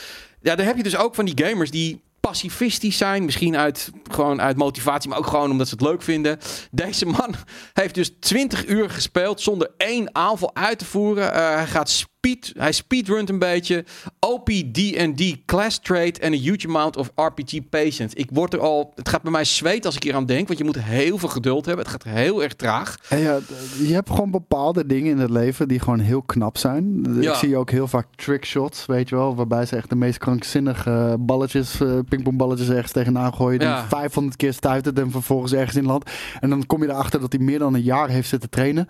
Ja, 0.40 0.55
dan 0.55 0.66
heb 0.66 0.76
je 0.76 0.82
dus 0.82 0.96
ook 0.96 1.14
van 1.14 1.24
die 1.24 1.46
gamers 1.46 1.70
die 1.70 2.00
pacifistisch 2.28 2.96
zijn. 2.96 3.24
Misschien 3.24 3.56
uit, 3.56 3.90
gewoon 4.10 4.40
uit 4.40 4.56
motivatie, 4.56 5.08
maar 5.08 5.18
ook 5.18 5.26
gewoon 5.26 5.50
omdat 5.50 5.68
ze 5.68 5.74
het 5.74 5.82
leuk 5.82 6.02
vinden. 6.02 6.38
Deze 6.70 7.06
man 7.06 7.34
heeft 7.72 7.94
dus 7.94 8.10
20 8.20 8.66
uur 8.66 8.90
gespeeld 8.90 9.40
zonder 9.40 9.70
één 9.76 10.14
aanval 10.14 10.54
uit 10.54 10.78
te 10.78 10.84
voeren. 10.84 11.32
Eh, 11.32 11.54
hij 11.54 11.66
gaat 11.66 11.90
speed, 12.26 12.52
hij 12.56 12.72
speedrunt 12.72 13.28
een 13.28 13.38
beetje. 13.38 13.84
OP 14.20 14.46
D&D 14.72 15.44
class 15.46 15.78
trait 15.78 16.18
en 16.18 16.32
een 16.32 16.38
huge 16.38 16.66
amount 16.66 16.96
of 16.96 17.10
RPG 17.14 17.58
patience. 17.70 18.16
Ik 18.16 18.28
word 18.32 18.52
er 18.52 18.60
al, 18.60 18.92
het 18.94 19.08
gaat 19.08 19.22
bij 19.22 19.30
mij 19.32 19.44
zweet 19.44 19.86
als 19.86 19.96
ik 19.96 20.02
hier 20.02 20.14
aan 20.14 20.26
denk, 20.26 20.46
want 20.46 20.58
je 20.58 20.64
moet 20.64 20.82
heel 20.82 21.18
veel 21.18 21.28
geduld 21.28 21.66
hebben. 21.66 21.84
Het 21.84 21.92
gaat 21.92 22.14
heel 22.14 22.42
erg 22.42 22.54
traag. 22.54 22.96
En 23.08 23.18
ja, 23.18 23.38
je 23.78 23.94
hebt 23.94 24.10
gewoon 24.10 24.30
bepaalde 24.30 24.86
dingen 24.86 25.10
in 25.10 25.18
het 25.18 25.30
leven 25.30 25.68
die 25.68 25.78
gewoon 25.80 25.98
heel 25.98 26.22
knap 26.22 26.58
zijn. 26.58 27.06
Ja. 27.20 27.30
Ik 27.30 27.36
zie 27.36 27.56
ook 27.56 27.70
heel 27.70 27.88
vaak 27.88 28.06
trickshots, 28.16 28.86
weet 28.86 29.08
je 29.08 29.14
wel. 29.14 29.36
Waarbij 29.36 29.66
ze 29.66 29.76
echt 29.76 29.88
de 29.88 29.96
meest 29.96 30.18
krankzinnige 30.18 31.16
balletjes, 31.20 31.80
eh 31.80 31.98
pingpongballetjes 32.08 32.68
ergens 32.68 32.92
tegenaan 32.92 33.34
gooien. 33.34 33.58
Die 33.58 33.68
Ja. 33.68 33.88
500 33.88 34.36
keer 34.36 34.52
stuiten 34.52 34.94
en 34.94 35.10
vervolgens 35.10 35.52
ergens 35.52 35.76
in 35.76 35.86
land. 35.86 36.10
En 36.40 36.50
dan 36.50 36.66
kom 36.66 36.82
je 36.82 36.88
erachter 36.88 37.20
dat 37.20 37.32
hij 37.32 37.42
meer 37.42 37.58
dan 37.58 37.74
een 37.74 37.82
jaar 37.82 38.08
heeft 38.08 38.28
zitten 38.28 38.50
trainen. 38.50 38.88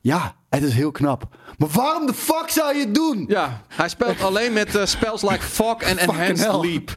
Ja, 0.00 0.34
het 0.48 0.62
is 0.62 0.72
heel 0.72 0.90
knap. 0.90 1.22
Maar 1.58 1.68
waarom 1.68 2.06
de 2.06 2.14
fuck 2.14 2.50
zou 2.50 2.74
je 2.76 2.80
het 2.84 2.94
doen? 2.94 3.24
Ja, 3.28 3.62
hij 3.68 3.88
speelt 3.88 4.22
alleen 4.28 4.52
met 4.52 4.76
eh, 4.76 4.86
spells 4.86 5.22
like 5.22 5.42
Fog 5.42 5.80
en 5.82 5.98
Enhanced. 5.98 6.54
Leap. 6.54 6.94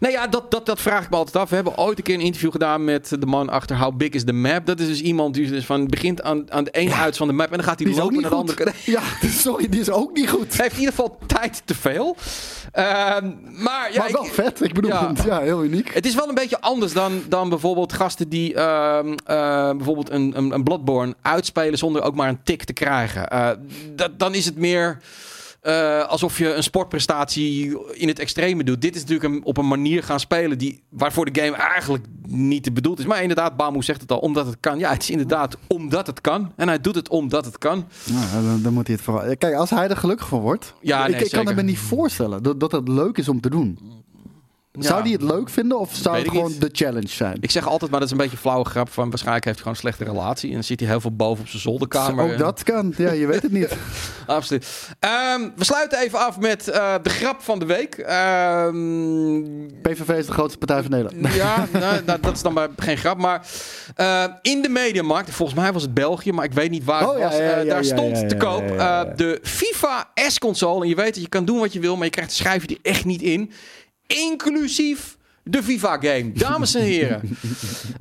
Nou 0.00 0.12
ja, 0.12 0.26
dat, 0.26 0.50
dat, 0.50 0.66
dat 0.66 0.80
vraag 0.80 1.04
ik 1.04 1.10
me 1.10 1.16
altijd 1.16 1.36
af. 1.36 1.48
We 1.48 1.54
hebben 1.54 1.76
ooit 1.78 1.98
een 1.98 2.04
keer 2.04 2.14
een 2.14 2.20
interview 2.20 2.50
gedaan 2.52 2.84
met 2.84 3.08
de 3.18 3.26
man 3.26 3.48
achter 3.48 3.78
How 3.78 3.96
Big 3.96 4.08
is 4.10 4.24
the 4.24 4.32
Map. 4.32 4.66
Dat 4.66 4.80
is 4.80 4.86
dus 4.86 5.00
iemand 5.00 5.34
die 5.34 5.50
dus 5.50 5.64
van 5.64 5.86
begint 5.86 6.22
aan, 6.22 6.52
aan 6.52 6.64
de 6.64 6.70
ene 6.70 6.94
uits 6.94 7.18
van 7.18 7.26
de 7.26 7.32
map 7.32 7.50
en 7.50 7.56
dan 7.56 7.64
gaat 7.66 7.78
hij 7.78 7.88
lopen 7.94 8.12
niet 8.12 8.20
naar 8.20 8.30
de 8.30 8.36
andere 8.36 8.64
kant. 8.64 8.76
Ja, 8.84 9.00
sorry, 9.28 9.68
die 9.68 9.80
is 9.80 9.90
ook 9.90 10.12
niet 10.12 10.28
goed. 10.30 10.52
Hij 10.56 10.62
heeft 10.62 10.74
in 10.74 10.80
ieder 10.80 10.94
geval 10.94 11.18
tijd 11.26 11.62
te 11.64 11.74
veel. 11.74 12.16
Ehm, 12.72 13.30
maar 13.62 13.92
ja, 13.92 13.98
maar 14.02 14.12
wel 14.12 14.24
ik- 14.24 14.32
vet. 14.32 14.60
Ik 14.62 14.72
bedoel, 14.74 14.90
Ja. 14.90 15.12
ja, 15.26 15.40
heel 15.40 15.64
uniek. 15.64 15.94
het 15.94 16.06
is 16.06 16.14
wel 16.14 16.28
een 16.28 16.34
beetje 16.34 16.60
anders 16.60 16.92
dan, 16.92 17.22
dan 17.28 17.48
bijvoorbeeld 17.48 17.92
gasten 17.92 18.28
die 18.28 18.54
ehm, 18.54 19.12
eh, 19.24 19.70
bijvoorbeeld 19.70 20.10
een, 20.10 20.32
een, 20.36 20.50
een 20.54 20.62
Bloodborne 20.64 21.14
uitspelen 21.22 21.78
zonder 21.78 22.02
ook 22.02 22.14
maar 22.14 22.28
een 22.28 22.42
tik 22.42 22.64
te 22.64 22.72
krijgen. 22.72 23.28
Eh, 23.28 23.50
dat, 23.94 24.18
dan 24.18 24.34
is 24.34 24.44
het 24.44 24.56
meer 24.56 24.98
eh, 25.60 26.08
alsof 26.08 26.38
je 26.38 26.54
een 26.54 26.62
sportprestatie 26.62 27.78
in 27.92 28.08
het 28.08 28.18
extreme 28.18 28.64
doet. 28.64 28.80
Dit 28.80 28.94
is 28.94 29.00
natuurlijk 29.00 29.34
een, 29.34 29.44
op 29.44 29.56
een 29.56 29.68
manier 29.68 30.02
gaan 30.02 30.20
spelen 30.20 30.58
die, 30.58 30.82
waarvoor 30.88 31.32
de 31.32 31.40
game 31.40 31.56
eigenlijk 31.56 32.04
niet 32.26 32.74
bedoeld 32.74 32.98
is. 32.98 33.06
Maar 33.06 33.22
inderdaad, 33.22 33.56
Bamu 33.56 33.82
zegt 33.82 34.00
het 34.00 34.12
al, 34.12 34.18
omdat 34.18 34.46
het 34.46 34.56
kan. 34.60 34.78
Ja, 34.78 34.92
het 34.92 35.02
is 35.02 35.10
inderdaad 35.10 35.56
omdat 35.66 36.06
het 36.06 36.20
kan. 36.20 36.52
En 36.56 36.68
hij 36.68 36.80
doet 36.80 36.94
het 36.94 37.08
omdat 37.08 37.44
het 37.44 37.58
kan. 37.58 37.86
Nou, 38.04 38.44
dan, 38.44 38.62
dan 38.62 38.72
moet 38.72 38.86
hij 38.86 38.96
het 38.96 39.04
vooral. 39.04 39.36
Kijk, 39.36 39.54
als 39.54 39.70
hij 39.70 39.88
er 39.88 39.96
gelukkig 39.96 40.28
van 40.28 40.40
wordt. 40.40 40.74
Ja, 40.80 41.06
ik, 41.06 41.14
nee, 41.14 41.24
ik 41.24 41.30
kan 41.30 41.46
het 41.46 41.56
me 41.56 41.62
niet 41.62 41.78
voorstellen 41.78 42.42
dat, 42.42 42.60
dat 42.60 42.72
het 42.72 42.88
leuk 42.88 43.18
is 43.18 43.28
om 43.28 43.40
te 43.40 43.50
doen. 43.50 43.78
Zou 44.78 45.02
die 45.02 45.12
het 45.12 45.22
leuk 45.22 45.48
vinden 45.50 45.78
of 45.78 45.94
zou 45.94 46.14
Weet 46.14 46.24
het 46.24 46.34
gewoon 46.34 46.50
niet. 46.50 46.60
de 46.60 46.68
challenge 46.72 47.08
zijn? 47.08 47.36
Ik 47.40 47.50
zeg 47.50 47.66
altijd, 47.68 47.90
maar 47.90 48.00
dat 48.00 48.08
is 48.08 48.14
een 48.14 48.20
beetje 48.20 48.36
een 48.36 48.42
flauwe 48.42 48.64
grap 48.64 48.90
van 48.90 49.08
waarschijnlijk 49.08 49.44
heeft 49.44 49.58
hij 49.58 49.66
gewoon 49.72 49.82
een 49.84 49.94
slechte 49.94 50.12
relatie. 50.16 50.48
En 50.48 50.54
dan 50.54 50.64
zit 50.64 50.80
hij 50.80 50.88
heel 50.88 51.00
veel 51.00 51.16
boven 51.16 51.42
op 51.44 51.48
zijn 51.48 51.62
zolderkamer. 51.62 52.32
Ook 52.32 52.38
dat 52.38 52.62
kan. 52.62 52.94
Ja, 52.96 53.10
je 53.12 53.26
weet 53.26 53.42
het 53.42 53.52
niet. 53.52 53.76
Absoluut. 54.26 54.88
Ehm, 54.98 55.40
we 55.56 55.64
sluiten 55.64 55.98
even 56.00 56.18
af 56.18 56.38
met 56.38 56.68
eh, 56.68 56.94
de 57.02 57.10
grap 57.10 57.40
van 57.42 57.58
de 57.58 57.64
week. 57.64 57.94
Ehm, 57.94 59.66
PVV 59.82 60.08
is 60.18 60.26
de 60.26 60.32
grootste 60.32 60.58
partij 60.58 60.82
van 60.82 60.90
Nederland. 60.90 61.34
ja, 61.34 61.66
nou, 61.72 62.04
nou, 62.04 62.20
dat 62.20 62.34
is 62.34 62.42
dan 62.42 62.52
maar 62.52 62.68
geen 62.76 62.96
grap. 62.96 63.18
Maar 63.18 63.46
eh, 63.94 64.24
in 64.42 64.62
de 64.62 64.68
mediamarkt, 64.68 65.30
volgens 65.30 65.58
mij 65.58 65.72
was 65.72 65.82
het 65.82 65.94
België, 65.94 66.32
maar 66.32 66.44
ik 66.44 66.52
weet 66.52 66.70
niet 66.70 66.84
waar 66.84 67.08
Oh, 67.08 67.12
het 67.12 67.22
was. 67.22 67.36
ja, 67.36 67.64
daar 67.64 67.84
stond 67.84 68.28
te 68.28 68.36
koop 68.36 68.68
de 69.16 69.38
FIFA 69.42 70.10
S-console. 70.14 70.82
En 70.82 70.88
je 70.88 70.94
weet 70.94 71.14
dat 71.14 71.22
je 71.22 71.28
kan 71.28 71.44
doen 71.44 71.58
wat 71.58 71.72
je 71.72 71.80
wil, 71.80 71.94
maar 71.96 72.04
je 72.04 72.10
krijgt 72.10 72.30
de 72.30 72.36
schijfje 72.36 72.66
die 72.66 72.78
echt 72.82 73.04
niet 73.04 73.22
in. 73.22 73.52
Inclusief 74.18 75.18
de 75.42 75.62
FIFA-game. 75.62 76.32
Dames 76.32 76.74
en 76.74 76.82
heren. 76.82 77.20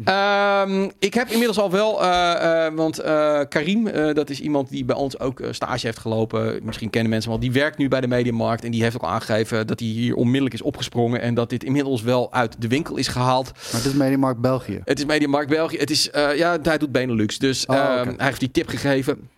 Ehm, 0.03 0.89
ik 0.99 1.14
heb 1.14 1.28
inmiddels 1.30 1.60
al 1.60 1.72
wel, 1.72 2.03
eh, 2.03 2.68
want 2.76 2.99
eh, 2.99 3.39
Karim, 3.49 4.14
dat 4.14 4.30
is 4.30 4.39
iemand 4.39 4.70
die 4.70 4.86
bij 4.86 4.95
ons 4.95 5.20
ook 5.20 5.41
stage 5.51 5.86
heeft 5.86 5.99
gelopen. 5.99 6.60
Misschien 6.64 6.89
kennen 6.89 7.10
mensen 7.10 7.32
hem 7.32 7.39
al. 7.39 7.45
Die 7.47 7.62
werkt 7.62 7.78
nu 7.78 7.88
bij 7.88 8.01
de 8.01 8.07
Mediamarkt 8.07 8.64
en 8.64 8.72
die 8.72 8.84
heeft 8.84 8.95
ook 8.95 9.03
aangegeven 9.03 9.68
dat 9.68 9.80
hij 9.80 9.89
hier 9.89 10.16
onmiddellijk 10.16 10.53
is 10.53 10.62
opgesprongen 10.62 11.22
en 11.22 11.34
dat 11.34 11.49
dit 11.49 11.64
inmiddels 11.64 12.01
wel 12.01 12.34
uit 12.34 12.62
de 12.62 12.68
winkel 12.68 12.97
is 12.97 13.07
gehaald. 13.07 13.51
Maar 13.53 13.82
het 13.82 13.86
is 13.86 13.93
Mediamarkt 13.93 14.41
België. 14.41 14.82
Het 14.84 14.99
is 14.99 15.05
Mediamarkt 15.05 15.49
België. 15.49 15.78
Het 15.78 15.89
is, 15.89 16.10
ja, 16.36 16.60
hij 16.64 16.78
doet 16.78 16.91
Benelux. 16.91 17.38
Dus 17.38 17.66
Oh, 17.66 17.76
ehm, 17.76 18.14
hij 18.18 18.26
heeft 18.26 18.39
die 18.39 18.51
tip 18.51 18.68
gegeven. 18.68 19.30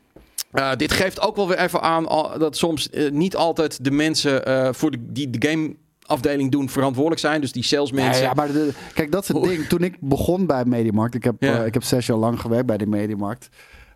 Dit 0.78 0.91
geeft 0.91 1.22
ook 1.22 1.36
wel 1.36 1.47
weer 1.47 1.59
even 1.59 1.82
aan 1.82 2.03
dat 2.38 2.57
soms 2.57 2.89
niet 3.11 3.36
altijd 3.36 3.84
de 3.84 3.91
mensen 3.91 4.41
voor 4.76 4.91
de, 4.91 4.97
die 5.01 5.30
de 5.30 5.47
game 5.49 5.76
afdeling 6.12 6.51
doen 6.51 6.70
verantwoordelijk 6.70 7.22
zijn. 7.22 7.41
Dus 7.41 7.51
die 7.51 7.64
salesmensen. 7.64 8.22
Ja, 8.24 8.28
ja, 8.28 8.34
maar 8.34 8.51
de- 8.51 8.74
kijk, 8.93 9.12
dat 9.12 9.22
is 9.22 9.28
het 9.28 9.43
ding. 9.43 9.66
Toen 9.66 9.84
ik 9.84 9.97
begon 9.99 10.45
bij 10.45 10.66
Mediamarkt, 10.66 11.16
ik 11.16 11.24
heb, 11.24 11.36
Ja. 11.39 11.59
eh, 11.59 11.66
ik 11.66 11.74
heb 11.74 11.84
zes 11.84 12.05
jaar 12.05 12.18
lang 12.18 12.39
gewerkt 12.39 12.66
bij 12.66 12.78
de 12.78 12.88
Mediamarkt. 12.88 13.49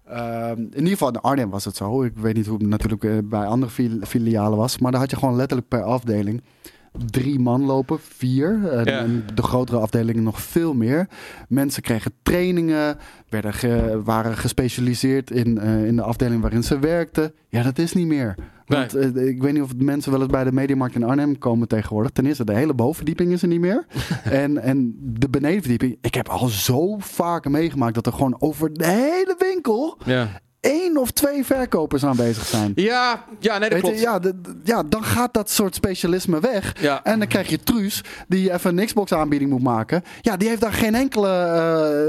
Ehm, 0.08 0.58
in 0.60 0.74
ieder 0.76 0.90
geval 0.90 1.08
in 1.10 1.22
Arnhem 1.22 1.50
was 1.50 1.66
het 1.66 1.76
zo. 1.76 2.04
Ik 2.04 2.12
weet 2.16 2.36
niet 2.36 2.46
hoe 2.46 2.58
het 2.58 2.68
natuurlijk 2.68 3.04
eh, 3.04 3.12
bij 3.24 3.46
andere 3.46 3.72
fil- 3.72 4.00
filialen 4.08 4.58
was. 4.58 4.78
Maar 4.78 4.92
daar 4.92 5.00
had 5.02 5.10
je 5.12 5.18
gewoon 5.18 5.36
letterlijk 5.36 5.68
per 5.68 5.82
afdeling 5.84 6.42
drie 7.06 7.40
man 7.40 7.64
lopen, 7.66 7.98
vier. 8.02 8.68
En, 8.72 8.86
Ja. 8.86 9.00
en 9.00 9.24
de 9.34 9.42
grotere 9.42 9.78
afdelingen 9.80 10.24
nog 10.24 10.42
veel 10.42 10.74
meer. 10.74 11.08
Mensen 11.48 11.82
kregen 11.82 12.12
trainingen, 12.24 12.98
werden 13.30 13.54
ge- 13.54 14.02
waren 14.04 14.38
gespecialiseerd 14.38 15.32
in, 15.32 15.58
eh, 15.58 15.86
in 15.86 15.96
de 15.96 16.02
afdeling 16.02 16.42
waarin 16.42 16.64
ze 16.64 16.80
werkten. 16.80 17.34
Ja, 17.50 17.64
dat 17.64 17.78
is 17.80 17.94
niet 17.94 18.08
meer. 18.08 18.36
Want 18.66 18.96
eh, 18.96 19.28
ik 19.28 19.42
weet 19.42 19.54
niet 19.54 19.62
of 19.62 19.76
mensen 19.78 20.12
wel 20.12 20.22
eens 20.22 20.30
bij 20.32 20.44
de 20.44 20.52
Mediamarkt 20.52 20.96
in 20.96 21.04
Arnhem 21.04 21.38
komen 21.38 21.68
tegenwoordig. 21.68 22.12
Ten 22.12 22.26
eerste, 22.26 22.46
de 22.46 22.54
hele 22.54 22.74
bovenverdieping 22.74 23.32
is 23.32 23.42
er 23.42 23.48
niet 23.48 23.60
meer. 23.60 23.86
en, 24.24 24.58
en 24.62 24.96
de 25.00 25.30
benedenverdieping. 25.30 25.98
Ik 26.02 26.14
heb 26.14 26.30
al 26.30 26.48
zo 26.48 26.98
vaak 27.00 27.50
meegemaakt 27.50 27.96
dat 27.96 28.06
er 28.06 28.14
gewoon 28.14 28.36
over 28.40 28.74
de 28.74 28.86
hele 28.88 29.36
winkel 29.40 29.98
ja. 30.06 30.28
Één 30.66 30.98
of 30.98 31.12
twee 31.12 31.46
verkopers 31.46 32.06
aanwezig 32.06 32.46
zijn. 32.46 32.72
Ja, 32.76 33.24
ja, 33.40 33.58
nee, 33.58 33.70
dat 33.70 33.78
je, 33.78 33.84
klopt. 33.86 34.00
ja, 34.02 34.20
de- 34.20 34.36
ja, 34.64 34.84
dan 34.84 35.04
gaat 35.04 35.34
dat 35.34 35.50
soort 35.50 35.76
specialisme 35.76 36.40
weg. 36.40 36.76
Ja. 36.82 37.04
En 37.04 37.20
dan 37.20 37.28
krijg 37.28 37.48
je 37.50 37.64
Truus, 37.64 38.04
die 38.28 38.54
even 38.54 38.78
een 38.78 38.86
Xbox 38.86 39.12
aanbieding 39.14 39.50
moet 39.50 39.62
maken. 39.64 40.04
Ja, 40.22 40.38
die 40.38 40.48
heeft 40.48 40.62
daar 40.62 40.74
geen 40.74 40.96
enkele, 40.96 41.30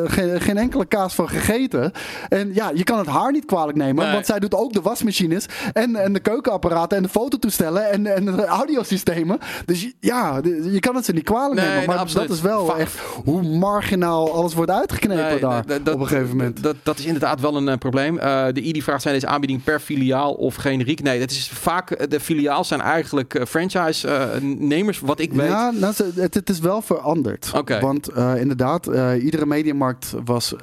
eh, 0.05 0.13
geen, 0.13 0.41
geen 0.41 0.57
enkele 0.59 0.87
kaas 0.87 1.15
van 1.15 1.29
gegeten. 1.29 1.93
En 2.29 2.55
ja, 2.55 2.71
je 2.75 2.85
kan 2.85 2.99
het 2.99 3.07
haar 3.07 3.33
niet 3.33 3.45
kwalijk 3.45 3.79
nemen. 3.79 4.05
Nee. 4.05 4.13
Want 4.13 4.27
zij 4.27 4.39
doet 4.39 4.55
ook 4.55 4.73
de 4.73 4.81
wasmachines. 4.81 5.47
En, 5.73 5.97
en 5.97 6.13
de 6.13 6.21
keukenapparaten 6.21 6.97
en 6.97 7.03
de 7.03 7.09
fototoestellen. 7.09 7.91
En, 7.91 8.07
en 8.15 8.25
de 8.25 8.45
audiosystemen. 8.47 9.39
Dus 9.65 9.93
ja, 10.01 10.41
je 10.63 10.81
kan 10.81 10.95
het 10.95 11.05
ze 11.05 11.13
niet 11.13 11.25
kwalijk 11.25 11.61
Nee, 11.61 11.69
nemen. 11.69 11.87
Maar 11.87 11.97
absoluut. 11.97 12.29
dat 12.29 12.37
is 12.37 12.43
wel 12.43 12.67
Va- 12.67 12.77
echt 12.77 12.99
hoe 13.25 13.43
marginaal 13.43 14.33
alles 14.35 14.55
wordt 14.55 14.71
uitgeknepen 14.71 15.25
Nee, 15.31 15.39
daar. 15.41 15.95
op 15.95 16.01
een 16.01 16.07
gegeven 16.07 16.29
moment. 16.37 16.63
Dat, 16.63 16.77
dat 16.83 16.99
is 16.99 17.05
inderdaad 17.05 17.41
wel 17.41 17.57
een 17.57 17.69
eh, 17.69 17.77
probleem. 17.77 18.19
Eh, 18.19 18.46
de 18.53 18.61
ID 18.61 18.83
vraagt 18.83 19.03
zijn 19.03 19.15
deze 19.15 19.27
aanbieding 19.27 19.65
per 19.65 19.81
filiaal 19.81 20.33
of 20.35 20.55
generiek? 20.55 21.03
Nee, 21.03 21.21
het 21.21 21.31
is 21.31 21.49
vaak 21.49 21.91
eh, 21.91 22.09
de 22.09 22.21
filiaals 22.21 22.69
zijn 22.69 22.81
eigenlijk 22.81 23.35
eh, 23.35 23.45
franchise-nemers, 23.47 25.01
wat 25.01 25.21
ik 25.21 25.33
weet. 25.33 25.49
Ja, 25.49 25.71
nou, 25.71 25.95
het, 26.15 26.35
het 26.35 26.51
is 26.51 26.59
wel 26.59 26.83
veranderd. 26.83 27.53
Oké. 27.55 27.81
Want 27.81 28.09
eh, 28.09 28.41
inderdaad, 28.41 28.87
eh, 28.87 29.25
iedere 29.25 29.47
mediamarkt 29.47 30.15
was 30.25 30.55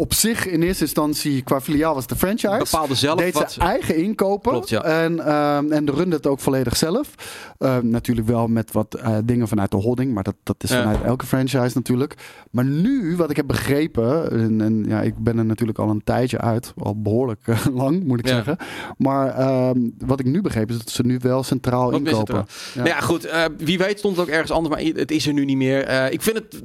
op 0.00 0.14
zich 0.14 0.46
in 0.46 0.62
eerste 0.62 0.82
instantie 0.84 1.42
qua 1.42 1.60
filiaal 1.60 1.94
was 1.94 2.06
de 2.06 2.16
franchise. 2.16 2.58
Bepaalde 2.70 2.94
zelf 2.94 3.18
deed 3.18 3.34
wat- 3.34 3.52
zijn 3.52 3.68
eigen 3.68 3.96
inkopen. 3.96 4.50
Klopt, 4.52 4.68
ja. 4.68 4.82
En, 4.82 5.26
ehm 5.26 5.72
en 5.72 5.90
runde 5.90 6.16
het 6.16 6.26
ook 6.26 6.40
volledig 6.40 6.76
zelf. 6.76 7.08
Ehm, 7.58 7.88
natuurlijk 7.88 8.26
wel 8.26 8.46
met 8.46 8.72
wat 8.72 8.94
eh, 8.94 9.16
dingen 9.24 9.48
vanuit 9.48 9.70
de 9.70 9.76
holding. 9.76 10.14
Maar 10.14 10.22
dat, 10.22 10.34
dat 10.42 10.56
is 10.62 10.70
Ja. 10.70 10.82
vanuit 10.82 11.02
elke 11.02 11.26
franchise 11.26 11.70
natuurlijk. 11.74 12.14
Maar 12.50 12.64
nu, 12.64 13.16
wat 13.16 13.30
ik 13.30 13.36
heb 13.36 13.46
begrepen. 13.46 14.30
En, 14.30 14.60
en 14.60 14.84
ja, 14.88 15.00
ik 15.00 15.18
ben 15.18 15.38
er 15.38 15.44
natuurlijk 15.44 15.78
al 15.78 15.88
een 15.90 16.04
tijdje 16.04 16.38
uit. 16.38 16.72
Al 16.78 17.00
behoorlijk 17.02 17.40
eh, 17.44 17.66
lang, 17.82 18.04
moet 18.04 18.18
ik 18.18 18.26
Ja. 18.26 18.34
zeggen. 18.34 18.56
Maar 18.98 19.28
ehm, 19.34 19.78
wat 19.98 20.20
ik 20.20 20.26
nu 20.26 20.40
begreep 20.40 20.70
is 20.70 20.78
dat 20.78 20.90
ze 20.90 21.02
nu 21.02 21.18
wel 21.22 21.42
centraal 21.42 21.90
Wat 21.90 22.00
inkopen. 22.00 22.34
Ja. 22.34 22.44
Nou 22.74 22.88
ja, 22.88 23.00
goed. 23.00 23.24
eh, 23.24 23.44
wie 23.58 23.78
weet 23.78 23.98
stond 23.98 24.16
het 24.16 24.26
ook 24.26 24.32
ergens 24.32 24.50
anders, 24.50 24.74
maar 24.74 24.84
het 24.94 25.10
is 25.10 25.26
er 25.26 25.32
nu 25.32 25.44
niet 25.44 25.56
meer. 25.56 26.10
Ik 26.12 26.22
vind 26.22 26.36
het, 26.36 26.60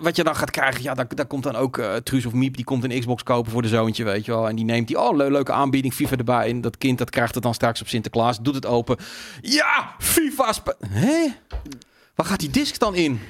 wat 0.00 0.16
je 0.16 0.24
dan 0.24 0.36
gaat 0.36 0.50
krijgen, 0.50 0.82
ja, 0.82 0.94
daar, 0.94 1.06
daar 1.14 1.26
komt 1.26 1.42
dan 1.42 1.56
ook 1.56 1.82
Truus 2.02 2.26
of 2.26 2.32
Miep, 2.32 2.56
die 2.56 2.64
komt 2.64 2.77
een 2.84 3.00
Xbox 3.00 3.22
kopen 3.22 3.52
voor 3.52 3.62
de 3.62 3.68
zoontje, 3.68 4.04
weet 4.04 4.24
je 4.24 4.32
wel. 4.32 4.48
En 4.48 4.56
die 4.56 4.64
neemt 4.64 4.86
die, 4.88 5.00
oh, 5.00 5.16
le- 5.16 5.30
leuke 5.30 5.52
aanbieding, 5.52 5.94
FIFA 5.94 6.16
erbij. 6.16 6.48
En 6.50 6.60
dat 6.60 6.78
kind, 6.78 6.98
dat 6.98 7.10
krijgt 7.10 7.34
het 7.34 7.42
dan 7.42 7.54
straks 7.54 7.80
op 7.80 7.88
Sinterklaas, 7.88 8.38
doet 8.40 8.54
het 8.54 8.66
open. 8.66 8.96
Ja, 9.40 9.94
FIFA 9.98 10.52
Hé? 10.88 11.26
Waar 12.14 12.26
gaat 12.26 12.40
die 12.40 12.50
disc 12.50 12.78
dan 12.78 12.94
in? 12.94 13.20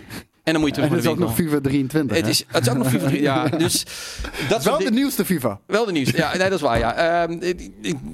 En 0.44 0.54
dan 0.54 0.62
moet 0.62 0.74
je 0.76 0.82
En 0.82 0.88
terug 0.88 1.04
het 1.04 1.14
naar 1.14 1.14
is 1.14 1.18
de 1.18 1.24
ook 1.24 1.34
winkel. 1.36 1.52
nog 1.52 1.60
FIFA 1.62 1.68
23. 1.68 2.16
het, 2.16 2.26
is, 2.26 2.44
het 2.48 2.62
is 2.66 2.72
ook 2.72 2.76
nog 2.78 2.88
FIFA 2.88 3.06
3, 3.06 3.22
ja. 3.22 3.48
Dus 3.64 3.84
dat 4.48 4.64
Wel 4.64 4.78
de 4.78 4.90
nieuwste 4.90 5.24
FIFA. 5.24 5.60
wel 5.66 5.84
de 5.84 5.92
nieuws. 5.92 6.10
Ja, 6.10 6.30
nee, 6.36 6.38
dat 6.48 6.52
is 6.52 6.60
waar. 6.60 6.78
Ja, 6.78 6.94
Ehm, 6.94 7.52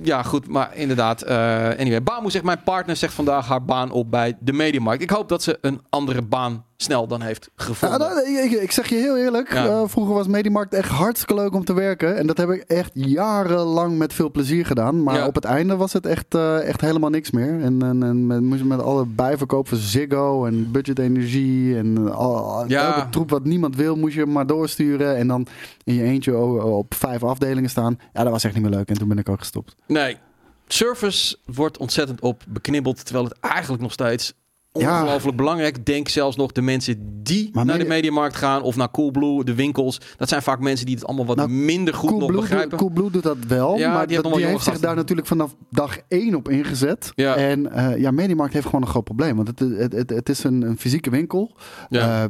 ja 0.03 0.23
goed. 0.23 0.49
Maar 0.49 0.77
inderdaad. 0.77 1.23
eh 1.23 1.37
anyway, 1.79 2.03
Bamu 2.03 2.31
zegt: 2.31 2.45
Mijn 2.45 2.63
partner 2.63 2.97
zegt 2.97 3.15
vandaag 3.15 3.47
haar 3.49 3.65
baan 3.65 3.91
op 3.91 4.11
bij 4.11 4.37
de 4.41 4.53
Mediamarkt. 4.53 5.03
Ik 5.03 5.11
hoop 5.11 5.29
dat 5.29 5.43
ze 5.43 5.59
een 5.61 5.81
andere 5.91 6.23
baan 6.23 6.65
snel 6.77 7.07
dan 7.07 7.21
heeft 7.23 7.51
Ja, 7.57 7.65
gevonden. 7.65 7.99
nou, 7.99 8.29
ik, 8.39 8.51
ik 8.51 8.71
zeg 8.71 8.89
je 8.89 8.95
heel 8.95 9.17
eerlijk. 9.19 9.53
Ja. 9.53 9.67
eh, 9.67 9.83
vroeger 9.87 10.15
was 10.15 10.27
Mediamarkt 10.27 10.75
echt 10.75 10.89
hartstikke 10.89 11.35
leuk 11.35 11.55
om 11.55 11.65
te 11.65 11.73
werken. 11.75 12.17
En 12.17 12.27
dat 12.27 12.37
heb 12.37 12.51
ik 12.51 12.61
echt 12.63 12.91
jarenlang 12.95 13.99
met 13.99 14.13
veel 14.13 14.31
plezier 14.31 14.67
gedaan. 14.67 15.03
Maar 15.03 15.15
Ja. 15.17 15.27
op 15.27 15.35
het 15.35 15.45
einde 15.45 15.77
was 15.77 15.93
het 15.93 16.07
echt, 16.07 16.35
eh, 16.35 16.69
echt 16.69 16.81
helemaal 16.81 17.11
niks 17.11 17.31
meer. 17.31 17.61
En, 17.63 17.83
en, 17.83 18.03
en 18.03 18.27
met, 18.27 18.41
moest 18.41 18.61
je 18.61 18.67
met 18.67 18.83
alle 18.83 19.07
bijverkoop 19.07 19.69
van 19.69 19.79
Ziggo 19.79 20.45
en 20.45 20.71
budgetenergie. 20.73 21.77
En 21.77 22.13
al, 22.13 22.37
al- 22.37 22.69
Ja. 22.69 22.95
elke 22.97 23.09
troep 23.09 23.31
wat 23.31 23.45
niemand 23.45 23.77
wil, 23.77 23.97
moest 23.97 24.15
je 24.15 24.27
maar 24.27 24.47
doorsturen. 24.47 25.17
En 25.17 25.29
dan 25.29 25.47
in 25.85 25.95
je 25.95 26.03
eentje 26.03 26.37
op 26.63 26.95
vijf 26.95 27.23
afdelingen 27.23 27.71
staan. 27.71 27.99
Ja, 28.13 28.23
dat 28.23 28.33
was 28.33 28.45
echt 28.45 28.55
niet 28.55 28.63
meer 28.63 28.73
leuk. 28.73 28.89
En 28.89 28.99
toen 28.99 29.09
ben 29.09 29.19
ik 29.19 29.29
ook 29.29 29.39
gestopt. 29.39 29.75
Nee. 29.87 30.17
Service 30.67 31.37
wordt 31.45 31.79
ontzettend 31.79 32.21
op 32.21 32.43
beknibbeld. 32.49 33.05
Terwijl 33.05 33.25
het 33.25 33.37
eigenlijk 33.41 33.83
nog 33.83 33.93
steeds 33.93 34.33
Ja. 34.79 35.01
ongelooflijk 35.03 35.37
belangrijk. 35.37 35.87
Denk 35.87 36.09
zelfs 36.09 36.37
nog 36.37 36.53
de 36.53 36.63
mensen 36.63 37.21
die 37.23 37.51
Maar 37.53 37.65
naar 37.65 37.75
de 37.79 37.81
media- 37.83 37.95
Mediamarkt 37.97 38.37
gaan. 38.37 38.63
Of 38.63 38.77
naar 38.77 38.91
Coolblue, 38.91 39.45
de 39.45 39.55
winkels. 39.55 40.01
Dat 40.17 40.29
zijn 40.29 40.43
vaak 40.43 40.61
mensen 40.61 40.87
die 40.87 40.95
het 40.95 41.07
allemaal 41.07 41.27
wat 41.27 41.37
Nou, 41.37 41.49
minder 41.49 41.95
goed 41.95 42.11
nog 42.11 42.19
Coolblue, 42.19 42.41
begrijpen. 42.41 42.71
doet- 42.71 42.79
Coolblue 42.79 43.11
doet 43.11 43.23
dat 43.23 43.37
wel. 43.49 43.79
Ja, 43.79 43.93
maar 43.93 44.07
die 44.07 44.11
heeft 44.17 44.23
nog 44.23 44.33
dat- 44.33 44.43
die 44.43 44.51
heeft 44.51 44.65
zich 44.65 44.79
daar 44.81 44.97
natuurlijk 44.97 45.27
vanaf 45.29 45.55
dag 45.71 45.99
één 46.09 46.35
op 46.35 46.49
ingezet. 46.49 47.13
Ja. 47.15 47.35
En 47.37 47.73
eh, 47.73 47.97
ja, 47.99 48.11
Mediamarkt 48.11 48.53
heeft 48.53 48.65
gewoon 48.67 48.83
een 48.83 48.89
groot 48.89 49.05
probleem. 49.05 49.37
Want 49.37 49.49
het, 49.49 49.59
het, 49.59 49.93
het, 49.93 50.11
het 50.11 50.29
is 50.29 50.45
een, 50.45 50.63
een 50.63 50.79
fysieke 50.79 51.11
winkel. 51.11 51.57
Ja. 51.89 52.23
eh, 52.23 52.29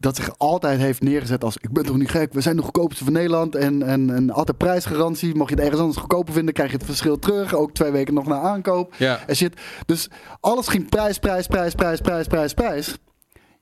dat 0.00 0.16
zich 0.16 0.38
altijd 0.38 0.78
heeft 0.80 1.02
neergezet 1.02 1.44
als... 1.44 1.56
Ik 1.56 1.72
ben 1.72 1.84
toch 1.84 1.96
niet 1.96 2.10
gek, 2.10 2.32
we 2.32 2.40
zijn 2.40 2.56
de 2.56 2.62
goedkoopste 2.62 3.04
van 3.04 3.12
Nederland. 3.12 3.54
En, 3.54 3.82
en, 3.82 4.14
en 4.14 4.30
altijd 4.30 4.56
prijsgarantie. 4.58 5.34
Mocht 5.34 5.48
je 5.48 5.54
het 5.54 5.64
ergens 5.64 5.80
anders 5.80 5.98
goedkoper 6.00 6.34
vinden, 6.34 6.54
krijg 6.54 6.70
je 6.70 6.76
het 6.76 6.86
verschil 6.86 7.18
terug. 7.18 7.54
Ook 7.54 7.72
twee 7.72 7.90
weken 7.90 8.14
nog 8.14 8.26
na 8.26 8.40
aankoop. 8.40 8.94
ja. 8.98 9.18
En 9.26 9.36
shit. 9.36 9.60
Dus 9.86 10.08
alles 10.40 10.68
ging 10.68 10.88
prijs, 10.88 11.18
prijs, 11.18 11.46
prijs, 11.46 11.74
prijs, 11.76 12.00
prijs, 12.00 12.26
prijs, 12.26 12.54
prijs. 12.54 12.98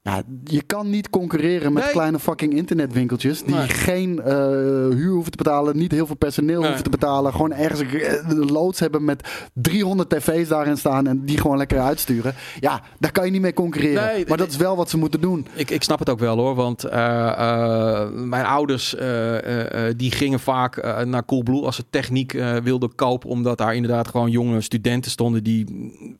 Ja, 0.08 0.22
je 0.44 0.62
kan 0.62 0.90
niet 0.90 1.10
concurreren 1.10 1.72
met 1.72 1.82
Nee. 1.82 1.92
kleine 1.92 2.18
fucking 2.18 2.54
internetwinkeltjes 2.54 3.42
die 3.44 3.54
Nee. 3.54 3.68
geen 3.68 4.20
eh, 4.22 4.34
huur 4.88 5.12
hoeven 5.12 5.30
te 5.30 5.36
betalen, 5.36 5.76
niet 5.76 5.92
heel 5.92 6.06
veel 6.06 6.16
personeel 6.16 6.56
Nee. 6.58 6.66
hoeven 6.66 6.84
te 6.84 6.90
betalen, 6.90 7.32
gewoon 7.32 7.52
ergens 7.52 7.80
eh, 7.92 8.30
loods 8.50 8.80
hebben 8.80 9.04
met 9.04 9.28
300 9.52 10.10
tv's 10.10 10.48
daarin 10.48 10.76
staan 10.76 11.06
en 11.06 11.24
die 11.24 11.38
gewoon 11.40 11.56
lekker 11.56 11.78
uitsturen. 11.80 12.34
Ja, 12.60 12.80
daar 12.98 13.12
kan 13.12 13.24
je 13.24 13.30
niet 13.30 13.40
mee 13.40 13.52
concurreren. 13.52 14.24
Maar 14.28 14.36
dat 14.36 14.48
is 14.48 14.56
wel 14.56 14.76
wat 14.76 14.90
ze 14.90 14.96
moeten 14.98 15.20
doen. 15.20 15.46
Ik, 15.54 15.70
ik 15.70 15.82
snap 15.82 15.98
het 15.98 16.08
ook 16.10 16.18
wel 16.18 16.36
hoor, 16.38 16.54
want 16.54 16.84
eh, 16.84 18.08
mijn 18.10 18.44
ouders 18.44 18.96
die 19.96 20.10
gingen 20.10 20.40
vaak 20.40 21.04
naar 21.04 21.24
Coolblue 21.24 21.62
als 21.64 21.76
ze 21.76 21.84
techniek 21.90 22.32
wilden 22.62 22.94
kopen, 22.94 23.28
omdat 23.28 23.58
daar 23.58 23.74
inderdaad 23.74 24.08
gewoon 24.08 24.30
jonge 24.30 24.60
studenten 24.60 25.10
stonden 25.10 25.42
die 25.44 25.66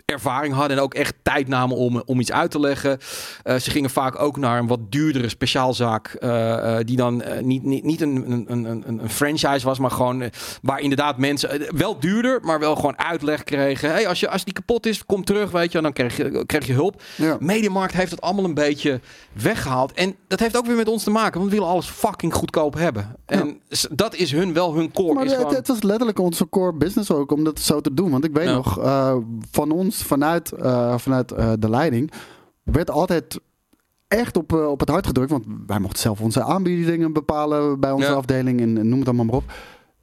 ervaring 0.04 0.54
hadden 0.54 0.76
en 0.76 0.82
ook 0.82 0.94
echt 0.94 1.14
tijd 1.22 1.48
namen 1.48 1.76
om, 1.76 2.02
om 2.06 2.20
iets 2.20 2.32
uit 2.32 2.50
te 2.50 2.60
leggen. 2.60 2.98
Ze 3.44 3.70
gingen 3.74 3.90
vaak 3.90 4.20
ook 4.20 4.36
naar 4.36 4.58
een 4.58 4.66
wat 4.66 4.92
duurdere 4.92 5.28
speciaalzaak, 5.28 6.06
eh, 6.08 6.78
eh, 6.78 6.86
die 6.86 6.96
dan 6.96 7.22
eh, 7.22 7.42
niet, 7.42 7.62
niet, 7.62 7.84
niet 7.84 8.00
een, 8.00 8.30
een, 8.30 8.44
een, 8.48 8.64
een, 8.64 9.02
een 9.02 9.10
franchise 9.10 9.66
was, 9.66 9.78
maar 9.78 9.90
gewoon 9.90 10.30
waar 10.62 10.80
inderdaad 10.80 11.18
mensen 11.18 11.76
wel 11.76 11.98
duurder, 12.00 12.40
maar 12.42 12.58
wel 12.58 12.74
gewoon 12.76 12.98
uitleg 12.98 13.44
kregen. 13.44 13.90
Hey, 13.90 14.08
als, 14.08 14.20
je, 14.20 14.28
als 14.28 14.44
die 14.44 14.52
kapot 14.54 14.86
is, 14.86 15.06
kom 15.06 15.24
terug, 15.24 15.50
weet 15.50 15.72
je, 15.72 15.80
dan 15.80 15.92
krijg 15.92 16.16
je, 16.16 16.46
krijg 16.46 16.66
je 16.66 16.72
hulp. 16.72 17.02
Ja. 17.16 17.36
Mediamarkt 17.40 17.94
heeft 17.94 18.10
het 18.10 18.20
allemaal 18.20 18.44
een 18.44 18.54
beetje 18.54 19.00
weggehaald. 19.32 19.92
En 19.92 20.14
dat 20.28 20.40
heeft 20.40 20.56
ook 20.56 20.66
weer 20.66 20.76
met 20.76 20.88
ons 20.88 21.04
te 21.04 21.10
maken, 21.10 21.38
want 21.38 21.50
we 21.50 21.56
willen 21.56 21.72
alles 21.72 21.86
fucking 21.86 22.34
goedkoop 22.34 22.74
hebben. 22.74 23.16
En 23.26 23.60
dat 23.90 24.14
is 24.14 24.32
hun 24.32 24.52
wel 24.52 24.74
hun 24.74 24.92
core. 24.92 25.14
Maar 25.14 25.24
is 25.24 25.30
het, 25.30 25.40
gewoon- 25.40 25.54
het 25.54 25.68
was 25.68 25.82
letterlijk 25.82 26.18
onze 26.18 26.48
core 26.48 26.72
business 26.74 27.10
ook 27.10 27.32
om 27.32 27.44
dat 27.44 27.60
zo 27.60 27.80
te 27.80 27.94
doen. 27.94 28.10
Want 28.10 28.24
ik 28.24 28.32
weet 28.32 28.48
Ja. 28.48 28.54
nog, 28.54 28.78
van 29.50 29.70
ons, 29.70 30.02
vanuit, 30.02 30.52
vanuit 30.96 31.28
de 31.58 31.70
leiding, 31.70 32.12
werd 32.62 32.90
altijd 32.90 33.40
echt 34.08 34.36
op, 34.36 34.52
eh, 34.52 34.70
op 34.70 34.80
het 34.80 34.88
hart 34.88 35.06
gedrukt. 35.06 35.30
Want 35.30 35.44
wij 35.66 35.78
mochten 35.78 36.00
zelf 36.00 36.20
onze 36.20 36.42
aanbiedingen 36.42 37.12
bepalen 37.12 37.80
bij 37.80 37.90
onze 37.90 38.08
Ja. 38.08 38.14
afdeling 38.14 38.60
en, 38.60 38.78
en 38.78 38.88
noem 38.88 38.98
het 38.98 39.08
allemaal 39.08 39.24
maar 39.24 39.34
op. 39.34 39.52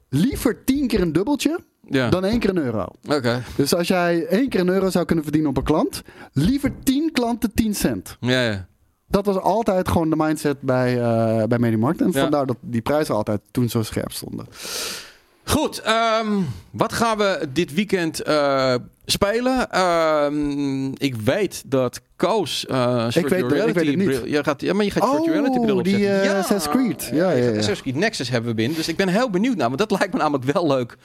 Liever 0.08 0.64
tien 0.64 0.86
keer 0.86 1.00
een 1.00 1.12
dubbeltje 1.12 1.60
ja. 1.88 2.08
dan 2.10 2.24
één 2.24 2.38
keer 2.38 2.50
een 2.50 2.58
euro. 2.64 2.86
Oké. 3.08 3.42
Dus 3.56 3.74
als 3.74 3.88
jij 3.88 4.26
één 4.26 4.48
keer 4.48 4.60
een 4.60 4.68
euro 4.68 4.90
zou 4.90 5.04
kunnen 5.04 5.24
verdienen 5.24 5.50
op 5.50 5.56
een 5.56 5.62
klant, 5.62 6.02
liever 6.32 6.72
tien 6.82 7.12
klanten 7.12 7.54
10 7.54 7.74
cent. 7.74 8.16
Ja, 8.20 8.42
ja. 8.42 8.66
Dat 9.08 9.26
was 9.26 9.36
altijd 9.36 9.88
gewoon 9.88 10.10
de 10.10 10.16
mindset 10.16 10.60
bij, 10.60 11.00
eh 11.00 11.44
bij 11.44 11.58
Mediamarkt. 11.58 12.00
En 12.00 12.12
vandaar 12.12 12.46
dat 12.46 12.56
die 12.60 12.80
prijzen 12.82 13.14
altijd 13.14 13.40
toen 13.50 13.68
zo 13.68 13.82
scherp 13.82 14.12
stonden. 14.12 14.46
Goed, 15.44 15.80
ehm, 15.80 16.26
wat 16.70 16.92
gaan 16.92 17.18
we 17.18 17.48
dit 17.52 17.74
weekend 17.74 18.20
eh, 18.22 18.74
spelen? 19.04 19.70
Ehm, 19.70 20.86
ik 20.92 21.16
weet 21.24 21.62
dat 21.66 22.00
Koos 22.16 22.66
eh 22.66 23.06
Ik 23.08 23.28
weet 23.28 23.42
het- 23.42 23.52
ik 23.68 23.74
weet 23.74 23.86
het 23.86 23.96
niet. 23.96 24.04
bril- 24.04 24.26
Je 24.26 24.44
gaat, 24.44 24.60
ja, 24.60 24.72
maar 24.74 24.84
je 24.84 24.90
gaat 24.90 25.02
Oh, 25.02 25.10
virtual 25.10 25.32
reality 25.34 25.58
bril 25.60 25.82
die, 25.82 25.94
opzetten. 25.94 26.22
eh, 26.32 26.38
Assassin's 26.38 26.68
Creed. 26.76 27.10
Ja, 27.12 27.30
ja, 27.30 27.36
ja. 27.44 27.48
Assassin's 27.50 27.80
Creed 27.82 27.94
Nexus 27.96 28.28
hebben 28.30 28.50
we 28.50 28.56
binnen. 28.56 28.76
Dus 28.76 28.88
ik 28.88 28.96
ben 28.96 29.08
heel 29.08 29.30
benieuwd 29.30 29.56
naar. 29.56 29.66
Want 29.66 29.78
dat 29.78 29.90
lijkt 29.98 30.12
me 30.12 30.18
namelijk 30.18 30.52
wel 30.52 30.66
leuk. 30.66 30.96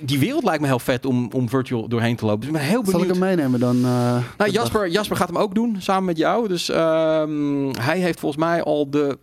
Die 0.00 0.18
wereld 0.18 0.44
lijkt 0.44 0.60
me 0.60 0.66
heel 0.66 0.78
vet 0.78 1.06
om, 1.06 1.28
om 1.32 1.48
virtual 1.48 1.88
doorheen 1.88 2.16
te 2.16 2.24
lopen. 2.24 2.40
Dus 2.40 2.48
ik 2.48 2.54
ben 2.54 2.64
heel 2.64 2.82
Zal 2.84 2.92
benieuwd. 2.92 3.04
ik 3.16 3.22
hem 3.22 3.28
meenemen 3.36 3.60
dan? 3.60 3.76
eh, 3.76 4.16
Nou, 4.38 4.50
Jasper, 4.50 4.88
Jasper 4.88 5.16
gaat 5.16 5.28
hem 5.28 5.38
ook 5.38 5.54
doen, 5.54 5.76
samen 5.78 6.04
met 6.04 6.16
jou. 6.16 6.48
Dus 6.48 6.68
ehm, 6.68 7.70
hij 7.80 7.98
heeft 7.98 8.20
volgens 8.20 8.44
mij 8.44 8.62
al 8.62 8.90
de, 8.90 9.18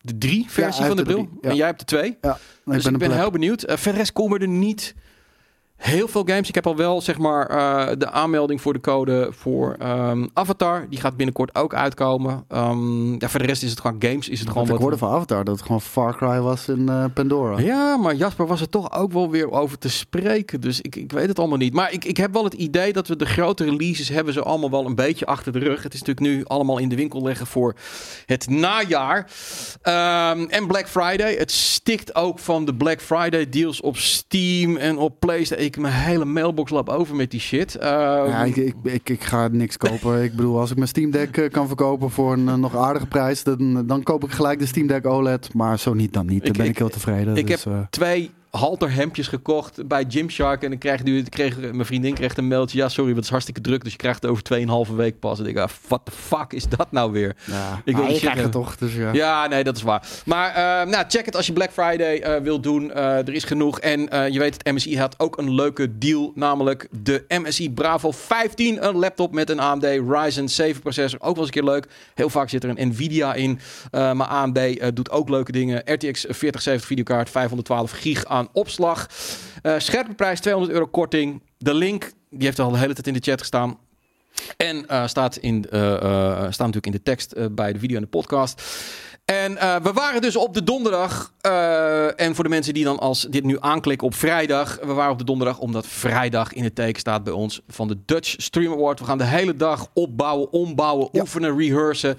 de 0.00 0.18
drie 0.18 0.44
versie 0.48 0.84
van 0.84 0.96
de 0.96 1.02
bril. 1.02 1.28
En 1.40 1.56
jij 1.56 1.66
hebt 1.66 1.78
de 1.78 1.84
twee. 1.84 2.18
Ja, 2.20 2.38
dus 2.64 2.86
ik 2.86 2.98
ben, 2.98 3.12
heel 3.12 3.30
benieuwd. 3.30 3.68
Uh, 3.68 3.76
verder 3.76 4.00
rest 4.00 4.12
komen 4.12 4.40
er 4.40 4.48
niet 4.48 4.94
heel 5.78 6.08
veel 6.08 6.22
games. 6.26 6.48
Ik 6.48 6.54
heb 6.54 6.66
al 6.66 6.76
wel, 6.76 7.00
zeg 7.00 7.18
maar, 7.18 7.46
eh, 7.46 7.96
de 7.98 8.10
aanmelding 8.10 8.60
voor 8.60 8.72
de 8.72 8.80
code 8.80 9.28
voor 9.30 9.76
ehm, 9.78 10.26
Avatar. 10.32 10.86
Die 10.88 11.00
gaat 11.00 11.16
binnenkort 11.16 11.54
ook 11.54 11.74
uitkomen. 11.74 12.44
Ehm, 12.48 13.12
ja, 13.12 13.28
voor 13.28 13.40
de 13.40 13.46
rest 13.46 13.62
is 13.62 13.70
het 13.70 13.80
gewoon 13.80 13.96
games. 13.98 14.28
Is 14.28 14.40
het 14.40 14.48
gewoon 14.48 14.66
Want 14.66 14.66
ik 14.66 14.72
wat... 14.72 14.80
hoorde 14.80 14.98
van 14.98 15.10
Avatar 15.10 15.44
dat 15.44 15.54
het 15.54 15.64
gewoon 15.64 15.80
Far 15.80 16.16
Cry 16.16 16.40
was 16.40 16.68
in 16.68 16.88
eh, 16.88 17.04
Pandora. 17.14 17.58
Ja, 17.60 17.96
maar 17.96 18.14
Jasper 18.14 18.46
was 18.46 18.60
er 18.60 18.68
toch 18.68 18.92
ook 18.92 19.12
wel 19.12 19.30
weer 19.30 19.50
over 19.50 19.78
te 19.78 19.88
spreken. 19.88 20.60
Dus 20.60 20.80
ik, 20.80 20.96
ik 20.96 21.12
weet 21.12 21.28
het 21.28 21.38
allemaal 21.38 21.58
niet. 21.58 21.72
Maar 21.72 21.92
ik, 21.92 22.04
ik 22.04 22.16
heb 22.16 22.32
wel 22.32 22.44
het 22.44 22.54
idee 22.54 22.92
dat 22.92 23.08
we 23.08 23.16
de 23.16 23.26
grote 23.26 23.64
releases 23.64 24.08
hebben 24.08 24.32
ze 24.32 24.42
allemaal 24.42 24.70
wel 24.70 24.86
een 24.86 24.94
beetje 24.94 25.26
achter 25.26 25.52
de 25.52 25.58
rug. 25.58 25.82
Het 25.82 25.94
is 25.94 26.02
natuurlijk 26.02 26.36
nu 26.36 26.44
allemaal 26.44 26.78
in 26.78 26.88
de 26.88 26.96
winkel 26.96 27.22
leggen 27.22 27.46
voor 27.46 27.74
het 28.26 28.50
najaar. 28.50 29.30
Ehm, 29.82 30.44
en 30.48 30.66
Black 30.66 30.88
Friday. 30.88 31.34
Het 31.36 31.50
stikt 31.50 32.14
ook 32.14 32.38
van 32.38 32.64
de 32.64 32.74
Black 32.74 33.00
Friday 33.00 33.48
deals 33.48 33.80
op 33.80 33.96
Steam 33.96 34.76
en 34.76 34.98
op 34.98 35.20
PlayStation. 35.20 35.67
Ik 35.68 35.78
mijn 35.78 35.94
hele 35.94 36.24
mailbox 36.24 36.70
lap 36.70 36.88
over 36.88 37.16
met 37.16 37.30
die 37.30 37.40
shit. 37.40 37.74
Ehm, 37.74 38.28
Ja, 38.28 38.44
ik, 38.44 38.56
ik, 38.56 38.74
ik, 38.82 39.08
ik 39.08 39.24
ga 39.24 39.48
niks 39.48 39.76
kopen. 39.76 40.22
ik 40.22 40.34
bedoel, 40.34 40.58
als 40.58 40.70
ik 40.70 40.76
mijn 40.76 40.88
Steam 40.88 41.10
Deck 41.10 41.36
eh, 41.36 41.50
kan 41.50 41.66
verkopen 41.66 42.10
voor 42.10 42.32
een 42.32 42.48
eh, 42.48 42.54
nog 42.54 42.76
aardige 42.76 43.06
prijs, 43.06 43.42
dan, 43.42 43.86
dan 43.86 44.02
koop 44.02 44.24
ik 44.24 44.30
gelijk 44.30 44.58
de 44.58 44.66
Steam 44.66 44.86
Deck 44.86 45.06
OLED. 45.06 45.54
Maar 45.54 45.78
zo 45.78 45.94
niet 45.94 46.12
dan 46.12 46.26
niet. 46.26 46.44
Dan 46.44 46.52
ben 46.52 46.66
ik, 46.66 46.78
heel 46.78 46.88
tevreden. 46.88 47.36
ik 47.36 47.46
dus, 47.46 47.64
heb 47.64 47.72
eh, 47.72 47.80
twee 47.90 48.30
halterhemdjes 48.58 49.28
gekocht 49.28 49.86
bij 49.86 50.04
Gymshark. 50.08 50.62
En 50.62 50.68
dan 50.70 50.78
kreeg, 50.78 51.02
nu, 51.02 51.22
kreeg 51.22 51.58
mijn 51.58 51.84
vriendin 51.84 52.14
kreeg 52.14 52.36
een 52.36 52.48
mailtje. 52.48 52.78
Ja, 52.78 52.88
sorry, 52.88 53.14
wat 53.14 53.24
is 53.24 53.30
hartstikke 53.30 53.60
druk. 53.60 53.82
Dus 53.82 53.92
je 53.92 53.98
krijgt 53.98 54.22
het 54.22 54.30
over 54.30 54.88
2,5 54.88 54.94
week 54.94 55.18
pas. 55.18 55.38
En 55.38 55.46
ik 55.46 55.54
dacht, 55.54 55.78
what 55.88 56.00
the 56.04 56.10
fuck 56.10 56.52
is 56.52 56.68
dat 56.68 56.86
nou 56.90 57.12
weer? 57.12 57.36
Ja, 57.44 57.82
Ik 57.84 57.96
wil 57.96 58.04
Ah, 58.04 58.10
je 58.10 58.14
shit 58.14 58.24
krijgt 58.24 58.42
het 58.42 58.52
toch. 58.52 58.76
Dus 58.76 58.94
ja. 58.94 59.12
Ja, 59.12 59.46
nee, 59.46 59.64
dat 59.64 59.76
is 59.76 59.82
waar. 59.82 60.06
Maar 60.24 60.48
eh, 60.48 60.90
nou, 60.90 61.04
check 61.08 61.24
het 61.24 61.36
als 61.36 61.46
je 61.46 61.52
Black 61.52 61.72
Friday 61.72 62.20
eh 62.20 62.42
wilt 62.42 62.62
doen. 62.62 62.92
Eh, 62.92 63.04
er 63.04 63.32
is 63.32 63.44
genoeg. 63.44 63.80
En 63.80 64.08
eh, 64.08 64.28
je 64.28 64.38
weet, 64.38 64.54
het 64.54 64.74
MSI 64.74 64.98
had 64.98 65.14
ook 65.18 65.38
een 65.38 65.54
leuke 65.54 65.98
deal. 65.98 66.32
Namelijk 66.34 66.88
de 67.02 67.24
MSI 67.28 67.70
Bravo 67.70 68.10
15. 68.10 68.86
Een 68.86 68.96
laptop 68.96 69.32
met 69.32 69.50
een 69.50 69.60
AMD 69.60 69.84
Ryzen 69.84 70.48
7 70.48 70.80
processor. 70.80 71.20
Ook 71.20 71.34
wel 71.34 71.44
eens 71.44 71.54
een 71.54 71.62
keer 71.62 71.70
leuk. 71.70 71.86
Heel 72.14 72.30
vaak 72.30 72.48
zit 72.48 72.64
er 72.64 72.70
een 72.76 72.88
Nvidia 72.88 73.34
in. 73.34 73.60
Maar 73.90 74.26
AMD 74.26 74.58
doet 74.96 75.10
ook 75.10 75.28
leuke 75.28 75.52
dingen. 75.52 75.82
RTX 75.84 76.24
4070 76.28 76.86
videokaart. 76.86 77.30
512 77.30 77.90
gig 77.90 78.24
aan 78.24 78.47
opslag. 78.52 79.06
Eh, 79.62 79.74
scherpe 79.78 80.14
prijs, 80.14 80.40
200 80.40 80.74
euro 80.74 80.86
korting. 80.86 81.42
De 81.58 81.74
link, 81.74 82.12
die 82.30 82.44
heeft 82.46 82.58
al 82.58 82.70
de 82.70 82.78
hele 82.78 82.94
tijd 82.94 83.06
in 83.06 83.12
de 83.12 83.20
chat 83.20 83.38
gestaan. 83.40 83.78
En 84.56 84.88
eh, 84.88 85.06
staat, 85.06 85.36
in, 85.36 85.66
eh, 85.70 85.80
staat 86.38 86.58
natuurlijk 86.58 86.86
in 86.86 86.92
de 86.92 87.02
tekst 87.02 87.54
bij 87.54 87.72
de 87.72 87.78
video 87.78 87.96
en 87.96 88.02
de 88.02 88.08
podcast. 88.08 88.62
En 89.24 89.54
we 89.82 89.90
waren 89.94 90.20
dus 90.20 90.36
op 90.36 90.54
de 90.54 90.62
donderdag. 90.64 91.32
en 92.16 92.34
voor 92.34 92.44
de 92.44 92.50
mensen 92.50 92.74
die 92.74 92.84
dan 92.84 92.98
als 92.98 93.22
dit 93.30 93.44
nu 93.44 93.56
aanklikken 93.60 94.06
op 94.06 94.14
vrijdag. 94.14 94.78
We 94.82 94.92
waren 94.92 95.12
op 95.12 95.18
de 95.18 95.24
donderdag 95.24 95.58
omdat 95.58 95.86
vrijdag 95.86 96.52
in 96.52 96.64
het 96.64 96.74
teken 96.74 97.00
staat 97.00 97.24
bij 97.24 97.32
ons 97.32 97.60
van 97.68 97.88
de 97.88 97.96
Dutch 98.04 98.34
Stream 98.36 98.72
Award. 98.72 98.98
We 98.98 99.04
gaan 99.04 99.18
de 99.18 99.24
hele 99.24 99.56
dag 99.56 99.86
opbouwen, 99.92 100.52
ombouwen, 100.52 101.08
Ja. 101.12 101.20
oefenen, 101.20 101.58
rehearsen. 101.58 102.16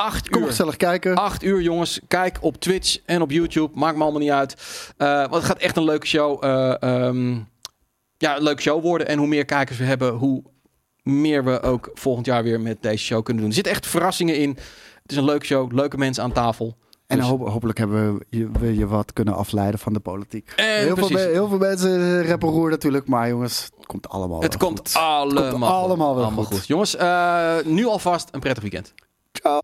Acht 0.00 0.28
Kom 0.28 0.42
uur. 0.42 0.48
gezellig 0.48 0.76
kijken. 0.76 1.14
Acht 1.14 1.42
uur, 1.42 1.60
jongens. 1.62 2.00
Kijk 2.08 2.38
op 2.40 2.56
Twitch 2.60 2.98
en 3.04 3.22
op 3.22 3.30
YouTube. 3.30 3.78
Maakt 3.78 3.96
me 3.96 4.02
allemaal 4.02 4.20
niet 4.20 4.30
uit. 4.30 4.54
Eh, 4.96 5.08
want 5.20 5.34
het 5.34 5.44
gaat 5.44 5.58
echt 5.58 5.76
een 5.76 5.84
leuke 5.84 6.06
show. 6.06 6.44
eh, 6.44 6.82
ehm, 6.82 7.30
ja, 8.16 8.36
een 8.36 8.42
leuke 8.42 8.62
show 8.62 8.82
worden. 8.82 9.08
En 9.08 9.18
hoe 9.18 9.26
meer 9.26 9.44
kijkers 9.44 9.78
we 9.78 9.84
hebben, 9.84 10.12
hoe 10.14 10.42
meer 11.02 11.44
we 11.44 11.60
ook 11.62 11.90
volgend 11.94 12.26
jaar 12.26 12.42
weer 12.42 12.60
met 12.60 12.82
deze 12.82 13.04
show 13.04 13.22
kunnen 13.24 13.42
doen. 13.42 13.50
Er 13.50 13.56
zitten 13.56 13.72
echt 13.72 13.86
verrassingen 13.86 14.36
in. 14.36 14.50
Het 15.02 15.10
is 15.10 15.16
een 15.16 15.24
leuke 15.24 15.46
show. 15.46 15.72
Leuke 15.72 15.96
mensen 15.98 16.22
aan 16.22 16.32
tafel. 16.32 16.76
En 17.06 17.16
Dus- 17.18 17.26
hopelijk 17.26 17.78
hebben 17.78 18.14
we 18.18 18.26
je, 18.30 18.50
we 18.60 18.74
je 18.76 18.86
wat 18.86 19.12
kunnen 19.12 19.34
afleiden 19.34 19.80
van 19.80 19.92
de 19.92 20.00
politiek. 20.00 20.52
Heel, 20.56 20.96
veel, 20.96 21.16
heel 21.16 21.48
veel 21.48 21.58
mensen 21.58 22.26
rappen 22.26 22.48
roer 22.48 22.70
natuurlijk. 22.70 23.08
Maar 23.08 23.28
jongens, 23.28 23.68
het 23.76 23.86
komt 23.86 24.08
allemaal 24.08 24.40
Het 24.42 24.56
wel 24.58 24.68
komt 24.68 24.78
goed. 24.92 25.02
allemaal, 25.02 25.72
allemaal 25.82 26.14
wel 26.14 26.24
allemaal 26.24 26.44
goed. 26.44 26.56
goed. 26.58 26.66
Jongens, 26.66 26.96
eh, 26.96 27.54
nu 27.64 27.86
alvast 27.86 28.28
een 28.32 28.40
prettig 28.40 28.62
weekend. 28.62 28.94
Ciao. 29.42 29.62